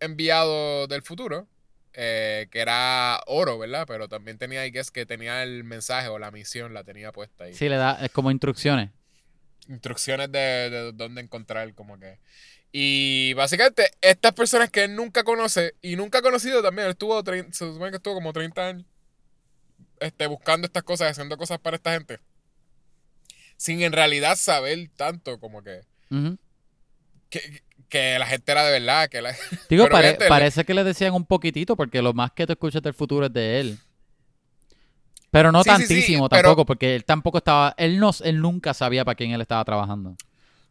enviado 0.00 0.86
del 0.86 1.02
futuro, 1.02 1.46
eh, 1.94 2.46
que 2.50 2.60
era 2.60 3.20
oro, 3.26 3.58
¿verdad? 3.58 3.84
Pero 3.86 4.08
también 4.08 4.36
tenía, 4.38 4.66
I 4.66 4.70
guess, 4.70 4.90
que 4.90 5.06
tenía 5.06 5.42
el 5.42 5.64
mensaje 5.64 6.08
o 6.08 6.18
la 6.18 6.30
misión, 6.30 6.74
la 6.74 6.84
tenía 6.84 7.12
puesta 7.12 7.44
ahí. 7.44 7.54
Sí, 7.54 7.68
le 7.68 7.76
da 7.76 7.98
es 8.04 8.10
como 8.10 8.30
instrucciones. 8.30 8.90
Instrucciones 9.68 10.30
de, 10.30 10.38
de 10.70 10.92
dónde 10.92 11.22
encontrar, 11.22 11.72
como 11.74 11.98
que. 11.98 12.18
Y 12.76 13.34
básicamente, 13.34 13.88
estas 14.00 14.32
personas 14.32 14.68
que 14.68 14.82
él 14.82 14.96
nunca 14.96 15.22
conoce 15.22 15.76
y 15.80 15.94
nunca 15.94 16.18
ha 16.18 16.22
conocido 16.22 16.60
también, 16.60 16.86
él 16.86 16.90
estuvo, 16.90 17.22
se 17.24 17.52
supone 17.52 17.90
que 17.92 17.98
estuvo 17.98 18.14
como 18.14 18.32
30 18.32 18.66
años 18.66 18.84
este, 20.00 20.26
buscando 20.26 20.66
estas 20.66 20.82
cosas, 20.82 21.12
haciendo 21.12 21.36
cosas 21.36 21.60
para 21.60 21.76
esta 21.76 21.92
gente, 21.92 22.18
sin 23.56 23.80
en 23.82 23.92
realidad 23.92 24.34
saber 24.34 24.90
tanto 24.96 25.38
como 25.38 25.62
que, 25.62 25.82
que, 27.30 27.62
que 27.88 28.18
la 28.18 28.26
gente 28.26 28.50
era 28.50 28.64
de 28.64 28.72
verdad, 28.80 29.08
que 29.08 29.22
la, 29.22 29.32
Digo, 29.70 29.86
le- 29.86 30.14
parece 30.28 30.64
que 30.64 30.74
le 30.74 30.82
decían 30.82 31.14
un 31.14 31.24
poquitito, 31.26 31.76
porque 31.76 32.02
lo 32.02 32.12
más 32.12 32.32
que 32.32 32.44
tú 32.44 32.54
escuchas 32.54 32.82
del 32.82 32.94
futuro 32.94 33.26
es 33.26 33.32
de 33.32 33.60
él. 33.60 33.78
Pero 35.30 35.52
no 35.52 35.62
Sí, 35.62 35.70
sí, 35.70 35.76
sí, 35.76 35.80
tantísimo 35.88 36.28
pero- 36.28 36.42
tampoco, 36.42 36.66
porque 36.66 36.96
él 36.96 37.04
tampoco 37.04 37.38
estaba, 37.38 37.72
él 37.78 38.00
no, 38.00 38.10
él 38.24 38.40
nunca 38.40 38.74
sabía 38.74 39.04
para 39.04 39.14
quién 39.14 39.30
él 39.30 39.40
estaba 39.40 39.64
trabajando. 39.64 40.16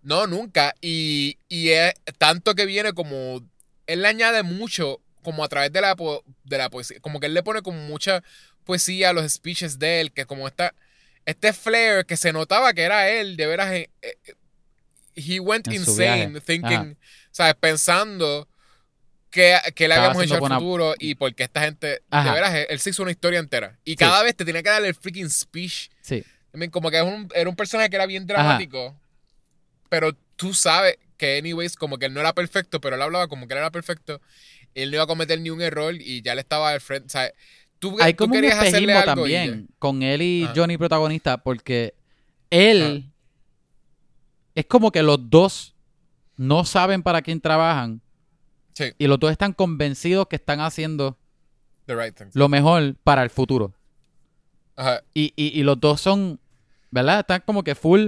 No, 0.03 0.27
nunca. 0.27 0.75
Y, 0.81 1.37
y 1.49 1.69
es 1.69 1.93
tanto 2.17 2.53
que 2.55 2.65
viene 2.65 2.93
como. 2.93 3.41
Él 3.87 4.01
le 4.01 4.07
añade 4.07 4.43
mucho, 4.43 5.01
como 5.23 5.43
a 5.43 5.49
través 5.49 5.71
de 5.73 5.81
la, 5.81 5.95
po- 5.95 6.23
de 6.43 6.57
la 6.57 6.69
poesía. 6.69 6.99
Como 7.01 7.19
que 7.19 7.25
él 7.27 7.33
le 7.33 7.43
pone 7.43 7.61
como 7.61 7.79
mucha 7.79 8.21
poesía 8.65 9.09
a 9.09 9.13
los 9.13 9.29
speeches 9.31 9.79
de 9.79 10.01
él, 10.01 10.11
que 10.11 10.25
como 10.25 10.47
esta, 10.47 10.73
este 11.25 11.51
flair 11.53 12.05
que 12.05 12.15
se 12.17 12.31
notaba 12.31 12.73
que 12.73 12.83
era 12.83 13.09
él, 13.09 13.35
de 13.37 13.47
veras. 13.47 13.71
eh, 13.73 13.89
eh, 14.01 14.15
he 15.15 15.39
went 15.39 15.67
insane 15.67 16.39
thinking, 16.41 16.97
¿sabes? 17.31 17.55
Pensando 17.55 18.47
que, 19.29 19.57
que 19.75 19.87
le 19.87 19.93
Estaba 19.95 20.07
habíamos 20.07 20.23
hecho 20.25 20.33
al 20.35 20.39
buena- 20.39 20.55
futuro 20.59 20.95
y 20.99 21.15
porque 21.15 21.43
esta 21.43 21.61
gente, 21.61 22.01
Ajá. 22.09 22.29
de 22.29 22.35
veras, 22.35 22.55
él, 22.55 22.65
él 22.69 22.79
se 22.79 22.89
hizo 22.91 23.03
una 23.03 23.11
historia 23.11 23.39
entera. 23.39 23.77
Y 23.83 23.95
cada 23.95 24.23
vez 24.23 24.35
te 24.35 24.45
tenía 24.45 24.63
que 24.63 24.69
darle 24.69 24.87
el 24.89 24.95
freaking 24.95 25.29
speech 25.29 25.89
Sí. 26.01 26.23
I 26.53 26.57
mean, 26.57 26.71
como 26.71 26.89
que 26.91 26.97
es 26.97 27.03
un- 27.03 27.29
era 27.33 27.49
un 27.49 27.55
personaje 27.55 27.89
que 27.89 27.95
era 27.95 28.05
bien 28.05 28.25
dramático. 28.27 28.99
Pero 29.93 30.17
tú 30.35 30.55
sabes 30.55 30.97
que, 31.17 31.37
anyways, 31.37 31.75
como 31.75 31.99
que 31.99 32.07
él 32.07 32.13
no 32.15 32.19
era 32.19 32.33
perfecto, 32.33 32.81
pero 32.81 32.95
él 32.95 33.01
hablaba 33.03 33.27
como 33.27 33.47
que 33.47 33.53
él 33.53 33.59
era 33.59 33.69
perfecto. 33.69 34.19
Él 34.73 34.89
no 34.89 34.95
iba 34.95 35.03
a 35.03 35.07
cometer 35.07 35.39
ni 35.39 35.51
un 35.51 35.61
error 35.61 35.93
y 35.93 36.23
ya 36.23 36.33
le 36.33 36.41
estaba 36.41 36.71
al 36.71 36.81
frente. 36.81 37.05
O 37.05 37.09
sea, 37.09 37.31
tú, 37.77 37.95
Hay 37.99 38.15
tú 38.15 38.23
como 38.23 38.33
un 38.33 38.41
querías 38.41 38.57
hacerle 38.57 38.91
algo 38.95 39.27
y 39.27 39.31
ya. 39.33 39.41
también 39.43 39.69
con 39.77 40.01
él 40.01 40.23
y 40.23 40.45
Ajá. 40.45 40.53
Johnny 40.55 40.79
protagonista, 40.79 41.37
porque 41.37 41.93
él 42.49 43.11
es 44.55 44.65
como 44.65 44.91
que 44.91 45.03
los 45.03 45.29
dos 45.29 45.75
no 46.37 46.65
saben 46.65 47.03
para 47.03 47.21
quién 47.21 47.39
trabajan 47.39 48.01
Sí, 48.73 48.85
y 48.97 49.05
los 49.05 49.19
dos 49.19 49.31
están 49.31 49.53
convencidos 49.53 50.25
que 50.27 50.37
están 50.37 50.59
haciendo 50.59 51.19
the 51.85 51.95
right 51.95 52.17
thing. 52.17 52.31
lo 52.33 52.49
mejor 52.49 52.95
para 53.03 53.21
el 53.21 53.29
futuro. 53.29 53.75
Ajá. 54.75 55.03
Y, 55.13 55.31
y, 55.35 55.59
y 55.59 55.61
los 55.61 55.79
dos 55.79 56.01
son, 56.01 56.39
¿verdad? 56.89 57.19
Están 57.19 57.43
como 57.45 57.63
que 57.63 57.75
full 57.75 58.07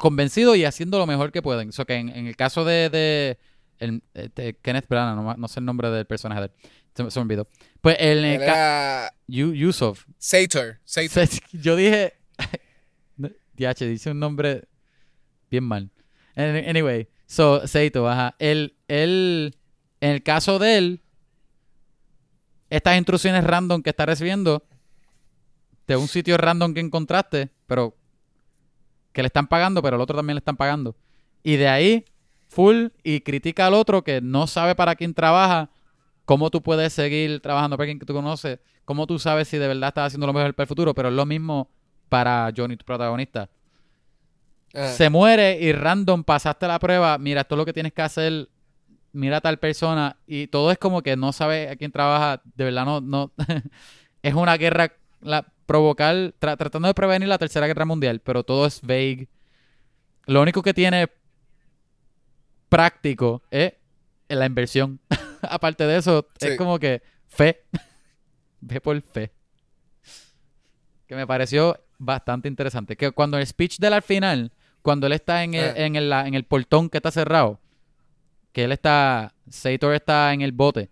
convencidos 0.00 0.56
y 0.56 0.64
haciendo 0.64 0.98
lo 0.98 1.06
mejor 1.06 1.32
que 1.32 1.42
pueden. 1.42 1.72
So 1.72 1.84
que 1.84 1.94
en, 1.94 2.08
en 2.08 2.26
el 2.26 2.36
caso 2.36 2.64
de, 2.64 2.88
de 2.90 3.38
el- 3.78 4.02
este, 4.14 4.54
Kenneth 4.54 4.88
Branagh, 4.88 5.36
no, 5.38 5.48
sé 5.48 5.60
el 5.60 5.66
nombre 5.66 5.90
del 5.90 6.06
personaje 6.06 6.40
de 6.42 6.46
él, 6.46 6.52
se, 6.94 7.04
me- 7.04 7.10
se 7.10 7.18
me 7.20 7.22
olvidó. 7.24 7.48
Pues 7.80 7.96
el 8.00 8.38
ca- 8.38 8.44
era 8.44 9.14
Yu- 9.28 9.54
Yusuf, 9.54 10.04
Sator. 10.18 10.78
Sator. 10.84 11.24
O 11.54 11.56
yo 11.58 11.76
dije. 11.76 12.14
DH, 13.56 13.84
dice 13.86 14.10
un 14.10 14.18
nombre 14.18 14.66
bien 15.50 15.64
mal. 15.64 15.90
An- 16.34 16.56
Anyway, 16.68 17.08
so, 17.26 17.66
Seito, 17.66 18.08
ajá. 18.08 18.34
Él, 18.38 18.76
él, 18.88 19.56
en 20.00 20.10
el 20.10 20.22
caso 20.22 20.58
de 20.58 20.78
él, 20.78 21.02
estas 22.70 22.96
instrucciones 22.96 23.44
random 23.44 23.82
que 23.82 23.90
está 23.90 24.06
recibiendo 24.06 24.64
de 25.86 25.96
un 25.96 26.08
sitio 26.08 26.36
random 26.38 26.72
que 26.72 26.80
encontraste, 26.80 27.50
pero 27.66 27.96
que 29.12 29.22
le 29.22 29.26
están 29.26 29.46
pagando, 29.46 29.82
pero 29.82 29.96
al 29.96 30.02
otro 30.02 30.16
también 30.16 30.36
le 30.36 30.40
están 30.40 30.56
pagando. 30.56 30.96
Y 31.42 31.56
de 31.56 31.68
ahí, 31.68 32.04
full, 32.48 32.88
y 33.02 33.20
critica 33.20 33.66
al 33.66 33.74
otro 33.74 34.02
que 34.02 34.20
no 34.20 34.46
sabe 34.46 34.74
para 34.74 34.94
quién 34.94 35.14
trabaja, 35.14 35.70
cómo 36.24 36.50
tú 36.50 36.62
puedes 36.62 36.92
seguir 36.92 37.40
trabajando 37.40 37.76
para 37.76 37.86
quien 37.86 37.98
que 37.98 38.06
tú 38.06 38.14
conoces, 38.14 38.58
cómo 38.84 39.06
tú 39.06 39.18
sabes 39.18 39.48
si 39.48 39.58
de 39.58 39.68
verdad 39.68 39.88
estás 39.88 40.06
haciendo 40.08 40.26
lo 40.26 40.32
mejor 40.32 40.54
para 40.54 40.64
el 40.64 40.68
futuro, 40.68 40.94
pero 40.94 41.08
es 41.08 41.14
lo 41.14 41.26
mismo 41.26 41.68
para 42.08 42.52
Johnny, 42.56 42.76
tu 42.76 42.84
protagonista. 42.84 43.48
Ajá. 44.74 44.88
Se 44.92 45.10
muere 45.10 45.58
y 45.60 45.72
random 45.72 46.24
pasaste 46.24 46.66
la 46.66 46.78
prueba, 46.78 47.18
mira, 47.18 47.42
esto 47.42 47.54
es 47.54 47.58
lo 47.58 47.66
que 47.66 47.72
tienes 47.72 47.92
que 47.92 48.02
hacer, 48.02 48.48
mira 49.12 49.38
a 49.38 49.40
tal 49.40 49.58
persona, 49.58 50.16
y 50.26 50.46
todo 50.46 50.70
es 50.70 50.78
como 50.78 51.02
que 51.02 51.16
no 51.16 51.32
sabe 51.32 51.68
a 51.68 51.76
quién 51.76 51.92
trabaja, 51.92 52.40
de 52.54 52.64
verdad 52.64 52.86
no, 52.86 53.00
no, 53.00 53.32
es 54.22 54.34
una 54.34 54.56
guerra, 54.56 54.92
la, 55.20 55.51
provocar, 55.66 56.14
tra- 56.40 56.56
tratando 56.56 56.88
de 56.88 56.94
prevenir 56.94 57.28
la 57.28 57.38
tercera 57.38 57.66
guerra 57.66 57.84
mundial, 57.84 58.20
pero 58.20 58.42
todo 58.44 58.66
es 58.66 58.80
vague. 58.82 59.28
Lo 60.26 60.42
único 60.42 60.62
que 60.62 60.74
tiene 60.74 61.08
práctico 62.68 63.42
es 63.50 63.74
la 64.28 64.46
inversión. 64.46 65.00
Aparte 65.42 65.86
de 65.86 65.96
eso, 65.98 66.26
Sí. 66.38 66.48
es 66.48 66.56
como 66.56 66.78
que 66.78 67.02
fe. 67.28 67.62
Ve 68.60 68.80
por 68.80 69.00
fe. 69.02 69.32
Que 71.06 71.14
me 71.16 71.26
pareció 71.26 71.78
bastante 71.98 72.48
interesante. 72.48 72.96
Que 72.96 73.10
cuando 73.10 73.38
el 73.38 73.46
speech 73.46 73.78
de 73.78 73.88
él 73.88 73.92
al 73.94 74.02
final, 74.02 74.52
cuando 74.82 75.06
él 75.06 75.12
está 75.12 75.42
en 75.44 75.54
el, 75.54 75.64
Ah. 75.70 75.72
en 75.76 75.96
el, 75.96 76.12
en 76.12 76.34
el 76.34 76.44
portón 76.44 76.88
que 76.88 76.98
está 76.98 77.10
cerrado, 77.10 77.60
que 78.52 78.64
él 78.64 78.72
está, 78.72 79.34
Sator 79.48 79.94
está 79.94 80.32
en 80.32 80.42
el 80.42 80.52
bote, 80.52 80.90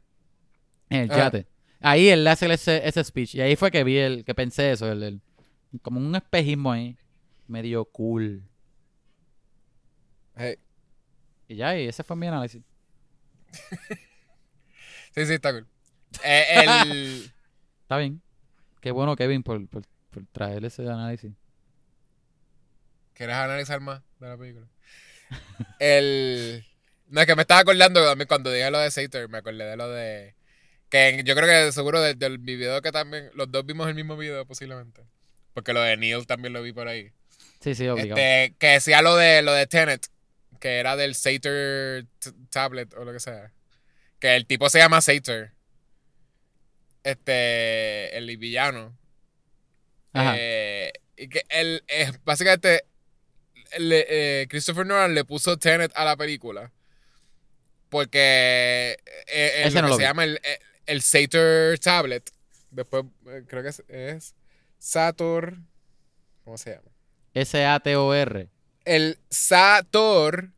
en 0.89 1.03
el 1.03 1.13
Ah. 1.13 1.17
yate. 1.17 1.47
Ahí 1.81 2.09
él 2.09 2.27
hace 2.27 2.53
ese, 2.53 2.87
ese 2.87 3.03
speech. 3.05 3.35
Y 3.37 3.41
ahí 3.41 3.57
fue 3.57 3.71
que 3.71 3.85
vi 3.85 3.97
el, 3.99 4.25
que 4.25 4.35
pensé 4.35 4.73
eso, 4.73 4.91
el, 4.91 5.03
el- 5.03 5.21
como 5.83 6.01
un 6.01 6.15
espejismo 6.17 6.73
ahí, 6.73 6.97
medio 7.47 7.85
cool. 7.87 8.43
Hey. 10.37 10.57
Y 11.49 11.57
ya, 11.57 11.79
y 11.79 11.87
ese 11.89 12.03
fue 12.05 12.17
mi 12.17 12.27
análisis. 12.27 12.63
Sí, 15.13 15.27
sí, 15.27 15.33
está 15.35 15.53
cool. 15.53 15.67
Eh, 16.23 16.45
el, 16.65 17.33
Está 17.83 17.97
bien. 17.99 18.23
Qué 18.81 18.93
bueno, 18.93 19.17
Kevin, 19.17 19.43
por, 19.43 19.67
por, 19.69 19.83
por 20.11 20.25
traer 20.27 20.65
ese 20.65 20.83
análisis. 20.89 21.33
¿Quieres 23.15 23.35
analizar 23.35 23.81
más 23.81 24.03
de 24.21 24.29
la 24.29 24.37
película? 24.37 24.67
El. 25.79 26.65
No, 27.09 27.21
es 27.21 27.27
que 27.27 27.35
me 27.35 27.43
estaba 27.43 27.61
acordando 27.61 28.05
también 28.05 28.29
cuando 28.29 28.53
dije 28.53 28.71
lo 28.71 28.79
de 28.79 28.91
Sator, 28.91 29.29
me 29.29 29.39
acordé 29.39 29.65
de 29.65 29.77
lo 29.77 29.89
de. 29.89 30.35
Que 30.91 31.23
yo 31.25 31.35
creo 31.37 31.47
que 31.47 31.73
seguro 31.73 32.01
del, 32.03 32.19
del 32.19 32.39
mi 32.41 32.57
video 32.57 32.83
que 32.83 32.91
también. 32.93 33.31
Los 33.35 33.51
dos 33.51 33.65
vimos 33.65 33.89
el 33.89 33.95
mismo 33.95 34.17
video 34.17 34.45
posiblemente. 34.45 35.03
Porque 35.55 35.73
lo 35.73 35.81
de 35.81 35.97
Neil 35.97 36.27
también 36.27 36.53
lo 36.53 36.63
vi 36.63 36.73
por 36.73 36.89
ahí. 36.89 37.13
Sí, 37.61 37.75
sí, 37.75 37.87
obligado. 37.89 38.21
Este, 38.21 38.55
que 38.59 38.67
decía 38.69 39.01
lo 39.03 39.17
de 39.17 39.43
lo 39.43 39.53
de 39.53 39.67
Tenet, 39.67 40.07
que 40.61 40.79
era 40.79 40.97
del 40.97 41.15
Sator 41.15 42.05
tablet 42.51 42.93
o 42.95 43.05
lo 43.05 43.13
que 43.13 43.21
sea. 43.21 43.53
Que 44.19 44.35
el 44.37 44.47
tipo 44.47 44.69
se 44.69 44.79
llama 44.79 45.01
Sator. 45.01 45.53
Este. 47.05 48.17
El 48.17 48.37
villano. 48.37 48.97
Ajá. 50.13 50.35
Eh, 50.37 50.93
y 51.17 51.29
que 51.29 51.43
él, 51.51 51.85
eh, 51.89 52.11
básicamente, 52.25 52.85
le- 53.79 54.07
eh, 54.43 54.47
Christopher 54.49 54.87
Nolan 54.87 55.15
le 55.15 55.25
puso 55.25 55.57
Tenet 55.59 55.93
a 55.95 56.05
la 56.05 56.17
película. 56.17 56.73
Porque 57.89 58.97
eh, 59.27 59.63
eh, 59.65 59.71
lo 59.71 59.81
no 59.83 59.83
que 59.83 59.89
lo 59.89 59.95
se 59.95 59.99
vi. 60.03 60.05
llama 60.05 60.25
el, 60.25 60.41
eh, 60.43 60.59
el 60.91 61.03
Sator 61.03 61.79
Tablet. 61.79 62.31
Después, 62.71 63.05
eh, 63.29 63.45
creo 63.47 63.63
que 63.63 63.69
es, 63.69 63.83
es 63.89 64.35
Sator. 64.79 65.57
¿Cómo 66.45 66.59
se 66.59 66.71
llama? 66.71 66.91
S-A-T-O-R. 67.33 68.49
El 68.85 69.19
Sator 69.31 70.51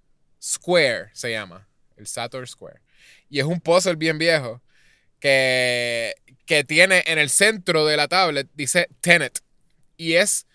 Square 0.42 1.10
se 1.12 1.32
llama. 1.32 1.68
El 1.96 2.06
Sator 2.06 2.48
Square. 2.48 2.80
Y 3.28 3.40
es 3.40 3.44
un 3.44 3.60
puzzle 3.60 3.96
bien 3.96 4.16
viejo 4.16 4.62
que, 5.20 6.14
que 6.46 6.64
tiene 6.64 7.04
en 7.06 7.18
el 7.18 7.28
centro 7.28 7.84
de 7.84 7.96
la 7.98 8.08
tablet, 8.08 8.48
dice 8.54 8.88
Tenet. 9.00 9.40
Y 9.98 10.14
es 10.14 10.46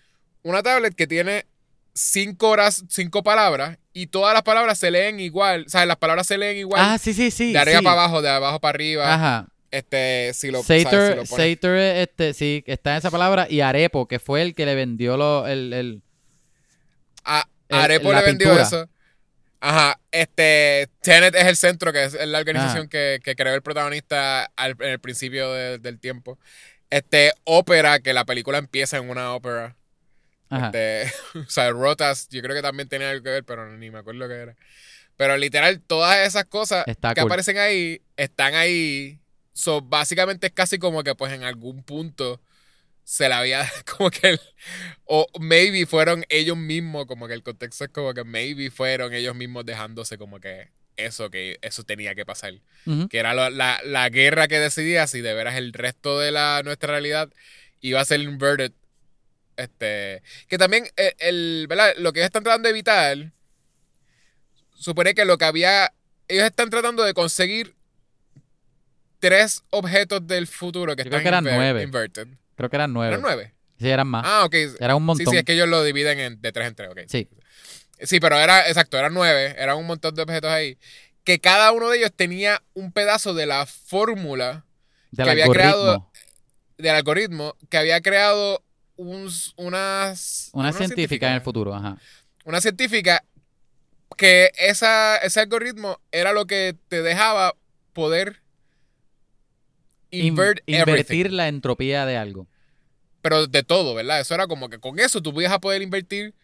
una 0.42 0.62
tablet 0.62 0.94
que 0.94 1.06
tiene 1.06 1.46
cinco 1.94 2.48
horas, 2.48 2.84
cinco 2.88 3.22
palabras 3.22 3.78
y 3.92 4.08
todas 4.08 4.34
las 4.34 4.42
palabras 4.42 4.78
se 4.78 4.90
leen 4.90 5.20
igual. 5.20 5.64
O 5.66 5.70
sea, 5.70 5.86
las 5.86 5.96
palabras 5.98 6.26
se 6.26 6.36
leen 6.36 6.56
igual. 6.56 6.80
Ah, 6.82 6.98
sí, 6.98 7.14
sí, 7.14 7.30
sí. 7.30 7.52
de 7.52 7.58
arriba 7.58 7.78
sí. 7.78 7.84
para 7.84 8.02
abajo, 8.02 8.22
de 8.22 8.28
abajo 8.28 8.60
para 8.60 8.70
arriba. 8.70 9.14
Ajá. 9.14 9.48
Este, 9.70 10.32
si 10.34 10.50
lo, 10.50 10.62
¿sabes? 10.62 10.82
Si 10.82 10.84
Sator, 10.90 11.16
lo 11.16 11.26
Sator, 11.26 11.76
este, 11.76 12.32
sí, 12.34 12.64
está 12.66 12.92
en 12.92 12.98
esa 12.98 13.10
palabra. 13.10 13.46
Y 13.50 13.60
Arepo, 13.60 14.08
que 14.08 14.18
fue 14.18 14.42
el 14.42 14.54
que 14.54 14.64
le 14.66 14.74
vendió 14.74 15.16
lo, 15.16 15.46
el, 15.46 15.72
el- 15.72 16.02
A 17.24 17.46
el- 17.68 17.76
Arepo 17.76 18.12
le 18.12 18.22
vendió 18.22 18.48
pintura. 18.48 18.62
eso. 18.62 18.88
Ajá, 19.60 20.00
este, 20.12 20.88
Tenet 21.02 21.34
es 21.34 21.46
el 21.46 21.56
centro, 21.56 21.92
que 21.92 22.04
es 22.04 22.14
la 22.14 22.38
organización 22.38 22.82
Ajá. 22.82 22.88
que, 22.88 23.20
que 23.22 23.34
creó 23.34 23.54
el 23.54 23.62
protagonista 23.62 24.44
al- 24.56 24.76
en 24.80 24.90
el 24.90 25.00
principio 25.00 25.52
de- 25.52 25.78
del 25.78 25.98
tiempo. 25.98 26.38
Este, 26.90 27.32
ópera, 27.44 27.98
que 28.00 28.12
la 28.14 28.24
película 28.24 28.58
empieza 28.58 28.96
en 28.96 29.10
una 29.10 29.34
ópera. 29.34 29.76
Ajá. 30.48 30.66
Este, 30.66 31.12
o 31.46 31.50
sea, 31.50 31.70
Rotas, 31.72 32.28
yo 32.30 32.40
creo 32.40 32.54
que 32.56 32.62
también 32.62 32.88
tenía 32.88 33.10
algo 33.10 33.22
que 33.24 33.30
ver, 33.30 33.44
pero 33.44 33.68
ni 33.76 33.90
me 33.90 33.98
acuerdo 33.98 34.26
qué 34.28 34.34
era. 34.34 34.56
Pero 35.16 35.36
literal, 35.36 35.80
todas 35.80 36.26
esas 36.26 36.44
cosas 36.44 36.84
Está 36.86 37.12
que 37.12 37.20
cool. 37.20 37.28
aparecen 37.30 37.58
ahí, 37.58 38.00
están 38.16 38.54
ahí. 38.54 39.18
So, 39.58 39.80
básicamente 39.82 40.46
es 40.46 40.52
casi 40.52 40.78
como 40.78 41.02
que 41.02 41.16
pues 41.16 41.32
en 41.32 41.42
algún 41.42 41.82
punto 41.82 42.40
se 43.02 43.28
la 43.28 43.38
había 43.38 43.68
como 43.96 44.08
que 44.08 44.28
el- 44.28 44.40
o 45.04 45.26
maybe 45.40 45.84
fueron 45.84 46.24
ellos 46.28 46.56
mismos, 46.56 47.06
como 47.06 47.26
que 47.26 47.34
el 47.34 47.42
contexto 47.42 47.82
es 47.84 47.90
como 47.90 48.14
que 48.14 48.22
maybe 48.22 48.70
fueron 48.70 49.12
ellos 49.12 49.34
mismos 49.34 49.66
dejándose 49.66 50.16
como 50.16 50.38
que 50.38 50.68
eso, 50.96 51.28
que 51.28 51.58
eso 51.60 51.82
tenía 51.82 52.14
que 52.14 52.24
pasar. 52.24 52.54
Ujú. 52.86 53.08
Que 53.08 53.18
era 53.18 53.34
lo- 53.34 53.50
la, 53.50 53.80
la 53.84 54.08
guerra 54.10 54.46
que 54.46 54.60
decidía 54.60 55.08
si 55.08 55.22
de 55.22 55.34
veras 55.34 55.56
el 55.56 55.72
resto 55.72 56.20
de 56.20 56.30
la 56.30 56.62
nuestra 56.64 56.92
realidad 56.92 57.28
iba 57.80 58.00
a 58.00 58.04
ser 58.04 58.20
inverted. 58.20 58.70
Este, 59.56 60.22
que 60.46 60.56
también 60.56 60.84
eh, 60.96 61.14
el, 61.18 61.66
¿verdad? 61.68 61.94
lo 61.98 62.12
que 62.12 62.20
ellos 62.20 62.26
están 62.28 62.44
tratando 62.44 62.68
de 62.68 62.70
evitar, 62.70 63.32
supone 64.76 65.14
que 65.14 65.24
lo 65.24 65.36
que 65.36 65.46
había, 65.46 65.92
ellos 66.28 66.44
están 66.44 66.70
tratando 66.70 67.02
de 67.02 67.12
conseguir 67.12 67.74
tres 69.18 69.62
objetos 69.70 70.26
del 70.26 70.46
futuro 70.46 70.94
que 70.96 71.04
Yo 71.04 71.10
creo 71.10 71.18
están 71.20 71.44
que 71.44 71.50
eran 71.50 71.58
nueve. 71.58 71.82
inverted. 71.82 72.28
Creo 72.56 72.70
que 72.70 72.76
eran 72.76 72.92
nueve. 72.92 73.12
¿Eran 73.12 73.22
nueve? 73.22 73.54
Sí, 73.78 73.88
eran 73.88 74.06
más. 74.08 74.24
Ah, 74.26 74.44
ok. 74.44 74.54
Era 74.80 74.96
un 74.96 75.02
Sí, 75.02 75.06
montón. 75.06 75.32
sí, 75.32 75.36
es 75.38 75.44
que 75.44 75.52
ellos 75.52 75.68
lo 75.68 75.82
dividen 75.84 76.18
en, 76.18 76.40
de 76.40 76.52
tres 76.52 76.66
en 76.68 76.74
tres, 76.74 76.88
ok. 76.90 77.00
Sí. 77.08 77.28
Sí, 78.00 78.20
pero 78.20 78.38
era, 78.38 78.68
exacto, 78.68 78.96
eran 78.98 79.12
nueve, 79.14 79.54
eran 79.58 79.76
un 79.76 79.86
montón 79.86 80.14
de 80.14 80.22
objetos 80.22 80.50
ahí. 80.50 80.78
Que 81.24 81.40
cada 81.40 81.72
uno 81.72 81.88
de 81.90 81.98
ellos 81.98 82.12
tenía 82.14 82.62
un 82.74 82.92
pedazo 82.92 83.34
de 83.34 83.46
la 83.46 83.66
fórmula 83.66 84.64
Del 85.10 85.24
que 85.26 85.30
había 85.30 85.46
creado- 85.48 86.10
del 86.78 86.94
algoritmo 86.94 87.56
que 87.68 87.76
había 87.78 88.00
creado 88.00 88.62
unas... 88.96 90.50
Una 90.52 90.68
unas 90.68 90.76
científica 90.76 91.28
en 91.28 91.34
el 91.34 91.40
futuro, 91.40 91.74
ajá. 91.74 91.96
Una 92.44 92.60
científica 92.60 93.24
que 94.16 94.50
esa, 94.56 95.16
ese 95.18 95.40
algoritmo 95.40 96.00
era 96.12 96.32
lo 96.32 96.46
que 96.46 96.74
te 96.88 97.02
dejaba 97.02 97.54
poder 97.92 98.40
In- 100.10 100.26
invert 100.26 100.60
everything. 100.66 100.90
invertir 100.90 101.32
la 101.32 101.48
entropía 101.48 102.06
de 102.06 102.16
algo. 102.16 102.46
Pero 103.22 103.46
de 103.46 103.62
todo, 103.62 103.94
¿verdad? 103.94 104.20
Eso 104.20 104.34
era 104.34 104.46
como 104.46 104.68
que 104.68 104.78
con 104.78 104.98
eso 105.00 105.20
tú 105.22 105.32
a 105.50 105.58
poder 105.58 105.82
invertir 105.82 106.34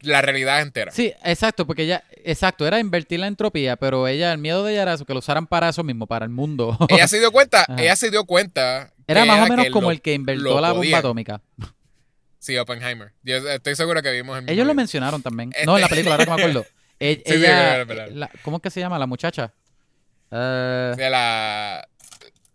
la 0.00 0.22
realidad 0.22 0.62
entera. 0.62 0.92
Sí, 0.92 1.12
exacto, 1.24 1.66
porque 1.66 1.82
ella, 1.82 2.02
exacto, 2.24 2.66
era 2.66 2.78
invertir 2.78 3.20
la 3.20 3.26
entropía, 3.26 3.76
pero 3.76 4.08
ella, 4.08 4.32
el 4.32 4.38
miedo 4.38 4.64
de 4.64 4.72
ella 4.72 4.82
era 4.82 4.94
eso, 4.94 5.04
que 5.04 5.12
lo 5.12 5.18
usaran 5.18 5.46
para 5.46 5.68
eso 5.68 5.84
mismo, 5.84 6.06
para 6.06 6.24
el 6.24 6.30
mundo. 6.30 6.78
Ella 6.88 7.06
se 7.08 7.18
dio 7.18 7.30
cuenta, 7.32 7.62
Ajá. 7.68 7.82
ella 7.82 7.96
se 7.96 8.10
dio 8.10 8.24
cuenta. 8.24 8.92
Era 9.06 9.24
más 9.26 9.44
o 9.46 9.52
menos 9.52 9.66
como 9.70 9.88
lo- 9.88 9.90
el 9.92 10.00
que 10.00 10.14
inventó 10.14 10.60
la 10.60 10.72
bomba 10.72 10.98
atómica. 10.98 11.42
Sí, 12.38 12.56
Oppenheimer. 12.56 13.12
Yo 13.22 13.36
estoy 13.50 13.74
seguro 13.76 14.00
que 14.00 14.10
vimos 14.12 14.36
el 14.38 14.44
mismo 14.44 14.52
Ellos 14.54 14.66
lo 14.66 14.72
mencionaron 14.72 15.20
también. 15.20 15.50
Este- 15.52 15.66
No, 15.66 15.76
en 15.76 15.82
la 15.82 15.88
película, 15.88 16.14
ahora 16.14 16.24
que 16.24 16.30
me 16.30 16.36
acuerdo. 16.42 16.66
E- 16.98 17.22
Sí, 17.26 17.34
ella, 17.34 17.84
la- 18.14 18.30
¿cómo 18.42 18.56
es 18.58 18.62
que 18.62 18.70
se 18.70 18.80
llama? 18.80 18.98
La 18.98 19.06
muchacha. 19.06 19.52
Eh, 20.30 20.94
De 20.96 21.10
la. 21.10 21.86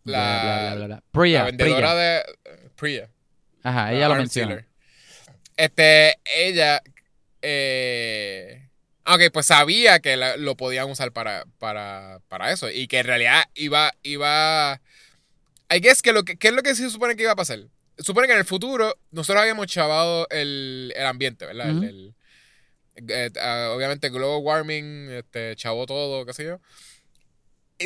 La, 0.05 0.19
bla, 0.19 0.41
bla, 0.41 0.75
bla, 0.75 0.85
bla. 0.87 0.95
la 0.95 1.03
Priya, 1.11 1.43
vendedora 1.43 1.77
Priya. 1.91 1.95
de. 1.95 2.69
Priya. 2.75 3.09
Ajá, 3.63 3.85
la 3.85 3.93
ella 3.93 4.07
lo 4.09 4.15
menciona. 4.15 4.67
Este, 5.57 6.19
ella. 6.25 6.81
Eh, 7.41 8.67
ok, 9.05 9.21
pues 9.33 9.45
sabía 9.47 9.99
que 9.99 10.15
la- 10.17 10.37
lo 10.37 10.55
podían 10.55 10.89
usar 10.89 11.11
para, 11.11 11.45
para, 11.59 12.19
para 12.27 12.51
eso. 12.51 12.69
Y 12.69 12.87
que 12.87 12.99
en 12.99 13.05
realidad 13.07 13.43
iba. 13.55 13.93
iba 14.03 14.81
I 15.73 15.79
guess 15.79 16.01
que 16.01 16.13
lo 16.13 16.23
que, 16.23 16.37
¿qué 16.37 16.49
es 16.49 16.53
lo 16.53 16.61
que 16.61 16.75
se 16.75 16.89
supone 16.89 17.15
que 17.15 17.23
iba 17.23 17.31
a 17.31 17.35
pasar? 17.35 17.59
Supone 17.97 18.27
que 18.27 18.33
en 18.33 18.39
el 18.39 18.45
futuro 18.45 18.95
nosotros 19.11 19.41
habíamos 19.41 19.67
chavado 19.67 20.27
el, 20.29 20.93
el 20.95 21.05
ambiente, 21.05 21.45
¿verdad? 21.45 21.69
El- 21.69 22.13
eh, 23.09 23.29
ah, 23.41 23.71
obviamente 23.75 24.09
global 24.09 24.41
warming, 24.43 25.09
este, 25.11 25.55
chavó 25.55 25.85
todo, 25.85 26.25
qué 26.25 26.33
sé 26.33 26.45
yo. 26.45 26.59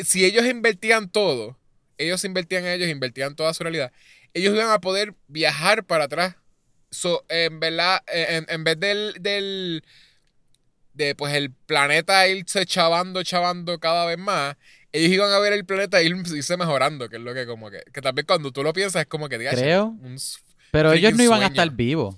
Si 0.04 0.24
ellos 0.24 0.44
invertían 0.46 1.08
todo, 1.10 1.58
ellos 2.02 2.24
invertían 2.24 2.64
en 2.66 2.72
ellos, 2.72 2.88
invertían 2.88 3.36
toda 3.36 3.52
su 3.54 3.62
realidad, 3.62 3.92
ellos 4.34 4.54
iban 4.54 4.70
a 4.70 4.80
poder 4.80 5.14
viajar 5.28 5.84
para 5.84 6.04
atrás. 6.04 6.36
So, 6.90 7.24
en 7.28 7.60
verdad, 7.60 8.00
eh, 8.12 8.26
en, 8.30 8.46
en 8.48 8.64
vez 8.64 8.78
del, 8.80 9.14
del 9.20 9.84
de 10.94 11.14
pues 11.14 11.34
el 11.34 11.52
planeta 11.52 12.26
irse 12.28 12.66
chavando, 12.66 13.22
chavando 13.22 13.78
cada 13.78 14.06
vez 14.06 14.18
más, 14.18 14.56
ellos 14.92 15.12
iban 15.12 15.30
a 15.32 15.38
ver 15.38 15.52
el 15.52 15.64
planeta 15.64 16.02
ir- 16.02 16.16
irse 16.36 16.56
mejorando, 16.56 17.08
que 17.08 17.16
es 17.16 17.22
lo 17.22 17.32
que 17.34 17.46
como 17.46 17.70
que, 17.70 17.82
que 17.92 18.00
también 18.02 18.26
cuando 18.26 18.50
tú 18.52 18.62
lo 18.62 18.72
piensas 18.72 19.02
es 19.02 19.06
como 19.08 19.28
que 19.28 19.38
diga, 19.38 19.52
Creo. 19.52 19.86
un 19.86 20.16
Pero 20.72 20.92
ellos 20.92 21.14
no 21.14 21.22
iban 21.22 21.42
a 21.42 21.46
estar 21.46 21.70
vivos. 21.70 22.16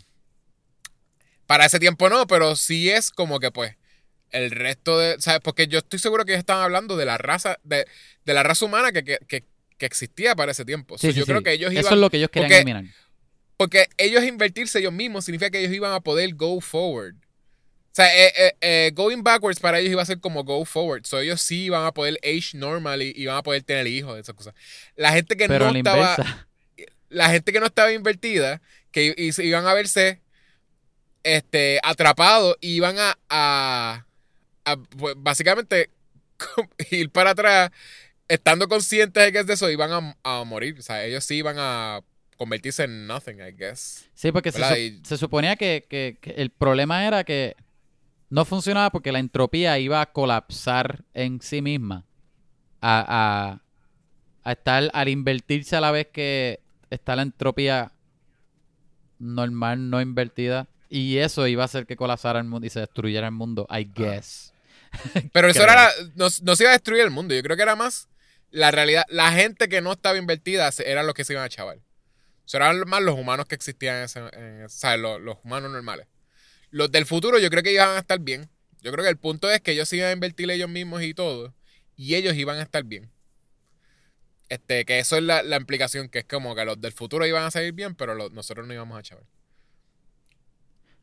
para 1.46 1.66
ese 1.66 1.78
tiempo 1.78 2.08
no, 2.08 2.26
pero 2.26 2.56
sí 2.56 2.90
es 2.90 3.10
como 3.10 3.38
que 3.40 3.50
pues 3.50 3.76
el 4.30 4.50
resto 4.50 4.98
de, 4.98 5.20
¿sabes? 5.20 5.40
Porque 5.44 5.66
yo 5.66 5.78
estoy 5.80 5.98
seguro 5.98 6.24
que 6.24 6.32
ellos 6.32 6.40
estaban 6.40 6.62
hablando 6.64 6.96
de 6.96 7.04
la 7.04 7.18
raza, 7.18 7.58
de, 7.64 7.86
de 8.24 8.34
la 8.34 8.42
raza 8.42 8.64
humana 8.64 8.90
que, 8.92 9.04
que, 9.04 9.18
que- 9.28 9.44
que 9.82 9.86
existía 9.86 10.36
para 10.36 10.52
ese 10.52 10.64
tiempo. 10.64 10.96
Sí, 10.96 11.08
So, 11.08 11.12
sí, 11.12 11.18
yo 11.18 11.24
sí. 11.24 11.30
creo 11.32 11.42
que 11.42 11.52
ellos 11.52 11.72
iban, 11.72 11.84
Eso 11.84 11.94
es 11.94 12.00
lo 12.00 12.08
que 12.08 12.18
ellos 12.18 12.30
querían 12.30 12.48
porque- 12.48 12.60
eliminar. 12.60 12.84
porque 13.56 13.86
ellos 13.98 14.22
invertirse 14.24 14.78
ellos 14.78 14.92
mismos 14.92 15.24
significa 15.24 15.50
que 15.50 15.58
ellos 15.58 15.72
iban 15.74 15.92
a 15.92 16.00
poder 16.00 16.32
go 16.34 16.60
forward. 16.60 17.14
O 17.16 17.94
sea, 17.94 18.06
eh, 18.16 18.32
eh, 18.38 18.52
eh, 18.60 18.90
going 18.94 19.22
backwards 19.22 19.58
para 19.60 19.78
ellos 19.80 19.92
iba 19.92 20.00
a 20.02 20.06
ser 20.06 20.18
como 20.20 20.44
go 20.44 20.64
forward. 20.64 21.04
So 21.04 21.18
ellos 21.20 21.40
sí 21.42 21.64
iban 21.64 21.84
a 21.84 21.92
poder 21.92 22.18
age 22.22 22.56
normal 22.56 23.02
y 23.02 23.12
iban 23.16 23.36
a 23.36 23.42
poder 23.42 23.62
tener 23.64 23.86
hijos, 23.88 24.18
esas 24.18 24.34
cosas. 24.34 24.54
La 24.96 25.12
gente 25.12 25.36
que 25.36 25.46
Pero 25.48 25.66
no 25.66 25.72
la 25.72 25.78
estaba, 25.78 26.10
inversa. 26.16 26.48
la 27.10 27.28
gente 27.30 27.52
que 27.52 27.60
no 27.60 27.66
estaba 27.66 27.92
invertida, 27.92 28.62
que 28.92 29.14
iban 29.38 29.66
a 29.66 29.74
verse 29.74 30.20
este, 31.24 31.80
atrapados 31.82 32.56
y 32.60 32.74
iban 32.76 32.96
a, 32.98 33.18
a- 33.28 34.06
a, 34.64 34.76
pues, 34.76 35.14
básicamente 35.18 35.90
ir 36.90 37.10
para 37.10 37.30
atrás, 37.30 37.70
estando 38.32 38.68
conscientes 38.68 39.24
de 39.24 39.32
que 39.32 39.38
es 39.40 39.46
de 39.46 39.54
eso, 39.54 39.70
iban 39.70 39.92
a, 39.92 40.16
a 40.40 40.44
morir. 40.44 40.76
O 40.78 40.82
sea, 40.82 41.04
ellos 41.04 41.24
sí 41.24 41.36
iban 41.36 41.56
a 41.58 42.00
convertirse 42.36 42.84
en 42.84 43.06
nothing, 43.06 43.36
I 43.40 43.52
guess. 43.56 44.08
Sí, 44.14 44.32
porque 44.32 44.50
se, 44.52 45.00
se 45.04 45.16
suponía 45.16 45.56
que, 45.56 45.84
que- 45.88 46.18
que 46.20 46.30
el 46.32 46.50
problema 46.50 47.06
era 47.06 47.24
que 47.24 47.54
no 48.30 48.44
funcionaba 48.44 48.90
porque 48.90 49.12
la 49.12 49.18
entropía 49.18 49.78
iba 49.78 50.00
a 50.00 50.12
colapsar 50.12 51.04
en 51.14 51.40
sí 51.40 51.60
misma. 51.62 52.04
A, 52.80 53.60
a, 54.42 54.48
a 54.48 54.52
estar, 54.52 54.90
al 54.92 55.08
invertirse 55.08 55.76
a 55.76 55.80
la 55.80 55.90
vez 55.92 56.08
que 56.12 56.60
está 56.90 57.14
la 57.14 57.22
entropía 57.22 57.92
normal, 59.18 59.88
no 59.90 60.00
invertida. 60.00 60.66
Y 60.88 61.18
eso 61.18 61.46
iba 61.46 61.62
a 61.62 61.66
hacer 61.66 61.86
que 61.86 61.96
colapsara 61.96 62.38
el 62.40 62.46
mundo 62.46 62.66
y 62.66 62.70
se 62.70 62.80
destruyera 62.80 63.26
el 63.28 63.32
mundo, 63.32 63.66
I 63.70 63.84
guess. 63.94 64.52
Pero 65.32 65.48
eso 65.48 65.62
era 65.62 65.74
la- 65.74 65.90
no, 66.16 66.26
no 66.42 66.56
se 66.56 66.64
iba 66.64 66.70
a 66.70 66.74
destruir 66.74 67.02
el 67.02 67.10
mundo. 67.10 67.34
Yo 67.34 67.42
creo 67.42 67.56
que 67.56 67.62
era 67.62 67.76
más 67.76 68.08
la 68.52 68.70
realidad. 68.70 69.04
La 69.08 69.32
gente 69.32 69.68
que 69.68 69.80
no 69.80 69.92
estaba 69.92 70.18
invertida 70.18 70.70
eran 70.86 71.06
los 71.06 71.14
que 71.16 71.24
se 71.24 71.32
iban 71.32 71.44
a 71.44 71.48
chaval. 71.48 71.78
O 72.44 72.48
sea, 72.48 72.58
eran 72.60 72.88
más 72.88 73.02
los 73.02 73.18
humanos 73.18 73.46
que 73.46 73.54
existían 73.56 73.96
en 73.96 74.02
ese, 74.04 74.20
en- 74.32 74.64
o 74.64 74.68
sea, 74.68 74.96
los, 74.96 75.20
los 75.20 75.38
humanos 75.44 75.72
normales. 75.72 76.06
Los 76.70 76.92
del 76.92 77.06
futuro 77.06 77.38
yo 77.40 77.50
creo 77.50 77.62
que 77.64 77.72
iban 77.72 77.90
a 77.90 77.98
estar 77.98 78.20
bien. 78.20 78.48
Yo 78.80 78.92
creo 78.92 79.04
que 79.04 79.10
el 79.10 79.18
punto 79.18 79.50
es 79.50 79.60
que 79.60 79.72
ellos 79.72 79.88
se 79.88 79.96
iban 79.96 80.08
a 80.10 80.12
invertir 80.12 80.50
ellos 80.50 80.68
mismos 80.68 81.02
y 81.02 81.14
todo. 81.14 81.54
Y 81.96 82.14
ellos 82.14 82.34
iban 82.36 82.58
a 82.58 82.62
estar 82.62 82.84
bien. 82.84 83.10
Este, 84.48 84.84
que 84.84 84.98
eso 84.98 85.16
es 85.16 85.22
la, 85.22 85.42
la 85.42 85.56
implicación, 85.56 86.08
que 86.08 86.20
es 86.20 86.24
como 86.26 86.54
que 86.54 86.64
los 86.64 86.80
del 86.80 86.92
futuro 86.92 87.26
iban 87.26 87.44
a 87.44 87.50
salir 87.50 87.72
bien, 87.72 87.94
pero 87.94 88.14
los- 88.14 88.32
nosotros 88.32 88.66
no 88.66 88.74
íbamos 88.74 88.98
a 88.98 89.02
chaval. 89.02 89.24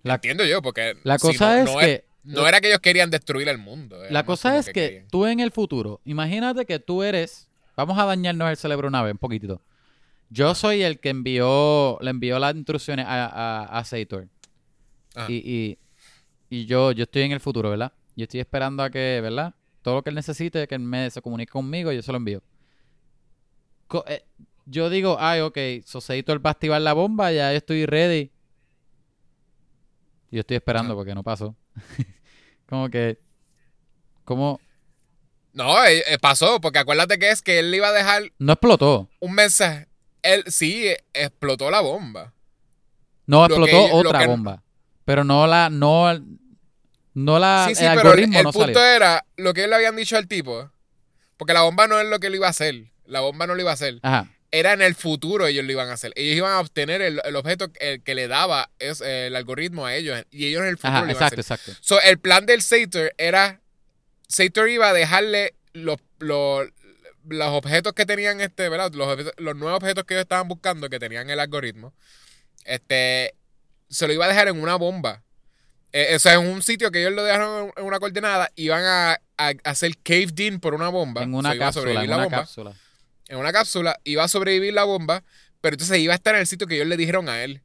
La, 0.03 0.15
Entiendo 0.15 0.45
yo, 0.45 0.61
porque 0.61 0.95
la 1.03 1.17
si 1.17 1.27
cosa 1.27 1.55
no, 1.55 1.59
es 1.59 1.65
no 1.65 1.80
que... 1.80 2.05
no 2.23 2.47
era 2.47 2.61
que 2.61 2.67
ellos 2.67 2.79
querían 2.79 3.09
destruir 3.09 3.47
el 3.49 3.57
mundo. 3.57 3.97
La 4.09 4.25
cosa 4.25 4.57
es 4.57 4.69
que 4.69 5.05
tú 5.09 5.25
en 5.25 5.39
el 5.39 5.51
futuro, 5.51 6.01
imagínate 6.05 6.65
que 6.65 6.79
tú 6.79 7.03
eres, 7.03 7.49
vamos 7.75 7.97
a 7.97 8.05
dañarnos 8.05 8.49
el 8.49 8.57
cerebro 8.57 8.87
una 8.87 9.01
vez, 9.03 9.13
un 9.13 9.17
poquitito. 9.17 9.61
Yo 10.29 10.53
soy 10.53 10.83
el 10.83 10.99
que 10.99 11.09
envió, 11.09 11.97
le 12.01 12.11
envió 12.11 12.37
las 12.37 12.55
instrucciones 12.55 13.05
a, 13.07 13.25
a, 13.25 13.79
a 13.79 13.83
Sator. 13.83 14.27
Ajá. 15.15 15.31
Y, 15.31 15.37
y, 15.37 15.77
y 16.49 16.65
yo, 16.65 16.91
yo 16.91 17.03
estoy 17.03 17.23
en 17.23 17.31
el 17.31 17.39
futuro, 17.39 17.71
¿verdad? 17.71 17.93
Yo 18.15 18.23
estoy 18.23 18.39
esperando 18.39 18.83
a 18.83 18.89
que, 18.91 19.19
¿verdad? 19.21 19.55
Todo 19.81 19.95
lo 19.95 20.03
que 20.03 20.09
él 20.09 20.15
necesite, 20.15 20.67
que 20.67 20.75
él 20.75 20.81
me 20.81 21.09
se 21.09 21.21
comunique 21.21 21.51
conmigo, 21.51 21.91
yo 21.91 22.01
se 22.03 22.11
lo 22.11 22.17
envío. 22.17 22.43
Co- 23.87 24.05
eh, 24.07 24.23
yo 24.65 24.89
digo, 24.91 25.17
ay, 25.19 25.39
ok, 25.41 25.57
so 25.83 25.99
Sator 25.99 26.45
va 26.45 26.51
a 26.51 26.53
activar 26.53 26.79
la 26.81 26.93
bomba, 26.93 27.31
ya 27.31 27.51
yo 27.51 27.57
estoy 27.57 27.87
ready. 27.87 28.29
Yo 30.29 30.41
estoy 30.41 30.57
esperando 30.57 30.93
Ajá. 30.93 30.95
porque 30.99 31.15
no 31.15 31.23
pasó. 31.23 31.55
Como 32.67 32.89
que, 32.89 33.17
como, 34.25 34.59
No, 35.53 35.83
eh, 35.85 36.03
eh, 36.07 36.17
pasó, 36.19 36.61
porque 36.61 36.77
acuérdate 36.79 37.17
que 37.17 37.31
es 37.31 37.41
que 37.41 37.57
él 37.59 37.71
le 37.71 37.77
iba 37.77 37.87
a 37.87 37.91
dejar 37.93 38.31
no 38.37 38.53
explotó. 38.53 39.09
un 39.19 39.33
mensaje. 39.33 39.87
Él 40.21 40.43
sí 40.47 40.87
eh, 40.87 41.03
explotó 41.13 41.71
la 41.71 41.79
bomba. 41.81 42.33
No, 43.25 43.47
Lo 43.47 43.55
explotó 43.55 43.71
que- 43.87 43.91
otra 43.93 44.19
que- 44.19 44.27
bomba. 44.27 44.63
Pero 45.05 45.23
no 45.23 45.47
la, 45.47 45.71
no, 45.71 46.05
no 47.15 47.39
la, 47.39 47.65
sí, 47.69 47.75
sí, 47.75 47.83
el 47.83 47.89
pero 47.95 48.01
el, 48.01 48.07
algoritmo 48.07 48.37
el 48.37 48.43
no 48.43 48.51
punto 48.51 48.67
salió. 48.79 48.85
era 48.95 49.25
lo 49.37 49.53
que 49.55 49.63
él 49.63 49.71
le 49.71 49.75
habían 49.77 49.95
dicho 49.95 50.15
al 50.17 50.27
tipo. 50.27 50.69
Porque 51.37 51.53
la 51.53 51.61
bomba 51.63 51.87
no 51.87 51.99
es 51.99 52.07
lo 52.07 52.19
que 52.19 52.27
él 52.27 52.35
iba 52.35 52.45
a 52.45 52.51
hacer. 52.51 52.91
La 53.05 53.21
bomba 53.21 53.47
no 53.47 53.55
lo 53.55 53.61
iba 53.61 53.71
a 53.71 53.73
hacer. 53.73 53.97
Ajá. 54.03 54.29
Era 54.51 54.73
en 54.73 54.81
el 54.81 54.95
futuro 54.95 55.45
ellos 55.45 55.63
lo 55.65 55.71
iban 55.71 55.89
a 55.89 55.93
hacer. 55.93 56.11
Ellos 56.15 56.38
iban 56.38 56.53
a 56.53 56.59
obtener 56.59 57.01
el, 57.01 57.21
el 57.23 57.35
objeto 57.35 57.71
que, 57.71 58.01
que 58.03 58.15
le 58.15 58.27
daba 58.27 58.71
es, 58.80 58.99
eh, 59.01 59.27
el 59.27 59.35
algoritmo 59.35 59.85
a 59.85 59.95
ellos. 59.95 60.23
Y 60.31 60.47
ellos 60.47 60.61
en 60.63 60.69
el 60.69 60.77
futuro 60.77 60.93
Ajá, 60.97 61.05
lo 61.05 61.11
iban 61.11 61.23
a 61.23 61.26
exacto, 61.27 61.41
hacer. 61.41 61.57
exacto. 61.59 61.81
So, 61.85 62.01
el 62.01 62.17
plan 62.19 62.45
del 62.45 62.61
Sator 62.63 63.13
era. 63.17 63.61
Sator 64.27 64.69
iba 64.69 64.89
a 64.89 64.93
dejarle 64.93 65.53
los, 65.73 65.97
los, 66.19 66.67
los 67.27 67.47
objetos 67.49 67.93
que 67.93 68.05
tenían 68.05 68.41
este, 68.41 68.69
¿verdad? 68.69 68.91
Los, 68.93 69.34
los 69.38 69.55
nuevos 69.55 69.77
objetos 69.81 70.03
que 70.05 70.15
ellos 70.15 70.23
estaban 70.23 70.47
buscando, 70.47 70.89
que 70.89 70.99
tenían 70.99 71.30
el 71.30 71.39
algoritmo. 71.39 71.93
Este. 72.65 73.35
Se 73.89 74.05
lo 74.07 74.13
iba 74.13 74.26
a 74.26 74.27
dejar 74.27 74.47
en 74.47 74.61
una 74.61 74.76
bomba. 74.76 75.23
Eh, 75.91 76.13
o 76.15 76.19
sea, 76.19 76.34
en 76.35 76.47
un 76.47 76.61
sitio 76.61 76.91
que 76.91 77.01
ellos 77.01 77.13
lo 77.13 77.23
dejaron 77.23 77.71
en 77.76 77.84
una 77.84 77.99
coordenada, 77.99 78.51
iban 78.55 78.84
a, 78.84 79.13
a- 79.13 79.19
a 79.38 79.53
hacer 79.63 79.97
caved 80.03 80.38
in 80.39 80.59
por 80.59 80.76
una 80.76 80.89
bomba. 80.89 81.23
En 81.23 81.34
una 81.34 81.51
a 81.51 81.57
cápsula, 81.57 82.03
en 82.03 82.07
una 82.11 82.17
bomba 82.23 82.38
cápsula. 82.41 82.73
En 83.30 83.38
una 83.38 83.53
cápsula, 83.53 83.99
iba 84.03 84.23
a 84.23 84.27
sobrevivir 84.27 84.73
la 84.73 84.84
bomba, 84.84 85.23
pero 85.61 85.76
entonces 85.76 85.97
iba 85.99 86.14
a 86.14 86.18
estar 86.18 86.35
en 86.35 86.41
el 86.41 86.47
sitio 86.47 86.68
que 86.68 86.76
ellos 86.76 86.88
le 86.88 86.97
dijeron 86.97 87.30
a 87.30 87.43
él. 87.43 87.61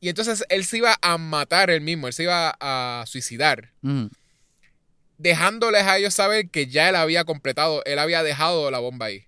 Y 0.00 0.08
entonces 0.08 0.44
él 0.48 0.64
se 0.64 0.78
iba 0.78 0.96
a 1.02 1.18
matar 1.18 1.70
él 1.70 1.80
mismo, 1.82 2.06
él 2.08 2.12
se 2.14 2.22
iba 2.24 2.56
a 2.60 3.04
suicidar, 3.06 3.72
Ujú. 3.82 4.10
dejándoles 5.18 5.82
a 5.82 5.98
ellos 5.98 6.14
saber 6.14 6.48
que 6.50 6.66
ya 6.66 6.88
él 6.88 6.96
había 6.96 7.24
completado, 7.24 7.84
él 7.84 7.98
había 7.98 8.22
dejado 8.22 8.70
la 8.70 8.78
bomba 8.78 9.06
ahí. 9.06 9.26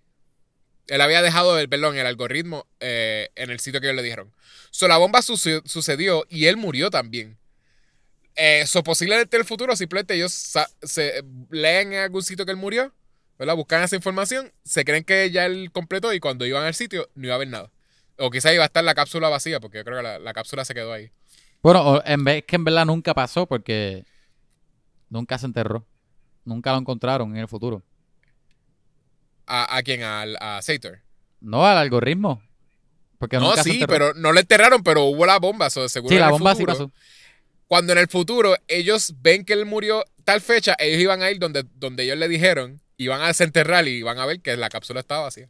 Él 0.86 1.00
había 1.00 1.22
dejado 1.22 1.58
el, 1.58 1.68
perdón, 1.68 1.96
el 1.96 2.06
algoritmo 2.06 2.66
eh, 2.80 3.30
en 3.36 3.50
el 3.50 3.58
sitio 3.60 3.80
que 3.80 3.86
ellos 3.86 3.96
le 3.96 4.02
dijeron. 4.02 4.32
So, 4.70 4.86
la 4.88 4.96
bomba 4.98 5.22
suce- 5.22 5.62
sucedió 5.64 6.26
y 6.28 6.46
él 6.46 6.56
murió 6.56 6.90
también. 6.90 7.38
Eh, 8.36 8.64
so, 8.66 8.82
posiblemente 8.82 9.36
en 9.36 9.42
el 9.42 9.46
futuro 9.46 9.76
simplemente 9.76 10.14
ellos 10.14 10.32
se 10.82 11.22
leen 11.50 11.92
en 11.92 12.00
algún 12.00 12.22
sitio 12.22 12.44
que 12.44 12.50
él 12.50 12.56
murió, 12.58 12.92
¿verdad? 13.38 13.56
Buscan 13.56 13.82
esa 13.82 13.96
información, 13.96 14.52
se 14.64 14.84
creen 14.84 15.04
que 15.04 15.30
ya 15.30 15.46
él 15.46 15.70
completó 15.72 16.12
y 16.12 16.20
cuando 16.20 16.46
iban 16.46 16.64
al 16.64 16.74
sitio 16.74 17.08
no 17.14 17.24
iba 17.26 17.34
a 17.34 17.36
haber 17.36 17.48
nada. 17.48 17.70
O 18.18 18.30
quizás 18.30 18.54
iba 18.54 18.62
a 18.62 18.66
estar 18.66 18.84
la 18.84 18.94
cápsula 18.94 19.28
vacía, 19.28 19.58
porque 19.60 19.78
yo 19.78 19.84
creo 19.84 19.96
que 19.98 20.02
la, 20.02 20.18
la 20.18 20.32
cápsula 20.32 20.64
se 20.64 20.74
quedó 20.74 20.92
ahí. 20.92 21.10
Bueno, 21.62 22.02
en 22.04 22.22
vez 22.24 22.44
que 22.46 22.56
en 22.56 22.64
verdad 22.64 22.84
nunca 22.86 23.14
pasó 23.14 23.46
porque 23.46 24.04
nunca 25.08 25.38
se 25.38 25.46
enterró. 25.46 25.86
Nunca 26.44 26.72
lo 26.72 26.78
encontraron 26.78 27.30
en 27.34 27.38
el 27.38 27.48
futuro. 27.48 27.82
¿A, 29.46 29.76
a 29.76 29.82
quién? 29.82 30.02
Al, 30.02 30.36
a 30.40 30.60
Sator. 30.62 31.00
No 31.40 31.66
al 31.66 31.76
algoritmo. 31.78 32.42
Porque 33.18 33.36
No, 33.38 33.48
nunca 33.50 33.62
sí, 33.62 33.82
pero 33.86 34.12
no 34.14 34.32
le 34.32 34.40
enterraron, 34.40 34.82
pero 34.82 35.04
hubo 35.04 35.24
la 35.26 35.38
bomba, 35.38 35.70
so, 35.70 35.88
seguro 35.88 36.12
Sí, 36.14 36.18
la 36.20 36.30
bomba 36.30 36.54
sí 36.54 36.64
pasó. 36.64 36.90
cuando 37.66 37.92
en 37.92 37.98
el 37.98 38.08
futuro 38.08 38.54
ellos 38.68 39.14
ven 39.22 39.44
que 39.44 39.54
él 39.54 39.64
murió 39.66 40.04
tal 40.24 40.40
fecha, 40.40 40.76
ellos 40.78 41.00
iban 41.00 41.22
a 41.22 41.30
ir 41.30 41.38
donde, 41.38 41.64
donde 41.74 42.04
ellos 42.04 42.18
le 42.18 42.28
dijeron, 42.28 42.80
iban 43.04 43.22
a 43.22 43.28
desenterrar 43.28 43.86
y 43.88 43.92
iban 43.92 44.18
a 44.18 44.26
ver 44.26 44.40
que 44.40 44.56
la 44.56 44.68
cápsula 44.68 45.00
estaba 45.00 45.22
vacía. 45.24 45.48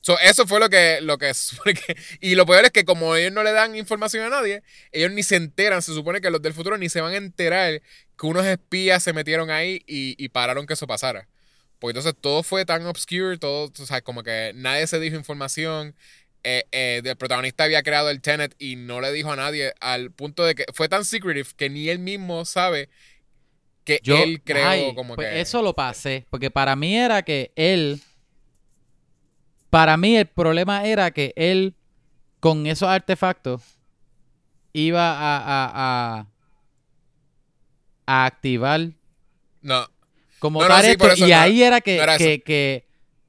So, 0.00 0.18
eso 0.18 0.46
fue 0.46 0.60
lo 0.60 0.68
que, 0.68 1.00
lo 1.00 1.16
que 1.18 1.32
se 1.34 1.56
supone 1.56 1.74
que- 1.74 1.96
Y 2.20 2.34
lo 2.34 2.44
peor 2.46 2.64
es 2.66 2.70
que 2.72 2.84
como 2.84 3.16
ellos 3.16 3.32
no 3.32 3.42
le 3.42 3.52
dan 3.52 3.74
información 3.76 4.24
a 4.26 4.28
nadie, 4.30 4.62
ellos 4.92 5.10
ni 5.12 5.22
se 5.22 5.36
enteran, 5.36 5.80
se 5.82 5.94
supone 5.94 6.20
que 6.20 6.30
los 6.30 6.42
del 6.42 6.52
futuro 6.54 6.76
ni 6.78 6.88
se 6.90 7.00
van 7.00 7.14
a 7.14 7.16
enterar 7.16 7.80
que 8.18 8.26
unos 8.26 8.44
espías 8.46 9.02
se 9.02 9.12
metieron 9.14 9.50
ahí 9.50 9.82
y, 9.86 10.14
y 10.22 10.28
pararon 10.28 10.66
que 10.66 10.74
eso 10.74 10.86
pasara. 10.86 11.28
Porque 11.78 11.98
entonces 11.98 12.14
todo 12.20 12.42
fue 12.42 12.64
tan 12.64 12.86
obscure, 12.86 13.38
todo, 13.38 13.70
o 13.78 13.86
sea, 13.86 14.00
como 14.02 14.22
que 14.22 14.52
nadie 14.54 14.86
se 14.86 15.00
dijo 15.00 15.16
información. 15.16 15.94
Eh, 16.46 16.64
eh, 16.72 17.00
el 17.02 17.16
protagonista 17.16 17.64
había 17.64 17.82
creado 17.82 18.10
el 18.10 18.20
Tenet 18.20 18.54
y 18.58 18.76
no 18.76 19.00
le 19.00 19.10
dijo 19.12 19.32
a 19.32 19.36
nadie 19.36 19.72
al 19.80 20.10
punto 20.10 20.44
de 20.44 20.54
que 20.54 20.66
fue 20.74 20.88
tan 20.90 21.04
secretive 21.06 21.48
que 21.56 21.70
ni 21.70 21.88
él 21.88 21.98
mismo 21.98 22.44
sabe 22.44 22.90
que 23.84 24.00
Yo, 24.02 24.16
él 24.22 24.42
creó 24.42 24.66
ay, 24.68 24.94
como 24.94 25.14
pues 25.14 25.28
que... 25.28 25.40
eso 25.40 25.62
lo 25.62 25.74
pasé. 25.74 26.26
Porque 26.30 26.50
para 26.50 26.74
mí 26.76 26.96
era 26.96 27.22
que 27.22 27.52
él. 27.56 28.00
Para 29.70 29.96
mí 29.96 30.16
el 30.16 30.26
problema 30.26 30.84
era 30.84 31.10
que 31.10 31.32
él, 31.36 31.74
con 32.40 32.66
esos 32.66 32.88
artefactos, 32.88 33.60
iba 34.72 35.12
a, 35.12 35.36
a, 35.38 36.20
a, 36.20 36.26
a 38.06 38.24
activar 38.26 38.90
No, 39.62 39.88
como 40.38 40.60
No, 40.60 40.68
no, 40.68 40.74
tal 40.74 40.84
sí, 40.84 40.90
esto, 40.92 41.04
por 41.04 41.12
eso 41.12 41.26
y 41.26 41.30
no- 41.30 41.36
ahí 41.38 41.62
era 41.62 41.80
que, 41.80 41.96
era 41.96 42.18
que, 42.18 42.42
que 42.42 42.86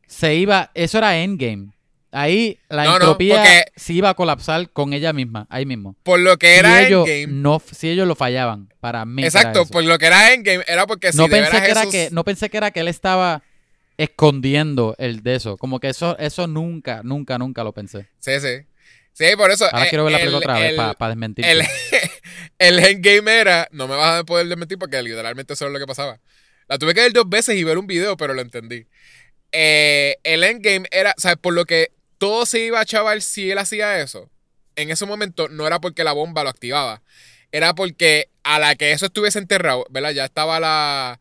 se 0.07 0.35
iba, 0.35 0.71
eso 0.73 0.97
era 0.97 1.17
endgame. 1.17 1.71
Ahí 2.17 2.59
la 2.69 2.85
No, 2.85 2.89
no, 2.91 2.95
entropía 2.95 3.35
porque- 3.35 3.65
se 3.75 3.91
iba 3.93 4.09
a 4.09 4.13
colapsar 4.13 4.69
con 4.69 4.93
ella 4.93 5.11
misma, 5.11 5.47
ahí 5.49 5.65
mismo. 5.65 5.95
por 6.03 6.19
lo 6.19 6.37
que 6.37 6.53
Si 6.53 6.59
era 6.59 6.81
ellos, 6.87 7.07
Endgame... 7.09 7.41
no, 7.41 7.61
si 7.71 7.89
ellos 7.89 8.07
lo 8.07 8.15
fallaban, 8.15 8.73
para 8.79 9.03
mí. 9.03 9.23
Exacto, 9.25 9.63
eso. 9.63 9.71
por 9.71 9.83
lo 9.83 9.97
que 9.99 10.05
era 10.05 10.33
Endgame 10.33 10.63
era 10.67 10.87
porque 10.87 11.11
si 11.11 11.17
no 11.17 11.25
de 11.25 11.29
pensé 11.31 11.51
veras 11.51 11.61
que 11.65 11.71
era 11.71 11.81
esos- 11.81 11.91
que 11.91 12.09
no 12.11 12.23
pensé 12.23 12.49
que 12.49 12.57
era 12.57 12.71
que 12.71 12.79
él 12.79 12.87
estaba 12.87 13.43
escondiendo 13.97 14.95
el 14.97 15.23
de 15.23 15.35
eso, 15.35 15.57
como 15.57 15.79
que 15.79 15.89
eso 15.89 16.17
eso 16.17 16.47
nunca, 16.47 17.01
nunca, 17.03 17.37
nunca 17.37 17.63
lo 17.63 17.73
pensé. 17.73 18.07
Sí, 18.19 18.39
sí. 18.39 18.65
Sí, 19.13 19.25
por 19.37 19.49
eso... 19.49 19.65
Ahora 19.71 19.85
eh, 19.85 19.89
quiero 19.89 20.03
ver 20.03 20.11
la 20.13 20.19
el- 20.19 20.25
película 20.25 20.53
otra 20.55 20.59
vez 20.67 20.95
para 20.97 21.09
desmentir. 21.09 21.45
el, 21.45 21.61
el 22.59 22.79
endgame 22.79 23.31
era, 23.39 23.67
no 23.71 23.87
me 23.87 23.95
vas 23.95 24.19
a 24.19 24.23
poder 24.25 24.47
desmentir 24.47 24.77
porque 24.77 25.01
literalmente 25.01 25.53
eso 25.53 25.65
es 25.67 25.71
lo 25.71 25.79
que 25.79 25.85
pasaba. 25.87 26.19
La 26.67 26.77
tuve 26.77 26.93
que 26.93 27.01
ver 27.01 27.13
dos 27.13 27.29
veces 27.29 27.55
y 27.55 27.63
ver 27.63 27.77
un 27.77 27.87
video, 27.87 28.17
pero 28.17 28.33
lo 28.33 28.41
entendí. 28.41 28.87
Eh, 29.53 30.17
el 30.23 30.43
endgame 30.43 30.85
era, 30.91 31.13
o 31.17 31.21
sea, 31.21 31.37
por 31.37 31.53
lo 31.53 31.63
que 31.65 31.91
todo 32.17 32.45
se 32.45 32.59
iba 32.59 32.79
a 32.79 32.85
chaval 32.85 33.21
si 33.21 33.51
él 33.51 33.57
hacía 33.57 33.99
eso. 33.99 34.29
En 34.75 34.91
ese 34.91 35.05
momento 35.05 35.47
no 35.49 35.65
era 35.67 35.79
porque 35.79 36.03
la 36.03 36.11
bomba 36.13 36.43
lo 36.43 36.49
activaba, 36.49 37.01
era 37.51 37.73
porque 37.75 38.29
a 38.43 38.59
la 38.59 38.75
que 38.75 38.91
eso 38.91 39.05
estuviese 39.05 39.39
enterrado, 39.39 39.85
¿verdad? 39.89 40.11
Ya 40.11 40.25
estaba 40.25 40.59
la 40.59 41.19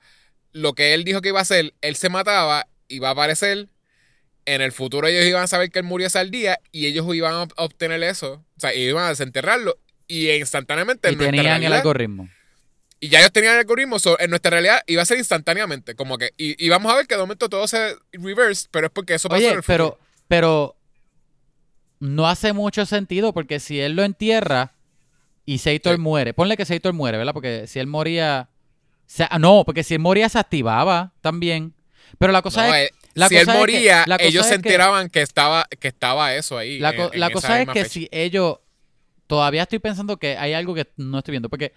lo 0.53 0.73
que 0.75 0.95
él 0.95 1.05
dijo 1.05 1.21
que 1.21 1.29
iba 1.31 1.39
a 1.41 1.43
hacer, 1.43 1.75
él 1.81 1.97
se 1.97 2.09
mataba, 2.09 2.67
iba 2.89 3.09
a 3.09 3.13
aparecer. 3.13 3.69
En 4.47 4.61
el 4.61 4.73
futuro 4.73 5.07
ellos 5.09 5.25
iban 5.25 5.43
a 5.43 5.47
saber 5.47 5.71
que 5.71 5.79
él 5.79 5.85
murió 5.87 6.07
ese 6.07 6.23
día 6.27 6.61
y 6.71 6.87
ellos 6.87 7.07
iban 7.15 7.33
a 7.33 7.45
ob- 7.45 7.55
obtener 7.57 8.03
eso. 8.03 8.45
O 8.57 8.61
sea, 8.61 8.75
iban 8.75 9.05
a 9.05 9.09
desenterrarlo 9.09 9.79
y 10.07 10.31
instantáneamente 10.33 11.09
y 11.09 11.13
en 11.13 11.19
tenían 11.19 11.63
el 11.63 11.73
algoritmo. 11.73 12.29
y 13.01 13.09
ya 13.09 13.21
ellos 13.21 13.33
tenían 13.33 13.55
el 13.55 13.61
algoritmo, 13.61 13.99
so, 13.99 14.21
en 14.21 14.29
nuestra 14.31 14.51
realidad 14.51 14.83
iba 14.87 15.01
a 15.01 15.07
ser 15.07 15.17
instantáneamente, 15.19 15.95
como 15.95 16.19
que, 16.19 16.33
y, 16.37 16.63
y 16.63 16.69
vamos 16.69 16.93
a 16.93 16.97
ver 16.97 17.07
que 17.07 17.15
de 17.15 17.21
momento 17.23 17.49
todo 17.49 17.67
se 17.67 17.97
reverse, 18.13 18.69
pero 18.71 18.87
es 18.89 18.93
porque 18.93 19.15
eso 19.15 19.29
pasó 19.31 19.41
en 19.53 19.57
el 19.59 19.63
pero 19.63 19.85
futuro. 19.93 20.07
pero 20.29 20.77
no 22.05 22.27
hace 22.29 22.53
mucho 22.53 22.87
sentido 22.87 23.33
porque 23.33 23.61
si 23.61 23.81
él 23.81 23.95
lo 23.97 24.03
entierra 24.05 24.75
y 25.47 25.59
Sí. 25.95 26.01
muere, 26.01 26.35
ponle 26.35 26.57
que 26.57 26.65
Sator 26.65 26.93
muere, 26.93 27.19
¿verdad? 27.19 27.33
Porque 27.33 27.67
si 27.67 27.79
él 27.79 27.87
moría 27.87 28.49
se- 29.07 29.29
no, 29.39 29.65
porque 29.65 29.83
si 29.85 29.95
él 29.95 30.01
moría 30.01 30.29
se 30.29 30.39
activaba 30.39 31.13
también. 31.21 31.75
Pero 32.19 32.33
la 32.33 32.43
cosa 32.43 32.67
No, 32.67 32.75
es 32.75 32.91
eh, 32.91 32.95
la 33.15 33.29
si 33.29 33.35
cosa 33.37 33.41
él 33.43 33.47
que- 33.55 33.59
moría, 33.59 34.05
la 34.07 34.17
cosa 34.19 34.29
ellos 34.29 34.45
se 34.47 34.51
que- 34.51 34.57
enteraban 34.57 35.09
que 35.11 35.23
estaba, 35.23 35.67
que 35.81 35.89
estaba 35.89 36.35
eso 36.35 36.57
ahí. 36.59 36.79
La, 36.79 36.91
en- 36.91 36.97
co- 36.97 37.13
en 37.13 37.21
la 37.21 37.27
esa 37.27 37.33
cosa 37.35 37.61
es 37.61 37.69
que 37.69 37.73
fecha. 37.85 37.89
si 37.89 38.09
ellos. 38.13 38.59
Todavía 39.27 39.63
estoy 39.63 39.79
pensando 39.79 40.19
que 40.19 40.37
hay 40.37 40.53
algo 40.53 40.75
que 40.75 40.87
no 40.99 41.19
estoy 41.19 41.33
viendo. 41.33 41.49
Porque 41.49 41.73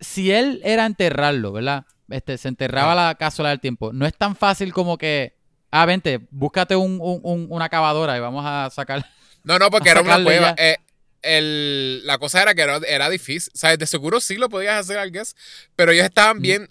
si 0.00 0.30
él 0.30 0.60
era 0.64 0.84
enterrarlo, 0.86 1.52
¿verdad? 1.52 1.86
Este, 2.08 2.36
se 2.38 2.48
enterraba 2.48 2.92
Ah. 2.92 3.06
la 3.08 3.14
cápsula 3.14 3.48
del 3.50 3.60
tiempo. 3.60 3.92
No 3.92 4.06
es 4.06 4.14
tan 4.16 4.36
fácil 4.36 4.72
como 4.72 4.98
que. 4.98 5.35
Ah, 5.80 5.86
vente, 5.86 6.20
búscate 6.30 6.74
un, 6.76 6.98
un- 7.00 7.20
un- 7.22 7.46
una 7.50 7.68
cavadora 7.68 8.16
y 8.16 8.20
vamos 8.20 8.44
a 8.46 8.70
sacar. 8.70 9.04
No, 9.44 9.58
no, 9.58 9.70
porque 9.70 9.90
era 9.90 10.00
una 10.00 10.22
cueva. 10.22 10.54
Eh, 10.58 10.76
el- 11.22 12.06
la 12.06 12.18
cosa 12.18 12.42
era 12.42 12.54
que 12.54 12.62
era, 12.62 12.78
era 12.88 13.08
difícil. 13.10 13.52
O 13.54 13.58
sea, 13.58 13.76
de 13.76 13.86
seguro 13.86 14.20
sí 14.20 14.36
lo 14.36 14.48
podías 14.48 14.78
hacer, 14.80 15.04
I 15.06 15.10
guess, 15.10 15.34
pero 15.74 15.92
ellos 15.92 16.04
estaban 16.04 16.38
Mm. 16.38 16.42
bien. 16.42 16.70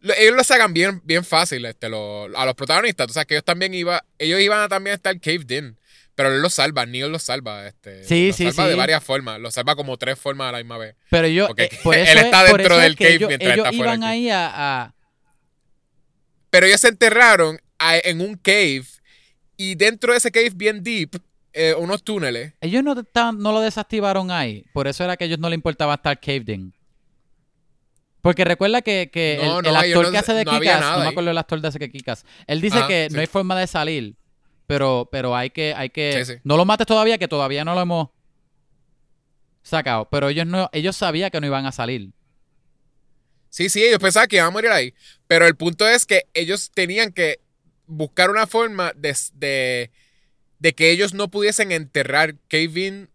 lo- 0.00 0.14
ellos 0.14 0.36
lo 0.36 0.44
sacan 0.44 0.72
bien, 0.74 1.00
bien 1.04 1.24
fácil 1.24 1.64
este, 1.64 1.88
lo- 1.88 2.24
a 2.36 2.44
los 2.44 2.54
protagonistas. 2.54 3.06
Tú 3.08 3.12
sabes 3.14 3.26
que 3.26 3.34
ellos 3.34 3.44
también 3.44 3.72
iba, 3.74 4.04
ellos 4.18 4.40
iban 4.40 4.60
a 4.60 4.68
también 4.68 4.94
estar 4.94 5.18
caved 5.20 5.50
in. 5.50 5.76
Pero 6.14 6.30
él 6.32 6.40
los 6.40 6.54
salva, 6.54 6.86
Neil 6.86 7.08
los 7.08 7.22
salva. 7.24 7.66
Este, 7.66 8.04
Sí, 8.04 8.32
sí, 8.32 8.44
salva 8.44 8.64
sí. 8.64 8.68
de 8.70 8.74
varias 8.76 9.02
formas. 9.04 9.40
Los 9.40 9.54
salva 9.54 9.74
como 9.74 9.96
tres 9.96 10.18
formas 10.18 10.48
a 10.48 10.52
la 10.52 10.58
misma 10.58 10.78
vez. 10.78 10.94
Pero 11.10 11.26
yo, 11.28 11.46
Porque 11.48 11.64
eh, 11.64 11.78
por 11.82 11.94
él 11.96 12.18
está 12.18 12.44
es- 12.46 12.52
dentro 12.52 12.76
es 12.76 12.82
del 12.82 12.96
que 12.96 13.04
cave 13.04 13.14
ellos, 13.16 13.28
mientras 13.28 13.52
ellos 13.54 13.66
está 13.66 13.76
iban 13.76 14.04
ahí 14.04 14.30
a, 14.30 14.50
a- 14.82 14.94
Pero 16.50 16.66
ellos 16.66 16.80
se 16.80 16.88
enterraron 16.88 17.58
a- 17.78 17.98
en 17.98 18.20
un 18.20 18.36
cave. 18.36 18.84
Y 19.56 19.74
dentro 19.74 20.12
de 20.12 20.18
ese 20.18 20.30
cave 20.30 20.50
bien 20.54 20.82
deep, 20.82 21.20
eh, 21.52 21.74
unos 21.78 22.02
túneles. 22.02 22.52
Ellos 22.60 22.82
no, 22.84 22.92
estaban- 22.98 23.38
no 23.38 23.52
lo 23.52 23.60
desactivaron 23.60 24.30
ahí. 24.30 24.64
Por 24.74 24.86
eso 24.86 25.02
era 25.04 25.16
que 25.16 25.24
a 25.24 25.26
ellos 25.26 25.38
no 25.38 25.48
les 25.48 25.56
importaba 25.56 25.94
estar 25.94 26.18
caved 26.20 26.48
in. 26.48 26.74
Porque 28.20 28.44
recuerda 28.44 28.82
que, 28.82 29.08
que 29.12 29.38
No, 29.42 29.60
el, 29.60 29.64
no, 29.64 29.70
el 29.80 29.84
ellos 29.86 29.98
actor 29.98 30.12
que 30.12 30.18
hace 30.18 30.34
de 30.34 30.44
Kikas, 30.44 30.80
no 30.80 30.98
me 31.04 31.08
acuerdo 31.08 31.30
el 31.30 31.38
actor 31.38 31.60
de 31.60 31.68
hace 31.68 31.78
que 31.78 31.88
Kikas, 31.90 32.24
él 32.46 32.60
dice 32.60 32.78
Ajá, 32.78 32.88
que 32.88 33.06
sí. 33.08 33.14
no 33.14 33.20
hay 33.20 33.26
forma 33.28 33.58
de 33.58 33.66
salir, 33.68 34.16
pero, 34.66 35.08
pero 35.12 35.36
hay 35.36 35.50
que, 35.50 35.74
hay 35.74 35.90
que, 35.90 36.24
Sí, 36.24 36.34
sí. 36.34 36.40
no 36.42 36.56
lo 36.56 36.64
mates 36.64 36.88
todavía, 36.88 37.18
que 37.18 37.28
todavía 37.28 37.64
no 37.64 37.74
lo 37.74 37.80
hemos 37.82 38.08
sacado, 39.62 40.08
pero 40.10 40.28
ellos 40.28 40.44
no, 40.46 40.68
ellos 40.72 40.96
sabían 40.96 41.30
que 41.30 41.40
no 41.40 41.46
iban 41.46 41.66
a 41.66 41.72
salir. 41.72 42.10
Sí, 43.48 43.68
sí, 43.68 43.82
ellos 43.82 43.98
pensaban 44.00 44.28
que 44.28 44.36
iban 44.36 44.48
a 44.48 44.50
morir 44.50 44.70
ahí. 44.70 44.92
Pero 45.26 45.46
el 45.46 45.56
punto 45.56 45.86
es 45.88 46.04
que 46.04 46.24
ellos 46.34 46.70
tenían 46.74 47.12
que 47.12 47.40
buscar 47.86 48.30
una 48.30 48.46
forma 48.46 48.92
de, 48.96 49.90
de, 50.58 50.72
que 50.74 50.90
ellos 50.90 51.14
no 51.14 51.30
pudiesen 51.30 51.72
enterrar 51.72 52.36
Kevin 52.48 53.08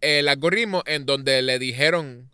el 0.00 0.28
algoritmo 0.28 0.82
en 0.86 1.06
donde 1.06 1.42
le 1.42 1.58
dijeron, 1.58 2.30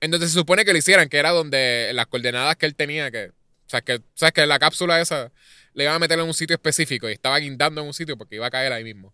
en 0.00 0.10
donde 0.10 0.26
se 0.26 0.34
supone 0.34 0.64
que 0.64 0.72
lo 0.72 0.78
hicieran, 0.78 1.08
que 1.08 1.18
era 1.18 1.30
donde 1.30 1.90
las 1.94 2.06
coordenadas 2.06 2.56
que 2.56 2.66
él 2.66 2.74
tenía, 2.74 3.10
que, 3.10 3.26
o 3.28 3.68
sea, 3.68 3.82
que, 3.82 4.00
sabes 4.14 4.32
que 4.32 4.46
la 4.46 4.58
cápsula 4.58 5.00
esa 5.00 5.32
le 5.74 5.84
iban 5.84 5.96
a 5.96 5.98
meter 5.98 6.18
en 6.18 6.26
un 6.26 6.34
sitio 6.34 6.54
específico 6.54 7.08
y 7.08 7.12
estaba 7.12 7.38
guindando 7.38 7.80
en 7.80 7.88
un 7.88 7.94
sitio 7.94 8.16
porque 8.16 8.36
iba 8.36 8.46
a 8.46 8.50
caer 8.50 8.72
ahí 8.72 8.84
mismo. 8.84 9.12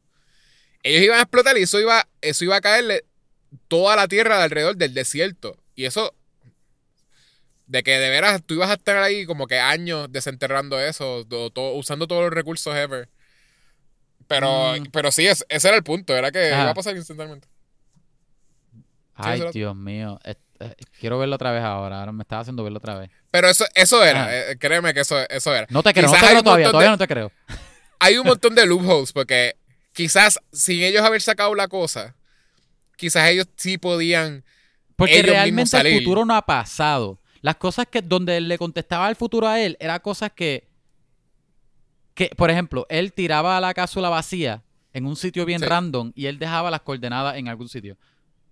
Ellos 0.83 1.03
iban 1.03 1.19
a 1.19 1.23
explotar 1.23 1.59
y 1.59 1.63
eso 1.63 1.81
iba, 1.81 2.07
eso 2.21 2.45
iba 2.45 2.57
a 2.57 2.61
caerle 2.61 3.05
toda 3.69 3.97
la 3.97 4.09
tierra 4.09 4.39
de 4.39 4.45
alrededor 4.45 4.77
del 4.77 4.95
desierto. 4.95 5.57
Y 5.75 5.85
eso, 5.87 6.15
de 7.71 7.85
que 7.85 7.99
de 8.01 8.11
veras 8.11 8.43
tú 8.45 8.55
ibas 8.55 8.69
a 8.69 8.73
estar 8.75 8.97
ahí 8.99 9.25
como 9.27 9.47
que 9.47 9.61
años 9.61 10.09
desenterrando 10.11 10.81
eso, 10.81 11.25
to- 11.27 11.51
to- 11.51 11.75
usando 11.75 12.09
todos 12.09 12.23
los 12.25 12.33
recursos 12.33 12.75
ever. 12.75 13.09
Pero, 14.27 14.75
Mm. 14.79 14.87
pero 14.93 15.13
sí, 15.13 15.27
es- 15.29 15.45
ese 15.49 15.69
era 15.69 15.77
el 15.77 15.85
punto, 15.85 16.17
era 16.17 16.33
que 16.33 16.51
Ajá. 16.53 16.63
iba 16.63 16.71
a 16.71 16.75
pasar 16.75 16.97
instantáneamente. 16.97 17.47
Ay, 19.15 19.41
era- 19.41 19.51
Dios 19.53 19.77
mío, 19.77 20.19
quiero 20.99 21.19
verlo 21.19 21.37
otra 21.37 21.53
vez 21.53 21.63
ahora, 21.63 22.01
ahora 22.01 22.13
me 22.13 22.23
estaba 22.23 22.43
haciendo 22.43 22.65
verlo 22.65 22.79
otra 22.79 22.99
vez. 22.99 23.11
Pero 23.31 23.49
eso, 23.49 23.65
eso 23.75 24.03
era, 24.05 24.51
eh, 24.51 24.57
créeme 24.59 24.93
que 24.95 25.01
eso, 25.01 25.17
eso 25.29 25.55
era. 25.55 25.67
No 25.71 25.83
te 25.85 25.93
creo, 25.93 26.07
no 26.07 26.13
te 26.13 26.19
creo 26.19 26.43
todavía, 26.43 26.67
montón 26.67 26.73
todavía 26.73 26.87
de- 26.91 26.91
no 26.95 26.99
te 26.99 27.07
creo. 27.09 27.33
Hay 28.01 28.19
un 28.19 28.27
montón 28.27 28.55
de 28.57 28.67
loopholes 28.67 29.13
porque 29.13 29.57
quizás 29.93 30.41
sin 30.53 30.81
ellos 30.83 31.03
haber 31.03 31.23
sacado 31.23 31.55
la 31.55 31.69
cosa, 31.69 32.17
quizás 32.97 33.29
ellos 33.29 33.47
sí 33.57 33.79
podían 33.79 34.45
Porque 34.97 35.21
ellos 35.21 35.31
realmente 35.31 35.77
el 35.79 35.99
futuro 35.99 36.25
no 36.25 36.35
ha 36.35 36.45
pasado. 36.45 37.20
Las 37.43 37.57
cosas 37.57 37.87
que 37.87 38.03
donde 38.03 38.37
él 38.37 38.49
le 38.49 38.59
contestaba 38.59 39.09
el 39.09 39.17
futuro 39.17 39.49
a 39.49 39.61
él, 39.61 39.77
eran 39.81 40.01
cosas 40.01 40.33
que, 40.33 40.69
que, 42.15 42.31
por 42.37 42.51
ejemplo, 42.51 42.87
él 42.91 43.13
tiraba 43.13 43.61
la 43.61 43.73
cápsula 43.73 44.09
vacía 44.09 44.63
en 44.93 45.07
un 45.07 45.17
sitio 45.17 45.45
bien 45.47 45.61
Sí. 45.61 45.67
random 45.67 46.13
y 46.15 46.27
él 46.27 46.39
dejaba 46.39 46.71
las 46.71 46.81
coordenadas 46.83 47.37
en 47.37 47.49
algún 47.49 47.69
sitio. 47.69 47.97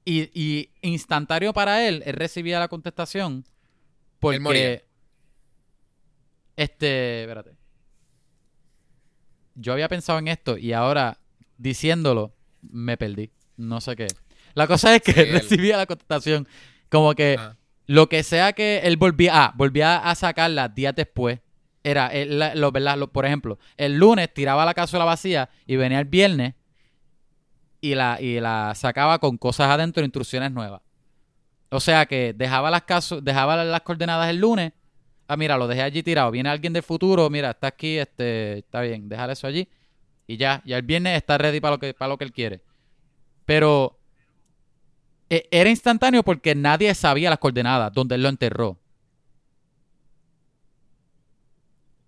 Y, 0.04 0.30
y 0.32 0.70
instantáneo 0.80 1.52
para 1.52 1.86
él, 1.86 2.02
él 2.06 2.14
recibía 2.14 2.58
la 2.58 2.68
contestación 2.68 3.44
porque... 4.20 4.40
moría. 4.40 4.82
Este, 6.56 7.22
espérate. 7.22 7.52
Yo 9.54 9.72
había 9.72 9.88
pensado 9.88 10.18
en 10.18 10.28
esto 10.28 10.56
y 10.56 10.72
ahora, 10.72 11.18
diciéndolo, 11.56 12.32
me 12.62 12.96
perdí. 12.96 13.30
No 13.56 13.80
sé 13.80 13.96
qué. 13.96 14.06
La 14.54 14.66
cosa 14.66 14.94
es 14.94 15.02
que 15.02 15.12
Sí, 15.12 15.20
él 15.20 15.32
recibía 15.32 15.76
la 15.76 15.86
contestación 15.86 16.48
como 16.88 17.14
que. 17.14 17.38
Lo 17.88 18.08
que 18.08 18.22
sea 18.22 18.52
que 18.52 18.78
él 18.84 18.96
volvía 18.98 19.32
ah, 19.34 19.52
volvía 19.56 19.96
a 19.98 20.14
sacarla 20.14 20.68
días 20.68 20.94
después. 20.94 21.40
Era, 21.82 22.08
él 22.08 22.38
lo, 22.54 22.70
¿verdad? 22.70 22.98
Por 23.08 23.24
ejemplo, 23.24 23.58
el 23.76 23.96
lunes 23.96 24.32
tiraba 24.32 24.64
la 24.66 24.74
cápsula 24.74 25.04
vacía 25.04 25.48
y 25.66 25.76
venía 25.76 25.98
el 25.98 26.04
viernes 26.04 26.54
y 27.80 27.94
la, 27.94 28.20
y 28.20 28.40
la 28.40 28.74
sacaba 28.74 29.18
con 29.18 29.38
cosas 29.38 29.70
adentro, 29.70 30.04
instrucciones 30.04 30.52
nuevas. 30.52 30.82
O 31.70 31.80
sea 31.80 32.06
que 32.06 32.34
dejaba 32.34 32.70
las 32.70 32.82
caso- 32.82 33.20
dejaba 33.20 33.64
las 33.64 33.80
coordenadas 33.82 34.28
el 34.28 34.36
lunes. 34.38 34.72
Ah, 35.26 35.36
mira, 35.36 35.56
lo 35.56 35.66
dejé 35.66 35.82
allí 35.82 36.02
tirado. 36.02 36.30
Viene 36.30 36.50
alguien 36.50 36.72
del 36.72 36.82
futuro, 36.82 37.28
mira, 37.30 37.50
está 37.50 37.68
aquí, 37.68 37.98
este, 37.98 38.58
está 38.58 38.82
bien, 38.82 39.08
dejar 39.08 39.30
eso 39.30 39.46
allí. 39.46 39.68
Y 40.26 40.36
ya, 40.36 40.62
ya 40.66 40.76
el 40.76 40.82
viernes 40.82 41.16
está 41.16 41.38
ready 41.38 41.60
para 41.60 41.76
lo 41.76 41.78
que, 41.78 41.94
para 41.94 42.10
lo 42.10 42.18
que 42.18 42.24
él 42.24 42.32
quiere. 42.32 42.60
Pero 43.46 43.97
era 45.28 45.68
instantáneo 45.70 46.22
porque 46.22 46.54
nadie 46.54 46.94
sabía 46.94 47.30
las 47.30 47.38
coordenadas 47.38 47.92
donde 47.92 48.14
él 48.14 48.22
lo 48.22 48.28
enterró. 48.28 48.68
O 48.70 48.78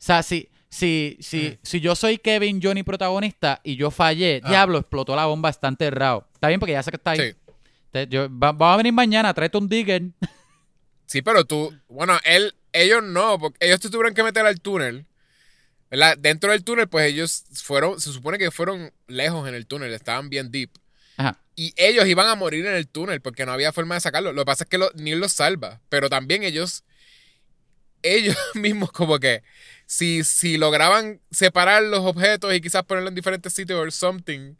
sea, 0.02 0.22
si, 0.22 0.48
si, 0.68 1.18
si, 1.20 1.58
si 1.62 1.80
yo 1.80 1.94
soy 1.94 2.18
Kevin 2.18 2.60
Johnny 2.62 2.82
protagonista 2.82 3.60
y 3.62 3.76
yo 3.76 3.90
fallé, 3.90 4.40
Ah. 4.44 4.48
diablo, 4.48 4.78
explotó 4.78 5.14
la 5.14 5.26
bomba, 5.26 5.50
está 5.50 5.68
enterrado. 5.68 6.26
Está 6.34 6.48
bien 6.48 6.58
porque 6.60 6.72
ya 6.72 6.82
sé 6.82 6.90
que 6.90 6.96
está 6.96 7.10
ahí. 7.12 7.18
Sí. 7.32 7.36
Te- 7.90 8.06
yo- 8.06 8.28
va, 8.30 8.52
va 8.52 8.74
a 8.74 8.76
venir 8.76 8.92
mañana, 8.92 9.34
tráete 9.34 9.58
un 9.58 9.68
digger. 9.68 10.02
Sí, 11.06 11.22
pero 11.22 11.44
tú, 11.44 11.74
bueno, 11.88 12.18
él, 12.24 12.54
ellos 12.72 13.02
no, 13.02 13.38
porque 13.38 13.66
ellos 13.66 13.80
te 13.80 13.90
tuvieron 13.90 14.14
que 14.14 14.22
meter 14.22 14.46
al 14.46 14.60
túnel. 14.60 15.06
¿verdad? 15.90 16.16
Dentro 16.16 16.52
del 16.52 16.62
túnel, 16.62 16.88
pues 16.88 17.06
ellos 17.12 17.44
fueron, 17.64 18.00
se 18.00 18.12
supone 18.12 18.38
que 18.38 18.52
fueron 18.52 18.92
lejos 19.08 19.48
en 19.48 19.56
el 19.56 19.66
túnel, 19.66 19.92
estaban 19.92 20.30
bien 20.30 20.52
deep. 20.52 20.70
Y 21.56 21.74
ellos 21.76 22.06
iban 22.06 22.28
a 22.28 22.34
morir 22.34 22.66
en 22.66 22.74
el 22.74 22.88
túnel 22.88 23.20
porque 23.20 23.44
no 23.44 23.52
había 23.52 23.72
forma 23.72 23.94
de 23.94 24.00
sacarlo. 24.00 24.32
Lo 24.32 24.42
que 24.42 24.46
pasa 24.46 24.64
es 24.64 24.70
que 24.70 24.78
lo, 24.78 24.90
Neil 24.94 25.18
los 25.18 25.32
salva, 25.32 25.80
pero 25.88 26.08
también 26.08 26.42
ellos, 26.42 26.84
ellos 28.02 28.36
mismos 28.54 28.92
como 28.92 29.18
que, 29.18 29.42
si, 29.86 30.24
si 30.24 30.56
lograban 30.56 31.20
separar 31.30 31.82
los 31.82 32.00
objetos 32.00 32.54
y 32.54 32.60
quizás 32.60 32.84
ponerlos 32.84 33.10
en 33.10 33.16
diferentes 33.16 33.52
sitios 33.52 33.86
o 33.86 33.90
something, 33.90 34.54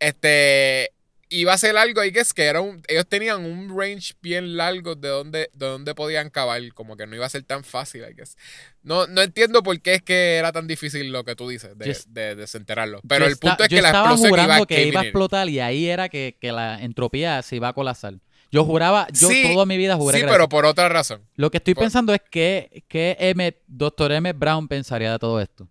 este, 0.00 0.93
iba 1.40 1.52
a 1.52 1.58
ser 1.58 1.76
algo 1.76 2.00
ahí 2.00 2.12
que 2.12 2.20
es 2.20 2.32
que 2.32 2.44
era 2.44 2.60
un, 2.60 2.82
ellos 2.88 3.06
tenían 3.08 3.44
un 3.44 3.68
range 3.78 4.14
bien 4.22 4.56
largo 4.56 4.94
de 4.94 5.08
donde, 5.08 5.50
de 5.52 5.66
donde 5.66 5.94
podían 5.94 6.30
cavar, 6.30 6.60
como 6.74 6.96
que 6.96 7.06
no 7.06 7.14
iba 7.16 7.26
a 7.26 7.28
ser 7.28 7.42
tan 7.42 7.64
fácil, 7.64 8.02
I 8.08 8.14
guess. 8.14 8.36
No, 8.82 9.06
no 9.06 9.22
entiendo 9.22 9.62
por 9.62 9.80
qué 9.80 9.94
es 9.94 10.02
que 10.02 10.36
era 10.36 10.52
tan 10.52 10.66
difícil 10.66 11.10
lo 11.12 11.24
que 11.24 11.34
tú 11.36 11.48
dices 11.48 11.76
de, 11.78 11.86
Yo- 11.92 12.00
de 12.08 12.34
desenterrarlo. 12.36 13.00
Pero 13.08 13.24
Yo 13.26 13.30
el 13.32 13.36
punto 13.38 13.64
es 13.64 13.68
yo 13.70 13.76
que 13.76 13.82
la 13.82 13.88
estaba 13.88 14.10
explosión 14.12 14.44
iba 14.44 14.56
a 14.56 14.66
que 14.66 14.86
iba 14.88 15.00
a 15.00 15.04
explotar 15.04 15.48
y 15.48 15.60
ahí 15.60 15.88
era 15.88 16.08
que, 16.08 16.36
que 16.40 16.52
la 16.52 16.82
entropía 16.82 17.42
se 17.42 17.56
iba 17.56 17.68
a 17.68 17.72
colapsar. 17.72 18.14
Yo 18.54 18.64
juraba, 18.64 19.08
yo 19.12 19.26
Sí, 19.26 19.50
toda 19.52 19.66
mi 19.66 19.76
vida 19.76 19.96
juré 19.96 20.18
Sí, 20.18 20.24
que 20.24 20.30
pero 20.30 20.48
por 20.48 20.64
otra 20.64 20.88
razón. 20.88 21.22
Lo 21.34 21.50
que 21.50 21.56
estoy 21.56 21.74
por- 21.74 21.82
pensando 21.82 22.14
es 22.14 22.20
que, 22.30 22.84
que 22.86 23.16
M, 23.18 23.56
Dr. 23.66 24.12
M. 24.12 24.32
Brown 24.32 24.68
pensaría 24.68 25.10
de 25.10 25.18
todo 25.18 25.40
esto. 25.40 25.66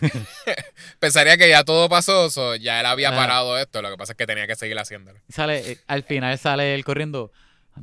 Pensaría 1.00 1.36
que 1.36 1.48
ya 1.48 1.64
todo 1.64 1.88
pasó, 1.88 2.30
so 2.30 2.54
ya 2.54 2.78
él 2.78 2.86
había 2.86 3.10
parado 3.10 3.58
esto. 3.58 3.82
Lo 3.82 3.90
que 3.90 3.96
pasa 3.96 4.12
es 4.12 4.16
que 4.16 4.24
tenía 4.24 4.46
que 4.46 4.54
seguir 4.54 4.78
haciéndolo. 4.78 5.18
Sale, 5.28 5.72
eh, 5.72 5.78
al 5.88 6.04
final 6.04 6.38
sale 6.38 6.76
él 6.76 6.84
corriendo. 6.84 7.32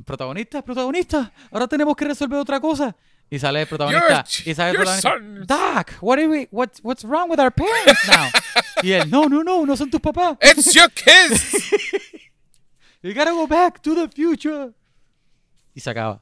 Protagonista, 0.06 0.62
protagonista, 0.62 1.32
ahora 1.50 1.66
tenemos 1.68 1.94
que 1.94 2.06
resolver 2.06 2.38
otra 2.38 2.58
cosa. 2.58 2.96
Y 3.28 3.38
sale 3.38 3.60
el 3.60 3.66
protagonista. 3.66 4.24
Your- 4.24 4.48
y 4.48 4.54
sale 4.54 4.70
el 4.70 4.76
protagonista. 4.76 5.14
Doc, 5.54 5.92
what 6.00 6.18
are 6.18 6.28
we, 6.28 6.48
what, 6.50 6.70
what's 6.82 7.04
wrong 7.04 7.28
with 7.28 7.40
our 7.40 7.52
parents 7.52 8.08
now? 8.08 8.30
y 8.82 8.92
él, 8.92 9.10
no, 9.10 9.28
no, 9.28 9.44
no, 9.44 9.66
no 9.66 9.76
son 9.76 9.90
tus 9.90 10.00
papás. 10.00 10.38
¡It's 10.40 10.72
your 10.72 10.90
kids! 10.92 11.56
You 13.06 13.14
gotta 13.14 13.30
go 13.32 13.46
back 13.46 13.80
to 13.82 13.94
the 13.94 14.08
future. 14.08 14.70
Y 15.74 15.80
se 15.80 15.90
acaba. 15.90 16.20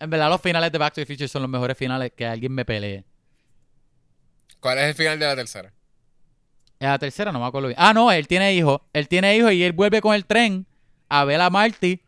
En 0.00 0.10
verdad, 0.10 0.28
los 0.28 0.40
finales 0.40 0.72
de 0.72 0.78
Back 0.78 0.94
to 0.94 1.00
the 1.00 1.06
Future 1.06 1.28
son 1.28 1.42
los 1.42 1.50
mejores 1.50 1.76
finales 1.78 2.12
que 2.16 2.26
alguien 2.26 2.52
me 2.52 2.64
pelee. 2.64 3.04
¿Cuál 4.60 4.78
es 4.78 4.84
el 4.88 4.94
final 4.94 5.18
de 5.18 5.26
la 5.26 5.36
tercera? 5.36 5.72
En 6.80 6.88
la 6.90 6.98
tercera 6.98 7.32
no 7.32 7.38
me 7.40 7.46
acuerdo 7.46 7.68
bien. 7.68 7.78
Ah, 7.80 7.94
no, 7.94 8.10
él 8.12 8.26
tiene 8.26 8.52
hijos. 8.54 8.80
Él 8.92 9.08
tiene 9.08 9.36
hijos 9.36 9.52
y 9.52 9.62
él 9.62 9.72
vuelve 9.72 10.00
con 10.00 10.14
el 10.14 10.26
tren 10.26 10.66
a 11.08 11.24
ver 11.24 11.40
a 11.40 11.50
Marty. 11.50 12.00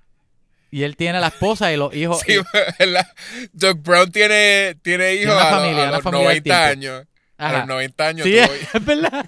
Y 0.71 0.83
él 0.83 0.97
tiene 0.97 1.19
la 1.21 1.29
esposa 1.29 1.73
y 1.73 1.77
los 1.77 1.95
hijos. 1.95 2.21
Sí, 2.27 2.33
y- 2.35 2.43
¿verdad? 2.79 3.07
Doc 3.53 3.79
Brown 3.83 4.11
tiene, 4.13 4.75
tiene 4.83 5.15
hijos 5.15 5.35
una 5.35 5.49
a, 5.49 5.51
los- 5.53 5.61
familia, 5.61 5.83
a 5.85 5.87
una 5.89 5.93
los 5.97 6.03
familia 6.03 6.29
del 6.31 6.43
90 6.43 6.43
tiempo. 6.73 6.97
años. 6.97 7.07
A 7.39 7.53
los 7.53 7.67
90 7.69 8.07
años. 8.07 8.27
Sí, 8.27 8.37
es 8.75 8.85
verdad. 8.85 9.27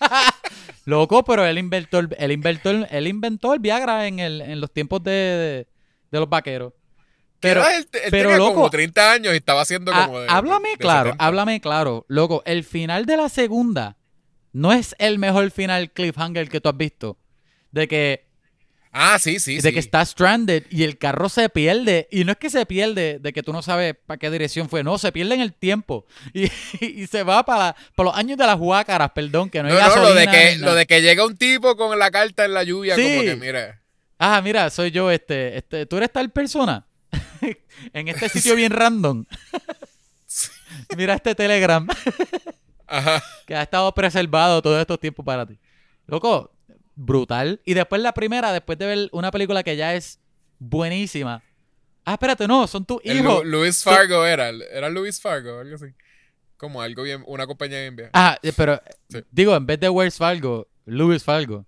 Loco, 0.84 1.24
pero 1.24 1.44
él 1.44 1.58
inventó 1.58 1.98
el, 1.98 2.16
él 2.18 2.32
inventó 2.32 2.70
el, 2.70 2.86
él 2.90 3.06
inventó 3.06 3.52
el 3.54 3.60
Viagra 3.60 4.06
en, 4.06 4.18
el, 4.18 4.40
en 4.40 4.60
los 4.60 4.72
tiempos 4.72 5.02
de, 5.02 5.10
de, 5.10 5.68
de 6.10 6.18
los 6.18 6.28
vaqueros. 6.28 6.72
Pero, 7.40 7.66
él, 7.66 7.88
él 7.92 8.08
pero, 8.10 8.28
tenía 8.28 8.36
loco, 8.36 8.54
como 8.54 8.70
30 8.70 9.12
años 9.12 9.32
y 9.32 9.36
estaba 9.38 9.62
haciendo 9.62 9.92
Ah, 9.94 10.06
como 10.06 10.20
de, 10.20 10.26
háblame 10.28 10.70
de 10.70 10.76
claro, 10.76 11.10
70. 11.10 11.24
háblame 11.24 11.60
claro. 11.60 12.04
Loco, 12.08 12.42
el 12.44 12.64
final 12.64 13.06
de 13.06 13.16
la 13.16 13.28
segunda 13.30 13.96
no 14.52 14.72
es 14.72 14.94
el 14.98 15.18
mejor 15.18 15.50
final 15.50 15.90
cliffhanger 15.90 16.48
que 16.50 16.60
tú 16.60 16.68
has 16.68 16.76
visto. 16.76 17.18
De 17.70 17.88
que 17.88 18.26
Ah, 18.92 19.18
sí, 19.20 19.38
sí, 19.38 19.56
de 19.56 19.62
sí. 19.68 19.72
que 19.72 19.78
está 19.78 20.04
stranded 20.04 20.64
y 20.68 20.82
el 20.82 20.98
carro 20.98 21.28
se 21.28 21.48
pierde. 21.48 22.08
Y 22.10 22.24
no 22.24 22.32
es 22.32 22.38
que 22.38 22.50
se 22.50 22.66
pierde 22.66 23.18
de 23.20 23.32
que 23.32 23.42
tú 23.42 23.52
no 23.52 23.62
sabes 23.62 23.94
para 24.04 24.18
qué 24.18 24.30
dirección 24.30 24.68
fue, 24.68 24.82
no, 24.82 24.98
se 24.98 25.12
pierde 25.12 25.34
en 25.34 25.40
el 25.40 25.52
tiempo. 25.52 26.06
Y, 26.34 26.50
y 26.80 27.06
se 27.06 27.22
va 27.22 27.44
para, 27.44 27.76
para 27.94 28.08
los 28.10 28.18
años 28.18 28.36
de 28.36 28.46
las 28.46 28.56
huácaras, 28.58 29.10
perdón, 29.12 29.48
que 29.48 29.62
no 29.62 29.68
hay 29.68 29.74
No, 29.74 29.96
no, 29.96 30.02
lo 30.02 30.14
de 30.14 30.26
que, 30.26 30.56
lo 30.56 30.74
de 30.74 30.86
que 30.86 31.02
llega 31.02 31.24
un 31.24 31.36
tipo 31.36 31.76
con 31.76 31.96
la 31.98 32.10
carta 32.10 32.44
en 32.44 32.54
la 32.54 32.64
lluvia, 32.64 32.96
Sí. 32.96 33.02
como 33.02 33.22
que, 33.22 33.36
mira. 33.36 33.80
Ah, 34.18 34.40
mira, 34.42 34.68
soy 34.70 34.90
yo, 34.90 35.10
este, 35.10 35.56
este, 35.56 35.86
tú 35.86 35.96
eres 35.96 36.10
tal 36.12 36.30
persona. 36.30 36.86
en 37.92 38.08
este 38.08 38.28
sitio 38.28 38.54
bien 38.56 38.72
random. 38.72 39.24
mira 40.96 41.14
este 41.14 41.34
Telegram 41.34 41.86
Ajá. 42.86 43.22
que 43.46 43.54
ha 43.54 43.62
estado 43.62 43.92
preservado 43.94 44.60
todos 44.62 44.80
estos 44.80 44.98
tiempos 45.00 45.24
para 45.24 45.46
ti. 45.46 45.58
Loco, 46.06 46.50
brutal. 46.94 47.60
Y 47.64 47.74
después 47.74 48.00
la 48.02 48.12
primera, 48.12 48.52
después 48.52 48.78
de 48.78 48.86
ver 48.86 49.08
una 49.12 49.30
película 49.30 49.62
que 49.62 49.76
ya 49.76 49.94
es 49.94 50.18
buenísima. 50.58 51.42
Ah, 52.04 52.12
espérate, 52.14 52.46
no, 52.48 52.66
son 52.66 52.84
tus 52.84 53.04
hijos. 53.04 53.44
Lu- 53.44 53.58
Luis 53.60 53.82
Fargo 53.82 54.24
era. 54.26 54.48
Era 54.48 54.88
Luis 54.88 55.20
Fargo, 55.20 55.58
algo 55.60 55.74
así. 55.76 55.86
Como 56.56 56.82
algo 56.82 57.02
bien, 57.04 57.22
una 57.26 57.46
compañía 57.46 57.80
bien 57.80 57.96
vieja. 57.96 58.10
Ah, 58.12 58.38
eh, 58.42 58.52
pero 58.56 58.80
Sí. 59.08 59.22
digo, 59.30 59.54
en 59.56 59.64
vez 59.66 59.80
de 59.80 59.88
Wells 59.88 60.16
Fargo, 60.16 60.68
Louis 60.86 61.22
Fargo. 61.22 61.64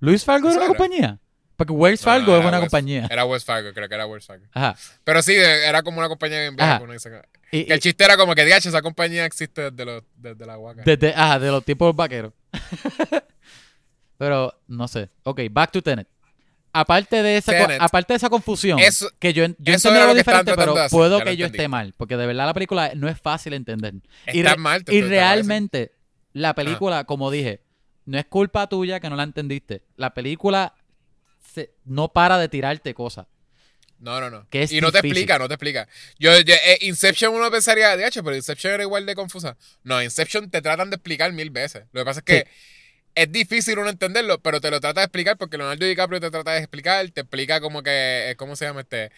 ¿Louis 0.00 0.24
Fargo 0.24 0.48
era 0.48 0.56
una 0.56 0.64
era. 0.66 0.68
compañía? 0.76 1.18
Porque 1.56 1.72
Wells 1.72 2.04
No, 2.06 2.12
no, 2.12 2.18
Fargo 2.18 2.32
es 2.36 2.40
una 2.46 2.50
West- 2.58 2.60
compañía. 2.70 3.08
Era 3.10 3.24
West 3.26 3.46
Fargo, 3.46 3.72
creo 3.74 3.88
que 3.88 3.94
era 3.94 4.06
West 4.06 4.26
Fargo. 4.28 4.46
Ajá. 4.52 4.76
Pero 5.04 5.20
sí, 5.22 5.34
era 5.34 5.82
como 5.82 5.98
una 5.98 6.08
compañía 6.08 6.40
bien 6.40 6.56
vieja. 6.56 6.80
Y- 7.52 7.64
que 7.64 7.74
el 7.74 7.80
chiste 7.80 8.04
era 8.04 8.16
como 8.16 8.34
que, 8.34 8.44
DH, 8.44 8.68
esa 8.68 8.82
compañía 8.82 9.24
existe 9.24 9.70
desde, 9.70 9.84
los, 9.84 10.02
desde 10.16 10.46
la 10.46 10.56
huaca. 10.58 10.82
desde, 10.84 11.12
ajá, 11.14 11.38
de 11.38 11.50
los 11.50 11.64
tipos 11.64 11.94
vaqueros. 11.94 12.32
pero, 14.20 14.52
no 14.68 14.86
sé. 14.86 15.08
Ok, 15.22 15.40
back 15.50 15.72
to 15.72 15.80
Tenet. 15.80 16.06
Aparte 16.74 17.22
de 17.22 17.38
esa, 17.38 17.52
Tenet. 17.52 17.80
aparte 17.80 18.12
de 18.12 18.18
esa 18.18 18.28
confusión, 18.28 18.78
Eso- 18.78 19.10
que 19.18 19.32
yo, 19.32 19.44
yo 19.58 19.74
eso 19.74 19.90
lo 19.92 20.14
diferente, 20.14 20.52
pero 20.54 20.74
puedo 20.90 21.18
que 21.20 21.34
yo 21.36 21.46
entendí. 21.46 21.56
esté 21.56 21.68
mal, 21.68 21.94
porque 21.96 22.18
de 22.18 22.26
verdad 22.26 22.44
la 22.44 22.52
película 22.54 22.92
no 22.94 23.08
es 23.08 23.18
fácil 23.18 23.54
entender. 23.54 23.94
y, 24.26 24.38
Estás 24.40 24.52
re- 24.52 24.58
mal, 24.60 24.84
y 24.88 25.00
realmente, 25.00 25.92
la 26.34 26.54
película, 26.54 27.04
como 27.04 27.30
dije, 27.30 27.62
no 28.04 28.18
es 28.18 28.26
culpa 28.26 28.68
tuya 28.68 29.00
que 29.00 29.08
no 29.08 29.16
la 29.16 29.22
entendiste. 29.22 29.82
La 29.96 30.12
película 30.12 30.74
se- 31.54 31.72
no 31.86 32.12
para 32.12 32.36
de 32.38 32.48
tirarte 32.50 32.92
cosas. 32.92 33.26
No, 33.98 34.20
no, 34.20 34.28
no. 34.30 34.46
que 34.48 34.62
es 34.62 34.72
y 34.72 34.80
no 34.80 34.92
te 34.92 34.98
explica, 34.98 35.38
no 35.38 35.48
te 35.48 35.54
explica. 35.54 35.88
Yo, 36.18 36.38
yo- 36.40 36.54
eh, 36.54 36.78
Inception 36.82 37.34
uno 37.34 37.50
pensaría, 37.50 37.96
de 37.96 38.06
hecho, 38.06 38.22
pero 38.22 38.36
Inception 38.36 38.74
era 38.74 38.82
igual 38.82 39.06
de 39.06 39.14
confusa. 39.14 39.56
No, 39.82 40.00
Inception 40.02 40.48
te 40.50 40.62
tratan 40.62 40.88
de 40.90 40.96
explicar 40.96 41.32
mil 41.32 41.50
veces. 41.50 41.84
Lo 41.92 42.02
que 42.02 42.04
pasa 42.04 42.20
es 42.20 42.24
que 42.24 42.46
es 43.14 43.30
difícil 43.32 43.78
uno 43.78 43.88
entenderlo, 43.90 44.38
pero 44.40 44.60
te 44.60 44.70
lo 44.70 44.80
trata 44.80 45.00
de 45.00 45.04
explicar 45.06 45.36
porque 45.36 45.58
Leonardo 45.58 45.84
DiCaprio 45.86 46.20
te 46.20 46.30
trata 46.30 46.52
de 46.52 46.58
explicar, 46.60 47.08
te 47.10 47.20
explica 47.22 47.60
como 47.60 47.82
que, 47.82 48.30
eh, 48.30 48.36
¿cómo 48.36 48.56
se 48.56 48.64
llama 48.66 48.80
este? 48.82 49.10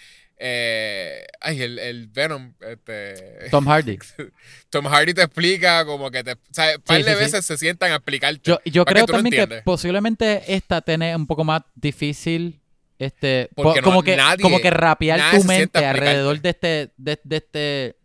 Eh, 0.45 1.25
ay, 1.41 1.63
el, 1.63 1.79
el 1.79 2.09
Venom, 2.09 2.53
este... 2.61 3.49
Tom 3.51 3.65
Hardy. 3.69 3.99
Tom 4.71 4.87
Hardy 4.87 5.15
te 5.15 5.23
explica 5.23 5.85
como 5.85 6.11
que 6.11 6.25
te... 6.25 6.33
O 6.33 6.37
sea, 6.51 6.75
un 6.77 6.83
par 6.83 6.97
Sí, 6.97 7.03
de 7.05 7.11
sí, 7.11 7.17
sí. 7.17 7.25
veces 7.25 7.47
se 7.47 7.57
sientan 7.59 7.93
a 7.93 7.97
explicarte. 7.97 8.41
Yo, 8.43 8.59
yo 8.65 8.85
creo 8.85 9.07
que 9.07 9.13
también 9.13 9.49
que 9.49 9.63
posiblemente 9.63 10.43
esta 10.53 10.81
tiene 10.81 11.15
un 11.15 11.27
poco 11.27 11.45
más 11.45 11.63
difícil. 11.77 12.59
Este, 12.99 13.51
po- 13.55 13.63
Porque 13.65 13.81
no- 13.83 13.85
como 13.85 14.03
que 14.03 14.17
nadie- 14.17 14.43
como 14.43 14.61
que 14.61 14.71
rapear 14.71 15.21
tu 15.37 15.45
mente 15.45 15.85
alrededor 15.85 16.41
de 16.41 16.49
este 16.51 16.91
de, 16.97 17.21
de 17.25 17.37
este 17.37 17.97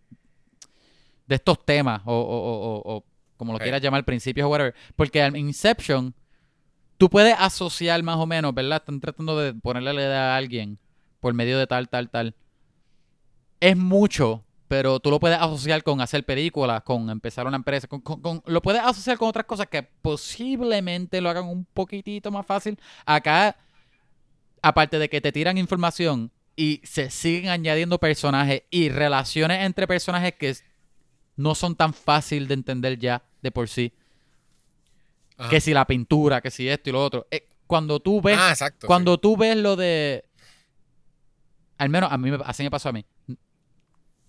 de 1.28 1.36
estos 1.36 1.64
temas 1.66 2.02
o, 2.06 2.14
o- 2.14 2.20
o- 2.20 2.78
o- 2.78 2.96
o 2.98 3.06
como 3.38 3.54
lo 3.54 3.60
quieras 3.60 3.82
llamar 3.82 4.04
principios 4.06 4.46
o 4.46 4.50
whatever. 4.50 4.76
Porque 4.96 5.22
al 5.22 5.38
Inception 5.38 6.14
tú 6.98 7.10
puedes 7.10 7.36
asociar 7.40 8.02
más 8.04 8.18
o 8.18 8.26
menos 8.26 8.54
verdad 8.54 8.78
están 8.80 9.00
tratando 9.00 9.38
de 9.40 9.54
ponerle 9.54 9.94
la 9.94 10.02
idea 10.02 10.34
a 10.34 10.38
alguien 10.38 10.80
por 11.20 11.34
medio 11.34 11.58
de 11.58 11.68
tal 11.68 11.88
tal 11.90 12.10
tal. 12.10 12.36
Es 13.60 13.78
mucho 13.78 14.44
pero 14.68 15.00
tú 15.00 15.10
lo 15.12 15.20
puedes 15.22 15.38
asociar 15.40 15.82
con 15.82 16.02
hacer 16.02 16.26
películas, 16.26 16.84
con 16.84 17.10
empezar 17.10 17.48
una 17.48 17.56
empresa, 17.56 17.88
con, 17.88 18.02
con- 18.02 18.20
con- 18.20 18.44
lo 18.46 18.62
puedes 18.62 18.82
asociar 18.82 19.18
con 19.18 19.30
otras 19.30 19.46
cosas 19.46 19.68
que 19.68 19.82
posiblemente 19.82 21.22
lo 21.22 21.30
hagan 21.30 21.46
un 21.46 21.64
poquitito 21.64 22.32
más 22.32 22.46
fácil. 22.46 22.78
Acá, 23.06 23.56
aparte 24.62 25.00
de 25.00 25.08
que 25.10 25.22
te 25.22 25.32
tiran 25.32 25.58
información 25.58 26.32
y 26.58 26.82
se 26.84 27.10
siguen 27.10 27.50
añadiendo 27.50 27.98
personajes 27.98 28.64
y 28.70 28.90
relaciones 28.90 29.64
entre 29.64 29.88
personajes 29.88 30.34
que 30.34 30.54
no 31.38 31.56
son 31.56 31.76
tan 31.76 31.94
fácil 31.94 32.48
de 32.48 32.54
entender 32.56 33.00
ya 33.00 33.24
de 33.42 33.52
por 33.52 33.70
sí. 33.70 33.94
Ajá. 35.38 35.50
Que 35.50 35.62
si 35.62 35.74
la 35.74 35.86
pintura, 35.86 36.42
que 36.42 36.52
si 36.52 36.68
esto 36.68 36.90
y 36.90 36.94
lo 36.94 37.04
otro. 37.04 37.28
Eh, 37.32 37.48
cuando 37.68 38.00
tú 38.00 38.22
ves 38.22 38.38
Ah, 38.40 38.50
exacto. 38.50 38.80
sí. 38.82 38.88
cuando 38.88 39.18
tú 39.18 39.38
ves 39.38 39.56
lo 39.56 39.76
de. 39.76 40.26
Al 41.78 41.90
menos 41.90 42.12
a 42.12 42.18
mí 42.18 42.32
me- 42.32 42.40
así 42.44 42.64
me 42.64 42.72
pasó 42.72 42.90
a 42.90 42.92
mí. 42.94 43.06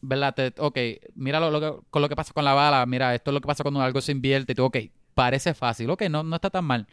¿Verdad? 0.01 0.35
Te- 0.35 0.55
ok, 0.59 0.79
mira 1.15 1.41
lo, 1.41 1.51
lo 1.51 1.61
que, 1.61 1.81
con 1.91 2.03
lo 2.03 2.09
que 2.09 2.15
pasa 2.17 2.33
con 2.33 2.45
la 2.45 2.53
bala. 2.55 2.85
Mira, 2.87 3.15
esto 3.15 3.31
es 3.31 3.35
lo 3.35 3.41
que 3.41 3.47
pasa 3.47 3.63
cuando 3.65 3.81
algo 3.81 4.01
se 4.01 4.13
invierte. 4.13 4.53
Y 4.53 4.55
tú, 4.55 4.65
ok, 4.65 4.77
parece 5.15 5.55
fácil. 5.55 5.91
Ok, 5.91 6.03
no, 6.11 6.23
no 6.23 6.37
está 6.37 6.51
tan 6.51 6.65
mal. 6.65 6.87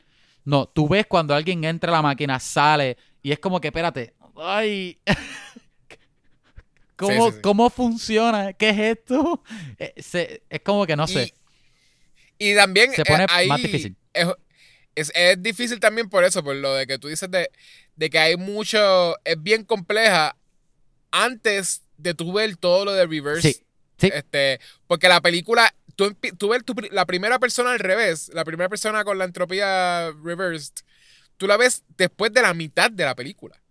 No, 0.46 0.66
tú 0.68 0.88
ves 0.88 1.06
cuando 1.08 1.36
alguien 1.36 1.64
entra 1.66 1.92
a 1.92 1.96
la 1.98 2.02
máquina, 2.02 2.40
sale. 2.40 2.98
Y 3.22 3.32
es 3.32 3.40
como 3.40 3.60
que, 3.60 3.68
espérate. 3.68 4.14
Ay. 4.38 5.00
¿Cómo, 6.96 7.26
Sí, 7.26 7.32
sí, 7.32 7.36
sí. 7.36 7.42
¿Cómo 7.42 7.70
funciona? 7.70 8.54
¿Qué 8.54 8.70
es 8.70 8.80
esto? 8.80 9.44
Eh, 9.78 9.94
se- 9.98 10.44
es 10.50 10.62
como 10.62 10.86
que 10.86 10.96
no 10.96 11.08
sé. 11.08 11.34
Y, 12.40 12.52
y 12.52 12.56
también 12.56 12.92
Se 12.94 13.02
eh, 13.02 13.26
ahí 13.30 13.48
más 13.50 13.62
difícil. 13.62 13.96
Es, 14.14 14.28
es- 14.96 15.12
es 15.14 15.42
difícil 15.44 15.80
también 15.80 16.10
por 16.10 16.24
eso, 16.24 16.44
por 16.44 16.56
lo 16.56 16.74
de 16.74 16.88
que 16.88 16.98
tú 16.98 17.08
dices 17.08 17.30
de, 17.30 17.50
de 17.96 18.10
que 18.10 18.20
hay 18.20 18.38
mucho, 18.38 19.16
es 19.26 19.42
bien 19.42 19.64
compleja 19.66 20.36
antes 21.12 21.82
de 21.98 22.14
tú 22.14 22.34
ver 22.34 22.56
todo 22.58 22.86
lo 22.86 22.94
de 22.94 23.06
reverse. 23.06 23.54
Sí, 23.54 23.66
sí. 23.98 24.12
Este, 24.14 24.60
porque 24.88 25.08
la 25.08 25.22
película, 25.22 25.74
tú, 25.96 26.16
tú 26.38 26.50
ves 26.50 26.64
tu 26.66 26.74
la 26.92 27.06
primera 27.06 27.40
persona 27.40 27.72
al 27.72 27.80
revés, 27.80 28.30
la 28.34 28.46
primera 28.46 28.70
persona 28.70 29.04
con 29.04 29.18
la 29.18 29.26
entropía 29.26 30.12
reversed, 30.24 30.74
tú 31.38 31.48
la 31.48 31.58
ves 31.58 31.84
después 31.98 32.32
de 32.34 32.42
la 32.42 32.54
mitad 32.54 32.92
de 32.92 33.06
la 33.06 33.16
película. 33.16 33.62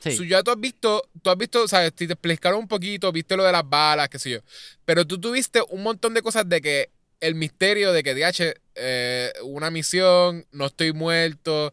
Sí. 0.00 0.16
So, 0.16 0.24
ya 0.24 0.42
tú 0.42 0.50
has 0.50 0.60
visto, 0.60 1.02
tú 1.22 1.30
has 1.30 1.36
visto, 1.38 1.66
sabes, 1.68 1.92
te 1.94 2.04
explicaron 2.04 2.60
un 2.60 2.68
poquito, 2.68 3.10
viste 3.12 3.36
lo 3.36 3.44
de 3.44 3.52
las 3.52 3.68
balas, 3.68 4.08
qué 4.08 4.18
sé 4.18 4.30
yo. 4.30 4.38
Pero 4.84 5.06
tú 5.06 5.20
tuviste 5.20 5.60
un 5.70 5.82
montón 5.82 6.14
de 6.14 6.22
cosas 6.22 6.48
de 6.48 6.60
que 6.60 6.90
el 7.20 7.34
misterio 7.34 7.92
de 7.92 8.02
que 8.02 8.14
DH, 8.14 8.54
eh, 8.74 9.32
una 9.42 9.70
misión, 9.70 10.46
no 10.52 10.66
estoy 10.66 10.92
muerto, 10.92 11.72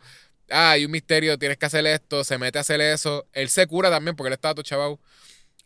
ah, 0.50 0.72
hay 0.72 0.86
un 0.86 0.92
misterio, 0.92 1.38
tienes 1.38 1.58
que 1.58 1.66
hacer 1.66 1.86
esto, 1.86 2.24
se 2.24 2.38
mete 2.38 2.58
a 2.58 2.62
hacer 2.62 2.80
eso. 2.82 3.26
Él 3.34 3.50
se 3.50 3.68
cura 3.68 3.90
también 3.90 4.16
porque 4.16 4.28
él 4.30 4.34
estaba 4.34 4.54
todo 4.56 4.64
chaval. 4.64 4.98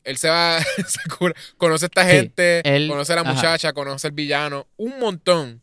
Él 0.03 0.17
se 0.17 0.29
va, 0.29 0.59
se 0.87 0.99
cura, 1.17 1.33
conoce 1.57 1.85
a 1.85 1.87
esta 1.87 2.03
Sí, 2.03 2.11
gente, 2.11 2.61
él- 2.75 2.87
conoce 2.87 3.13
a 3.13 3.17
la 3.17 3.21
ajá. 3.21 3.33
muchacha, 3.33 3.73
conoce 3.73 4.07
al 4.07 4.13
villano, 4.13 4.67
un 4.77 4.97
montón. 4.99 5.61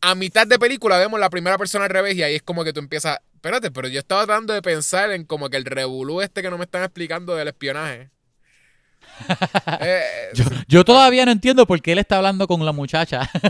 A 0.00 0.14
mitad 0.14 0.46
de 0.46 0.58
película 0.58 0.98
vemos 0.98 1.18
la 1.18 1.30
primera 1.30 1.56
persona 1.56 1.84
al 1.84 1.90
revés 1.90 2.16
y 2.16 2.22
ahí 2.22 2.34
es 2.34 2.42
como 2.42 2.64
que 2.64 2.72
tú 2.72 2.80
empiezas, 2.80 3.18
espérate, 3.46 3.70
pero 3.70 3.88
yo 3.88 4.00
estaba 4.00 4.24
tratando 4.26 4.52
de 4.52 4.62
pensar 4.62 5.12
en 5.12 5.24
como 5.24 5.48
que 5.48 5.56
el 5.56 5.64
revolú 5.64 6.20
este 6.20 6.42
que 6.42 6.50
no 6.50 6.58
me 6.58 6.64
están 6.64 6.82
explicando 6.82 7.34
del 7.36 7.48
espionaje. 7.48 8.10
Eh, 9.80 10.02
Yo, 10.34 10.44
yo 10.68 10.84
todavía 10.84 11.24
no 11.24 11.32
entiendo 11.32 11.66
por 11.66 11.80
qué 11.80 11.92
él 11.92 11.98
está 11.98 12.16
hablando 12.16 12.46
con 12.46 12.64
la 12.64 12.72
muchacha. 12.72 13.30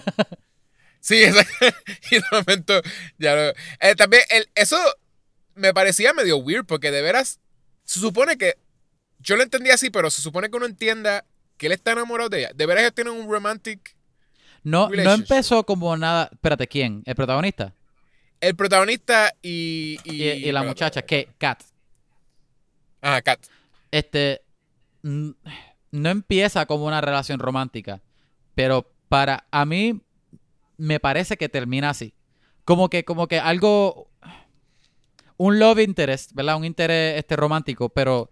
Sí, 1.00 1.22
exacto. 1.24 1.66
Y 2.10 2.16
de 2.16 2.22
momento, 2.32 2.82
ya 3.16 3.34
lo- 3.36 3.50
eh, 3.80 3.94
también, 3.96 4.22
el- 4.28 4.48
eso 4.56 4.76
me 5.54 5.72
parecía 5.72 6.12
medio 6.12 6.36
weird 6.38 6.66
porque 6.66 6.90
de 6.90 7.00
veras, 7.00 7.38
se 7.84 8.00
supone 8.00 8.36
que, 8.36 8.54
yo 9.20 9.36
lo 9.36 9.44
entendía 9.44 9.74
así, 9.74 9.88
pero 9.88 10.10
se 10.10 10.20
supone 10.20 10.50
que 10.50 10.56
uno 10.56 10.66
entienda 10.66 11.24
que 11.58 11.66
él 11.66 11.72
está 11.72 11.92
enamorado 11.92 12.28
de 12.30 12.40
ella. 12.40 12.50
De 12.56 12.66
veras 12.66 12.82
ellos 12.82 12.94
tienen 12.94 13.12
un 13.14 13.30
romantic. 13.30 13.94
No, 14.64 14.88
no 14.88 15.12
empezó 15.12 15.64
como 15.64 15.96
nada. 15.96 16.28
Espérate, 16.32 16.66
¿quién? 16.66 17.04
¿El 17.06 17.14
protagonista? 17.14 17.72
El 18.40 18.54
protagonista 18.56 19.32
y... 19.42 19.98
Y, 20.04 20.22
y 20.24 20.52
la 20.52 20.62
muchacha, 20.62 21.02
que 21.02 21.28
Kat. 21.38 21.62
Ajá, 23.00 23.22
Kat. 23.22 23.40
Este. 23.90 24.42
No 25.02 26.08
empieza 26.10 26.66
como 26.66 26.86
una 26.86 27.00
relación 27.00 27.38
romántica. 27.38 28.02
Pero 28.54 28.90
para. 29.08 29.46
A 29.50 29.64
mí. 29.64 30.00
Me 30.78 31.00
parece 31.00 31.36
que 31.38 31.48
termina 31.48 31.90
así. 31.90 32.12
Como 32.64 32.90
que, 32.90 33.04
como 33.04 33.28
que 33.28 33.38
algo. 33.38 34.10
Un 35.38 35.58
love 35.58 35.78
interest, 35.80 36.32
¿verdad? 36.34 36.56
Un 36.56 36.64
interés 36.64 37.18
este 37.18 37.36
romántico, 37.36 37.88
pero. 37.88 38.28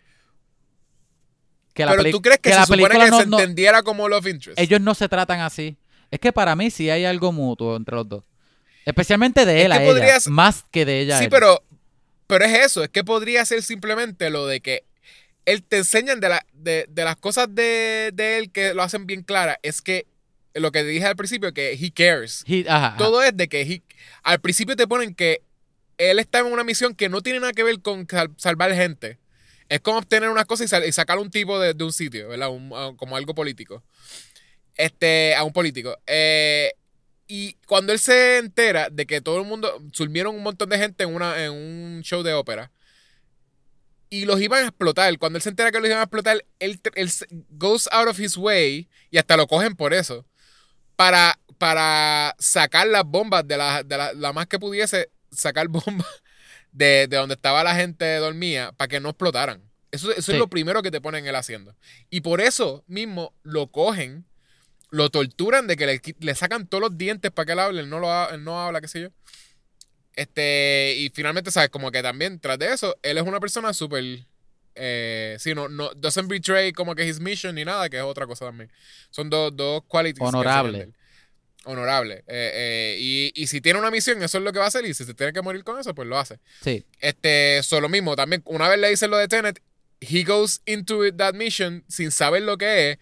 Que 1.72 1.84
Pero 1.86 1.96
peli- 1.96 2.10
tú 2.12 2.20
crees 2.22 2.38
que, 2.40 2.50
la 2.50 2.56
se 2.56 2.62
supone 2.62 2.82
película 2.82 3.04
que 3.06 3.10
no- 3.10 3.20
se 3.20 3.26
no- 3.26 3.38
entendiera 3.40 3.82
como 3.82 4.08
love 4.08 4.26
interest. 4.26 4.58
ellos 4.60 4.80
no 4.80 4.94
se 4.94 5.08
tratan 5.08 5.40
así. 5.40 5.76
Es 6.10 6.20
que 6.20 6.32
para 6.32 6.54
mí 6.54 6.70
sí 6.70 6.88
hay 6.90 7.04
algo 7.04 7.32
mutuo 7.32 7.76
entre 7.76 7.96
los 7.96 8.08
dos. 8.08 8.24
Especialmente 8.84 9.44
de 9.46 9.58
Es 9.60 9.64
él 9.66 9.72
que 9.72 9.78
a 9.78 9.82
ella, 9.82 9.92
podrías- 9.92 10.26
más 10.28 10.64
que 10.70 10.84
de 10.84 11.00
ella 11.00 11.16
a 11.16 11.18
Sí, 11.18 11.24
él. 11.24 11.30
pero, 11.30 11.62
pero 12.26 12.44
es 12.44 12.52
eso, 12.66 12.82
es 12.84 12.90
que 12.90 13.04
podría 13.04 13.44
ser 13.44 13.62
simplemente 13.62 14.30
lo 14.30 14.46
de 14.46 14.60
que 14.60 14.84
él 15.46 15.62
te 15.62 15.78
enseñan 15.78 16.20
de, 16.20 16.28
la, 16.30 16.46
de, 16.52 16.86
de 16.88 17.04
las 17.04 17.16
cosas 17.16 17.48
de, 17.54 18.10
de 18.14 18.38
él 18.38 18.50
que 18.50 18.72
lo 18.74 18.82
hacen 18.82 19.06
bien 19.06 19.22
claras, 19.22 19.58
es 19.62 19.82
que 19.82 20.06
lo 20.54 20.70
que 20.72 20.84
dije 20.84 21.04
al 21.04 21.16
principio, 21.16 21.52
que 21.52 21.72
he 21.72 21.90
cares. 21.92 22.44
He- 22.46 22.64
ajá, 22.68 22.86
ajá. 22.88 22.96
Todo 22.96 23.22
es 23.22 23.36
de 23.36 23.48
que 23.48 23.62
he- 23.62 23.82
al 24.22 24.40
principio 24.40 24.76
te 24.76 24.86
ponen 24.86 25.14
que 25.14 25.42
él 25.98 26.18
está 26.18 26.38
en 26.40 26.46
una 26.46 26.64
misión 26.64 26.94
que 26.94 27.08
no 27.08 27.20
tiene 27.22 27.40
nada 27.40 27.52
que 27.52 27.62
ver 27.62 27.80
con 27.80 28.06
sal- 28.08 28.30
salvar 28.36 28.72
gente. 28.74 29.18
Es 29.68 29.80
como 29.80 29.98
obtener 29.98 30.28
unas 30.28 30.44
cosas 30.44 30.66
y, 30.66 30.68
sal- 30.68 30.84
y 30.86 30.92
sacar 30.92 31.18
un 31.18 31.30
tipo 31.30 31.58
de, 31.58 31.74
de 31.74 31.84
un 31.84 31.92
sitio, 31.92 32.28
¿verdad? 32.28 32.50
Un- 32.50 32.72
a- 32.74 32.96
como 32.96 33.16
algo 33.16 33.34
político. 33.34 33.82
Este, 34.76 35.34
a 35.34 35.44
un 35.44 35.52
político. 35.52 35.96
Eh, 36.06 36.72
y 37.26 37.54
cuando 37.66 37.92
él 37.92 37.98
se 37.98 38.38
entera 38.38 38.88
de 38.90 39.06
que 39.06 39.20
todo 39.20 39.38
el 39.40 39.46
mundo, 39.46 39.82
surmieron 39.92 40.34
un 40.34 40.42
montón 40.42 40.68
de 40.68 40.78
gente 40.78 41.04
en, 41.04 41.14
una, 41.14 41.42
en 41.44 41.52
un 41.52 42.02
show 42.02 42.22
de 42.22 42.34
ópera. 42.34 42.70
Y 44.10 44.26
los 44.26 44.40
iban 44.40 44.62
a 44.64 44.68
explotar. 44.68 45.18
Cuando 45.18 45.38
él 45.38 45.42
se 45.42 45.48
entera 45.48 45.72
que 45.72 45.78
los 45.80 45.88
iban 45.88 45.98
a 46.00 46.04
explotar, 46.04 46.44
él, 46.60 46.80
él 46.94 47.10
goes 47.50 47.88
out 47.90 48.08
of 48.08 48.20
his 48.20 48.36
way 48.36 48.88
y 49.10 49.18
hasta 49.18 49.36
lo 49.36 49.46
cogen 49.46 49.74
por 49.74 49.92
eso. 49.92 50.24
Para, 50.96 51.38
para 51.58 52.36
sacar 52.38 52.86
las 52.86 53.04
bombas 53.04 53.46
de 53.48 53.56
la, 53.56 53.82
de 53.82 53.96
la, 53.96 54.12
la 54.12 54.32
más 54.32 54.46
que 54.46 54.58
pudiese, 54.58 55.10
sacar 55.32 55.66
bombas 55.68 56.06
de, 56.72 57.08
de 57.08 57.16
donde 57.16 57.34
estaba 57.34 57.64
la 57.64 57.74
gente 57.74 58.16
dormía 58.16 58.72
para 58.76 58.88
que 58.88 59.00
no 59.00 59.08
explotaran. 59.08 59.62
Eso, 59.90 60.10
eso 60.12 60.22
Sí. 60.22 60.32
es 60.32 60.38
lo 60.38 60.48
primero 60.48 60.82
que 60.82 60.90
te 60.90 61.00
ponen 61.00 61.26
él 61.26 61.34
haciendo. 61.36 61.74
Y 62.10 62.20
por 62.20 62.40
eso 62.40 62.84
mismo 62.86 63.32
lo 63.42 63.68
cogen, 63.68 64.26
lo 64.94 65.10
torturan 65.10 65.66
de 65.66 65.76
que 65.76 65.86
le, 65.86 66.00
le 66.20 66.34
sacan 66.34 66.66
todos 66.68 66.82
los 66.82 66.96
dientes 66.96 67.30
para 67.32 67.46
que 67.46 67.52
él 67.52 67.58
hable, 67.58 67.80
él 67.80 67.88
no, 67.90 67.98
lo, 67.98 68.30
él 68.30 68.44
no 68.44 68.60
habla, 68.62 68.80
qué 68.80 68.88
sé 68.88 69.00
yo. 69.02 69.08
Este, 70.16 70.94
y 70.98 71.10
finalmente, 71.10 71.50
¿sabes? 71.50 71.70
Como 71.70 71.90
que 71.90 72.02
también, 72.02 72.38
tras 72.38 72.58
de 72.58 72.72
eso, 72.72 72.96
él 73.02 73.18
es 73.18 73.24
una 73.24 73.40
persona 73.40 73.72
súper. 73.72 74.04
Eh, 74.76 75.36
sí, 75.40 75.54
no, 75.54 75.68
no, 75.68 75.92
doesn't 75.94 76.28
betray 76.28 76.72
como 76.72 76.94
que 76.94 77.06
his 77.06 77.20
mission 77.20 77.54
ni 77.54 77.64
nada, 77.64 77.88
que 77.88 77.96
es 77.96 78.02
otra 78.02 78.26
cosa 78.26 78.46
también. 78.46 78.70
Son 79.10 79.28
dos, 79.30 79.54
dos 79.56 79.82
qualities. 79.88 80.22
Honorable. 80.22 80.90
Honorable. 81.64 82.16
Eh, 82.28 82.50
eh, 82.54 82.96
y, 83.00 83.32
y 83.34 83.46
si 83.48 83.60
tiene 83.60 83.78
una 83.78 83.90
misión, 83.90 84.22
eso 84.22 84.38
es 84.38 84.44
lo 84.44 84.52
que 84.52 84.58
va 84.58 84.66
a 84.66 84.68
hacer. 84.68 84.84
Y 84.84 84.94
si 84.94 85.04
se 85.04 85.14
tiene 85.14 85.32
que 85.32 85.42
morir 85.42 85.64
con 85.64 85.78
eso, 85.80 85.94
pues 85.94 86.06
lo 86.06 86.18
hace. 86.18 86.38
Sí. 86.62 86.84
Este, 87.00 87.62
solo 87.62 87.88
mismo, 87.88 88.14
también, 88.14 88.42
una 88.44 88.68
vez 88.68 88.78
le 88.78 88.90
dicen 88.90 89.10
lo 89.10 89.16
de 89.16 89.26
Tenet, 89.28 89.60
he 90.00 90.22
goes 90.24 90.60
into 90.66 91.04
it- 91.06 91.16
that 91.16 91.34
mission 91.34 91.82
sin 91.88 92.10
saber 92.10 92.42
lo 92.42 92.56
que 92.58 92.92
es. 92.92 92.98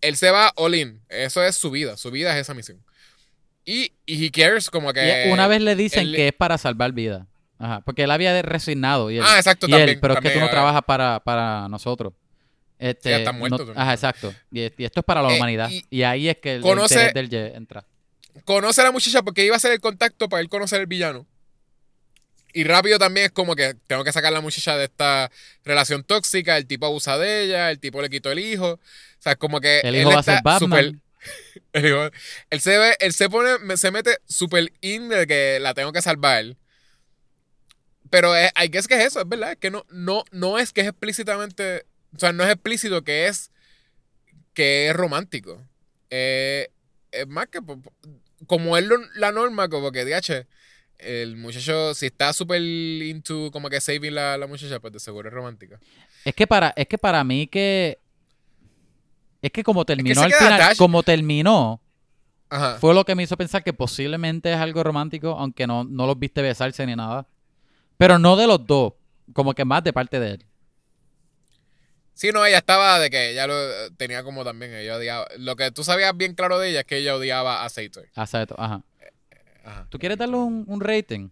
Él 0.00 0.16
se 0.16 0.30
va 0.30 0.52
all 0.56 0.74
in. 0.74 1.00
Eso 1.08 1.42
es 1.42 1.56
su 1.56 1.70
vida. 1.70 1.96
Su 1.96 2.10
vida 2.10 2.34
es 2.34 2.42
esa 2.42 2.54
misión. 2.54 2.82
Y, 3.64 3.92
y 4.06 4.24
he 4.26 4.30
cares 4.30 4.70
como 4.70 4.92
que. 4.92 5.26
Y 5.26 5.30
una 5.32 5.46
vez 5.46 5.60
le 5.60 5.74
dicen 5.76 6.00
él- 6.08 6.16
que 6.16 6.28
es 6.28 6.32
para 6.34 6.56
salvar 6.58 6.92
vidas. 6.92 7.26
Ajá. 7.58 7.80
Porque 7.80 8.04
él 8.04 8.10
había 8.10 8.40
resignado. 8.42 9.10
Y 9.10 9.18
él, 9.18 9.24
Ah, 9.26 9.36
exacto, 9.36 9.66
y 9.68 9.72
él, 9.72 9.78
también, 9.80 10.00
pero 10.00 10.14
es 10.14 10.20
que 10.20 10.30
tú 10.30 10.40
no 10.40 10.48
trabajas 10.48 10.82
para, 10.86 11.20
para 11.20 11.68
nosotros. 11.68 12.12
Este, 12.78 13.10
Ya 13.10 13.16
está 13.18 13.32
muerto 13.32 13.64
no- 13.64 13.72
ajá, 13.74 13.92
exacto. 13.92 14.32
Y, 14.52 14.60
y 14.60 14.84
esto 14.84 15.00
es 15.00 15.04
para 15.04 15.20
la 15.20 15.32
Eh, 15.32 15.36
humanidad. 15.36 15.68
y- 15.68 15.84
Y, 15.90 16.02
ahí 16.04 16.28
es 16.28 16.36
que 16.36 16.54
el 16.54 16.62
conoce- 16.62 16.94
interés 16.94 17.14
del 17.14 17.28
Ye 17.28 17.56
entra. 17.56 17.84
conoce 18.44 18.80
a 18.80 18.84
la 18.84 18.92
muchacha 18.92 19.22
porque 19.22 19.44
iba 19.44 19.56
a 19.56 19.58
ser 19.58 19.72
el 19.72 19.80
contacto 19.80 20.28
para 20.28 20.40
él 20.40 20.48
conocer 20.48 20.80
el 20.80 20.86
villano. 20.86 21.26
Y 22.58 22.64
rápido 22.64 22.98
también 22.98 23.26
es 23.26 23.30
como 23.30 23.54
que 23.54 23.74
tengo 23.86 24.02
que 24.02 24.10
sacar 24.10 24.32
a 24.32 24.34
la 24.34 24.40
muchacha 24.40 24.76
de 24.76 24.84
esta 24.86 25.30
relación 25.64 26.02
tóxica. 26.02 26.56
El 26.56 26.66
tipo 26.66 26.86
abusa 26.86 27.16
de 27.16 27.44
ella, 27.44 27.70
el 27.70 27.78
tipo 27.78 28.02
le 28.02 28.10
quitó 28.10 28.32
el 28.32 28.40
hijo. 28.40 28.72
O 28.72 28.80
sea, 29.20 29.36
como 29.36 29.60
que. 29.60 29.78
El 29.84 29.94
él 29.94 30.00
hijo 30.00 30.10
va 30.10 30.18
a 30.18 30.22
ser 30.24 30.40
Batman. 30.42 31.00
el 31.72 31.86
hijo- 31.86 32.10
él 32.50 32.60
se 32.60 32.76
ve, 32.76 32.96
él 32.98 33.12
se 33.12 33.30
pone, 33.30 33.76
se 33.76 33.92
mete 33.92 34.18
súper 34.26 34.72
in 34.80 35.08
de 35.08 35.28
que 35.28 35.58
la 35.60 35.72
tengo 35.74 35.92
que 35.92 36.02
salvar. 36.02 36.56
Pero 38.10 38.34
es, 38.34 38.50
I 38.60 38.68
guess 38.70 38.88
que 38.88 38.94
es 38.94 39.06
eso, 39.06 39.20
es 39.20 39.28
verdad. 39.28 39.52
Es 39.52 39.58
que 39.58 39.70
no, 39.70 39.84
no, 39.90 40.24
no 40.32 40.58
es 40.58 40.72
que 40.72 40.80
es 40.80 40.88
explícitamente. 40.88 41.84
O 42.16 42.18
sea, 42.18 42.32
no 42.32 42.42
es 42.42 42.50
explícito 42.50 43.04
que 43.04 43.28
es. 43.28 43.52
que 44.54 44.88
es 44.88 44.96
romántico. 44.96 45.62
Eh, 46.10 46.70
es 47.12 47.28
más 47.28 47.46
que. 47.46 47.60
Como 48.48 48.76
es 48.76 48.84
lo- 48.84 48.98
la 49.14 49.30
norma, 49.30 49.68
como 49.68 49.92
que, 49.92 50.04
DH, 50.04 50.46
el 50.98 51.36
muchacho, 51.36 51.94
si 51.94 52.06
está 52.06 52.32
súper 52.32 52.60
into 52.60 53.50
como 53.52 53.70
que 53.70 53.80
saving 53.80 54.14
la, 54.14 54.36
la 54.36 54.46
muchacha, 54.46 54.80
pues 54.80 54.92
de 54.92 55.00
seguro 55.00 55.28
es 55.28 55.34
romántica. 55.34 55.78
Es 56.24 56.34
que 56.34 56.46
para, 56.46 56.72
es 56.76 56.86
que 56.86 56.98
para 56.98 57.22
mí 57.24 57.46
que. 57.46 57.98
Es 59.40 59.52
que 59.52 59.62
como 59.62 59.84
terminó 59.84 60.20
al 60.20 60.32
final, 60.32 60.52
attached. 60.54 60.78
como 60.78 61.02
terminó, 61.04 61.80
Ajá. 62.50 62.78
fue 62.78 62.92
lo 62.92 63.04
que 63.04 63.14
me 63.14 63.22
hizo 63.22 63.36
pensar 63.36 63.62
que 63.62 63.72
posiblemente 63.72 64.52
es 64.52 64.58
algo 64.58 64.82
romántico, 64.82 65.30
aunque 65.38 65.66
no, 65.66 65.84
no 65.84 66.06
los 66.06 66.18
viste 66.18 66.42
besarse 66.42 66.84
ni 66.86 66.96
nada. 66.96 67.26
Pero 67.96 68.18
no 68.18 68.36
de 68.36 68.48
los 68.48 68.66
dos, 68.66 68.94
como 69.32 69.54
que 69.54 69.64
más 69.64 69.84
de 69.84 69.92
parte 69.92 70.18
de 70.18 70.30
él. 70.32 70.44
Sí, 72.14 72.32
no, 72.32 72.44
ella 72.44 72.58
estaba 72.58 72.98
de 72.98 73.10
que 73.10 73.30
ella 73.30 73.46
lo 73.46 73.54
tenía 73.96 74.24
como 74.24 74.42
también, 74.42 74.74
ella 74.74 74.96
odiaba. 74.96 75.28
Lo 75.38 75.54
que 75.54 75.70
tú 75.70 75.84
sabías 75.84 76.16
bien 76.16 76.34
claro 76.34 76.58
de 76.58 76.70
ella 76.70 76.80
es 76.80 76.86
que 76.86 76.96
ella 76.96 77.14
odiaba 77.14 77.64
a 77.64 77.68
Sator. 77.68 78.08
Exacto, 78.16 78.56
ajá. 78.58 78.82
Ajá. 79.68 79.86
¿Tú 79.90 79.98
quieres 79.98 80.16
darle 80.16 80.36
un, 80.36 80.64
un 80.66 80.80
rating? 80.80 81.28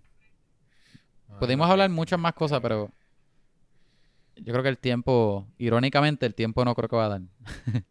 Pudimos 1.40 1.70
hablar 1.70 1.90
muchas 1.90 2.18
más 2.18 2.34
cosas, 2.34 2.60
pero 2.60 2.90
yo 4.36 4.52
creo 4.52 4.62
que 4.62 4.68
el 4.68 4.78
tiempo, 4.78 5.46
irónicamente, 5.58 6.26
el 6.26 6.34
tiempo 6.34 6.64
no 6.64 6.74
creo 6.74 6.88
que 6.88 6.96
va 6.96 7.06
a 7.06 7.08
dar. 7.08 7.20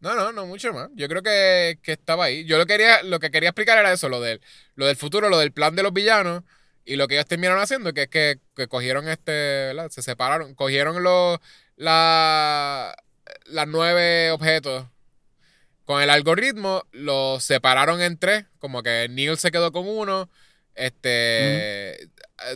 No, 0.00 0.14
no, 0.14 0.32
no 0.32 0.44
mucho 0.44 0.70
más. 0.74 0.90
Yo 0.96 1.08
creo 1.08 1.22
que, 1.22 1.78
que 1.82 1.92
estaba 1.92 2.26
ahí. 2.26 2.44
Yo 2.44 2.58
lo 2.58 2.66
quería, 2.66 3.02
lo 3.02 3.18
que 3.20 3.30
quería 3.30 3.48
explicar 3.48 3.78
era 3.78 3.90
eso, 3.90 4.10
lo 4.10 4.20
del, 4.20 4.42
lo 4.74 4.84
del 4.84 4.96
futuro, 4.96 5.30
lo 5.30 5.38
del 5.38 5.50
plan 5.50 5.74
de 5.74 5.82
los 5.82 5.94
villanos 5.94 6.42
y 6.84 6.96
lo 6.96 7.08
que 7.08 7.14
ellos 7.14 7.24
terminaron 7.24 7.62
haciendo, 7.62 7.94
que 7.94 8.02
es 8.02 8.08
que, 8.08 8.38
que 8.54 8.68
cogieron 8.68 9.08
este, 9.08 9.32
¿verdad? 9.32 9.88
Se 9.88 10.02
separaron, 10.02 10.54
cogieron 10.54 11.02
los, 11.02 11.38
la, 11.76 12.94
las 13.46 13.66
nueve 13.66 14.30
objetos 14.30 14.84
con 15.84 16.02
el 16.02 16.10
algoritmo, 16.10 16.84
los 16.92 17.44
separaron 17.44 18.00
en 18.00 18.18
tres, 18.18 18.46
como 18.58 18.82
que 18.82 19.06
Neil 19.10 19.36
se 19.36 19.50
quedó 19.50 19.72
con 19.72 19.86
uno, 19.86 20.30
este, 20.74 22.08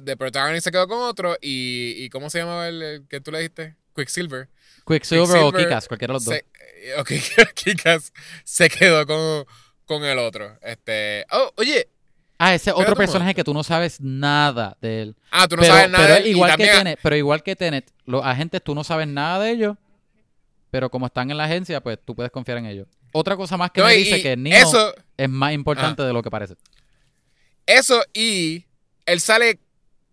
The 0.05 0.17
Protagonist 0.17 0.65
se 0.65 0.73
quedó 0.73 0.89
con 0.89 0.99
otro 0.99 1.37
y, 1.41 1.95
y 1.97 2.09
¿cómo 2.11 2.31
se 2.31 2.39
llamaba 2.39 2.69
el, 2.69 2.83
el 2.83 3.09
que 3.09 3.21
tú 3.21 3.31
le 3.31 3.39
dijiste? 3.39 3.77
Quicksilver. 3.95 4.49
Quicksilver, 4.87 5.43
o 5.43 5.53
Kikas, 5.53 5.89
cualquiera 5.89 6.13
de 6.13 6.17
los 6.17 6.25
dos. 6.25 6.35
Se, 6.35 6.45
eh, 6.83 6.95
ok, 6.99 7.13
Kikas 7.55 8.13
se 8.45 8.69
quedó 8.71 9.07
con, 9.07 9.45
con 9.85 10.05
el 10.05 10.19
otro. 10.19 10.57
Este. 10.63 11.27
Oh, 11.31 11.53
oye. 11.57 11.89
Ah, 12.39 12.55
ese 12.55 12.71
otro 12.71 12.95
personaje 12.95 13.25
momento. 13.25 13.37
que 13.37 13.45
tú 13.45 13.53
no 13.53 13.65
sabes 13.65 14.01
nada 14.01 14.77
de 14.81 15.03
él. 15.03 15.17
Ah, 15.33 15.49
tú 15.49 15.57
no 15.57 15.63
pero, 15.63 15.75
sabes 15.75 15.91
nada 15.91 16.05
pero 16.05 16.15
de 16.15 16.21
él. 16.21 16.27
igual 16.29 16.57
que 16.57 16.67
Tenet, 16.69 17.01
pero 17.03 17.17
igual 17.17 17.43
que 17.43 17.57
Tenet, 17.57 17.93
los 18.07 18.25
agentes 18.25 18.63
tú 18.63 18.77
no 18.77 18.85
sabes 18.85 19.09
nada 19.09 19.43
de 19.43 19.51
ellos, 19.51 19.77
pero 20.71 20.89
como 20.89 21.07
están 21.07 21.33
en 21.33 21.37
la 21.37 21.45
agencia, 21.45 21.81
pues 21.81 21.99
tú 22.05 22.15
puedes 22.15 22.31
confiar 22.31 22.59
en 22.59 22.67
ellos. 22.67 22.87
Otra 23.13 23.37
cosa 23.37 23.57
más 23.57 23.71
que 23.71 23.81
No, 23.81 23.87
me 23.87 23.95
y- 23.97 24.05
dice 24.05 24.23
que 24.23 24.37
Neo 24.37 24.57
Eso, 24.57 24.95
es 25.17 25.29
más 25.29 25.53
importante 25.53 26.03
de 26.03 26.13
lo 26.13 26.23
que 26.23 26.31
parece. 26.31 26.55
eso 27.67 28.03
y 28.15 28.65
él 29.07 29.21
sale 29.21 29.59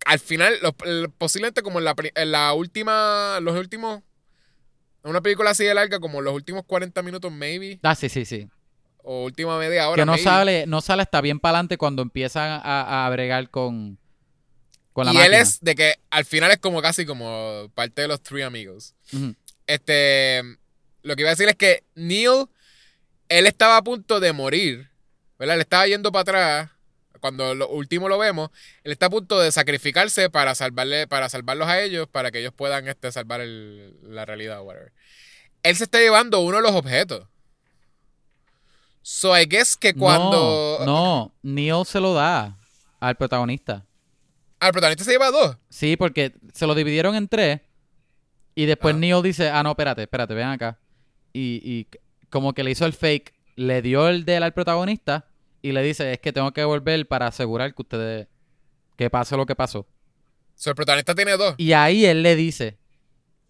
al 0.04 0.18
final, 0.20 0.56
lo- 0.62 0.72
posiblemente 1.18 1.62
como 1.62 1.78
en 1.80 1.84
la, 1.84 1.94
en 2.14 2.30
la 2.30 2.52
última, 2.52 3.38
los 3.40 3.56
últimos, 3.58 4.02
en 5.02 5.10
una 5.10 5.20
película 5.20 5.50
así 5.50 5.64
de 5.64 5.74
larga, 5.74 5.98
como 5.98 6.20
los 6.22 6.32
últimos 6.32 6.62
40 6.64 7.02
minutos, 7.02 7.32
maybe, 7.32 7.80
Ah, 7.82 7.94
sí, 7.96 8.08
sí, 8.08 8.24
sí. 8.24 8.48
o 9.02 9.24
última 9.24 9.58
media 9.58 9.88
hora. 9.88 10.00
que 10.02 10.06
no 10.06 10.12
maybe. 10.12 10.24
sale, 10.24 10.66
no 10.66 10.80
sale 10.80 11.02
hasta 11.02 11.20
bien 11.20 11.40
para 11.40 11.58
adelante 11.58 11.76
cuando 11.76 12.02
empiezan 12.02 12.60
a, 12.62 13.06
a 13.06 13.10
bregar 13.10 13.50
con, 13.50 13.98
con 14.92 15.06
la 15.06 15.12
y 15.12 15.16
máquina. 15.16 15.36
él 15.36 15.42
es 15.42 15.60
de 15.60 15.74
que 15.74 15.94
al 16.10 16.24
final 16.24 16.52
es 16.52 16.58
como 16.58 16.80
casi 16.82 17.04
como 17.04 17.68
parte 17.74 18.02
de 18.02 18.08
los 18.08 18.22
Three 18.22 18.42
Amigos. 18.42 18.94
Este, 19.66 20.40
lo 21.02 21.16
que 21.16 21.22
iba 21.22 21.30
a 21.30 21.34
decir 21.34 21.48
es 21.48 21.56
que 21.56 21.82
Neil, 21.96 22.46
él 23.28 23.46
estaba 23.46 23.76
a 23.76 23.82
punto 23.82 24.20
de 24.20 24.32
morir, 24.32 24.88
¿verdad? 25.38 25.56
Él 25.56 25.60
estaba 25.62 25.86
yendo 25.86 26.12
para 26.12 26.22
atrás. 26.22 26.70
Cuando 27.20 27.54
lo 27.54 27.68
último 27.68 28.08
lo 28.08 28.18
vemos, 28.18 28.50
él 28.84 28.92
está 28.92 29.06
a 29.06 29.10
punto 29.10 29.40
de 29.40 29.50
sacrificarse 29.50 30.28
para 30.30 30.54
salvarle, 30.54 31.08
para 31.08 31.28
salvarlos 31.28 31.66
a 31.66 31.80
ellos, 31.80 32.06
para 32.08 32.30
que 32.30 32.38
ellos 32.40 32.52
puedan 32.54 32.86
este, 32.88 33.10
salvar 33.10 33.40
el- 33.40 33.96
la 34.02 34.24
realidad 34.26 34.60
o 34.60 34.64
whatever. 34.64 34.92
Él 35.62 35.74
se 35.74 35.84
está 35.84 35.98
llevando 35.98 36.40
uno 36.40 36.58
de 36.58 36.62
los 36.62 36.72
objetos. 36.72 37.26
So 39.02 39.36
I 39.38 39.46
guess 39.46 39.76
que 39.76 39.94
cuando. 39.94 40.78
No, 40.80 40.84
no, 40.86 41.34
Neil 41.42 41.84
se 41.86 42.00
lo 42.00 42.12
da 42.14 42.56
al 43.00 43.16
protagonista. 43.16 43.84
Al 44.58 44.72
protagonista 44.72 45.04
se 45.04 45.12
lleva 45.12 45.30
dos. 45.30 45.56
Sí, 45.68 45.96
porque 45.96 46.34
se 46.52 46.66
lo 46.66 46.74
dividieron 46.74 47.14
en 47.14 47.28
tres. 47.28 47.60
Y 48.54 48.66
después 48.66 48.94
Ah. 48.94 48.98
Neo 48.98 49.22
dice, 49.22 49.50
ah, 49.50 49.62
no, 49.62 49.70
espérate, 49.70 50.02
espérate, 50.02 50.34
ven 50.34 50.48
acá. 50.48 50.78
Y, 51.32 51.60
y 51.62 51.86
como 52.36 52.52
que 52.52 52.62
le 52.62 52.70
hizo 52.70 52.84
el 52.84 52.92
fake, 52.92 53.32
le 53.54 53.80
dio 53.80 54.08
el 54.08 54.26
de 54.26 54.36
él 54.36 54.42
al 54.42 54.52
protagonista 54.52 55.24
y 55.62 55.72
le 55.72 55.82
dice, 55.82 56.12
es 56.12 56.18
que 56.18 56.34
tengo 56.34 56.52
que 56.52 56.64
volver 56.64 57.08
para 57.08 57.28
asegurar 57.28 57.74
que 57.74 57.80
ustedes, 57.80 58.26
que 58.94 59.08
pase 59.08 59.38
lo 59.38 59.46
que 59.46 59.54
pasó. 59.54 59.86
So, 60.54 60.68
el 60.68 60.76
protagonista 60.76 61.14
tiene 61.14 61.34
dos. 61.38 61.54
Y 61.56 61.72
ahí 61.72 62.04
él 62.04 62.22
le 62.22 62.36
dice 62.36 62.76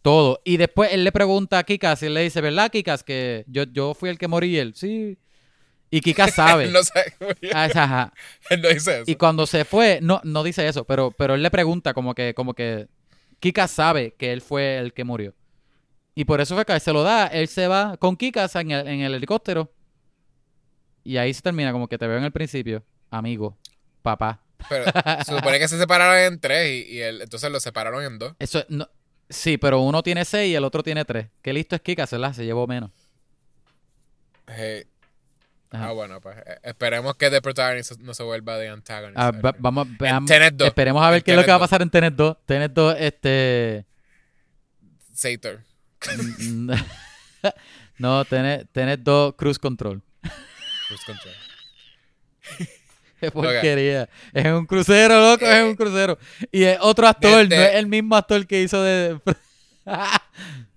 todo. 0.03 0.41
Y 0.45 0.57
después 0.57 0.93
él 0.93 1.03
le 1.03 1.11
pregunta 1.11 1.59
a 1.59 1.65
Kikas 1.65 2.01
y 2.05 2.07
él 2.07 2.15
le 2.15 2.21
dice, 2.21 2.41
¿verdad, 2.41 2.71
Kikas? 2.71 3.03
Que 3.03 3.45
yo, 3.49 3.65
yo 3.65 3.93
fui 3.93 4.09
el 4.09 4.19
que 4.19 4.29
morí 4.29 4.51
y 4.51 4.59
él, 4.59 4.75
sí. 4.77 5.19
Y 5.91 6.01
Kikas 6.01 6.35
sabe. 6.37 6.67
Él 6.67 6.73
no 6.73 6.85
sabe. 6.85 7.13
Ah, 7.53 7.65
ajá. 7.65 8.13
Él 8.51 8.63
no 8.63 8.69
dice 8.69 9.01
eso. 9.01 9.11
Y 9.11 9.17
cuando 9.17 9.49
se 9.49 9.65
fue, 9.65 9.99
no, 10.01 10.21
no 10.23 10.45
dice 10.45 10.69
eso, 10.69 10.85
pero, 10.85 11.11
pero 11.11 11.35
él 11.35 11.43
le 11.43 11.51
pregunta 11.51 11.93
como 11.93 12.15
que, 12.15 12.35
como 12.35 12.55
que 12.55 12.87
Kika 13.41 13.67
sabe 13.67 14.15
que 14.17 14.33
él 14.33 14.43
fue 14.43 14.79
el 14.79 14.93
que 14.93 15.03
murió. 15.03 15.35
Y 16.19 16.25
por 16.25 16.41
eso 16.41 16.55
fue 16.55 16.65
que 16.65 16.81
se 16.81 16.93
lo 16.95 17.03
da, 17.03 17.27
él 17.27 17.47
se 17.47 17.69
va 17.69 17.97
con 17.99 18.17
Kika 18.17 18.49
en 18.55 18.71
el, 18.71 18.89
en 18.89 19.01
el 19.03 19.15
helicóptero. 19.15 19.71
Y 21.05 21.19
ahí 21.19 21.33
se 21.33 21.43
termina 21.43 21.71
como 21.73 21.87
que 21.89 21.99
te 21.99 22.07
veo 22.07 22.17
en 22.19 22.25
el 22.25 22.33
principio, 22.33 22.83
amigo, 23.11 23.57
papá. 24.03 24.41
Pero 24.69 24.85
se 25.25 25.37
supone 25.37 25.59
que 25.59 25.69
se 25.69 25.79
separaron 25.79 26.17
en 26.33 26.41
tres 26.41 26.69
y, 26.89 26.95
y 26.95 27.01
el- 27.01 27.21
entonces 27.21 27.53
los 27.53 27.63
separaron 27.63 28.03
en 28.03 28.19
dos. 28.19 28.33
Eso 28.39 28.61
es- 28.61 28.67
no, 28.71 28.89
sí, 29.29 29.59
pero 29.59 29.81
uno 29.83 30.03
tiene 30.03 30.25
seis 30.25 30.51
y 30.51 30.55
el 30.57 30.65
otro 30.65 30.83
tiene 30.83 31.05
tres. 31.05 31.29
Qué 31.43 31.53
listo 31.53 31.77
es 31.77 31.83
Kika, 31.83 32.07
¿verdad? 32.11 32.33
Se 32.33 32.47
llevó 32.47 32.67
menos. 32.67 32.91
Eh, 34.49 34.87
Ajá. 35.71 35.89
ah, 35.89 35.93
bueno, 35.93 36.21
pues 36.23 36.39
eh, 36.39 36.59
esperemos 36.63 37.15
que 37.17 37.29
The 37.29 37.43
Protagonist 37.43 38.01
no 38.01 38.15
se 38.15 38.23
vuelva 38.23 38.57
de 38.57 38.69
Antagonist. 38.69 39.19
Ah, 39.19 39.33
va- 39.33 39.55
vamos, 39.59 39.87
veamos- 39.99 40.29
Tenet 40.31 40.55
2. 40.55 40.69
esperemos 40.69 41.03
a 41.05 41.11
ver 41.11 41.19
En 41.19 41.25
qué 41.25 41.33
es 41.33 41.37
lo 41.37 41.45
que 41.45 41.51
va 41.51 41.57
a 41.59 41.61
pasar 41.61 41.83
en 41.83 41.91
Tenet 41.91 42.15
2. 42.15 42.37
Tenet 42.47 42.73
2, 42.73 42.97
este... 42.99 43.85
Sator. 45.13 45.61
Mm, 46.39 46.71
no, 47.99 48.25
Tenet, 48.25 48.69
Tenet 48.73 49.01
2 49.01 49.35
Cruise 49.37 49.59
Control. 49.59 50.03
Cruise 50.89 51.05
control. 51.05 51.35
Qué 53.21 53.31
porquería. 53.31 54.09
Es 54.33 54.47
un 54.47 54.67
crucero, 54.67 55.19
loco, 55.21 55.47
es 55.47 55.65
un 55.65 55.75
crucero. 55.75 56.19
Y 56.53 56.65
es 56.65 56.79
otro 56.81 57.09
actor, 57.09 57.49
de- 57.49 57.57
no 57.57 57.63
es 57.63 57.75
el 57.77 57.87
mismo 57.87 58.15
actor 58.15 58.47
que 58.47 58.63
hizo 58.63 58.83
de... 58.83 59.19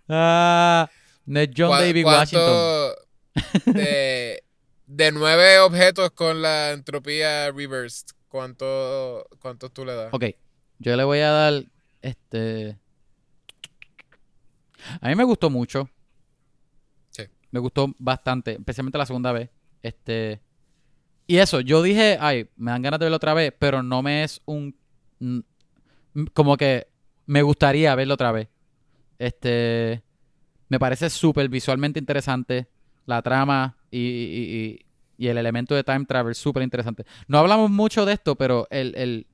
ah, 0.07 0.89
no 1.25 1.39
es 1.39 1.49
John 1.55 1.69
¿Cuá- 1.69 1.81
David 1.81 2.05
Washington. 2.05 2.93
De, 3.65 4.43
de 4.87 5.11
nueve 5.11 5.59
objetos 5.59 6.11
con 6.11 6.41
la 6.41 6.71
entropía 6.71 7.51
reversed, 7.51 8.07
¿cuánto, 8.29 9.27
¿cuántos 9.39 9.71
tú 9.73 9.85
le 9.85 9.93
das? 9.93 10.13
Ok, 10.13 10.25
yo 10.79 10.95
le 10.95 11.03
voy 11.03 11.19
a 11.19 11.29
dar 11.29 11.63
este. 12.01 12.77
A 15.01 15.07
mí 15.10 15.15
me 15.15 15.23
gustó 15.23 15.49
mucho. 15.49 15.89
Sí. 17.10 17.23
Me 17.51 17.60
gustó 17.60 17.93
bastante, 17.99 18.53
especialmente 18.53 18.97
la 18.97 19.06
segunda 19.06 19.31
vez. 19.31 19.49
Este. 19.84 20.41
Y 21.27 21.38
eso, 21.38 21.60
yo 21.61 21.81
dije, 21.84 22.18
ay, 22.19 22.49
me 22.56 22.72
dan 22.72 22.81
ganas 22.81 22.99
de 22.99 23.06
verlo 23.06 23.18
otra 23.18 23.34
vez, 23.34 23.53
pero 23.57 23.84
no 23.84 24.01
me 24.01 24.23
es 24.23 24.41
un. 24.45 24.76
mm, 25.19 25.39
Como 26.34 26.57
que 26.57 26.88
me 27.27 27.41
gustaría 27.43 27.93
verlo 27.95 28.14
otra 28.15 28.31
vez. 28.31 28.47
Este. 29.18 30.03
Me 30.69 30.80
parece 30.80 31.10
súper 31.10 31.49
visualmente 31.49 31.99
interesante. 31.99 32.68
La 33.06 33.22
trama 33.22 33.76
y, 33.89 33.99
y- 33.99 34.56
y- 34.56 34.85
y 35.18 35.27
el 35.27 35.38
elemento 35.38 35.73
de 35.76 35.84
time 35.84 36.06
travel 36.06 36.35
súper 36.35 36.64
interesante. 36.64 37.06
No 37.27 37.39
hablamos 37.39 37.69
mucho 37.72 38.06
de 38.06 38.14
esto, 38.14 38.35
pero 38.35 38.68
el, 38.69 38.93
el, 38.95 39.27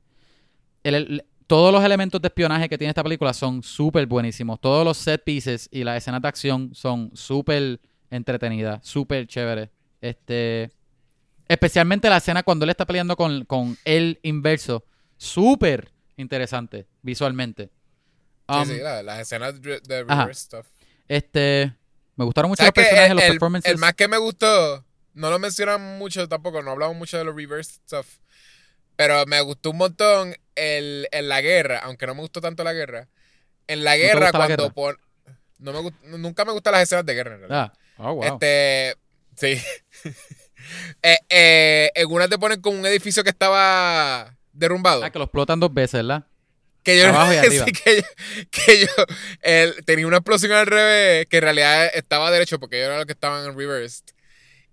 el- 0.83 0.95
el- 0.95 1.25
todos 1.47 1.71
los 1.71 1.83
elementos 1.83 2.21
de 2.21 2.27
espionaje 2.27 2.67
que 2.69 2.77
tiene 2.77 2.89
esta 2.89 3.03
película 3.03 3.33
son 3.33 3.61
súper 3.63 4.05
buenísimos. 4.07 4.59
Todos 4.59 4.83
los 4.85 4.97
set 4.97 5.23
pieces 5.23 5.67
y 5.71 5.83
las 5.83 5.97
escenas 5.97 6.21
de 6.21 6.27
acción 6.27 6.71
son 6.73 7.11
súper 7.15 7.79
entretenidas, 8.09 8.85
súper 8.85 9.27
chéveres. 9.27 9.69
Este, 10.01 10.71
especialmente 11.47 12.09
la 12.09 12.17
escena 12.17 12.43
cuando 12.43 12.63
él 12.65 12.69
está 12.71 12.85
peleando 12.85 13.15
con, 13.15 13.45
con 13.45 13.77
el 13.85 14.19
inverso. 14.23 14.85
Súper 15.17 15.91
interesante 16.17 16.87
visualmente. 17.01 17.69
Um, 18.47 18.65
sí, 18.65 18.75
sí, 18.75 18.79
la- 18.81 19.01
las 19.03 19.19
escenas 19.19 19.59
de 19.61 19.79
de 19.79 20.05
Ajá. 20.07 20.21
reverse 20.23 20.41
stuff. 20.45 20.67
Este, 21.07 21.73
me 22.15 22.25
gustaron 22.25 22.49
mucho 22.49 22.63
los 22.63 22.71
personajes, 22.71 23.09
el, 23.11 23.15
los 23.15 23.23
el- 23.25 23.31
performances. 23.31 23.71
el 23.71 23.77
más 23.77 23.93
que 23.93 24.07
me 24.07 24.17
gustó, 24.17 24.83
no 25.13 25.29
lo 25.29 25.39
mencionan 25.39 25.97
mucho 25.97 26.27
tampoco, 26.27 26.61
no 26.61 26.71
hablamos 26.71 26.95
mucho 26.97 27.17
de 27.17 27.23
los 27.23 27.35
reverse 27.35 27.73
stuff, 27.85 28.17
pero 28.95 29.25
me 29.25 29.39
gustó 29.41 29.71
un 29.71 29.77
montón 29.77 30.35
el, 30.55 31.07
en 31.11 31.29
la 31.29 31.41
guerra, 31.41 31.79
aunque 31.79 32.07
no 32.07 32.15
me 32.15 32.21
gustó 32.21 32.41
tanto 32.41 32.63
la 32.63 32.73
guerra. 32.73 33.07
En 33.67 33.83
la 33.83 33.97
guerra, 33.97 34.25
la 34.25 34.31
cuando 34.31 34.63
guerra? 34.63 34.73
pon- 34.73 34.97
no 35.59 35.73
me 35.73 35.79
gust- 35.79 36.01
nunca 36.03 36.45
me 36.45 36.51
gustan 36.51 36.73
las 36.73 36.83
escenas 36.83 37.05
de 37.05 37.13
guerra, 37.13 37.33
en 37.35 37.39
realidad. 37.41 37.73
Ah, 37.97 38.09
oh, 38.09 38.13
wow. 38.15 38.23
Este, 38.25 38.95
sí. 39.37 39.61
Eh, 41.03 41.17
eh, 41.29 41.91
en 41.93 42.11
una 42.11 42.27
te 42.27 42.39
ponen 42.39 42.59
como 42.59 42.79
un 42.79 42.85
edificio 42.87 43.23
que 43.23 43.29
estaba 43.29 44.35
derrumbado. 44.51 45.03
Ah, 45.03 45.11
que 45.11 45.19
lo 45.19 45.25
explotan 45.25 45.59
dos 45.59 45.71
veces, 45.71 45.93
¿verdad? 46.01 46.25
Que 46.81 46.97
yo 46.97 47.07
Abajo 47.09 47.33
y 47.33 47.37
sí, 47.49 47.59
arriba. 47.59 47.65
que 47.65 47.95
yo, 47.97 48.03
que 48.49 48.79
yo 48.79 48.87
él 49.41 49.75
tenía 49.85 50.07
una 50.07 50.17
explosión 50.17 50.53
al 50.53 50.65
revés, 50.65 51.27
que 51.27 51.37
en 51.37 51.43
realidad 51.43 51.91
estaba 51.93 52.31
derecho 52.31 52.59
porque 52.59 52.77
ellos 52.77 52.87
eran 52.87 52.97
los 52.97 53.05
que 53.05 53.13
estaban 53.13 53.45
en 53.45 53.55
reversed. 53.57 54.05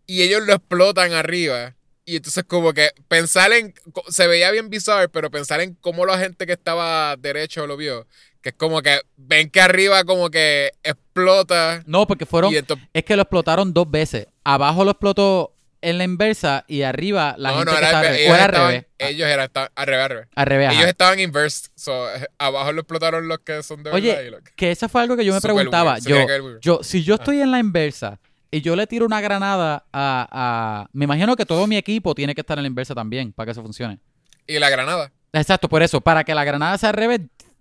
Y 0.07 0.23
ellos 0.23 0.43
lo 0.47 0.55
explotan 0.55 1.13
arriba. 1.13 1.75
Y 2.13 2.17
entonces 2.17 2.45
como 2.47 2.73
que 2.75 2.91
pensar 3.09 3.53
en, 3.53 3.73
se 4.09 4.27
veía 4.27 4.51
bien 4.51 4.69
bizarro, 4.69 5.11
pero 5.11 5.31
pensar 5.31 5.61
en 5.61 5.75
cómo 5.75 6.05
la 6.05 6.19
gente 6.19 6.47
que 6.47 6.53
estaba 6.53 7.17
derecho 7.17 7.67
lo 7.67 7.77
vio, 7.77 8.07
que 8.43 8.51
es 8.51 8.55
como 8.55 8.83
que 8.83 9.01
ven 9.17 9.49
que 9.51 9.61
arriba 9.61 10.05
como 10.05 10.31
que 10.31 10.73
explota. 10.83 11.83
No, 11.87 12.07
porque 12.07 12.27
fueron 12.27 12.55
entonces, 12.55 12.87
Es 12.93 13.05
que 13.05 13.17
lo 13.17 13.23
explotaron 13.23 13.73
dos 13.73 13.91
veces. 13.91 14.27
Abajo 14.45 14.85
lo 14.85 14.91
explotó 14.93 15.55
en 15.81 15.99
la 15.99 16.05
inversa 16.05 16.65
y 16.69 16.83
arriba 16.83 17.35
la 17.39 17.51
no, 17.51 17.59
gente 17.59 17.73
no, 17.73 17.79
que 17.79 17.85
al 17.87 17.95
al 17.95 18.03
revés, 18.05 18.19
revés. 18.21 18.29
O 18.29 18.35
ellos 18.35 18.37
era 18.37 18.45
al 18.45 18.47
estaban, 18.47 18.69
revés. 18.69 18.87
Ah, 19.01 19.09
ellos 19.09 19.29
eran 19.29 19.51
al 19.75 19.87
revés, 19.87 20.03
al 20.05 20.09
revés. 20.11 20.29
Al 20.37 20.47
revés, 20.47 20.69
ajá. 20.69 20.77
Ellos 20.79 20.89
estaban 20.89 21.21
inversed, 21.21 21.71
so, 21.75 22.15
eh, 22.15 22.27
abajo 22.39 22.73
lo 22.73 22.81
explotaron 22.83 23.27
los 23.29 23.39
que 23.41 23.63
son 23.63 23.79
de 23.83 23.91
verdad. 23.91 23.97
Oye, 23.97 24.27
y 24.27 24.31
los 24.31 24.43
que- 24.43 24.53
que 24.55 24.71
eso 24.71 24.89
fue 24.89 25.03
algo 25.03 25.17
que 25.17 25.25
yo 25.25 25.33
me 25.33 25.41
Super 25.41 25.55
preguntaba. 25.57 25.95
weird, 25.95 26.61
Yo, 26.61 26.61
yo, 26.61 26.85
si 26.85 27.03
yo 27.03 27.15
estoy 27.17 27.41
en 27.41 27.51
la 27.51 27.59
inversa 27.59 28.21
y 28.53 28.61
yo 28.61 28.77
le 28.77 28.87
tiro 28.87 29.05
una 29.07 29.21
granada 29.21 29.85
a, 29.93 30.29
a- 30.31 30.89
Me 30.93 31.07
imagino 31.07 31.35
que 31.35 31.45
todo 31.47 31.67
mi 31.67 31.77
equipo 31.77 32.15
tiene 32.15 32.35
que 32.37 32.43
estar 32.43 32.57
en 32.59 32.63
la 32.63 32.69
inversa 32.69 32.95
también 32.95 33.33
para 33.33 33.47
que 33.47 33.51
eso 33.53 33.63
funcione. 33.63 33.99
y 34.47 34.59
la 34.61 34.71
granada. 34.71 35.11
Exacto, 35.33 35.69
por 35.69 35.83
eso. 35.83 36.01
Para 36.01 36.23
que 36.25 36.35
la 36.35 36.45
granada 36.45 36.77
sea 36.79 36.91
al 36.91 36.95
revés, 36.97 37.21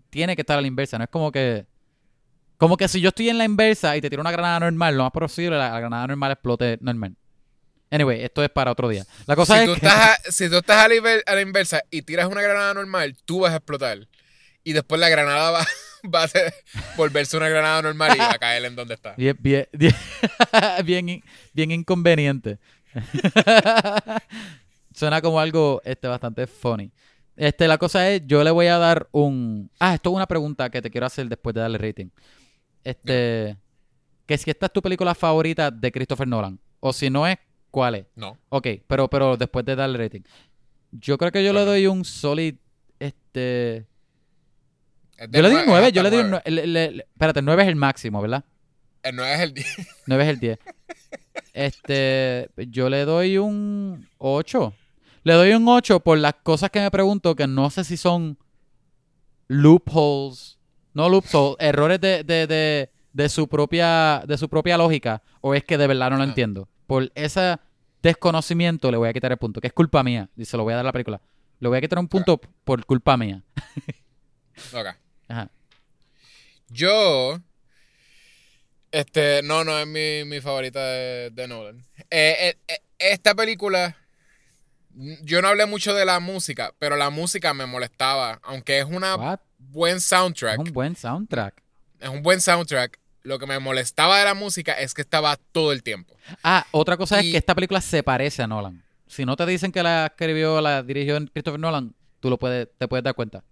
tiene 0.10 0.36
que 0.36 0.42
estar 0.42 0.58
a 0.58 0.62
la 0.62 0.68
inversa. 0.68 0.98
No 1.00 1.06
es 1.06 1.10
como 1.10 1.32
que... 1.32 1.66
Como 2.58 2.78
que 2.78 2.88
si 2.88 3.02
yo 3.02 3.10
estoy 3.10 3.30
en 3.30 3.38
la 3.40 3.46
inversa 3.46 3.98
y 3.98 4.02
te 4.02 4.10
tiro 4.10 4.22
una 4.22 4.32
granada 4.32 4.60
normal, 4.60 4.96
lo 4.96 5.04
más 5.04 5.12
posible 5.12 5.58
la, 5.58 5.70
la 5.72 5.80
granada 5.80 6.06
normal 6.08 6.32
explote 6.34 6.78
normal. 6.82 7.16
Anyway, 7.90 8.24
esto 8.24 8.44
es 8.44 8.50
para 8.50 8.72
otro 8.72 8.88
día. 8.88 9.04
La 9.26 9.36
cosa 9.36 9.56
si, 9.56 9.62
es 9.62 9.66
tú 9.66 9.72
que... 9.80 9.86
estás 9.88 10.20
a, 10.28 10.32
si 10.32 10.50
tú 10.50 10.58
estás 10.58 10.78
a 10.86 10.88
la, 10.88 10.96
a 11.26 11.36
la 11.36 11.42
inversa 11.42 11.82
y 11.90 12.04
tiras 12.04 12.28
una 12.28 12.42
granada 12.42 12.74
normal, 12.76 13.16
tú 13.26 13.40
vas 13.40 13.54
a 13.54 13.58
explotar. 13.58 14.08
Y 14.64 14.74
después 14.74 15.00
la 15.02 15.10
granada 15.10 15.50
va, 15.52 15.66
va 16.14 16.24
a 16.24 16.28
ser- 16.28 16.54
volverse 16.98 17.38
una 17.38 17.50
granada 17.50 17.82
normal 17.82 18.14
y 18.16 18.20
va 18.20 18.32
a 18.32 18.38
caer 18.40 18.66
en 18.66 18.76
donde 18.76 18.94
está. 18.96 19.14
Bien, 19.16 19.38
bien, 19.40 19.68
bien, 19.74 19.96
bien, 20.86 21.10
in- 21.10 21.24
bien 21.54 21.72
inconveniente. 21.72 22.60
Suena 24.94 25.22
como 25.22 25.40
algo 25.40 25.82
este, 25.86 26.08
bastante 26.08 26.48
funny. 26.48 26.92
Este, 27.36 27.68
la 27.68 27.78
cosa 27.78 28.10
es, 28.10 28.22
yo 28.26 28.44
le 28.44 28.52
voy 28.52 28.68
a 28.68 28.78
dar 28.78 29.08
un... 29.12 29.72
Ah, 29.80 29.94
esto 29.96 30.10
es 30.10 30.16
una 30.16 30.28
pregunta 30.28 30.70
que 30.70 30.82
te 30.82 30.92
quiero 30.92 31.08
hacer 31.08 31.28
después 31.28 31.54
de 31.56 31.62
darle 31.62 31.78
rating. 31.78 32.08
Este... 32.84 33.58
Que 34.26 34.38
si 34.38 34.50
esta 34.50 34.68
es 34.68 34.72
tu 34.74 34.82
película 34.82 35.16
favorita 35.16 35.72
de 35.72 35.92
Christopher 35.92 36.28
Nolan. 36.28 36.60
O 36.80 36.94
si 36.94 37.10
no 37.10 37.26
es, 37.28 37.38
¿cuál 37.72 37.96
es? 37.96 38.06
No. 38.16 38.38
Ok, 38.50 38.68
pero, 38.88 39.10
pero 39.10 39.38
después 39.38 39.66
de 39.66 39.76
darle 39.76 39.98
rating. 39.98 40.22
Yo 40.92 41.18
creo 41.18 41.32
que 41.32 41.44
yo 41.44 41.54
le 41.54 41.66
doy 41.66 41.88
un 41.88 42.04
solid... 42.06 42.56
Este... 43.00 43.88
De 45.28 45.38
Yo 45.38 45.42
le 45.44 45.50
di 45.50 45.56
un 45.56 45.66
9, 45.68 45.88
es 45.88 45.94
yo 45.94 46.04
le 46.04 46.10
di 46.10 46.18
un... 46.18 46.30
nueve. 46.32 46.44
nue- 46.46 46.52
le- 46.52 46.68
le- 46.68 46.92
le- 46.92 47.04
espérate, 47.14 47.40
el 47.40 47.46
9 47.46 47.64
es 47.64 47.68
el 47.70 47.76
máximo, 47.76 48.22
¿verdad? 48.22 48.44
El 49.04 49.16
9 49.16 49.34
es 49.34 49.40
el 49.42 49.54
10. 49.54 49.68
9 50.08 50.24
es 50.26 50.30
el 50.30 50.40
10. 50.40 50.60
Este, 51.54 52.50
yo 52.70 52.90
le 52.90 53.04
doy 53.06 53.38
un 53.38 54.08
8. 54.20 54.74
Le 55.24 55.34
doy 55.34 55.52
un 55.54 55.68
8 55.68 56.00
por 56.00 56.18
las 56.18 56.34
cosas 56.44 56.70
que 56.72 56.80
me 56.80 56.90
pregunto 56.92 57.36
que 57.36 57.46
no 57.46 57.70
sé 57.70 57.84
si 57.84 57.98
son 57.98 58.38
loopholes, 59.48 60.58
no 60.94 61.10
loopholes, 61.10 61.58
errores 61.60 62.00
de, 62.00 62.24
de, 62.24 62.48
de, 62.48 62.90
de 63.14 63.30
su 63.30 63.48
propia 63.48 64.24
de 64.26 64.38
su 64.38 64.48
propia 64.50 64.78
lógica 64.78 65.22
o 65.42 65.54
es 65.54 65.64
que 65.64 65.78
de 65.78 65.88
verdad 65.88 66.10
no 66.12 66.18
lo 66.18 66.24
Ah. 66.24 66.28
entiendo. 66.28 66.68
Por 66.88 67.12
ese 67.16 67.58
desconocimiento 68.02 68.90
le 68.92 68.98
voy 68.98 69.10
a 69.10 69.14
quitar 69.14 69.32
el 69.32 69.38
punto, 69.38 69.62
que 69.62 69.68
es 69.68 69.74
culpa 69.74 70.04
mía, 70.04 70.30
y 70.36 70.46
se 70.46 70.58
lo 70.58 70.64
voy 70.64 70.74
a 70.74 70.78
dar 70.78 70.86
a 70.86 70.90
la 70.90 70.94
película. 70.94 71.22
Le 71.60 71.68
voy 71.70 71.78
a 71.78 71.82
quitar 71.82 72.00
un 72.00 72.08
punto 72.08 72.40
por 72.64 72.86
culpa 72.86 73.16
mía. 73.18 73.44
Ok. 74.74 74.88
Ajá. 75.32 75.50
Yo. 76.70 77.40
Este, 78.92 79.42
no, 79.44 79.64
no 79.64 79.78
es 79.80 79.88
mi, 79.88 80.26
mi 80.30 80.42
favorita 80.42 80.84
de, 80.86 81.30
de 81.32 81.48
Nolan. 81.48 81.78
Eh, 82.10 82.36
eh, 82.50 82.58
eh, 82.68 82.80
esta 83.00 83.34
película. 83.34 83.96
Yo 85.24 85.42
no 85.42 85.48
hablé 85.48 85.66
mucho 85.66 85.94
de 85.94 86.04
la 86.04 86.20
música, 86.20 86.74
pero 86.78 86.98
la 86.98 87.10
música 87.10 87.54
me 87.54 87.66
molestaba. 87.66 88.40
Aunque 88.44 88.80
es 88.80 88.86
una 88.86 89.16
What? 89.16 89.40
buen 89.58 89.98
Es 89.98 90.04
soundtrack. 90.06 90.60
un 90.60 90.74
buen 90.74 90.96
soundtrack. 90.98 91.62
es 92.02 92.10
un 92.10 92.22
buen 92.22 92.42
soundtrack. 92.42 93.00
Lo 93.24 93.40
que 93.40 93.46
me 93.46 93.60
molestaba 93.60 94.18
de 94.20 94.26
la 94.26 94.34
música 94.34 94.74
es 94.74 94.94
que 94.94 95.02
estaba 95.04 95.38
todo 95.54 95.72
el 95.72 95.84
tiempo. 95.84 96.14
Ah, 96.44 96.66
otra 96.72 96.98
cosa 96.98 97.20
es 97.20 97.32
que 97.32 97.38
esta 97.38 97.56
película 97.56 97.80
se 97.80 98.04
parece 98.04 98.42
a 98.44 98.48
Nolan. 98.48 98.84
Si 99.08 99.26
no 99.26 99.36
te 99.38 99.46
dicen 99.46 99.72
que 99.72 99.84
la 99.84 100.08
escribió, 100.08 100.60
la 100.60 100.82
dirigió 100.84 101.18
Christopher 101.32 101.60
Nolan, 101.60 101.94
tú 102.20 102.30
lo 102.30 102.38
puedes, 102.38 102.68
te 102.78 102.88
puedes 102.88 103.04
dar 103.04 103.14
cuenta. 103.14 103.44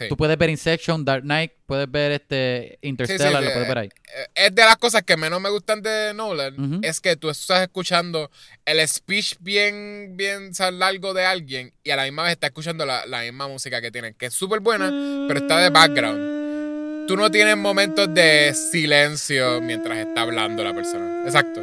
Sí. 0.00 0.08
Tú 0.08 0.16
puedes 0.16 0.38
ver 0.38 0.48
Inception, 0.48 1.04
Dark 1.04 1.22
Knight, 1.24 1.52
puedes 1.66 1.90
ver 1.90 2.12
este 2.12 2.78
Interstellar, 2.80 3.42
sí, 3.42 3.48
lo 3.48 3.52
puedes 3.52 3.66
eh, 3.66 3.68
ver 3.68 3.78
ahí. 3.78 3.88
Eh, 3.88 4.26
Es 4.46 4.54
de 4.54 4.62
las 4.64 4.78
cosas 4.78 5.02
que 5.02 5.14
menos 5.18 5.42
me 5.42 5.50
gustan 5.50 5.82
de 5.82 6.14
Nolan. 6.14 6.80
Es 6.82 7.02
que 7.02 7.16
tú 7.16 7.28
estás 7.28 7.60
escuchando 7.60 8.30
el 8.64 8.88
speech 8.88 9.34
bien, 9.40 10.16
bien 10.16 10.52
largo 10.72 11.12
de 11.12 11.26
alguien 11.26 11.74
y 11.84 11.90
a 11.90 11.96
la 11.96 12.04
misma 12.04 12.22
vez 12.22 12.32
estás 12.32 12.48
escuchando 12.48 12.86
la, 12.86 13.04
la 13.04 13.20
misma 13.20 13.46
música 13.46 13.82
que 13.82 13.90
tienen, 13.90 14.14
que 14.14 14.26
es 14.26 14.34
súper 14.34 14.60
buena, 14.60 14.88
pero 15.28 15.40
está 15.40 15.58
de 15.58 15.68
background. 15.68 17.06
Tú 17.06 17.16
no 17.16 17.30
tienes 17.30 17.58
momentos 17.58 18.14
de 18.14 18.54
silencio 18.54 19.60
mientras 19.60 19.98
está 19.98 20.22
hablando 20.22 20.64
la 20.64 20.72
persona. 20.72 21.24
Exacto. 21.26 21.60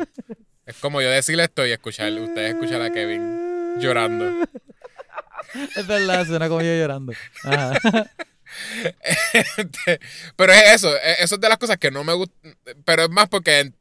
Es 0.63 0.75
como 0.75 1.01
yo 1.01 1.09
decirle 1.09 1.45
esto 1.45 1.65
y 1.65 1.71
escuchar, 1.71 2.11
ustedes 2.11 2.53
escuchar 2.53 2.81
a 2.83 2.91
Kevin 2.91 3.79
llorando. 3.79 4.47
Es 5.75 5.87
verdad, 5.87 6.25
suena 6.25 6.49
como 6.49 6.61
yo 6.61 6.75
llorando. 6.75 7.13
Ajá. 7.43 7.71
Este, 9.33 9.99
pero 10.35 10.53
es 10.53 10.73
eso, 10.75 10.95
es- 10.97 11.19
eso 11.21 11.35
es 11.35 11.41
de 11.41 11.49
las 11.49 11.57
cosas 11.57 11.77
que 11.77 11.91
no 11.91 12.03
me 12.03 12.13
gusta. 12.13 12.35
Pero 12.85 13.03
es 13.03 13.09
más 13.09 13.27
porque 13.29 13.71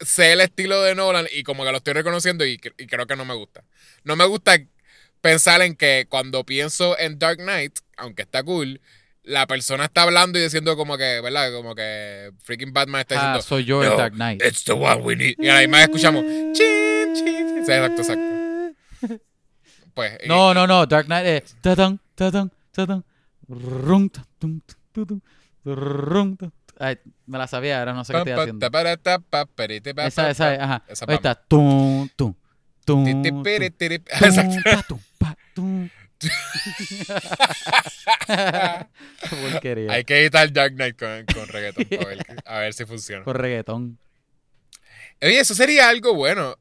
sé 0.00 0.32
el 0.32 0.40
estilo 0.40 0.82
de 0.82 0.94
Nolan 0.94 1.26
y 1.32 1.42
como 1.42 1.64
que 1.64 1.70
lo 1.70 1.76
estoy 1.78 1.92
reconociendo 1.94 2.44
y, 2.44 2.60
y 2.78 2.86
creo 2.86 3.06
que 3.06 3.16
no 3.16 3.24
me 3.24 3.34
gusta. 3.34 3.62
No 4.04 4.16
me 4.16 4.24
gusta 4.24 4.58
pensar 5.20 5.62
en 5.62 5.76
que 5.76 6.06
cuando 6.08 6.44
pienso 6.44 6.98
en 6.98 7.18
Dark 7.18 7.38
Knight, 7.38 7.78
aunque 7.96 8.22
está 8.22 8.42
cool, 8.42 8.80
la 9.22 9.46
persona 9.46 9.84
está 9.84 10.02
hablando 10.02 10.38
y 10.38 10.42
diciendo 10.42 10.76
como 10.76 10.98
que, 10.98 11.20
¿verdad? 11.20 11.52
Como 11.52 11.76
que 11.76 12.32
freaking 12.42 12.72
Batman 12.72 13.02
está 13.02 13.14
Ah, 13.14 13.18
diciendo, 13.36 13.42
soy 13.42 13.64
yo 13.64 13.82
el 13.84 13.90
"No, 13.90 13.96
Dark 13.96 14.14
Knight. 14.14 14.42
it's 14.44 14.64
the 14.64 14.72
one 14.72 15.02
we 15.02 15.14
need. 15.14 15.34
Y 15.38 15.48
a 15.48 15.54
la 15.54 15.60
misma 15.60 15.82
escuchamos, 15.84 16.24
chin, 16.24 17.14
chin. 17.14 17.64
Sí, 17.64 17.72
exacto, 17.72 18.02
exacto. 18.02 18.22
Pues, 19.94 20.18
y- 20.24 20.26
No, 20.28 20.54
no, 20.54 20.66
no. 20.66 20.86
Dark 20.86 21.04
Knight 21.06 21.26
es. 21.26 21.54
Ay, 26.78 26.98
me 27.26 27.38
la 27.38 27.46
sabía, 27.46 27.78
ahora 27.78 27.92
no 27.92 28.04
sé 28.04 28.12
qué 28.12 28.18
estoy 28.18 28.32
haciendo. 28.32 28.58
Esa, 30.08 30.30
esa, 30.30 30.54
es, 30.54 30.60
ajá. 30.60 30.82
Esa 30.88 31.04
Ahí 31.08 31.16
está. 31.16 31.34
Tum, 31.34 32.08
tum, 32.16 32.34
tum, 32.84 33.04
Exacto. 34.06 34.98
Hay 39.90 40.04
que 40.04 40.20
editar 40.20 40.52
Dark 40.52 40.74
Knight 40.74 40.98
con, 40.98 41.24
con 41.34 41.48
reggaetón 41.48 41.86
a 42.00 42.04
ver, 42.06 42.18
a 42.44 42.58
ver 42.60 42.74
si 42.74 42.84
funciona. 42.84 43.24
Con 43.24 43.34
reggaetón. 43.34 43.98
Oye, 45.20 45.40
eso 45.40 45.54
sería 45.54 45.88
algo 45.88 46.14
bueno. 46.14 46.56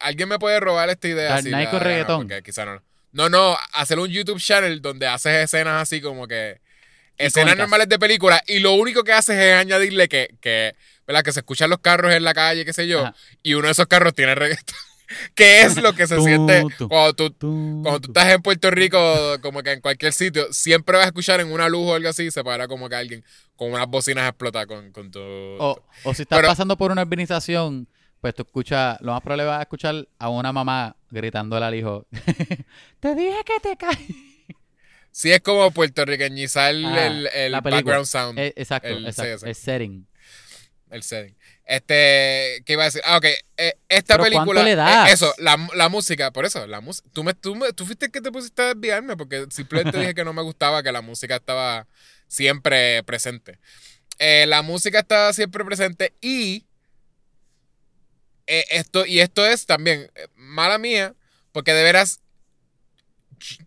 Alguien 0.00 0.28
me 0.28 0.38
puede 0.38 0.60
robar 0.60 0.88
esta 0.90 1.08
idea. 1.08 1.30
Dark 1.30 1.44
Knight 1.44 1.64
la 1.64 1.70
con 1.70 1.80
gana, 1.80 1.90
reggaetón. 1.90 2.28
quizá 2.42 2.64
no. 2.64 2.82
No, 3.12 3.28
no, 3.28 3.56
hacer 3.72 3.98
un 3.98 4.08
YouTube 4.08 4.40
channel 4.40 4.80
donde 4.82 5.06
haces 5.06 5.44
escenas 5.44 5.82
así 5.82 6.00
como 6.00 6.26
que. 6.26 6.60
Escenas 7.18 7.52
Icónicas. 7.54 7.58
normales 7.58 7.88
de 7.88 7.98
película 7.98 8.42
y 8.46 8.58
lo 8.58 8.72
único 8.74 9.02
que 9.02 9.12
haces 9.12 9.38
es 9.38 9.54
añadirle 9.54 10.06
que, 10.06 10.34
que, 10.42 10.74
¿verdad? 11.06 11.22
que 11.22 11.32
se 11.32 11.40
escuchan 11.40 11.70
los 11.70 11.78
carros 11.78 12.12
en 12.12 12.22
la 12.24 12.34
calle, 12.34 12.66
qué 12.66 12.74
sé 12.74 12.86
yo, 12.86 13.00
Ajá. 13.06 13.14
y 13.42 13.54
uno 13.54 13.66
de 13.68 13.72
esos 13.72 13.86
carros 13.86 14.12
tiene 14.14 14.34
reggaetón. 14.34 14.76
que 15.34 15.62
es 15.62 15.80
lo 15.80 15.94
que 15.94 16.06
se 16.06 16.20
siente 16.20 16.62
cuando 16.88 17.14
tú, 17.14 17.34
Cuando 17.82 18.00
tú 18.00 18.08
estás 18.10 18.28
en 18.34 18.42
Puerto 18.42 18.70
Rico, 18.70 18.98
como 19.40 19.62
que 19.62 19.72
en 19.72 19.80
cualquier 19.80 20.12
sitio, 20.12 20.52
siempre 20.52 20.96
vas 20.96 21.04
a 21.04 21.08
escuchar 21.08 21.40
en 21.40 21.50
una 21.50 21.68
luz 21.70 21.86
o 21.90 21.94
algo 21.94 22.08
así, 22.10 22.30
se 22.30 22.42
para 22.44 22.68
como 22.68 22.88
que 22.88 22.96
alguien 22.96 23.24
con 23.54 23.72
unas 23.72 23.86
bocinas 23.86 24.28
explota 24.28 24.66
con, 24.66 24.90
con 24.92 25.10
tu... 25.10 25.20
O, 25.20 25.82
o 26.04 26.12
si 26.12 26.22
estás 26.22 26.36
Pero- 26.38 26.48
pasando 26.48 26.76
por 26.76 26.90
una 26.92 27.00
urbanización, 27.02 27.88
pues 28.20 28.34
tú 28.34 28.42
escuchas, 28.42 28.98
lo 29.00 29.12
más 29.12 29.22
probable 29.22 29.44
vas 29.44 29.60
a 29.60 29.62
escuchar 29.62 30.06
a 30.18 30.28
una 30.28 30.52
mamá 30.52 30.96
gritándole 31.10 31.64
al 31.66 31.74
hijo, 31.74 32.06
te 33.00 33.14
dije 33.14 33.36
que 33.44 33.60
te 33.60 33.76
caes. 33.76 33.98
Sí, 35.10 35.32
es 35.32 35.40
como 35.40 35.70
puertorriqueñizar 35.70 36.74
Ah, 36.84 37.06
el, 37.06 37.26
el 37.28 37.52
background 37.52 38.04
sound, 38.06 38.38
Eh, 38.38 38.52
exacto, 38.56 38.88
El- 38.88 39.06
exacto, 39.06 39.38
sí. 39.38 39.46
el 39.48 39.54
setting. 39.54 40.06
el 40.90 41.02
setting. 41.02 41.34
Este, 41.64 42.62
¿qué 42.66 42.74
iba 42.74 42.82
a 42.82 42.84
decir? 42.86 43.00
Ah, 43.04 43.16
ok. 43.16 43.24
eh, 43.56 43.74
esta 43.88 44.18
película... 44.18 44.44
¿cuánto 44.44 44.62
le 44.62 44.76
das? 44.76 45.08
eh, 45.08 45.12
eso, 45.14 45.32
la, 45.38 45.56
la 45.74 45.88
música, 45.88 46.30
por 46.32 46.44
eso, 46.44 46.66
la 46.66 46.80
música... 46.80 47.08
Tú, 47.12 47.24
me, 47.24 47.32
tú, 47.34 47.56
me- 47.56 47.72
tú 47.72 47.86
fuiste 47.86 48.06
el 48.06 48.12
que 48.12 48.20
te 48.20 48.30
pusiste 48.30 48.60
a 48.62 48.74
desviarme 48.74 49.16
porque 49.16 49.46
simplemente 49.50 49.98
dije 49.98 50.14
que 50.14 50.24
no 50.24 50.32
me 50.34 50.42
gustaba 50.42 50.82
que 50.82 50.92
la 50.92 51.00
música 51.00 51.36
estaba 51.36 51.86
siempre 52.28 53.02
presente. 53.04 53.58
La 54.46 54.62
música 54.62 54.98
estaba 55.00 55.32
siempre 55.32 55.64
presente 55.64 56.12
y 56.20 56.66
esto, 58.46 59.04
y 59.06 59.20
esto 59.20 59.44
es 59.46 59.66
también 59.66 60.08
mala 60.56 60.78
mía, 60.78 61.14
porque 61.52 61.72
de 61.72 61.82
veras 61.84 62.20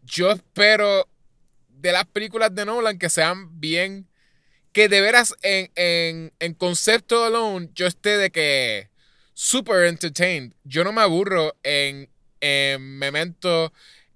yo 0.04 0.32
espero 0.32 1.08
de 1.70 1.92
las 1.92 2.06
películas 2.06 2.54
de 2.54 2.66
Nolan 2.66 2.98
que 2.98 3.10
sean 3.10 3.60
bien, 3.60 4.08
que 4.74 4.90
de 4.90 5.00
veras 5.02 5.36
en, 5.44 5.72
en, 5.76 6.34
en 6.40 6.54
concepto 6.56 7.24
alone 7.24 7.70
yo 7.74 7.88
esté 7.88 8.18
de 8.18 8.32
que 8.32 8.90
super 9.34 9.86
entertained. 9.86 10.54
Yo 10.64 10.84
no 10.84 10.92
me 10.92 11.02
aburro 11.02 11.56
en, 11.64 12.10
en 12.42 12.98
Memento, 12.98 13.72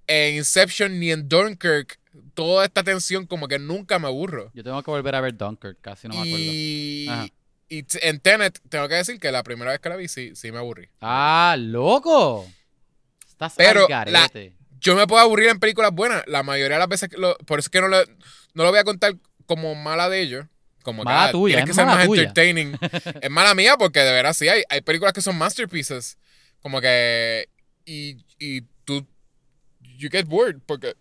en 0.08 0.36
Inception 0.36 1.00
ni 1.00 1.12
en 1.12 1.30
Dunkirk. 1.30 2.00
Toda 2.34 2.66
esta 2.66 2.84
tensión 2.84 3.26
como 3.28 3.48
que 3.48 3.60
nunca 3.60 4.00
me 4.00 4.08
aburro. 4.08 4.52
Yo 4.54 4.64
tengo 4.64 4.82
que 4.84 4.92
volver 4.92 5.16
a 5.16 5.22
ver 5.22 5.38
Dunkirk, 5.38 5.78
casi 5.82 6.08
no 6.08 6.16
me 6.16 6.22
acuerdo. 6.22 6.38
y, 6.40 7.08
Ajá. 7.10 7.28
y 7.70 7.86
en 8.02 8.20
Tenet 8.20 8.60
tengo 8.70 8.88
que 8.88 8.96
decir 8.96 9.20
que 9.20 9.32
la 9.32 9.44
primera 9.44 9.72
vez 9.72 9.80
que 9.80 9.90
la 9.90 9.96
vi 9.96 10.08
sí, 10.08 10.36
sí 10.36 10.52
me 10.52 10.58
aburrí. 10.58 10.90
¡Ah, 11.02 11.56
loco! 11.58 12.48
Estás 13.34 13.54
Pero 13.58 13.88
la-. 13.90 14.30
Yo 14.80 14.96
me 14.96 15.08
puedo 15.08 15.22
aburrir 15.22 15.50
en 15.50 15.60
películas 15.60 15.92
buenas. 15.92 16.24
La 16.28 16.44
mayoría 16.44 16.76
de 16.76 16.80
las 16.80 16.88
veces, 16.90 17.10
que 17.10 17.18
lo- 17.18 17.38
por 17.40 17.60
eso 17.60 17.68
es 17.68 17.70
que 17.70 17.82
no, 17.82 17.88
le- 17.88 18.06
no 18.54 18.64
lo 18.64 18.70
voy 18.70 18.80
a 18.80 18.84
contar 18.84 19.16
como 19.46 19.76
mala 19.76 20.10
de 20.10 20.22
ellos. 20.22 20.46
Como 20.84 21.04
que, 21.04 21.06
Mala 21.06 21.26
ah, 21.26 21.32
tuya, 21.32 21.56
tienes 21.56 21.66
que 21.66 21.72
es 21.72 21.76
ser 21.78 21.86
mala 21.86 21.98
más 22.00 22.08
tuya. 22.08 22.24
entertaining. 22.24 22.78
es 23.22 23.30
mala 23.30 23.56
mía 23.56 23.78
porque 23.78 24.02
de 24.02 24.12
veras 24.12 24.36
sí 24.36 24.50
hay, 24.50 24.64
hay 24.70 24.82
películas 24.82 25.14
que 25.14 25.22
son 25.22 25.38
masterpieces. 25.38 26.18
Como 26.62 26.82
que. 26.82 27.48
Y, 27.86 28.18
y 28.38 28.62
tú. 28.84 29.08
You 29.98 30.10
get 30.12 30.26
bored 30.26 30.58
porque 30.66 30.96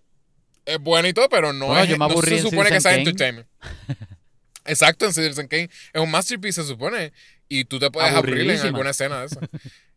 es 0.64 0.78
buena 0.78 1.09
y 1.09 1.12
todo, 1.12 1.28
pero 1.28 1.52
no, 1.52 1.66
Bueno, 1.66 1.82
es, 1.82 1.88
yo 1.88 1.98
me 1.98 2.06
no 2.09 2.22
se 2.22 2.38
supone 2.42 2.70
que 2.70 2.80
sea 2.80 2.94
entertainment. 2.94 3.48
Exacto, 4.64 5.06
en 5.06 5.12
Citizen 5.12 5.48
Kane. 5.48 5.68
Es 5.92 6.00
un 6.00 6.10
masterpiece, 6.10 6.62
se 6.62 6.68
supone. 6.68 7.12
Y 7.48 7.64
tú 7.64 7.78
te 7.80 7.90
puedes 7.90 8.12
aburrir 8.12 8.48
en 8.48 8.60
alguna 8.60 8.90
escena 8.90 9.20
de 9.20 9.26
eso. 9.26 9.40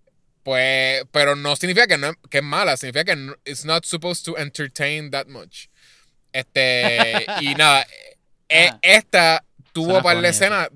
Pues, 0.46 1.04
pero 1.12 1.36
no 1.36 1.56
significa 1.56 1.88
que, 1.88 1.98
no, 1.98 2.14
que 2.30 2.38
es 2.38 2.44
mala, 2.44 2.78
significa 2.78 3.04
que 3.04 3.16
no, 3.16 3.34
it's 3.46 3.66
not 3.66 3.84
supposed 3.84 4.24
to 4.26 4.38
entertain 4.38 5.10
that 5.10 5.26
much. 5.26 5.70
Este, 6.32 7.26
y 7.42 7.56
nada, 7.56 7.82
eh, 8.48 8.70
Ah. 8.72 8.80
esta 8.84 9.44
tuvo 9.74 9.86
Suena 10.00 10.04
par 10.04 10.16
de 10.18 10.22
funny 10.22 10.28
eso. 10.30 10.44
escenas. 10.46 10.70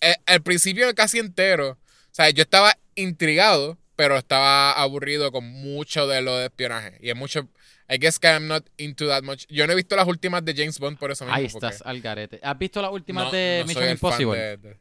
eh, 0.00 0.16
al 0.26 0.42
principio 0.42 0.92
casi 0.96 1.20
entero. 1.20 1.70
O 1.70 1.78
sea, 2.14 2.30
yo 2.30 2.42
estaba 2.42 2.76
intrigado, 2.96 3.78
pero 3.94 4.16
estaba 4.18 4.72
aburrido 4.72 5.30
con 5.30 5.44
mucho 5.44 6.08
de 6.08 6.20
lo 6.20 6.36
de 6.36 6.46
espionaje. 6.46 6.98
Y 7.00 7.10
es 7.10 7.16
mucho. 7.16 7.48
I 7.88 7.98
guess 7.98 8.18
que 8.18 8.26
I'm 8.28 8.48
not 8.48 8.66
into 8.76 9.06
that 9.06 9.22
much. 9.22 9.44
Yo 9.48 9.66
no 9.68 9.72
he 9.72 9.76
visto 9.76 9.94
las 9.94 10.08
últimas 10.08 10.44
de 10.44 10.52
James 10.54 10.78
Bond 10.80 10.98
por 10.98 11.12
eso 11.12 11.24
mismo. 11.26 11.36
Ahí 11.36 11.44
estás 11.46 11.80
al 11.82 12.00
garete. 12.00 12.40
¿Has 12.42 12.58
visto 12.58 12.82
las 12.82 12.90
últimas 12.90 13.26
no- 13.26 13.30
de 13.30 13.62
Mission 13.68 13.88
Impossible? 13.88 14.36
de- 14.40 14.56
de- 14.56 14.76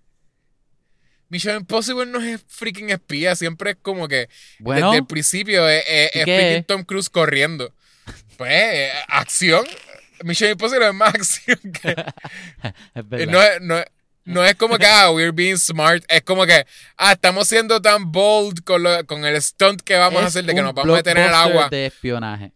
Mission 1.33 1.55
Impossible 1.55 2.05
no 2.05 2.21
es 2.21 2.41
freaking 2.47 2.91
espía, 2.91 3.35
siempre 3.35 3.71
es 3.71 3.77
como 3.81 4.07
que 4.07 4.29
Bueno, 4.59 4.89
desde 4.91 4.99
el 4.99 5.07
principio 5.07 5.67
es, 5.67 5.83
es- 5.87 6.15
¿y 6.15 6.19
es 6.19 6.25
freaking? 6.25 6.63
Tom 6.65 6.83
Cruise 6.83 7.09
corriendo. 7.09 7.73
Pues, 8.37 8.51
eh, 8.51 8.91
acción. 9.07 9.65
Mission 10.23 10.51
Impossible 10.51 10.87
es 10.87 10.93
más 10.93 11.09
acción 11.15 11.57
que. 11.81 11.89
es 12.93 13.21
Eh. 13.21 13.25
No 13.25 13.41
es, 13.41 13.61
no, 13.61 13.83
no 14.25 14.45
es 14.45 14.53
como 14.55 14.77
que, 14.77 14.85
ah, 14.85 15.09
we're 15.11 15.31
being 15.31 15.57
smart. 15.57 16.03
Es 16.07 16.21
como 16.21 16.45
que, 16.45 16.67
ah, 16.97 17.13
estamos 17.13 17.47
siendo 17.47 17.81
tan 17.81 18.11
bold 18.11 18.63
con, 18.63 18.83
lo- 18.83 19.03
con 19.07 19.25
el 19.25 19.41
stunt 19.41 19.81
que 19.81 19.95
vamos 19.95 20.21
a 20.21 20.27
hacer 20.27 20.45
de 20.45 20.53
que 20.53 20.61
nos 20.61 20.75
vamos 20.75 20.93
a 20.93 20.97
meter 20.97 21.17
en 21.17 21.23
el 21.23 21.33
agua 21.33 21.69
de 21.69 21.87
espionaje. 21.87 22.51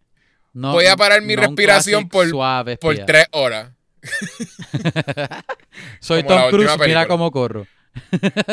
No- 0.52 0.70
Voy 0.72 0.86
a 0.86 0.96
parar 0.96 1.20
mi 1.22 1.34
respiración 1.34 2.08
por- 2.08 2.30
suave 2.30 2.76
por 2.76 2.96
tres 3.04 3.26
horas. 3.32 3.70
Soy 6.00 6.22
como 6.22 6.40
Tom 6.40 6.50
Cruise, 6.50 6.78
mira 6.86 7.06
cómo 7.06 7.30
corro. 7.30 7.66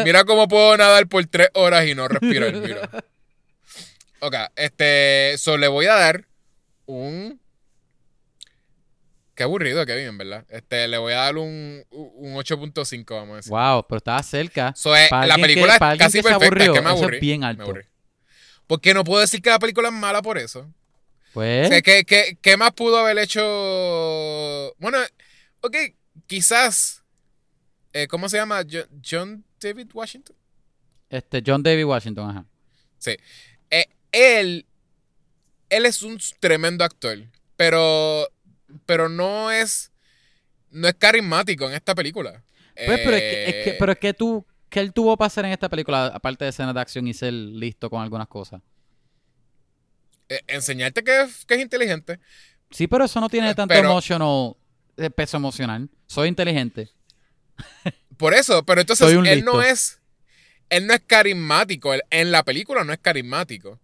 Mira 0.03 0.23
cómo 0.25 0.47
puedo 0.47 0.75
nadar 0.77 1.07
por 1.07 1.25
tres 1.27 1.49
horas 1.53 1.85
y 1.85 1.95
no 1.95 2.07
respirar. 2.07 2.53
Mira. 2.55 2.89
Ok, 4.19 4.35
este. 4.55 5.35
So 5.37 5.57
le 5.57 5.67
voy 5.67 5.85
a 5.87 5.93
dar 5.95 6.25
un. 6.85 7.39
Qué 9.35 9.43
aburrido, 9.43 9.85
Kevin, 9.85 10.05
en 10.07 10.17
verdad. 10.17 10.45
Este, 10.49 10.87
le 10.87 10.97
voy 10.97 11.11
a 11.11 11.17
dar 11.17 11.37
un, 11.37 11.83
un 11.91 12.35
8.5, 12.35 13.05
vamos 13.13 13.33
a 13.33 13.35
decir. 13.37 13.51
Wow, 13.51 13.85
pero 13.87 13.97
estaba 13.97 14.23
cerca. 14.23 14.73
So, 14.77 14.95
eh, 14.95 15.09
la 15.11 15.35
que- 15.35 15.41
película 15.41 15.73
es 15.73 15.79
casi 15.99 16.21
perfecta, 16.21 16.29
es 16.29 16.33
aburrió, 16.51 16.73
que 16.73 16.81
me 16.81 16.87
eso 16.87 16.95
es 16.95 17.01
aburrí. 17.01 17.19
bien 17.19 17.39
me 17.41 17.45
alto. 17.47 17.63
aburrí. 17.63 17.83
Porque 18.65 18.93
no 18.93 19.03
puedo 19.03 19.19
decir 19.19 19.41
que 19.41 19.49
la 19.49 19.59
película 19.59 19.89
es 19.89 19.93
mala 19.93 20.21
por 20.21 20.37
eso. 20.37 20.71
Pues, 21.33 21.65
O 21.65 21.69
sea, 21.69 21.81
¿qué, 21.81 22.05
qué, 22.05 22.37
qué 22.41 22.55
más 22.55 22.71
pudo 22.71 22.97
haber 22.97 23.17
hecho? 23.17 23.41
Bueno, 24.79 24.99
ok, 25.61 25.75
quizás. 26.27 27.03
Eh, 27.97 28.07
¿Cómo 28.07 28.27
se 28.29 28.37
llama? 28.37 28.61
Jo- 28.69 28.87
John 29.03 29.43
David 29.59 29.89
Washington. 29.93 30.35
este, 31.09 31.41
John 31.45 31.63
David 31.63 31.85
Washington, 31.85 32.29
ajá. 32.29 32.45
Sí. 32.97 33.15
Eh, 33.69 33.85
él. 34.11 34.65
Él 35.69 35.85
es 35.85 36.01
un 36.03 36.17
tremendo 36.39 36.83
actor. 36.83 37.17
Pero. 37.55 38.27
Pero 38.85 39.07
no 39.09 39.49
es. 39.51 39.91
No 40.71 40.87
es 40.89 40.93
carismático 40.95 41.67
en 41.69 41.73
esta 41.75 41.95
película. 41.95 42.43
Pues, 42.75 42.99
pero 43.03 43.15
es 43.15 43.21
que, 43.21 43.43
es 43.45 43.53
que- 43.63 43.69
Eh, 43.71 43.75
pero 43.79 43.91
es 43.93 43.97
que 43.97 44.13
tú, 44.13 44.45
¿qué 44.69 44.81
él 44.81 44.91
tuvo 44.91 45.15
para 45.15 45.27
hacer 45.27 45.45
en 45.45 45.51
esta 45.51 45.69
película, 45.69 46.07
aparte 46.07 46.43
de 46.43 46.49
escenas 46.49 46.73
de 46.75 46.81
acción 46.81 47.07
y 47.07 47.13
ser 47.13 47.31
listo 47.31 47.89
con 47.89 48.01
algunas 48.01 48.27
cosas? 48.27 48.61
eh, 50.27 50.41
enseñarte 50.47 51.03
que 51.03 51.21
es, 51.21 51.45
que 51.45 51.53
es 51.55 51.61
inteligente. 51.61 52.19
Sí, 52.71 52.87
pero 52.87 53.05
eso 53.05 53.21
no 53.21 53.29
tiene 53.29 53.53
tanto 53.55 53.73
pero- 53.73 53.87
emotional, 53.89 54.55
peso 55.15 55.37
emocional. 55.37 55.89
Soy 56.07 56.27
inteligente. 56.27 56.89
Por 58.17 58.33
eso, 58.33 58.63
pero 58.65 58.81
entonces 58.81 59.11
él 59.11 59.21
listo. 59.23 59.53
no 59.53 59.61
es. 59.61 59.99
Él 60.69 60.87
no 60.87 60.93
es 60.93 61.01
carismático. 61.05 61.93
él- 61.93 62.03
en 62.09 62.31
la 62.31 62.43
película 62.43 62.83
no 62.83 62.93
es 62.93 62.99
carismático. 62.99 63.79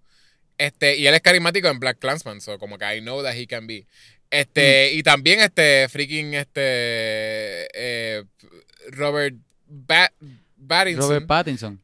Este, 0.58 0.96
y 0.98 1.08
él 1.08 1.14
es 1.16 1.22
carismático 1.22 1.68
en 1.68 1.80
Black 1.80 2.00
Clansman, 2.00 2.40
so 2.42 2.58
como 2.60 2.78
que 2.78 2.96
I 2.98 3.02
know 3.02 3.24
that 3.24 3.36
he 3.36 3.48
can 3.48 3.68
be. 3.68 3.86
Este, 4.30 4.94
y 4.94 5.04
también 5.04 5.40
este 5.42 5.90
freaking 5.90 6.34
este 6.36 6.62
eh, 7.74 8.24
Robert 8.92 9.36
Pattinson. 10.68 11.02
Robert 11.02 11.28
Pattinson. 11.28 11.82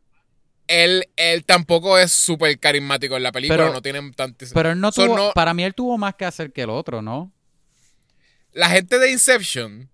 Él, 0.68 1.07
él 1.15 1.45
tampoco 1.45 1.97
es 1.97 2.11
súper 2.11 2.57
carismático 2.59 3.15
en 3.18 3.23
la 3.23 3.31
película, 3.31 3.57
Pero- 3.57 3.73
no 3.73 3.81
tiene 3.81 4.11
tantos. 4.15 4.51
Pero 4.53 4.72
él 4.72 4.80
no 4.80 4.91
So, 4.91 5.05
tuvo, 5.05 5.15
no- 5.18 5.31
para 5.34 5.53
mí 5.53 5.64
él 5.64 5.73
tuvo 5.73 5.97
más 5.97 6.15
que 6.15 6.26
hacer 6.26 6.51
que 6.51 6.61
el 6.64 6.69
otro, 6.69 7.01
¿no? 7.01 7.31
La 8.53 8.69
gente 8.69 8.99
de 8.99 9.11
Inception, 9.11 9.89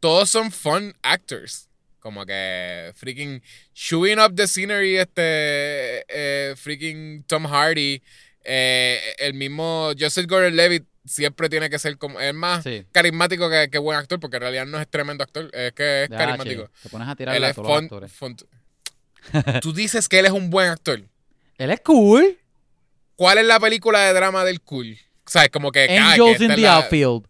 todos 0.00 0.28
son 0.30 0.50
fun 0.50 0.94
actors. 1.02 1.68
Como 2.00 2.24
que 2.24 2.92
freaking 2.96 3.42
shooting 3.74 4.18
up 4.18 4.34
the 4.34 4.48
scenery, 4.48 4.96
este 4.96 6.04
eh, 6.08 6.54
freaking 6.56 7.22
Tom 7.26 7.44
Hardy, 7.46 8.02
eh, 8.42 9.00
el 9.18 9.34
mismo 9.34 9.92
Joseph 9.98 10.26
Gordon-Levitt 10.26 10.84
siempre 11.04 11.48
tiene 11.50 11.68
que 11.68 11.78
ser 11.78 11.98
como 11.98 12.18
es 12.20 12.32
más 12.32 12.62
Sí. 12.64 12.86
carismático 12.92 13.50
que, 13.50 13.68
que 13.70 13.78
buen 13.78 13.98
actor, 13.98 14.18
porque 14.18 14.36
en 14.38 14.42
realidad 14.42 14.66
no 14.66 14.80
es 14.80 14.88
tremendo 14.88 15.22
actor, 15.24 15.50
es 15.52 15.72
que 15.72 16.04
es 16.04 16.08
carismático. 16.08 16.64
che, 16.68 16.82
te 16.84 16.88
pones 16.88 17.06
a 17.08 17.10
Él 17.12 17.16
tirarle 17.18 17.46
a 17.46 17.52
los 17.54 17.68
actores. 17.82 18.12
fun- 18.12 18.36
Tú 19.60 19.72
dices 19.74 20.08
que 20.08 20.18
él 20.20 20.26
es 20.26 20.32
un 20.32 20.48
buen 20.50 20.68
actor. 20.70 21.02
Él 21.58 21.70
es 21.70 21.80
cool. 21.80 22.38
¿Cuál 23.16 23.36
es 23.38 23.44
la 23.44 23.60
película 23.60 24.00
de 24.06 24.14
drama 24.14 24.44
del 24.46 24.62
cool? 24.62 24.98
¿Sabes? 25.26 25.50
Como 25.50 25.70
que. 25.70 25.82
ah, 25.82 25.86
que 25.86 25.98
Angels 26.22 26.40
esta 26.40 26.44
in 26.44 26.54
the 26.54 26.60
la- 26.62 26.76
outfield. 26.76 27.26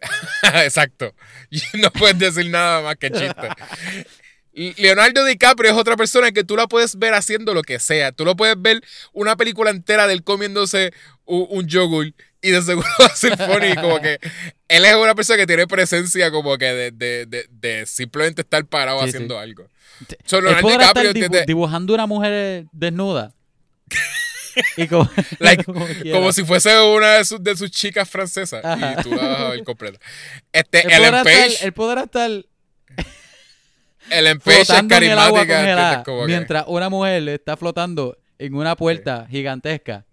Exacto. 0.64 1.14
Y 1.50 1.60
no 1.78 1.90
puedes 1.92 2.18
decir 2.18 2.50
nada 2.50 2.82
más 2.82 2.96
que 2.96 3.10
chiste. 3.10 3.48
Leonardo 4.76 5.24
DiCaprio 5.24 5.70
es 5.70 5.76
otra 5.76 5.96
persona 5.96 6.32
que 6.32 6.42
tú 6.42 6.56
la 6.56 6.66
puedes 6.66 6.98
ver 6.98 7.14
haciendo 7.14 7.54
lo 7.54 7.62
que 7.62 7.78
sea. 7.78 8.10
Tú 8.12 8.24
lo 8.24 8.34
puedes 8.36 8.60
ver 8.60 8.80
una 9.12 9.36
película 9.36 9.70
entera 9.70 10.06
de 10.08 10.14
él 10.14 10.24
comiéndose 10.24 10.92
un, 11.24 11.46
un 11.50 11.66
yogur 11.68 12.12
y 12.42 12.50
de 12.50 12.62
seguro 12.62 12.88
va 13.00 13.06
a 13.06 13.14
ser 13.16 13.36
funny. 13.36 13.74
Como 13.76 14.00
que 14.00 14.18
él 14.68 14.84
es 14.84 14.94
una 14.96 15.14
persona 15.14 15.36
que 15.38 15.46
tiene 15.46 15.66
presencia 15.68 16.30
como 16.32 16.58
que 16.58 16.66
de, 16.66 16.90
de- 16.90 17.26
de- 17.26 17.46
de 17.50 17.86
simplemente 17.86 18.42
estar 18.42 18.64
parado 18.64 19.00
Sí, 19.02 19.08
haciendo 19.10 19.36
sí. 19.36 19.40
algo. 19.42 19.68
So, 20.26 20.40
Leonardo 20.40 20.68
estar 20.70 20.80
DiCaprio 20.80 21.10
dibu- 21.12 21.30
tiene- 21.30 21.46
dibujando 21.46 21.94
una 21.94 22.06
mujer 22.06 22.66
desnuda. 22.72 23.32
y 24.76 24.86
como, 24.88 25.08
Like, 25.38 25.64
como 25.64 25.86
como 26.12 26.32
si 26.32 26.44
fuese 26.44 26.78
una 26.80 27.14
de 27.14 27.24
sus, 27.24 27.42
de 27.42 27.56
sus 27.56 27.70
chicas 27.70 28.08
francesas. 28.08 28.64
Ajá. 28.64 28.96
Y 28.98 29.02
tú 29.02 29.10
la 29.14 29.26
vas 29.28 29.40
a 29.40 29.48
ver 29.50 29.64
completa. 29.64 29.98
Este, 30.52 30.80
él, 30.86 30.92
Ellen 30.92 31.22
Page, 31.24 31.46
estar, 31.46 31.66
él 31.66 31.72
podrá 31.72 32.02
estar 32.04 32.30
Ellen 34.10 34.38
Page 34.40 34.60
es 34.62 34.70
en 34.70 34.92
el 34.92 35.18
agua 35.18 35.46
carismática. 35.46 36.02
Como 36.04 36.20
que- 36.22 36.26
mientras 36.26 36.64
una 36.66 36.88
mujer 36.88 37.28
está 37.28 37.56
flotando 37.56 38.16
en 38.38 38.54
una 38.54 38.76
puerta 38.76 39.26
gigantesca. 39.30 40.04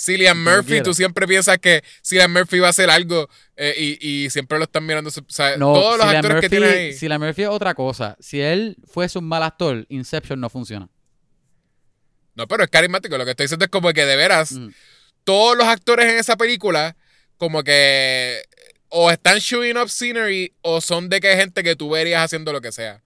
Cillian 0.00 0.40
Murphy, 0.44 0.80
tú 0.80 0.94
siempre 0.94 1.26
piensas 1.26 1.58
que 1.58 1.82
Cillian 2.06 2.32
Murphy 2.32 2.60
va 2.60 2.68
a 2.68 2.70
hacer 2.70 2.88
algo 2.88 3.28
eh, 3.56 3.74
y, 4.00 4.24
y 4.24 4.30
siempre 4.30 4.56
lo 4.56 4.62
están 4.62 4.86
mirando. 4.86 5.10
O 5.10 5.12
sea, 5.26 5.56
No, 5.56 5.72
todos 5.74 5.98
los 5.98 6.06
la 6.06 6.18
actores 6.20 6.40
que 6.40 6.48
Murphy, 6.48 6.68
tiene 6.70 6.88
ahí. 6.92 7.08
la 7.08 7.18
Murphy 7.18 7.42
es 7.42 7.48
otra 7.48 7.74
cosa. 7.74 8.16
Si 8.20 8.40
él 8.40 8.76
fuese 8.86 9.18
un 9.18 9.26
mal 9.26 9.42
actor, 9.42 9.84
Inception 9.88 10.38
no 10.40 10.48
funciona. 10.48 10.88
No, 12.38 12.46
pero 12.48 12.64
es 12.64 12.70
carismático. 12.70 13.18
Lo 13.18 13.24
que 13.24 13.32
estoy 13.32 13.44
diciendo 13.44 13.64
es 13.66 13.70
como 13.70 13.92
que 13.92 14.06
de 14.06 14.16
veras, 14.16 14.52
Mm. 14.52 14.68
todos 15.24 15.56
los 15.58 15.66
actores 15.66 16.06
en 16.10 16.16
esa 16.18 16.36
película, 16.36 16.96
como 17.36 17.62
que 17.62 18.42
o 18.88 19.10
están 19.10 19.38
shooting 19.38 19.76
up 19.76 19.90
scenery 19.90 20.54
o 20.62 20.80
son 20.80 21.10
de 21.10 21.20
que 21.20 21.36
gente 21.36 21.62
que 21.62 21.76
tú 21.76 21.90
verías 21.90 22.22
haciendo 22.24 22.52
lo 22.52 22.60
que 22.62 22.72
sea. 22.72 23.02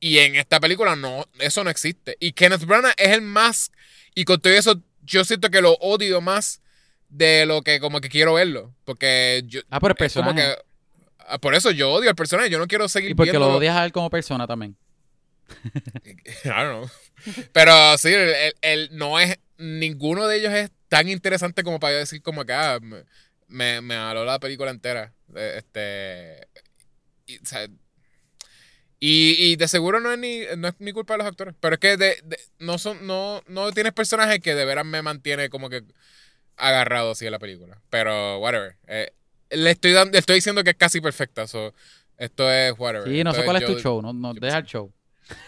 Y 0.00 0.18
en 0.18 0.34
esta 0.34 0.58
película 0.58 0.96
no, 0.96 1.24
eso 1.38 1.62
no 1.62 1.70
existe. 1.70 2.16
Y 2.18 2.32
Kenneth 2.32 2.64
Branagh 2.64 2.94
es 2.96 3.10
el 3.12 3.22
más, 3.22 3.70
y 4.16 4.24
con 4.24 4.40
todo 4.40 4.52
eso, 4.52 4.80
yo 5.04 5.24
siento 5.24 5.48
que 5.50 5.60
lo 5.60 5.74
odio 5.74 6.20
más 6.20 6.60
de 7.08 7.46
lo 7.46 7.62
que 7.62 7.78
como 7.78 8.00
que 8.00 8.08
quiero 8.08 8.34
verlo. 8.34 8.74
Porque 8.84 9.42
yo, 9.46 9.60
Ah, 9.70 9.78
por 9.78 9.90
el 9.92 10.04
es 10.04 10.12
como 10.14 10.30
personaje. 10.34 10.56
que, 10.56 10.62
ah, 11.28 11.38
por 11.38 11.54
eso 11.54 11.70
yo 11.70 11.92
odio 11.92 12.08
al 12.10 12.16
personaje, 12.16 12.50
yo 12.50 12.58
no 12.58 12.66
quiero 12.66 12.88
seguir 12.88 13.10
Y 13.12 13.14
porque 13.14 13.32
lo 13.34 13.54
odias 13.54 13.76
a 13.76 13.84
él 13.84 13.92
como 13.92 14.10
persona 14.10 14.46
también. 14.48 14.76
I 16.44 16.48
don't 16.48 16.68
know. 16.70 16.90
Pero 17.52 17.96
sí, 17.98 18.08
el, 18.08 18.28
el- 18.30 18.54
el- 18.62 18.88
no 18.96 19.18
es. 19.20 19.38
Ninguno 19.58 20.26
de 20.26 20.38
ellos 20.38 20.52
es 20.52 20.70
tan 20.88 21.08
interesante 21.08 21.62
como 21.62 21.78
para 21.80 21.94
yo 21.94 21.98
decir 22.00 22.20
como 22.22 22.44
que 22.44 22.52
ah, 22.52 22.78
me, 22.82 23.04
me, 23.48 23.80
me 23.80 23.94
habló 23.94 24.24
la 24.24 24.38
película 24.40 24.70
entera. 24.70 25.12
Eh, 25.36 25.54
Este. 25.58 26.48
Y, 27.26 27.36
o 27.38 27.46
sea, 27.46 27.66
y- 29.00 29.34
y 29.52 29.56
de 29.56 29.66
seguro 29.68 30.00
no 30.00 30.12
es 30.12 30.18
ni, 30.18 30.42
no 30.56 30.68
es 30.68 30.74
ni 30.78 30.92
culpa 30.92 31.14
de 31.14 31.18
los 31.18 31.26
actores. 31.26 31.54
Pero 31.60 31.74
es 31.74 31.80
que 31.80 31.96
de- 31.96 32.20
de- 32.24 32.38
no 32.58 32.78
son, 32.78 33.06
no, 33.06 33.42
no 33.48 33.72
tienes 33.72 33.92
personajes 33.92 34.40
que 34.40 34.54
de 34.54 34.64
veras 34.64 34.84
me 34.86 35.02
mantiene 35.02 35.48
como 35.50 35.68
que 35.70 35.82
agarrado 36.56 37.12
así 37.12 37.26
en 37.26 37.32
la 37.32 37.38
película. 37.38 37.80
Pero 37.90 38.38
whatever. 38.38 38.76
Eh, 38.86 39.12
le 39.50 39.70
estoy 39.72 39.92
dando, 39.92 40.12
le 40.12 40.18
estoy 40.18 40.36
diciendo 40.36 40.62
que 40.62 40.70
es 40.70 40.76
casi 40.76 41.00
perfecta. 41.00 41.46
so, 41.46 41.74
esto 42.16 42.50
es 42.52 42.72
whatever. 42.78 43.08
Sí, 43.08 43.24
no 43.24 43.32
sé 43.32 43.38
Esto 43.40 43.44
cuál 43.50 43.62
es 43.62 43.68
yo- 43.68 43.74
tu 43.74 43.80
show. 43.80 44.02
No, 44.02 44.12
no, 44.12 44.34
deja 44.34 44.58
el 44.58 44.64
show. 44.66 44.92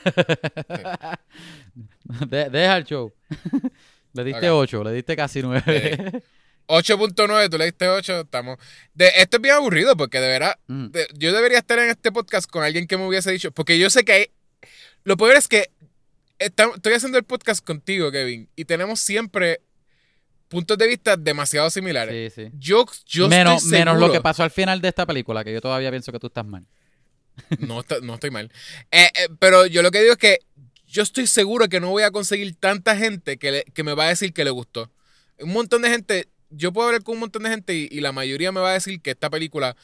De- 2.29 2.51
deja 2.51 2.77
el 2.77 2.85
show. 2.85 3.13
le 4.13 4.25
diste 4.25 4.51
Ok. 4.51 4.57
8, 4.63 4.85
le 4.85 4.93
diste 4.93 5.17
casi 5.17 5.43
9. 5.43 6.23
8.9, 6.67 7.51
tú 7.51 7.59
le 7.59 7.65
diste 7.67 7.89
8, 7.89 8.21
estamos... 8.21 8.59
De, 8.95 9.11
esto 9.17 9.37
es 9.37 9.43
bien 9.43 9.55
aburrido 9.55 9.97
porque 9.97 10.21
de 10.21 10.29
verdad, 10.29 10.59
Mm. 10.67 10.87
de- 10.89 11.09
yo 11.15 11.33
debería 11.33 11.59
estar 11.59 11.79
en 11.79 11.91
este 11.91 12.13
podcast 12.13 12.49
con 12.51 12.63
alguien 12.63 12.87
que 12.87 12.97
me 12.97 13.07
hubiese 13.07 13.31
dicho, 13.33 13.51
porque 13.53 13.79
yo 13.79 13.91
sé 13.91 14.05
que 14.05 14.13
hay... 14.13 14.27
Lo 15.05 15.17
peor 15.17 15.37
es 15.37 15.49
que 15.49 15.71
estoy 16.39 16.93
haciendo 16.95 17.19
el 17.19 17.25
podcast 17.25 17.65
contigo, 17.65 18.11
Kevin, 18.11 18.49
y 18.57 18.65
tenemos 18.65 19.01
siempre 19.01 19.61
puntos 20.49 20.79
de 20.79 20.87
vista 20.87 21.17
demasiado 21.17 21.69
similares. 21.69 22.33
sí, 22.35 22.45
sí. 22.45 22.51
Yo, 22.59 22.87
yo 23.07 23.29
menos, 23.29 23.65
estoy 23.65 23.79
menos 23.81 23.95
lo 23.95 24.01
seguro- 24.01 24.13
que 24.15 24.21
pasó 24.23 24.43
al 24.43 24.51
final 24.51 24.81
de 24.81 24.89
esta 24.89 25.05
película, 25.05 25.45
que 25.45 25.53
yo 25.53 25.61
todavía 25.61 25.91
pienso 25.91 26.13
que 26.13 26.19
tú 26.19 26.29
estás 26.29 26.47
mal. 26.47 26.65
No, 27.59 27.81
está- 27.81 28.01
no 28.01 28.15
estoy 28.15 28.31
mal. 28.31 28.51
Eh, 28.91 29.09
eh, 29.15 29.29
pero 29.39 29.67
yo 29.67 29.83
lo 29.83 29.91
que 29.91 30.01
digo 30.01 30.13
es 30.13 30.19
que 30.19 30.39
yo 30.87 31.03
estoy 31.03 31.27
seguro 31.27 31.69
que 31.69 31.81
no 31.81 31.91
voy 31.91 32.03
a 32.05 32.11
conseguir 32.11 32.55
tanta 32.57 32.97
gente 32.97 33.37
que, 33.39 33.51
le- 33.51 33.65
que 33.65 33.83
me 33.83 33.95
va 33.95 34.05
a 34.05 34.09
decir 34.09 34.33
que 34.33 34.45
le 34.45 34.51
gustó. 34.51 34.91
Un 35.41 35.53
montón 35.53 35.83
de 35.83 35.91
gente, 35.91 36.29
yo 36.51 36.73
puedo 36.73 36.87
hablar 36.89 37.03
con 37.03 37.15
un 37.15 37.21
montón 37.21 37.43
de 37.43 37.51
gente 37.51 37.75
y, 37.75 37.89
y 37.91 38.01
la 38.01 38.13
mayoría 38.13 38.53
me 38.53 38.61
va 38.61 38.71
a 38.71 38.75
decir 38.75 39.01
que 39.03 39.11
esta 39.11 39.29
película 39.31 39.77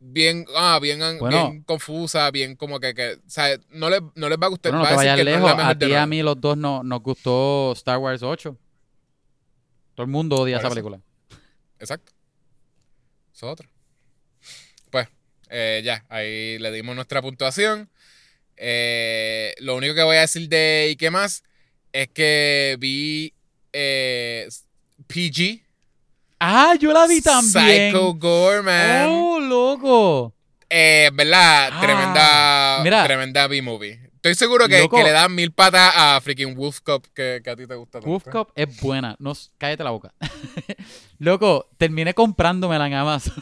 bien, 0.00 0.46
ah, 0.56 0.78
bien, 0.80 0.98
Bueno. 1.18 1.50
bien 1.50 1.62
confusa, 1.64 2.30
bien 2.30 2.56
como 2.56 2.80
que, 2.80 2.94
que 2.94 3.14
o 3.14 3.18
sea, 3.30 3.58
no, 3.70 3.90
le- 3.90 4.00
no 4.14 4.28
les 4.28 4.38
va 4.38 4.46
a 4.46 4.50
gustar. 4.50 4.70
Pero 4.72 4.78
no 4.78 4.84
va 4.84 4.88
a 4.90 5.02
decir 5.02 5.16
que 5.16 5.24
lejos. 5.24 5.50
a 5.56 5.78
ti 5.78 5.86
y 5.86 5.94
a 5.94 6.06
mí 6.06 6.22
los 6.22 6.40
dos 6.40 6.56
no, 6.56 6.82
nos 6.82 7.02
gustó 7.02 7.72
Star 7.72 7.98
Wars 7.98 8.22
8. 8.22 8.56
Todo 9.94 10.04
el 10.04 10.10
mundo 10.10 10.36
odia 10.36 10.58
esa 10.58 10.68
película. 10.70 11.00
Exacto. 11.78 12.12
Eso 13.34 13.46
es 13.46 13.52
otro. 13.52 13.68
Eh, 15.50 15.82
ya, 15.84 16.04
ahí 16.08 16.58
le 16.58 16.70
dimos 16.72 16.94
nuestra 16.94 17.22
puntuación. 17.22 17.90
Eh, 18.56 19.54
lo 19.58 19.76
único 19.76 19.94
que 19.94 20.02
voy 20.02 20.16
a 20.16 20.20
decir 20.20 20.48
de 20.48 20.88
¿y 20.90 20.96
qué 20.96 21.10
más? 21.10 21.42
Es 21.92 22.08
que 22.08 22.76
vi 22.78 23.32
eh, 23.72 24.48
PG. 25.06 25.62
Ah, 26.40 26.74
yo 26.78 26.92
la 26.92 27.06
vi 27.06 27.20
también. 27.20 27.92
Psycho 27.92 28.14
Gore, 28.14 28.62
man. 28.62 29.06
Oh, 29.08 29.40
loco. 29.40 30.34
Eh, 30.68 31.10
¿Verdad? 31.14 31.70
Ah, 31.72 31.80
tremenda 31.80 32.80
mira. 32.82 33.04
tremenda 33.04 33.46
B-movie. 33.46 34.10
Estoy 34.14 34.34
seguro 34.34 34.66
que, 34.68 34.88
que 34.88 35.02
le 35.04 35.10
dan 35.10 35.34
mil 35.34 35.52
patas 35.52 35.92
a 35.94 36.18
freaking 36.22 36.54
Wolf 36.54 36.80
Cop 36.80 37.04
que, 37.14 37.42
que 37.44 37.50
a 37.50 37.56
ti 37.56 37.66
te 37.66 37.74
gusta 37.74 38.00
tanto. 38.00 38.08
Wolf 38.08 38.24
Cop 38.32 38.50
es 38.54 38.80
buena. 38.80 39.16
No, 39.18 39.34
cállate 39.58 39.84
la 39.84 39.90
boca. 39.90 40.14
loco, 41.18 41.68
terminé 41.76 42.14
comprándomela 42.14 42.86
en 42.86 42.94
Amazon. 42.94 43.34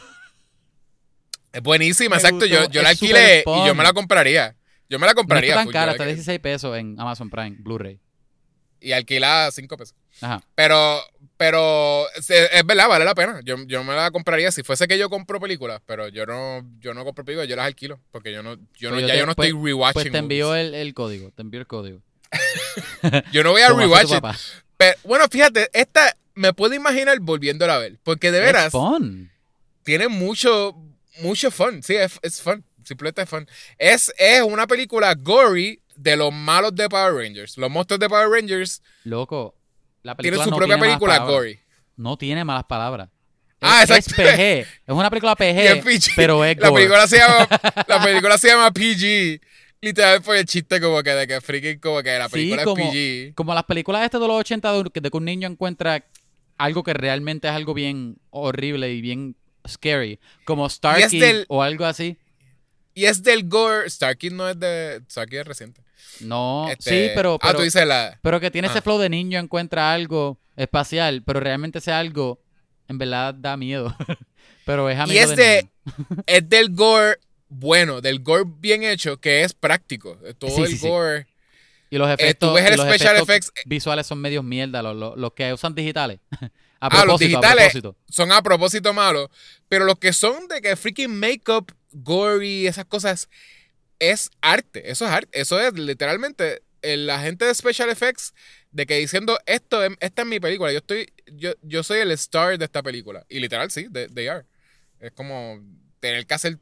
Es 1.53 1.61
buenísima, 1.61 2.15
Me 2.17 2.21
exacto. 2.21 2.45
Yo, 2.45 2.57
gustó, 2.57 2.71
yo 2.73 2.81
la 2.81 2.91
es 2.91 3.01
alquilé 3.01 3.43
y 3.45 3.65
yo 3.67 3.75
me 3.75 3.83
la 3.83 3.93
compraría. 3.93 4.55
Yo 4.89 4.99
me 4.99 5.05
la 5.05 5.13
No 5.13 5.17
compraría. 5.17 5.51
está 5.51 5.59
tan 5.61 5.67
yo 5.67 5.71
cara, 5.71 5.91
está 5.93 6.03
alquilé. 6.03 6.15
16 6.15 6.39
pesos 6.39 6.77
en 6.77 6.99
Amazon 6.99 7.29
Prime, 7.29 7.55
Blu-ray. 7.59 7.99
y 8.81 8.91
alquilada 8.91 9.49
5 9.51 9.77
pesos. 9.77 9.95
Ajá. 10.21 10.43
Pero, 10.55 10.99
pero 11.37 12.05
es 12.15 12.65
verdad, 12.65 12.89
vale 12.89 13.05
la 13.05 13.15
pena. 13.15 13.39
Yo, 13.45 13.55
yo 13.65 13.83
me 13.83 13.93
la 13.95 14.11
compraría 14.11 14.51
si 14.51 14.61
fuese 14.63 14.87
que 14.87 14.97
yo 14.97 15.09
compro 15.09 15.39
películas, 15.39 15.81
pero 15.85 16.09
yo 16.09 16.25
no, 16.25 16.67
yo 16.79 16.93
no 16.93 17.05
compro 17.05 17.23
películas, 17.23 17.47
yo 17.47 17.55
las 17.55 17.65
alquilo, 17.65 17.99
porque 18.11 18.31
yo 18.33 18.43
no, 18.43 18.55
yo 18.75 18.89
no, 18.89 18.95
Pues 18.95 19.01
yo 19.03 19.07
ya 19.07 19.13
te- 19.13 19.19
yo 19.19 19.25
no 19.25 19.35
pues- 19.35 19.47
estoy 19.49 19.63
rewatching. 19.63 19.93
Pues 20.01 20.11
te 20.11 20.17
envío 20.17 20.55
el, 20.55 20.73
el 20.75 20.93
código. 20.93 21.31
Te 21.31 21.41
envío 21.43 21.59
el 21.61 21.67
código. 21.67 22.01
Yo 23.31 23.43
no 23.43 23.51
voy 23.51 23.61
a 23.61 23.69
rewatch 23.73 24.11
it. 24.11 24.23
Pero, 24.77 24.97
bueno, 25.03 25.25
fíjate, 25.29 25.69
esta 25.73 26.17
me 26.33 26.51
puedo 26.53 26.73
imaginar 26.73 27.19
volviéndola 27.19 27.75
a 27.75 27.77
ver, 27.77 27.99
porque 28.03 28.31
de 28.31 28.39
Es 28.39 28.45
veras 28.45 28.71
fun. 28.71 29.31
tiene 29.83 30.07
mucho, 30.07 30.75
mucho 31.21 31.51
fun. 31.51 31.81
Sí, 31.83 31.95
es, 31.95 32.19
es 32.21 32.41
fun. 32.41 32.63
Simplemente 32.83 33.21
es 33.21 33.29
fun. 33.29 33.47
Es, 33.77 34.13
es 34.17 34.41
una 34.41 34.67
película 34.67 35.13
gory 35.15 35.81
de 35.95 36.17
los 36.17 36.33
malos 36.33 36.75
de 36.75 36.89
Power 36.89 37.13
Rangers. 37.13 37.57
Los 37.57 37.69
monstruos 37.69 37.99
de 37.99 38.09
Power 38.09 38.29
Rangers 38.29 38.81
Loco, 39.03 39.55
la 40.01 40.15
película 40.15 40.43
tienen 40.43 40.43
su 40.45 40.49
no 40.51 40.57
propia 40.57 40.75
tiene 40.75 40.87
película 40.89 41.19
gory. 41.19 41.59
No 41.95 42.17
tiene 42.17 42.43
malas 42.43 42.65
palabras. 42.65 43.09
Ah, 43.61 43.83
es, 43.83 43.89
exacto. 43.91 44.21
Es 44.21 44.35
PG. 44.35 44.41
Es 44.87 44.93
una 44.93 45.09
película 45.09 45.35
PG, 45.35 45.83
PG. 45.83 46.11
pero 46.17 46.43
es 46.43 46.57
la 46.57 46.67
gore. 46.69 46.81
película 46.81 47.07
se 47.07 47.17
llama 47.19 47.47
la 47.87 48.03
película 48.03 48.37
se 48.37 48.47
llama 48.49 48.71
PG 48.71 49.39
Literal 49.79 50.21
fue 50.23 50.39
el 50.39 50.45
chiste 50.45 50.79
como 50.81 51.01
que 51.03 51.09
de 51.11 51.27
que 51.27 51.39
freaking 51.41 51.79
como 51.79 52.01
que 52.03 52.17
la 52.17 52.25
Sí, 52.27 52.31
película 52.33 52.63
como- 52.65 52.83
es 52.83 52.89
PG. 53.29 53.35
Como 53.35 53.53
las 53.53 53.63
películas 53.65 54.03
estas 54.03 54.19
de 54.19 54.27
los 54.27 54.37
80 54.37 54.71
de, 54.73 54.83
de 55.01 55.09
que 55.11 55.17
un 55.17 55.25
niño 55.25 55.47
encuentra 55.47 56.05
algo 56.57 56.83
que 56.83 56.93
realmente 56.93 57.47
es 57.47 57.53
algo 57.53 57.73
bien 57.73 58.17
horrible 58.31 58.91
y 58.91 59.01
bien 59.01 59.35
scary. 59.67 60.19
Como 60.45 60.69
Starkey 60.69 61.19
del- 61.19 61.45
o 61.49 61.61
algo 61.61 61.85
así. 61.85 62.17
Y 62.93 63.05
es 63.05 63.23
del 63.23 63.47
gore. 63.47 63.89
Starkey 63.89 64.29
no 64.29 64.47
es 64.49 64.59
de. 64.59 65.01
Starkey 65.09 65.39
es 65.39 65.45
reciente. 65.47 65.81
No, 66.19 66.67
Este- 66.69 66.89
sí, 67.07 67.11
pero, 67.15 67.35
Ah, 67.41 67.47
pero, 67.47 67.57
tú 67.59 67.63
dices 67.63 67.87
la. 67.87 68.19
pero 68.21 68.39
que 68.39 68.51
tiene 68.51 68.67
ese 68.67 68.77
Ah. 68.79 68.81
flow 68.81 68.99
de 68.99 69.09
niño 69.09 69.39
encuentra 69.39 69.93
algo 69.93 70.39
espacial, 70.55 71.23
pero 71.25 71.39
realmente 71.39 71.79
ese 71.79 71.91
algo 71.91 72.39
en 72.87 72.97
verdad 72.99 73.33
da 73.33 73.57
miedo. 73.57 73.95
pero 74.65 74.89
es 74.89 74.99
amigo 74.99 75.19
es 75.19 75.29
de 75.31 75.35
de- 75.35 75.55
niño. 75.63 75.69
Es 76.27 76.47
del 76.49 76.69
gore 76.75 77.17
bueno, 77.49 78.01
del 78.01 78.19
gore 78.19 78.45
bien 78.47 78.83
hecho, 78.83 79.19
que 79.19 79.43
es 79.43 79.53
práctico. 79.53 80.17
Todo 80.39 80.49
Sí, 80.51 80.61
el 80.61 80.67
sí, 80.69 80.77
sí. 80.77 80.87
gore. 80.87 81.27
Y 81.89 81.97
los 81.97 82.09
Eh, 82.09 82.13
efectos, 82.13 82.49
tú 82.49 82.55
ves 82.55 82.65
el 82.65 82.73
y 82.73 82.77
los 82.77 82.85
special 82.87 83.15
efectos 83.15 83.29
effects. 83.29 83.51
eh, 83.55 83.61
visuales 83.67 84.07
son 84.07 84.19
medios 84.19 84.43
mierda, 84.43 84.81
los, 84.81 84.95
los- 84.95 85.17
los 85.17 85.33
que 85.33 85.51
usan 85.53 85.73
digitales. 85.75 86.19
a 86.83 86.87
Ah, 86.87 86.89
propósito, 86.89 87.07
los 87.07 87.21
a 87.21 87.25
digitales 87.25 87.71
propósito. 87.73 87.97
son 88.09 88.31
a 88.31 88.41
propósito 88.41 88.93
malos. 88.93 89.29
Pero 89.69 89.85
los 89.85 89.97
que 89.99 90.11
son 90.13 90.47
de 90.47 90.61
que 90.61 90.75
freaking 90.75 91.17
make-up, 91.19 91.73
gory, 91.91 92.67
esas 92.67 92.85
cosas, 92.85 93.29
es 93.99 94.29
arte. 94.41 94.91
Eso 94.91 95.05
es 95.05 95.11
arte. 95.11 95.39
Eso 95.39 95.59
es 95.59 95.73
literalmente 95.73 96.61
el 96.81 97.09
agente 97.09 97.45
de 97.45 97.55
special 97.55 97.89
effects 97.89 98.33
de 98.71 98.85
que 98.85 98.97
diciendo 98.97 99.39
esto, 99.45 99.83
es- 99.83 99.95
esta 100.01 100.23
es 100.23 100.27
mi 100.27 100.39
película. 100.39 100.71
Yo 100.71 100.79
estoy, 100.79 101.11
yo, 101.27 101.53
yo 101.61 101.83
soy 101.83 101.99
el 101.99 102.11
star 102.11 102.57
de 102.57 102.65
esta 102.65 102.83
película. 102.83 103.25
Y 103.29 103.39
literal, 103.39 103.71
sí, 103.71 103.87
they, 103.91 104.07
they 104.07 104.27
are. 104.27 104.45
Es 104.99 105.11
como 105.13 105.59
tener 105.99 106.25
que 106.27 106.33
hacer. 106.33 106.57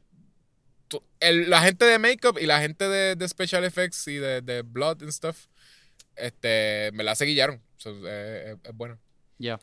el- 1.20 1.48
la 1.48 1.62
gente 1.62 1.84
de 1.86 1.98
make-up 1.98 2.38
y 2.38 2.44
la 2.46 2.60
gente 2.60 2.86
de, 2.88 3.16
de 3.16 3.28
special 3.28 3.64
effects 3.64 4.06
y 4.08 4.16
de, 4.16 4.42
de 4.42 4.60
blood 4.62 5.02
and 5.02 5.10
stuff, 5.10 5.46
este, 6.16 6.90
me 6.92 7.02
la 7.02 7.14
se 7.14 7.24
guillaron. 7.24 7.62
So, 7.78 7.96
eh, 8.06 8.52
es- 8.52 8.68
es 8.70 8.76
bueno. 8.76 8.98
Ya. 9.38 9.58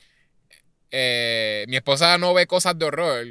Eh, 0.91 1.65
mi 1.67 1.75
esposa 1.75 2.17
no 2.17 2.33
ve 2.33 2.47
cosas 2.47 2.77
de 2.77 2.85
horror. 2.85 3.25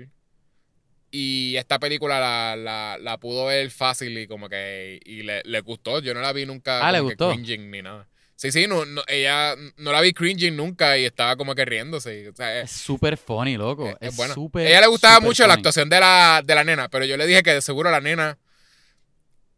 Y 1.10 1.56
esta 1.56 1.78
película 1.78 2.20
la, 2.20 2.55
la, 2.56 2.98
la 3.01 3.18
pudo 3.18 3.47
ver 3.47 3.70
fácil 3.70 4.16
y 4.18 4.26
como 4.26 4.48
que 4.48 5.01
y 5.05 5.22
le, 5.22 5.43
le 5.44 5.60
gustó. 5.60 6.01
Yo 6.01 6.12
no 6.14 6.20
la 6.20 6.32
vi 6.32 6.44
nunca 6.44 6.86
Ah, 6.86 6.93
¿le 6.93 7.01
gustó? 7.01 7.30
cringing 7.32 7.70
ni 7.70 7.80
nada. 7.82 8.06
Sí, 8.36 8.52
sí, 8.52 8.66
no, 8.68 8.85
no- 8.85 9.02
ella 9.09 9.56
no 9.78 9.90
la 9.90 10.01
vi 10.01 10.12
cringing 10.12 10.55
nunca 10.55 10.97
y 10.98 11.05
estaba 11.06 11.35
como 11.36 11.55
que 11.55 11.64
riéndose. 11.64 12.28
O 12.28 12.35
sea, 12.36 12.60
Es 12.60 12.70
súper 12.70 13.16
funny, 13.16 13.56
loco. 13.56 13.97
es- 14.01 14.14
súper. 14.35 14.66
ella 14.66 14.82
le 14.82 14.86
gustaba 14.86 15.18
mucho 15.20 15.47
la 15.47 15.55
actuación 15.55 15.89
de 15.89 15.98
la, 15.98 16.43
de 16.44 16.55
la 16.55 16.62
nena, 16.62 16.89
pero 16.89 17.05
yo 17.05 17.16
le 17.16 17.26
dije 17.26 17.43
que 17.43 17.55
de 17.55 17.62
seguro 17.62 17.90
la 17.90 18.01
nena. 18.01 18.39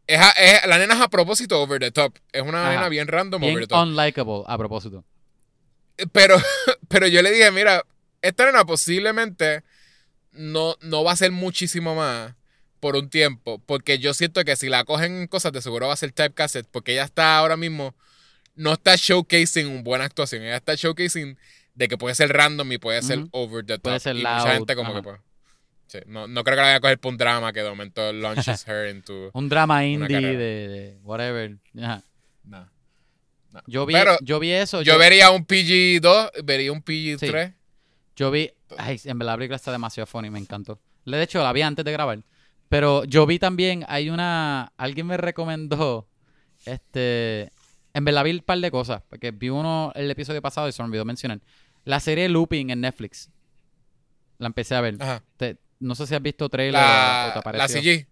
Es 0.07 0.19
a- 0.19 0.31
es- 0.31 0.65
la 0.65 0.77
nena 0.77 0.95
es 0.95 1.01
a 1.01 1.09
propósito 1.09 1.61
over 1.61 1.79
the 1.79 1.91
top. 1.91 2.17
Es 2.31 2.41
una 2.41 2.61
Ajá. 2.63 2.71
nena 2.71 2.89
bien 2.89 3.07
random 3.07 3.39
Bien 3.41 3.53
over 3.53 3.67
the 3.67 3.75
top. 3.75 3.83
unlikable, 3.83 4.43
a 4.47 4.57
propósito. 4.57 5.03
Pero, 6.11 6.37
pero 6.87 7.07
yo 7.07 7.21
le 7.21 7.31
dije, 7.31 7.51
mira, 7.51 7.83
esta 8.21 8.45
nena 8.45 8.65
posiblemente 8.65 9.63
no, 10.31 10.75
no 10.81 11.03
va 11.03 11.11
a 11.11 11.15
ser 11.15 11.31
muchísimo 11.31 11.95
más 11.95 12.33
por 12.79 12.95
un 12.95 13.09
tiempo. 13.09 13.61
Porque 13.65 13.99
yo 13.99 14.13
siento 14.13 14.43
que 14.43 14.55
si 14.55 14.69
la 14.69 14.83
cogen 14.83 15.21
en 15.21 15.27
cosas, 15.27 15.51
de 15.51 15.61
seguro 15.61 15.87
va 15.87 15.93
a 15.93 15.97
ser 15.97 16.11
typecasted. 16.11 16.65
Porque 16.71 16.93
ella 16.93 17.03
está 17.05 17.37
ahora 17.37 17.57
mismo, 17.57 17.95
no 18.55 18.73
está 18.73 18.95
showcasing 18.95 19.67
una 19.67 19.81
buena 19.81 20.05
actuación. 20.05 20.43
Ella 20.43 20.57
está 20.57 20.75
showcasing 20.75 21.37
de 21.73 21.87
que 21.87 21.97
puede 21.97 22.15
ser 22.15 22.29
random 22.33 22.71
y 22.71 22.77
puede 22.77 23.01
ser 23.01 23.19
Ujú. 23.19 23.29
over 23.31 23.65
the 23.65 23.75
top. 23.75 23.83
Puede 23.83 23.99
ser 23.99 24.15
y 24.15 24.21
loud, 24.21 24.37
mucha 24.39 24.53
gente 24.55 24.75
como 24.75 24.89
ajá. 24.89 24.99
que 24.99 25.03
pues. 25.03 25.21
sí, 25.87 25.99
no, 26.05 26.27
no 26.27 26.43
creo 26.43 26.55
que 26.55 26.61
la 26.61 26.67
vaya 26.67 26.75
a 26.75 26.79
coger 26.81 26.99
por 26.99 27.11
un 27.13 27.17
drama 27.17 27.53
que 27.53 27.61
de 27.63 27.69
momento 27.69 28.11
launches 28.11 28.65
her 28.67 28.93
into. 28.93 29.31
Un 29.33 29.47
drama 29.49 29.85
indie 29.85 30.19
de, 30.19 30.37
de 30.37 30.99
whatever. 31.03 31.57
Ajá. 31.81 32.03
No. 33.51 33.61
Yo 33.67 33.85
vi, 33.85 33.93
Pero 33.93 34.17
yo 34.21 34.39
vi 34.39 34.51
eso. 34.51 34.81
yo 34.81 34.97
vería 34.97 35.29
un 35.31 35.45
PG2, 35.45 36.43
vería 36.43 36.71
un 36.71 36.83
PG3. 36.83 37.53
Yo 38.15 38.31
vi. 38.31 38.51
Ay, 38.77 38.99
en 39.05 39.19
verdad 39.19 39.33
la 39.33 39.37
película 39.37 39.55
está 39.57 39.71
demasiado 39.71 40.07
funny, 40.07 40.29
me 40.29 40.39
encantó. 40.39 40.79
De 41.05 41.21
hecho, 41.21 41.41
la 41.43 41.51
vi 41.53 41.61
antes 41.61 41.83
de 41.83 41.91
grabar. 41.91 42.19
Pero 42.69 43.03
yo 43.03 43.25
vi 43.25 43.39
también, 43.39 43.83
hay 43.87 44.09
una. 44.09 44.71
Alguien 44.77 45.07
me 45.07 45.17
recomendó. 45.17 46.07
Este. 46.65 47.51
En 47.93 48.05
verdad 48.05 48.23
vi 48.23 48.31
un 48.31 48.39
par 48.39 48.59
de 48.59 48.71
cosas. 48.71 49.01
Porque 49.09 49.31
vi 49.31 49.49
uno 49.49 49.91
el 49.95 50.09
episodio 50.09 50.41
pasado 50.41 50.69
y 50.69 50.71
se 50.71 50.81
me 50.81 50.87
olvidó 50.87 51.03
mencionar. 51.03 51.41
La 51.83 51.99
serie 51.99 52.29
Looping 52.29 52.69
en 52.69 52.81
Netflix. 52.81 53.29
La 54.37 54.47
empecé 54.47 54.75
a 54.75 54.81
ver. 54.81 54.97
Te- 55.37 55.57
no 55.79 55.95
sé 55.95 56.05
si 56.07 56.15
has 56.15 56.21
visto 56.21 56.47
trailer 56.47 56.79
o 56.79 56.83
te 57.41 57.51
La, 57.51 57.57
la. 57.57 57.67
CG. 57.67 58.07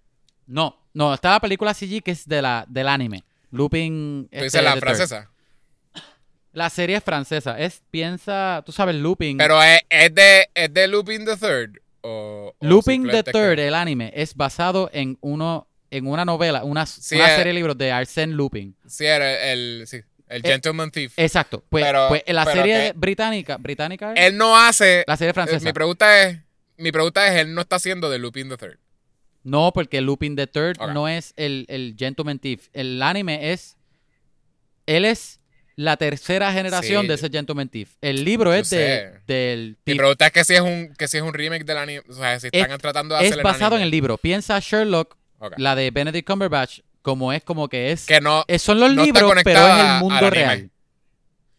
No, 0.48 0.76
no, 0.94 1.14
está 1.14 1.32
la 1.32 1.40
película 1.40 1.74
CG 1.74 2.02
que 2.04 2.12
es 2.12 2.28
de 2.28 2.42
la, 2.42 2.66
del 2.68 2.88
anime. 2.88 3.24
Looping. 3.52 4.24
Tú 4.26 4.30
este, 4.32 4.44
dices 4.46 4.64
la 4.64 4.76
francesa. 4.78 5.30
La 6.52 6.70
serie 6.70 6.98
es 6.98 7.04
francesa. 7.04 7.60
Es, 7.60 7.82
piensa, 7.92 8.64
tú 8.66 8.72
sabes, 8.72 8.96
Looping. 8.96 9.38
Pero 9.38 9.62
es, 9.62 9.82
es 9.90 10.14
de, 10.16 10.50
es 10.54 10.74
de 10.74 10.88
Lupin 10.88 11.24
the 11.26 11.38
Third. 11.38 11.78
O, 12.02 12.54
o 12.58 12.66
Looping 12.66 13.08
the 13.08 13.24
Third, 13.24 13.56
que- 13.56 13.68
el 13.68 13.76
anime, 13.76 14.12
es 14.16 14.34
basado 14.36 14.90
en 14.94 15.18
uno 15.22 15.68
en 15.92 16.06
una 16.08 16.24
novela, 16.24 16.64
una, 16.64 16.86
Sí, 16.86 17.16
una 17.16 17.26
eh. 17.34 17.36
serie 17.38 17.48
de 17.48 17.54
libros 17.54 17.78
de 17.78 17.92
Arsène 17.92 18.34
Lupin. 18.34 18.76
Sí, 18.88 19.06
era 19.06 19.52
el, 19.52 19.86
sí, 19.88 19.98
el 20.28 20.46
Eh, 20.46 20.50
Gentleman 20.50 20.92
Thief. 20.92 21.14
Exacto. 21.18 21.64
Pues, 21.68 21.84
Pero- 21.84 22.08
pues 22.10 22.24
en 22.28 22.36
la 22.36 22.46
serie 22.46 22.74
que- 22.74 22.94
británica, 22.96 23.58
británica, 23.58 24.14
él 24.14 24.38
no 24.38 24.56
hace. 24.56 25.04
la 25.08 25.18
serie 25.18 25.34
francesa. 25.34 25.66
mi 25.66 25.74
pregunta 25.74 26.24
es. 26.28 26.40
Mi 26.78 26.92
pregunta 26.92 27.28
es, 27.28 27.42
él 27.42 27.54
no 27.56 27.62
está 27.62 27.76
haciendo 27.78 28.10
de 28.10 28.20
Lupin 28.20 28.50
the 28.50 28.58
Third. 28.58 28.78
No, 29.44 29.72
porque 29.74 30.02
Lupin 30.02 30.36
the 30.36 30.48
Third 30.48 30.78
no 30.94 31.08
es 31.08 31.34
el, 31.38 31.66
el 31.70 31.96
Gentleman 31.98 32.40
Thief. 32.40 32.68
El 32.74 33.02
anime 33.02 33.52
es 33.52 33.78
él 34.86 35.06
es 35.06 35.40
la 35.76 35.96
tercera 35.96 36.52
generación 36.52 37.04
Sí, 37.04 37.08
de 37.08 37.14
ese 37.14 37.30
Gentleman 37.30 37.70
Thief. 37.70 37.96
El 38.02 38.26
libro 38.26 38.54
es 38.54 38.70
de, 38.70 39.22
del 39.28 39.70
Mi 39.70 39.76
thief. 39.94 39.98
pregunta 39.98 40.26
es 40.26 40.32
que 40.34 40.44
si 40.44 40.56
es 40.56 40.62
un, 40.62 40.94
que 40.98 41.08
si 41.08 41.18
es 41.18 41.24
un 41.24 41.34
remake 41.34 41.64
del 41.64 41.78
anime. 41.78 42.02
O 42.10 42.14
sea, 42.14 42.38
si 42.40 42.50
están 42.52 42.78
tratando 42.80 43.16
de 43.16 43.26
Es 43.26 43.32
hacer 43.32 43.44
basado 43.44 43.78
en 43.78 43.84
el 43.84 43.90
libro. 43.92 44.18
Piensa 44.18 44.60
Sherlock, 44.60 45.16
la 45.56 45.76
de 45.76 45.92
Benedict 45.92 46.28
Cumberbatch, 46.28 46.80
como 47.02 47.32
es 47.32 47.44
como 47.44 47.70
que 47.70 47.92
es 47.92 48.06
Que 48.06 48.20
no. 48.20 48.44
Son 48.58 48.80
los 48.80 48.94
no 48.94 49.06
libros, 49.06 49.32
pero 49.44 49.68
es 49.68 49.80
el 49.80 50.00
mundo 50.00 50.30
real. 50.30 50.70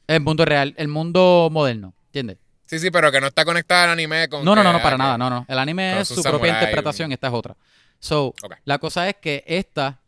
El 0.07 0.21
mundo 0.21 0.45
real, 0.45 0.75
el 0.77 0.89
mundo 0.89 1.49
moderno, 1.51 1.95
¿entiendes? 2.07 2.39
Sí, 2.67 2.79
sí, 2.79 2.91
pero 2.91 3.11
que 3.11 3.21
no 3.21 3.29
está 3.29 3.45
conectada 3.45 3.85
al 3.85 3.91
anime 3.91 4.29
con. 4.29 4.45
No, 4.45 4.55
no, 4.55 4.63
no, 4.63 4.73
no, 4.73 4.83
para 4.83 4.99
nada, 4.99 5.17
no, 5.17 5.31
no. 5.31 5.47
El 5.49 5.59
anime 5.59 6.01
es 6.01 6.09
su 6.09 6.23
propia 6.23 6.53
interpretación, 6.53 7.11
esta 7.13 7.29
es 7.29 7.33
otra. 7.33 7.57
So, 8.01 8.35
la 8.65 8.79
cosa 8.79 9.09
es 9.09 9.17
que 9.17 9.45
esta, 9.47 10.01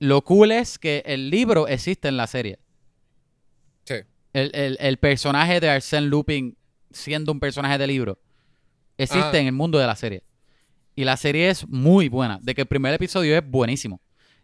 lo 0.00 0.22
cool 0.22 0.52
es 0.52 0.78
que 0.78 1.02
el 1.06 1.30
libro 1.30 1.68
existe 1.68 2.08
en 2.08 2.16
la 2.18 2.26
serie. 2.26 2.58
Sí. 3.84 3.94
El, 4.32 4.50
el- 4.54 4.76
el 4.80 4.96
personaje 4.98 5.60
de 5.60 5.68
Arsène 5.70 6.08
Lupin, 6.08 6.56
siendo 6.90 7.32
un 7.32 7.40
personaje 7.40 7.78
de 7.78 7.86
libro, 7.86 8.18
existe 8.98 9.28
Ajá. 9.28 9.38
en 9.38 9.46
el 9.46 9.52
mundo 9.52 9.78
de 9.78 9.86
la 9.86 9.96
serie. 9.96 10.22
Y 10.94 11.04
la 11.04 11.16
serie 11.16 11.48
es 11.50 11.66
muy 11.68 12.08
buena. 12.08 12.38
De 12.42 12.54
que 12.54 12.62
el 12.62 12.66
primer 12.66 12.92
episodio 12.94 13.36
es 13.36 13.48
buenísimo. 13.48 14.00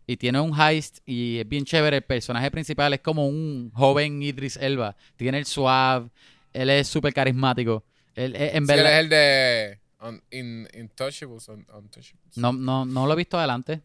Y 0.06 0.16
tiene 0.16 0.40
un 0.40 0.52
heist 0.58 0.98
y 1.06 1.38
es 1.38 1.48
bien 1.48 1.64
chévere. 1.64 1.96
El 1.98 2.02
personaje 2.02 2.50
principal 2.50 2.92
es 2.92 3.00
como 3.00 3.26
un 3.26 3.70
joven 3.72 4.22
Idris 4.22 4.56
Elba. 4.56 4.96
Tiene 5.16 5.38
el 5.38 5.46
suave. 5.46 6.10
Él 6.52 6.68
es 6.70 6.88
súper 6.88 7.14
carismático. 7.14 7.84
Él, 8.14 8.34
eh, 8.36 8.50
en 8.54 8.66
Sí, 8.66 8.72
él 8.72 8.76
verdad, 8.78 8.92
es 8.92 9.00
el 9.04 9.08
de. 9.08 9.78
Un, 10.02 10.22
in, 10.30 10.68
Intouchables. 10.74 11.48
un- 11.48 11.66
Untouchables. 11.72 12.36
no, 12.36 12.52
no, 12.52 12.84
no 12.84 13.06
lo 13.06 13.12
he 13.12 13.16
visto 13.16 13.38
adelante. 13.38 13.80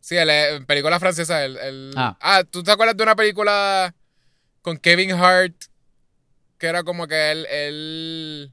Sí, 0.00 0.16
es 0.16 0.28
en 0.28 0.64
película 0.66 0.98
francesa. 1.00 1.44
El, 1.44 1.56
el- 1.58 1.92
Ah. 1.96 2.16
ah. 2.20 2.44
¿tú 2.44 2.62
te 2.62 2.70
acuerdas 2.70 2.96
de 2.96 3.02
una 3.02 3.16
película 3.16 3.94
con 4.62 4.78
Kevin 4.78 5.12
Hart? 5.12 5.54
Que 6.58 6.66
era 6.66 6.82
como 6.82 7.06
que 7.06 7.30
él. 7.32 7.46
Él, 7.46 8.52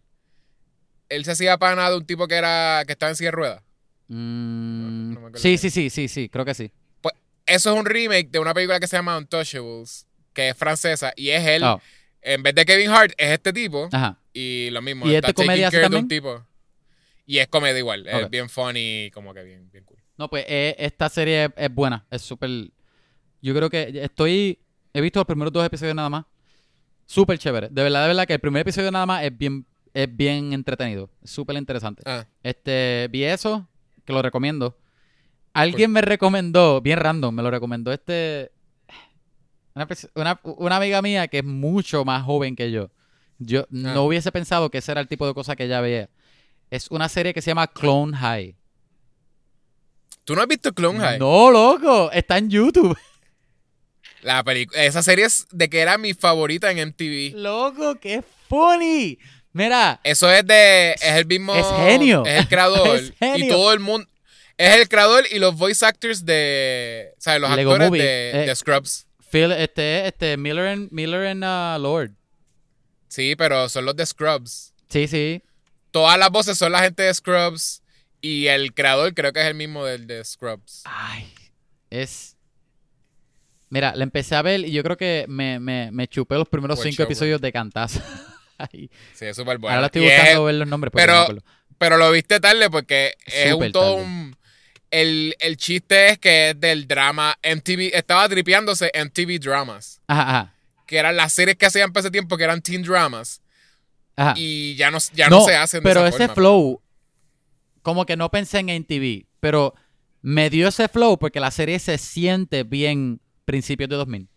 él 1.10 1.26
se 1.26 1.32
hacía 1.32 1.58
pana 1.58 1.90
de 1.90 1.98
un 1.98 2.06
tipo 2.06 2.28
que 2.28 2.36
era 2.36 2.84
que 2.86 2.94
estaba 2.94 3.10
en 3.12 3.16
silla 3.16 3.30
de 3.30 3.36
ruedas. 3.36 3.64
Mm, 4.08 5.14
no 5.14 5.30
sí, 5.38 5.58
sí, 5.58 5.70
sí, 5.70 5.90
sí, 5.90 6.08
sí, 6.08 6.30
creo 6.30 6.46
que 6.46 6.54
sí. 6.54 6.72
Eso 7.48 7.72
es 7.74 7.80
un 7.80 7.86
remake 7.86 8.30
de 8.32 8.40
una 8.40 8.54
película 8.56 8.80
que 8.80 8.88
se 8.88 8.98
llama 8.98 9.18
Untouchables, 9.18 10.08
que 10.34 10.50
es 10.50 10.58
francesa. 10.58 11.14
Y 11.16 11.30
es 11.30 11.46
él. 11.46 11.64
Oh, 11.64 11.80
En 12.22 12.42
vez 12.42 12.56
de 12.56 12.66
Kevin 12.66 12.90
Hart, 12.90 13.14
es 13.18 13.32
este 13.32 13.54
tipo. 13.54 13.88
ajá. 13.92 14.18
Y 14.34 14.70
lo 14.72 14.82
mismo. 14.82 15.06
¿Y 15.06 15.12
es 15.12 15.16
está 15.18 15.28
de 15.28 15.34
comedia 15.36 15.68
taking 15.68 15.68
así 15.68 15.76
care 15.84 15.90
de 15.90 15.96
un 16.02 16.08
tipo. 16.08 16.46
Y 17.26 17.40
es 17.40 17.48
comedia 17.48 17.80
igual. 17.80 18.08
Es 18.08 18.30
bien 18.30 18.50
funny, 18.50 19.10
como 19.14 19.34
que 19.34 19.44
bien, 19.44 19.70
bien 19.72 19.84
cool. 19.86 19.98
No, 20.18 20.30
pues 20.30 20.46
eh, 20.48 20.76
esta 20.80 21.10
serie 21.10 21.46
es, 21.46 21.52
es 21.58 21.74
buena. 21.74 22.06
Es 22.10 22.22
súper. 22.22 22.50
Yo 23.42 23.54
creo 23.56 23.70
que 23.70 24.02
estoy. 24.04 24.60
He 24.94 25.02
visto 25.02 25.20
los 25.20 25.26
primeros 25.26 25.52
dos 25.52 25.66
episodios 25.66 25.96
nada 25.96 26.10
más. 26.10 26.26
Súper 27.06 27.38
chévere. 27.38 27.70
De 27.70 27.84
verdad, 27.84 28.04
de 28.04 28.08
verdad 28.08 28.26
que 28.26 28.34
el 28.34 28.40
primer 28.40 28.62
episodio 28.62 28.92
nada 28.92 29.06
más 29.06 29.24
es 29.24 29.38
bien, 29.38 29.66
es 29.94 30.16
bien 30.16 30.54
entretenido. 30.54 31.10
Súper 31.24 31.56
interesante. 31.58 32.02
Ah, 32.06 32.26
Este, 32.42 33.08
vi 33.12 33.24
eso, 33.26 33.68
que 34.06 34.14
lo 34.14 34.22
recomiendo. 34.22 34.78
Alguien 35.54 35.92
me 35.92 36.02
recomendó, 36.02 36.82
bien 36.82 37.00
random, 37.00 37.34
me 37.34 37.44
lo 37.44 37.52
recomendó 37.52 37.92
este. 37.92 38.52
Una, 39.74 39.88
una, 40.16 40.40
una 40.44 40.78
amiga 40.78 41.02
mía 41.02 41.28
que 41.28 41.40
es 41.40 41.44
mucho 41.44 42.06
más 42.06 42.24
joven 42.24 42.56
que 42.56 42.72
yo. 42.72 42.90
Yo 43.38 43.66
no 43.70 44.04
hubiese 44.04 44.32
pensado 44.32 44.70
que 44.70 44.78
ese 44.78 44.94
era 44.94 45.02
el 45.02 45.08
tipo 45.08 45.28
de 45.28 45.34
cosa 45.34 45.56
que 45.56 45.66
ella 45.66 45.82
veía. 45.82 46.10
Es 46.76 46.88
una 46.92 47.10
serie 47.10 47.34
que 47.34 47.42
se 47.42 47.52
llama 47.52 47.68
Clone 47.68 48.16
High. 48.18 48.56
¿Tú 50.24 50.36
no 50.36 50.42
has 50.42 50.48
visto 50.48 50.74
Clone 50.74 51.00
High? 51.00 51.20
No, 51.20 51.52
loco. 51.52 52.12
Está 52.12 52.38
en 52.38 52.50
YouTube. 52.50 52.98
La 54.22 54.44
película, 54.44 54.84
esa 54.84 55.04
serie 55.04 55.26
es 55.26 55.46
de 55.52 55.70
que 55.70 55.80
era 55.82 55.98
mi 56.00 56.14
favorita 56.16 56.72
en 56.72 56.88
MTV. 56.90 57.36
Loco, 57.38 57.96
qué 58.00 58.24
funny. 58.50 59.20
Mira, 59.54 60.00
Eso 60.04 60.30
es 60.32 60.46
de. 60.46 60.94
Es 60.94 61.16
el 61.16 61.26
mismo. 61.28 61.54
Es 61.56 61.66
genio. 61.86 62.26
Es 62.26 62.40
el 62.42 62.48
creador. 62.48 62.98
Es 63.00 63.14
genio. 63.20 63.46
Y 63.46 63.50
todo 63.50 63.72
el 63.72 63.80
mundo. 63.80 64.08
Es 64.58 64.76
el 64.78 64.90
creador 64.90 65.26
y 65.32 65.38
los 65.40 65.56
voice 65.56 65.86
actors 65.86 66.26
de. 66.26 67.14
O 67.18 67.22
sea, 67.22 67.38
los 67.40 67.56
Lego 67.56 67.72
actores 67.72 67.90
Movie. 67.90 68.02
de, 68.04 68.32
Eh. 68.32 68.46
de 68.48 68.56
Scrubs. 68.56 69.06
Phil, 69.32 69.52
este, 69.52 70.08
este, 70.08 70.38
Miller 70.38 70.68
and, 70.68 70.92
Miller 70.92 71.28
and 71.28 71.44
uh, 71.44 71.80
Lord. 71.82 72.12
Sí, 73.08 73.36
pero 73.36 73.70
son 73.70 73.86
los 73.86 73.96
de 73.96 74.06
Scrubs. 74.06 74.74
Sí, 74.90 75.08
sí. 75.08 75.42
Todas 75.96 76.20
las 76.20 76.30
voces 76.30 76.58
son 76.58 76.74
la 76.74 76.82
gente 76.82 77.04
de 77.04 77.14
Scrubs. 77.14 77.82
Y 78.20 78.48
el 78.48 78.74
creador 78.74 79.14
creo 79.14 79.32
que 79.32 79.40
es 79.40 79.46
el 79.48 79.56
mismo 79.56 79.86
del 79.86 80.08
de 80.08 80.22
Scrubs. 80.26 80.82
Ay, 80.84 81.32
es... 81.90 82.36
Mira, 83.70 83.96
la 83.96 84.04
empecé 84.04 84.36
a 84.36 84.42
ver 84.42 84.60
y 84.60 84.74
yo 84.74 84.84
creo 84.84 84.98
que 84.98 85.24
me, 85.30 85.58
me, 85.62 85.92
me 85.92 86.08
chupé 86.10 86.36
los 86.36 86.50
primeros 86.50 86.78
Buen 86.80 86.90
cinco 86.92 87.04
show, 87.04 87.06
episodios 87.06 87.40
de 87.40 87.52
cantazo. 87.54 88.02
Sí, 88.72 88.90
es 89.22 89.36
súper 89.38 89.58
bueno. 89.58 89.76
Ahora 89.76 89.86
estoy 89.88 90.06
es- 90.06 90.18
buscando 90.18 90.44
ver 90.46 90.56
los 90.56 90.68
nombres. 90.68 90.92
porque 90.92 91.06
pero- 91.06 91.28
no. 91.34 91.42
Pero 91.78 91.98
lo 91.98 92.12
viste 92.12 92.40
tarde 92.42 92.70
porque 92.70 93.16
es 93.26 93.54
un 93.54 93.72
todo 93.72 93.96
un. 93.96 94.36
El, 94.92 95.36
el 95.40 95.56
chiste 95.58 96.10
es 96.10 96.20
que 96.20 96.50
es 96.50 96.60
del 96.60 96.88
drama 96.88 97.38
MTV. 97.44 97.92
Estaba 97.94 98.28
tripeándose 98.30 98.92
MTV 98.94 99.40
Dramas. 99.42 100.02
Ajá, 100.08 100.22
ajá. 100.22 100.54
Que 100.88 100.98
eran 100.98 101.16
las 101.18 101.34
series 101.34 101.58
que 101.58 101.66
hacían 101.66 101.92
para 101.92 102.02
ese 102.02 102.12
tiempo, 102.12 102.38
que 102.38 102.44
eran 102.46 102.62
teen 102.62 102.82
dramas. 102.84 103.42
Ajá. 104.16 104.34
Y 104.38 104.76
ya 104.76 104.92
no, 104.92 104.98
ya 105.14 105.30
no, 105.30 105.42
se 105.42 105.56
hacen 105.56 105.82
de 105.82 105.90
pero 105.90 106.02
esa 106.02 106.10
ese 106.10 106.28
forma. 106.28 106.36
flow, 106.36 106.82
como 107.82 108.06
que 108.06 108.18
no 108.18 108.30
pensé 108.32 108.60
en 108.60 108.68
MTV, 108.68 109.28
pero 109.40 109.74
me 110.22 110.50
dio 110.50 110.68
ese 110.68 110.88
flow 110.88 111.18
porque 111.18 111.40
la 111.40 111.52
serie 111.52 111.80
se 111.80 111.98
siente 111.98 112.64
bien 112.64 113.22
principios 113.46 113.90
de 113.90 113.96
2000. 113.96 114.28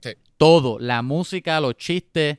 Sí. 0.00 0.10
Todo, 0.36 0.78
la 0.78 1.02
música, 1.02 1.60
los 1.60 1.76
chistes, 1.76 2.38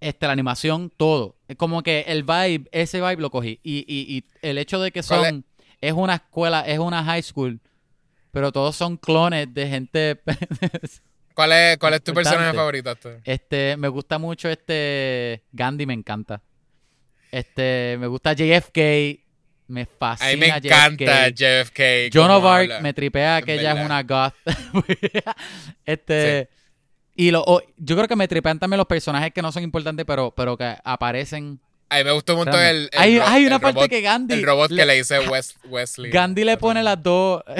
este, 0.00 0.26
la 0.26 0.32
animación, 0.32 0.90
todo. 0.96 1.36
Es 1.48 1.56
como 1.56 1.82
que 1.82 2.04
el 2.08 2.22
vibe, 2.22 2.68
ese 2.72 3.00
vibe 3.00 3.22
lo 3.22 3.30
cogí. 3.30 3.60
Y, 3.62 3.84
y, 3.86 4.16
y 4.16 4.24
el 4.42 4.58
hecho 4.58 4.80
de 4.80 4.90
que 4.90 5.02
¿Cuál 5.02 5.24
son, 5.24 5.44
es 5.80 5.92
una 5.92 6.14
escuela, 6.14 6.60
es 6.62 6.78
una 6.78 7.04
high 7.04 7.22
school, 7.22 7.60
pero 8.30 8.52
todos 8.52 8.76
son 8.76 8.96
clones 8.96 9.52
de 9.52 9.68
gente... 9.68 10.20
¿Cuál 11.34 11.52
es, 11.52 11.78
cuál 11.78 11.94
es 11.94 12.02
tu 12.04 12.12
Importante. 12.12 12.36
personaje 12.38 12.56
favorito? 12.56 12.90
Este? 12.92 13.20
Este, 13.24 13.76
me 13.76 13.88
gusta 13.88 14.18
mucho 14.18 14.48
este 14.48 15.42
Gandhi, 15.52 15.84
me 15.86 15.94
encanta. 15.94 16.40
Este, 17.32 17.96
me 17.98 18.06
gusta 18.06 18.32
JFK, 18.34 18.78
me 19.66 19.86
fascina 19.86 20.30
A 20.30 20.34
mí 20.34 20.38
me 20.40 20.46
encanta 20.48 21.28
JFK. 21.30 22.10
JFK. 22.12 22.16
Arc 22.20 22.44
habla. 22.44 22.80
me 22.80 22.92
tripea 22.94 23.38
en 23.38 23.44
que 23.44 23.54
ella 23.54 23.72
es 23.72 23.84
una 23.84 24.02
goth. 24.04 24.34
este, 25.84 26.48
y 27.16 27.30
lo, 27.30 27.44
yo 27.76 27.96
creo 27.96 28.06
que 28.08 28.16
me 28.16 28.28
tripean 28.28 28.58
también 28.58 28.78
los 28.78 28.86
personajes 28.86 29.32
que 29.32 29.42
no 29.42 29.50
son 29.52 29.62
importantes, 29.64 30.04
pero, 30.06 30.32
pero 30.36 30.56
que 30.56 30.76
aparecen. 30.84 31.60
A 31.88 31.98
mí 31.98 32.04
me 32.04 32.12
gustó 32.12 32.34
un 32.34 32.40
montón 32.40 32.60
el, 32.62 32.88
el 32.92 32.98
hay, 33.00 33.18
ro- 33.18 33.24
hay 33.26 33.42
el 33.42 33.48
una 33.48 33.58
parte 33.58 33.76
robot, 33.80 33.90
que 33.90 34.00
Gandhi. 34.00 34.34
El 34.34 34.42
robot 34.44 34.70
le- 34.70 34.82
que 34.82 34.86
le 34.86 34.94
dice 34.94 35.18
Wes- 35.28 35.56
Wesley. 35.64 36.10
Gandhi 36.10 36.44
le 36.44 36.56
pone 36.56 36.82
las 36.82 37.02
dos. 37.02 37.42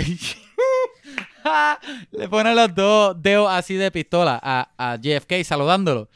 le 2.12 2.28
pone 2.28 2.54
los 2.54 2.74
dos 2.74 3.20
dedos 3.20 3.50
así 3.50 3.74
de 3.74 3.90
pistola 3.90 4.38
a, 4.42 4.70
a 4.78 4.96
JFK 4.96 5.44
saludándolo. 5.44 6.08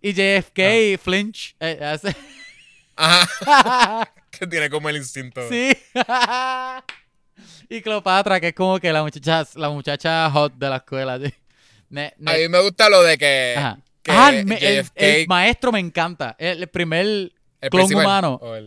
Y 0.00 0.12
JFK 0.12 0.60
Ah. 0.60 0.98
flinch. 1.02 1.56
eh, 1.60 1.78
hace- 1.82 2.16
Ajá. 2.96 4.10
que 4.30 4.46
tiene 4.46 4.70
como 4.70 4.88
el 4.88 4.96
instinto. 4.96 5.42
sí. 5.48 5.72
y 7.68 7.80
Cleopatra, 7.82 8.40
que 8.40 8.48
es 8.48 8.54
como 8.54 8.78
que 8.78 8.92
la 8.92 9.02
muchacha, 9.02 9.44
la 9.54 9.70
muchacha 9.70 10.30
hot 10.30 10.54
de 10.54 10.68
la 10.68 10.76
escuela. 10.76 11.18
sí. 11.18 11.32
Ne- 11.90 12.14
ne- 12.18 12.30
A 12.32 12.36
mí 12.36 12.48
me 12.48 12.60
gusta 12.62 12.88
lo 12.88 13.02
de 13.02 13.18
que. 13.18 13.54
Ajá. 13.56 13.78
que 14.02 14.12
Ah, 14.12 14.30
el, 14.30 15.26
maestro 15.28 15.72
me 15.72 15.80
encanta. 15.80 16.36
El, 16.38 16.68
primer 16.68 17.04
el 17.04 17.32
clon 17.70 17.70
principal, 17.88 18.04
humano. 18.04 18.40
el- 18.54 18.66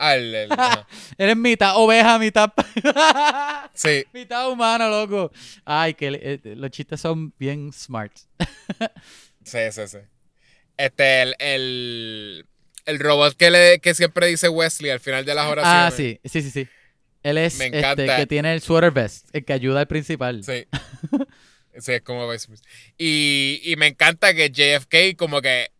ah, 0.00 0.16
el- 0.16 0.34
el- 0.34 0.52
ajá. 0.58 0.86
Eres 1.16 1.36
mitad 1.36 1.76
oveja, 1.76 2.18
mitad. 2.18 2.52
Sí. 3.74 4.04
mitad 4.12 4.50
humano, 4.50 4.88
loco. 4.88 5.30
Ay, 5.64 5.94
que 5.94 6.08
eh, 6.08 6.40
los 6.56 6.70
chistes 6.70 7.00
son 7.00 7.32
bien 7.38 7.72
smart. 7.72 8.12
Sí, 9.44 9.58
sí, 9.70 9.86
sí. 9.86 9.98
Este, 10.76 11.22
el, 11.22 11.34
el, 11.38 12.46
el 12.86 12.98
robot 12.98 13.34
que, 13.36 13.50
le, 13.50 13.78
que 13.80 13.94
siempre 13.94 14.26
dice 14.26 14.48
Wesley 14.48 14.90
al 14.90 15.00
final 15.00 15.24
de 15.24 15.34
las 15.34 15.46
oraciones. 15.46 15.92
Ah, 15.92 15.96
sí, 15.96 16.20
sí, 16.24 16.42
sí, 16.42 16.50
sí. 16.50 16.68
Él 17.22 17.36
es 17.38 17.58
Me 17.58 17.66
este, 17.66 18.06
que 18.06 18.26
tiene 18.26 18.54
el 18.54 18.60
sweater 18.62 18.90
vest, 18.90 19.28
el 19.34 19.44
que 19.44 19.52
ayuda 19.52 19.80
al 19.80 19.86
principal. 19.88 20.42
Sí. 20.42 20.66
Sí, 21.78 21.92
es 21.92 22.02
como 22.02 22.28
y, 22.98 23.60
y 23.62 23.76
me 23.76 23.86
encanta 23.86 24.34
que 24.34 24.50
JFK 24.50 25.16
como 25.16 25.40
que 25.40 25.70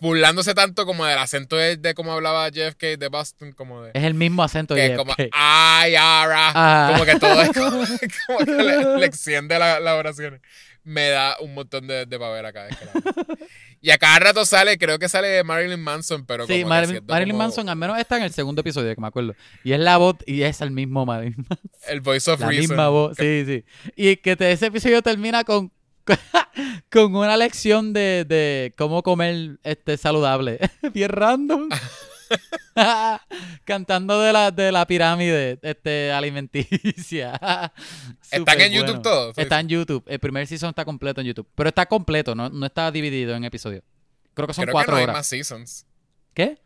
burlándose 0.00 0.54
tanto 0.54 0.86
como 0.86 1.04
del 1.06 1.18
acento 1.18 1.56
de, 1.56 1.76
de 1.76 1.94
cómo 1.94 2.12
hablaba 2.12 2.48
JFK 2.48 2.98
de 2.98 3.08
Boston, 3.08 3.52
como 3.52 3.82
de... 3.82 3.90
Es 3.94 4.04
el 4.04 4.14
mismo 4.14 4.42
acento 4.42 4.74
Que 4.74 4.86
es 4.86 4.96
como, 4.98 5.14
ay. 5.32 5.94
Ah. 5.98 6.90
Como 6.92 7.04
que 7.04 7.18
todo 7.18 7.40
es 7.42 7.50
como, 7.52 7.70
como 8.26 8.38
que 8.40 8.50
le, 8.52 8.98
le 8.98 9.06
extiende 9.06 9.58
la- 9.58 9.80
las 9.80 9.94
oraciones. 9.98 10.40
Me 10.82 11.10
da 11.10 11.36
un 11.40 11.52
montón 11.54 11.86
de, 11.86 12.06
de 12.06 12.18
pavera 12.18 12.52
cada 12.52 12.66
vez 12.66 12.76
que 12.78 12.84
la. 12.86 12.92
Y 13.82 13.90
a 13.90 13.98
cada 13.98 14.18
rato 14.18 14.44
sale, 14.46 14.76
creo 14.78 14.98
que 14.98 15.08
sale 15.08 15.42
Marilyn 15.44 15.80
Manson, 15.80 16.24
pero 16.26 16.46
Sí, 16.46 16.62
como 16.62 16.74
haciendo 16.74 17.02
Marilyn 17.12 17.32
como 17.34 17.44
Manson 17.44 17.68
al 17.68 17.76
menos 17.76 17.98
está 17.98 18.16
en 18.18 18.24
el 18.24 18.32
segundo 18.32 18.60
episodio, 18.62 18.94
que 18.94 19.00
me 19.00 19.06
acuerdo. 19.06 19.34
Y 19.62 19.72
es 19.72 19.78
la 19.80 19.96
voz, 19.98 20.16
y 20.26 20.42
es 20.42 20.60
el 20.62 20.70
mismo 20.70 21.04
Marilyn 21.06 21.36
Manson. 21.48 21.70
El 21.88 22.00
voice 22.00 22.30
of 22.30 22.40
La 22.40 22.48
reason. 22.48 22.62
misma 22.68 22.88
voz, 22.88 23.16
sí, 23.18 23.44
sí. 23.46 23.64
Y 23.96 24.16
que 24.16 24.36
te- 24.36 24.52
ese 24.52 24.66
episodio 24.66 25.00
termina 25.02 25.44
con, 25.44 25.70
con 26.90 27.14
una 27.16 27.36
lección 27.36 27.92
de, 27.92 28.24
de 28.26 28.74
cómo 28.76 29.02
comer 29.02 29.58
este 29.62 29.96
saludable. 29.96 30.58
Bien 30.94 31.10
random. 31.10 31.68
Cantando 33.64 34.20
de 34.20 34.32
la, 34.32 34.50
de 34.50 34.70
la 34.72 34.86
pirámide 34.86 35.58
este, 35.62 36.12
alimenticia. 36.12 37.72
¿Están 38.30 38.60
en 38.60 38.72
YouTube 38.72 39.02
todos? 39.02 39.36
Está 39.36 39.60
en 39.60 39.68
YouTube. 39.68 40.04
El 40.06 40.20
primer 40.20 40.46
season 40.46 40.70
está 40.70 40.84
completo 40.84 41.20
en 41.20 41.26
YouTube. 41.26 41.48
Pero 41.54 41.68
está 41.68 41.86
completo, 41.86 42.34
no, 42.34 42.48
no 42.48 42.66
está 42.66 42.90
dividido 42.90 43.34
en 43.34 43.44
episodios. 43.44 43.82
Creo 44.34 44.46
que 44.46 44.54
son 44.54 44.62
Creo 44.64 44.72
que 44.72 44.74
cuatro 44.74 44.92
no 44.92 44.98
hay 44.98 45.04
horas. 45.04 45.16
más 45.16 45.26
seasons. 45.26 45.86
¿Qué? 46.34 46.58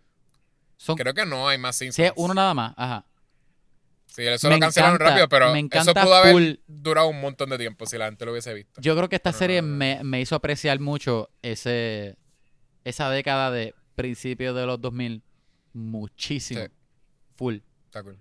Son 0.76 0.96
Creo 0.96 1.14
que 1.14 1.24
no 1.24 1.48
hay 1.48 1.56
más 1.56 1.76
seasons. 1.76 1.96
sí, 1.96 2.12
uno 2.16 2.34
nada 2.34 2.52
más. 2.52 2.74
Ajá. 2.76 3.06
Sí, 4.14 4.22
eso 4.22 4.48
Me 4.48 4.54
lo 4.54 4.60
cancelaron 4.60 4.94
encanta- 4.94 5.10
rápido, 5.10 5.28
pero 5.28 5.52
me 5.52 5.66
eso 5.72 5.92
pudo 5.92 6.14
haber 6.14 6.32
full- 6.34 6.54
durado 6.68 7.08
un 7.08 7.20
montón 7.20 7.50
de 7.50 7.58
tiempo 7.58 7.84
si 7.84 7.98
la 7.98 8.04
gente 8.04 8.24
lo 8.24 8.30
hubiese 8.30 8.54
visto. 8.54 8.80
Yo 8.80 8.94
creo 8.94 9.08
que 9.08 9.16
esta 9.16 9.32
No, 9.32 9.36
serie 9.38 9.60
no, 9.60 9.66
no. 9.68 9.74
Me, 9.76 10.04
me 10.04 10.20
hizo 10.20 10.36
apreciar 10.36 10.78
mucho 10.78 11.30
ese 11.42 12.16
esa 12.84 13.10
década 13.10 13.50
de 13.50 13.74
principios 13.96 14.54
de 14.54 14.66
los 14.66 14.80
2000 14.80 15.20
muchísimo. 15.72 16.60
Sí. 16.60 16.66
Full. 17.34 17.56
Está 17.86 18.04
cool. 18.04 18.16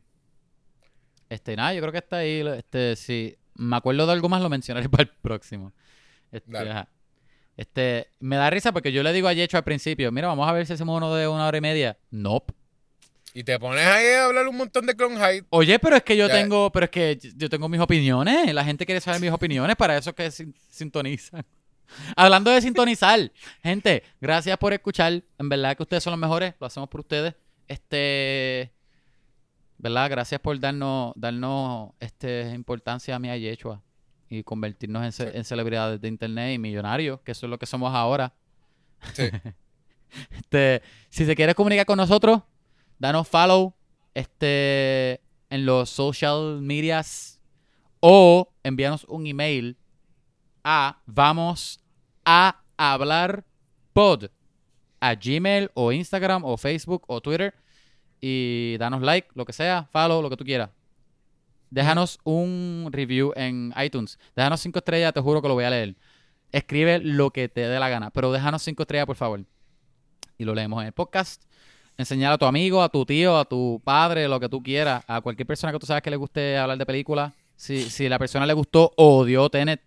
Este, 1.30 1.56
nada, 1.56 1.74
yo 1.76 1.82
creo 1.82 1.92
que 1.92 2.00
está 2.00 2.18
ahí. 2.18 2.42
Este, 2.58 2.96
si 2.96 3.38
me 3.56 3.76
acuerdo 3.76 4.08
de 4.08 4.14
algo 4.14 4.30
más, 4.30 4.42
lo 4.42 4.50
mencionaré 4.50 4.90
para 4.90 5.04
el 5.04 5.10
próximo. 5.22 5.74
Este, 6.32 6.58
ajá. 6.58 6.90
Este, 7.56 8.08
me 8.20 8.38
da 8.38 8.50
risa 8.50 8.72
porque 8.72 8.92
yo 8.92 9.04
le 9.04 9.14
digo 9.14 9.28
a 9.28 9.34
Yecho 9.34 9.58
al 9.58 9.64
principio, 9.64 10.12
mira, 10.12 10.28
vamos 10.28 10.50
a 10.50 10.54
ver 10.54 10.66
si 10.66 10.74
hacemos 10.74 10.98
uno 10.98 11.14
de 11.14 11.28
una 11.28 11.46
hora 11.46 11.58
y 11.60 11.62
media. 11.62 12.00
Nope. 12.10 12.52
Y 13.34 13.44
te 13.44 13.58
pones 13.60 13.86
ahí 13.86 14.06
a 14.14 14.26
hablar 14.26 14.48
un 14.48 14.56
montón 14.58 14.86
de 14.86 14.96
Clone 14.96 15.18
High. 15.18 15.46
Oye, 15.50 15.80
pero 15.80 15.96
es 15.96 16.04
que 16.04 16.16
yo 16.16 16.28
Ya. 16.28 16.34
tengo, 16.34 16.72
pero 16.72 16.84
es 16.86 16.90
que 16.92 17.18
yo 17.36 17.50
tengo 17.50 17.68
mis 17.68 17.80
opiniones. 17.82 18.54
La 18.54 18.64
gente 18.64 18.86
quiere 18.86 19.02
saber 19.02 19.20
mis 19.20 19.32
opiniones, 19.32 19.76
para 19.76 19.98
eso 19.98 20.12
es 20.12 20.16
que 20.16 20.30
sin- 20.32 20.54
sintonizan. 20.70 21.44
Hablando 22.16 22.52
de 22.52 22.62
sintonizar, 22.62 23.32
gente, 23.64 24.04
gracias 24.22 24.58
por 24.58 24.72
escuchar. 24.74 25.24
En 25.40 25.50
verdad 25.50 25.76
que 25.76 25.84
ustedes 25.84 26.04
son 26.04 26.12
los 26.12 26.20
mejores, 26.20 26.54
lo 26.60 26.68
hacemos 26.68 26.88
por 26.90 27.00
ustedes. 27.02 27.34
Este, 27.68 28.72
¿verdad? 29.80 30.10
Gracias 30.12 30.40
por 30.40 30.60
darnos, 30.60 31.14
darnos 31.16 31.92
este 32.00 32.52
importancia 32.54 33.16
a 33.16 33.20
mí 33.20 33.30
a 33.30 33.38
Yechua 33.38 33.82
y 34.30 34.44
convertirnos 34.44 35.04
en, 35.04 35.12
ce- 35.12 35.32
Sí. 35.32 35.38
en 35.38 35.44
celebridades 35.44 36.00
de 36.00 36.08
internet 36.08 36.54
y 36.54 36.60
millonarios, 36.60 37.20
que 37.22 37.32
eso 37.32 37.46
es 37.48 37.50
lo 37.50 37.58
que 37.58 37.66
somos 37.66 37.94
ahora. 37.96 38.34
Sí. 39.14 39.24
Este, 40.36 40.84
si 41.10 41.26
se 41.26 41.36
quiere 41.36 41.56
comunicar 41.56 41.88
con 41.88 41.98
nosotros, 41.98 42.44
danos 43.00 43.28
follow 43.28 43.74
este, 44.14 45.22
en 45.50 45.66
los 45.66 45.90
social 45.90 46.62
medias 46.62 47.42
o 48.00 48.52
envíanos 48.64 49.06
un 49.06 49.28
email 49.28 49.78
a 50.64 51.02
vamos 51.06 51.80
a 52.26 52.62
hablar 52.78 53.46
pod 53.94 54.26
a 55.00 55.16
Gmail 55.16 55.70
o 55.74 55.92
Instagram 55.92 56.46
o 56.46 56.58
Facebook 56.58 57.04
o 57.08 57.20
Twitter 57.22 57.54
y 58.22 58.78
danos 58.78 59.02
like, 59.02 59.28
lo 59.34 59.44
que 59.44 59.52
sea, 59.52 59.90
follow, 59.92 60.22
lo 60.22 60.30
que 60.30 60.38
tú 60.38 60.46
quieras. 60.46 60.70
Déjanos 61.70 62.20
un 62.24 62.88
review 62.92 63.34
en 63.36 63.74
iTunes. 63.84 64.18
Déjanos 64.36 64.62
cinco 64.62 64.80
estrellas, 64.80 65.12
te 65.12 65.20
juro 65.20 65.42
que 65.42 65.48
lo 65.50 65.56
voy 65.56 65.66
a 65.66 65.70
leer. 65.70 65.96
Escribe 66.52 67.00
lo 67.00 67.32
que 67.32 67.50
te 67.50 67.62
dé 67.62 67.80
la 67.80 67.90
gana, 67.90 68.12
pero 68.12 68.32
déjanos 68.32 68.62
cinco 68.62 68.84
estrellas, 68.84 69.08
por 69.08 69.18
favor. 69.18 69.44
Y 70.38 70.46
lo 70.46 70.56
leemos 70.56 70.80
en 70.82 70.88
el 70.88 70.94
podcast. 70.94 71.44
Enseñar 71.98 72.34
a 72.34 72.38
tu 72.38 72.46
amigo, 72.46 72.82
a 72.82 72.90
tu 72.90 73.06
tío, 73.06 73.38
a 73.38 73.46
tu 73.46 73.82
padre, 73.84 74.28
lo 74.28 74.40
que 74.40 74.50
tú 74.50 74.62
quieras, 74.62 75.04
a 75.08 75.22
cualquier 75.22 75.48
persona 75.48 75.72
que 75.72 75.80
tú 75.80 75.86
sabes 75.86 76.02
que 76.02 76.10
le 76.10 76.18
guste 76.18 76.58
hablar 76.58 76.78
de 76.78 76.86
películas. 76.86 77.34
Si, 77.56 77.90
si 77.90 78.10
la 78.10 78.20
persona 78.20 78.46
le 78.46 78.54
gustó 78.54 78.92
o 78.98 79.20
odió 79.20 79.50
Tenet, 79.50 79.82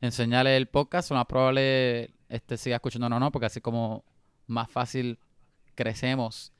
enseñarle 0.00 0.56
el 0.56 0.66
podcast, 0.66 1.10
lo 1.10 1.16
más 1.16 1.26
probable 1.26 2.10
este, 2.28 2.56
siga 2.56 2.76
escuchándonos 2.76 3.16
o 3.16 3.20
no, 3.20 3.32
porque 3.32 3.46
así 3.46 3.60
como 3.60 4.04
más 4.46 4.70
fácil 4.70 5.18
crecemos. 5.74 6.52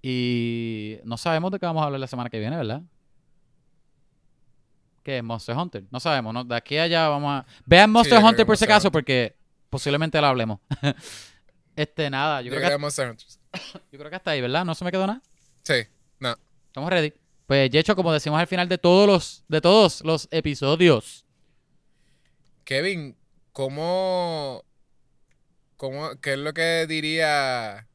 Y 0.00 0.98
no 1.04 1.16
sabemos 1.16 1.50
de 1.52 1.58
qué 1.58 1.66
vamos 1.66 1.82
a 1.82 1.86
hablar 1.86 2.00
la 2.00 2.06
semana 2.06 2.30
que 2.30 2.38
viene, 2.38 2.56
¿verdad? 2.56 2.82
¿Qué 5.02 5.18
es 5.18 5.24
Monster 5.24 5.56
Hunter? 5.56 5.84
No 5.90 6.00
sabemos, 6.00 6.32
¿no? 6.32 6.44
De 6.44 6.54
aquí 6.54 6.76
a 6.76 6.84
allá 6.84 7.08
vamos 7.08 7.30
a... 7.32 7.46
Vean 7.66 7.90
Monster 7.90 8.22
Hunter 8.22 8.46
por 8.46 8.56
si 8.56 8.64
acaso, 8.64 8.90
porque 8.90 9.36
posiblemente 9.68 10.20
lo 10.20 10.26
hablemos. 10.28 10.60
este, 11.76 12.08
nada, 12.08 12.40
yo 12.40 12.52
Yo 12.52 12.58
creo, 12.58 12.70
que 12.70 12.78
Monster 12.78 13.10
Hunter. 13.10 13.26
Yo 13.92 13.98
creo 13.98 14.10
que 14.10 14.16
hasta 14.16 14.32
ahí, 14.32 14.40
¿verdad? 14.40 14.64
No 14.64 14.74
se 14.74 14.84
me 14.84 14.90
quedó 14.90 15.06
nada. 15.06 15.22
Sí, 15.62 15.86
no. 16.18 16.36
Estamos 16.66 16.90
ready. 16.90 17.12
Pues, 17.46 17.70
Yecho, 17.70 17.94
como 17.94 18.12
decimos 18.12 18.40
al 18.40 18.46
final 18.46 18.68
de 18.68 18.78
todos 18.78 19.06
los, 19.06 19.44
de 19.48 19.60
todos 19.60 20.02
los 20.04 20.28
episodios. 20.30 21.26
Kevin, 22.64 23.16
¿cómo, 23.52 24.64
cómo, 25.76 26.18
qué 26.20 26.34
es 26.34 26.38
lo 26.38 26.54
que 26.54 26.86
diría 26.86 27.88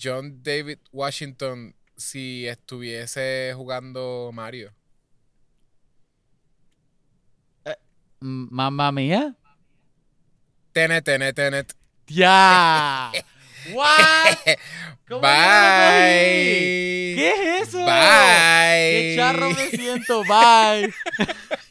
John 0.00 0.42
David 0.42 0.78
Washington 0.92 1.74
si 1.96 2.46
estuviese 2.46 3.52
jugando 3.54 4.30
Mario? 4.32 4.72
Mm, 8.20 8.48
Mamma 8.50 8.92
mía. 8.92 9.34
Tenet, 10.72 11.04
tenet, 11.04 11.34
tenet. 11.34 11.74
¡Ya! 12.06 13.12
¿What? 13.72 14.58
Bye. 15.08 15.22
¿Qué 17.16 17.30
es 17.30 17.68
eso? 17.68 17.78
Bye. 17.78 17.92
¡Qué 17.92 19.14
charro 19.16 19.50
me 19.50 19.70
siento! 19.70 20.22
Bye. 20.24 20.92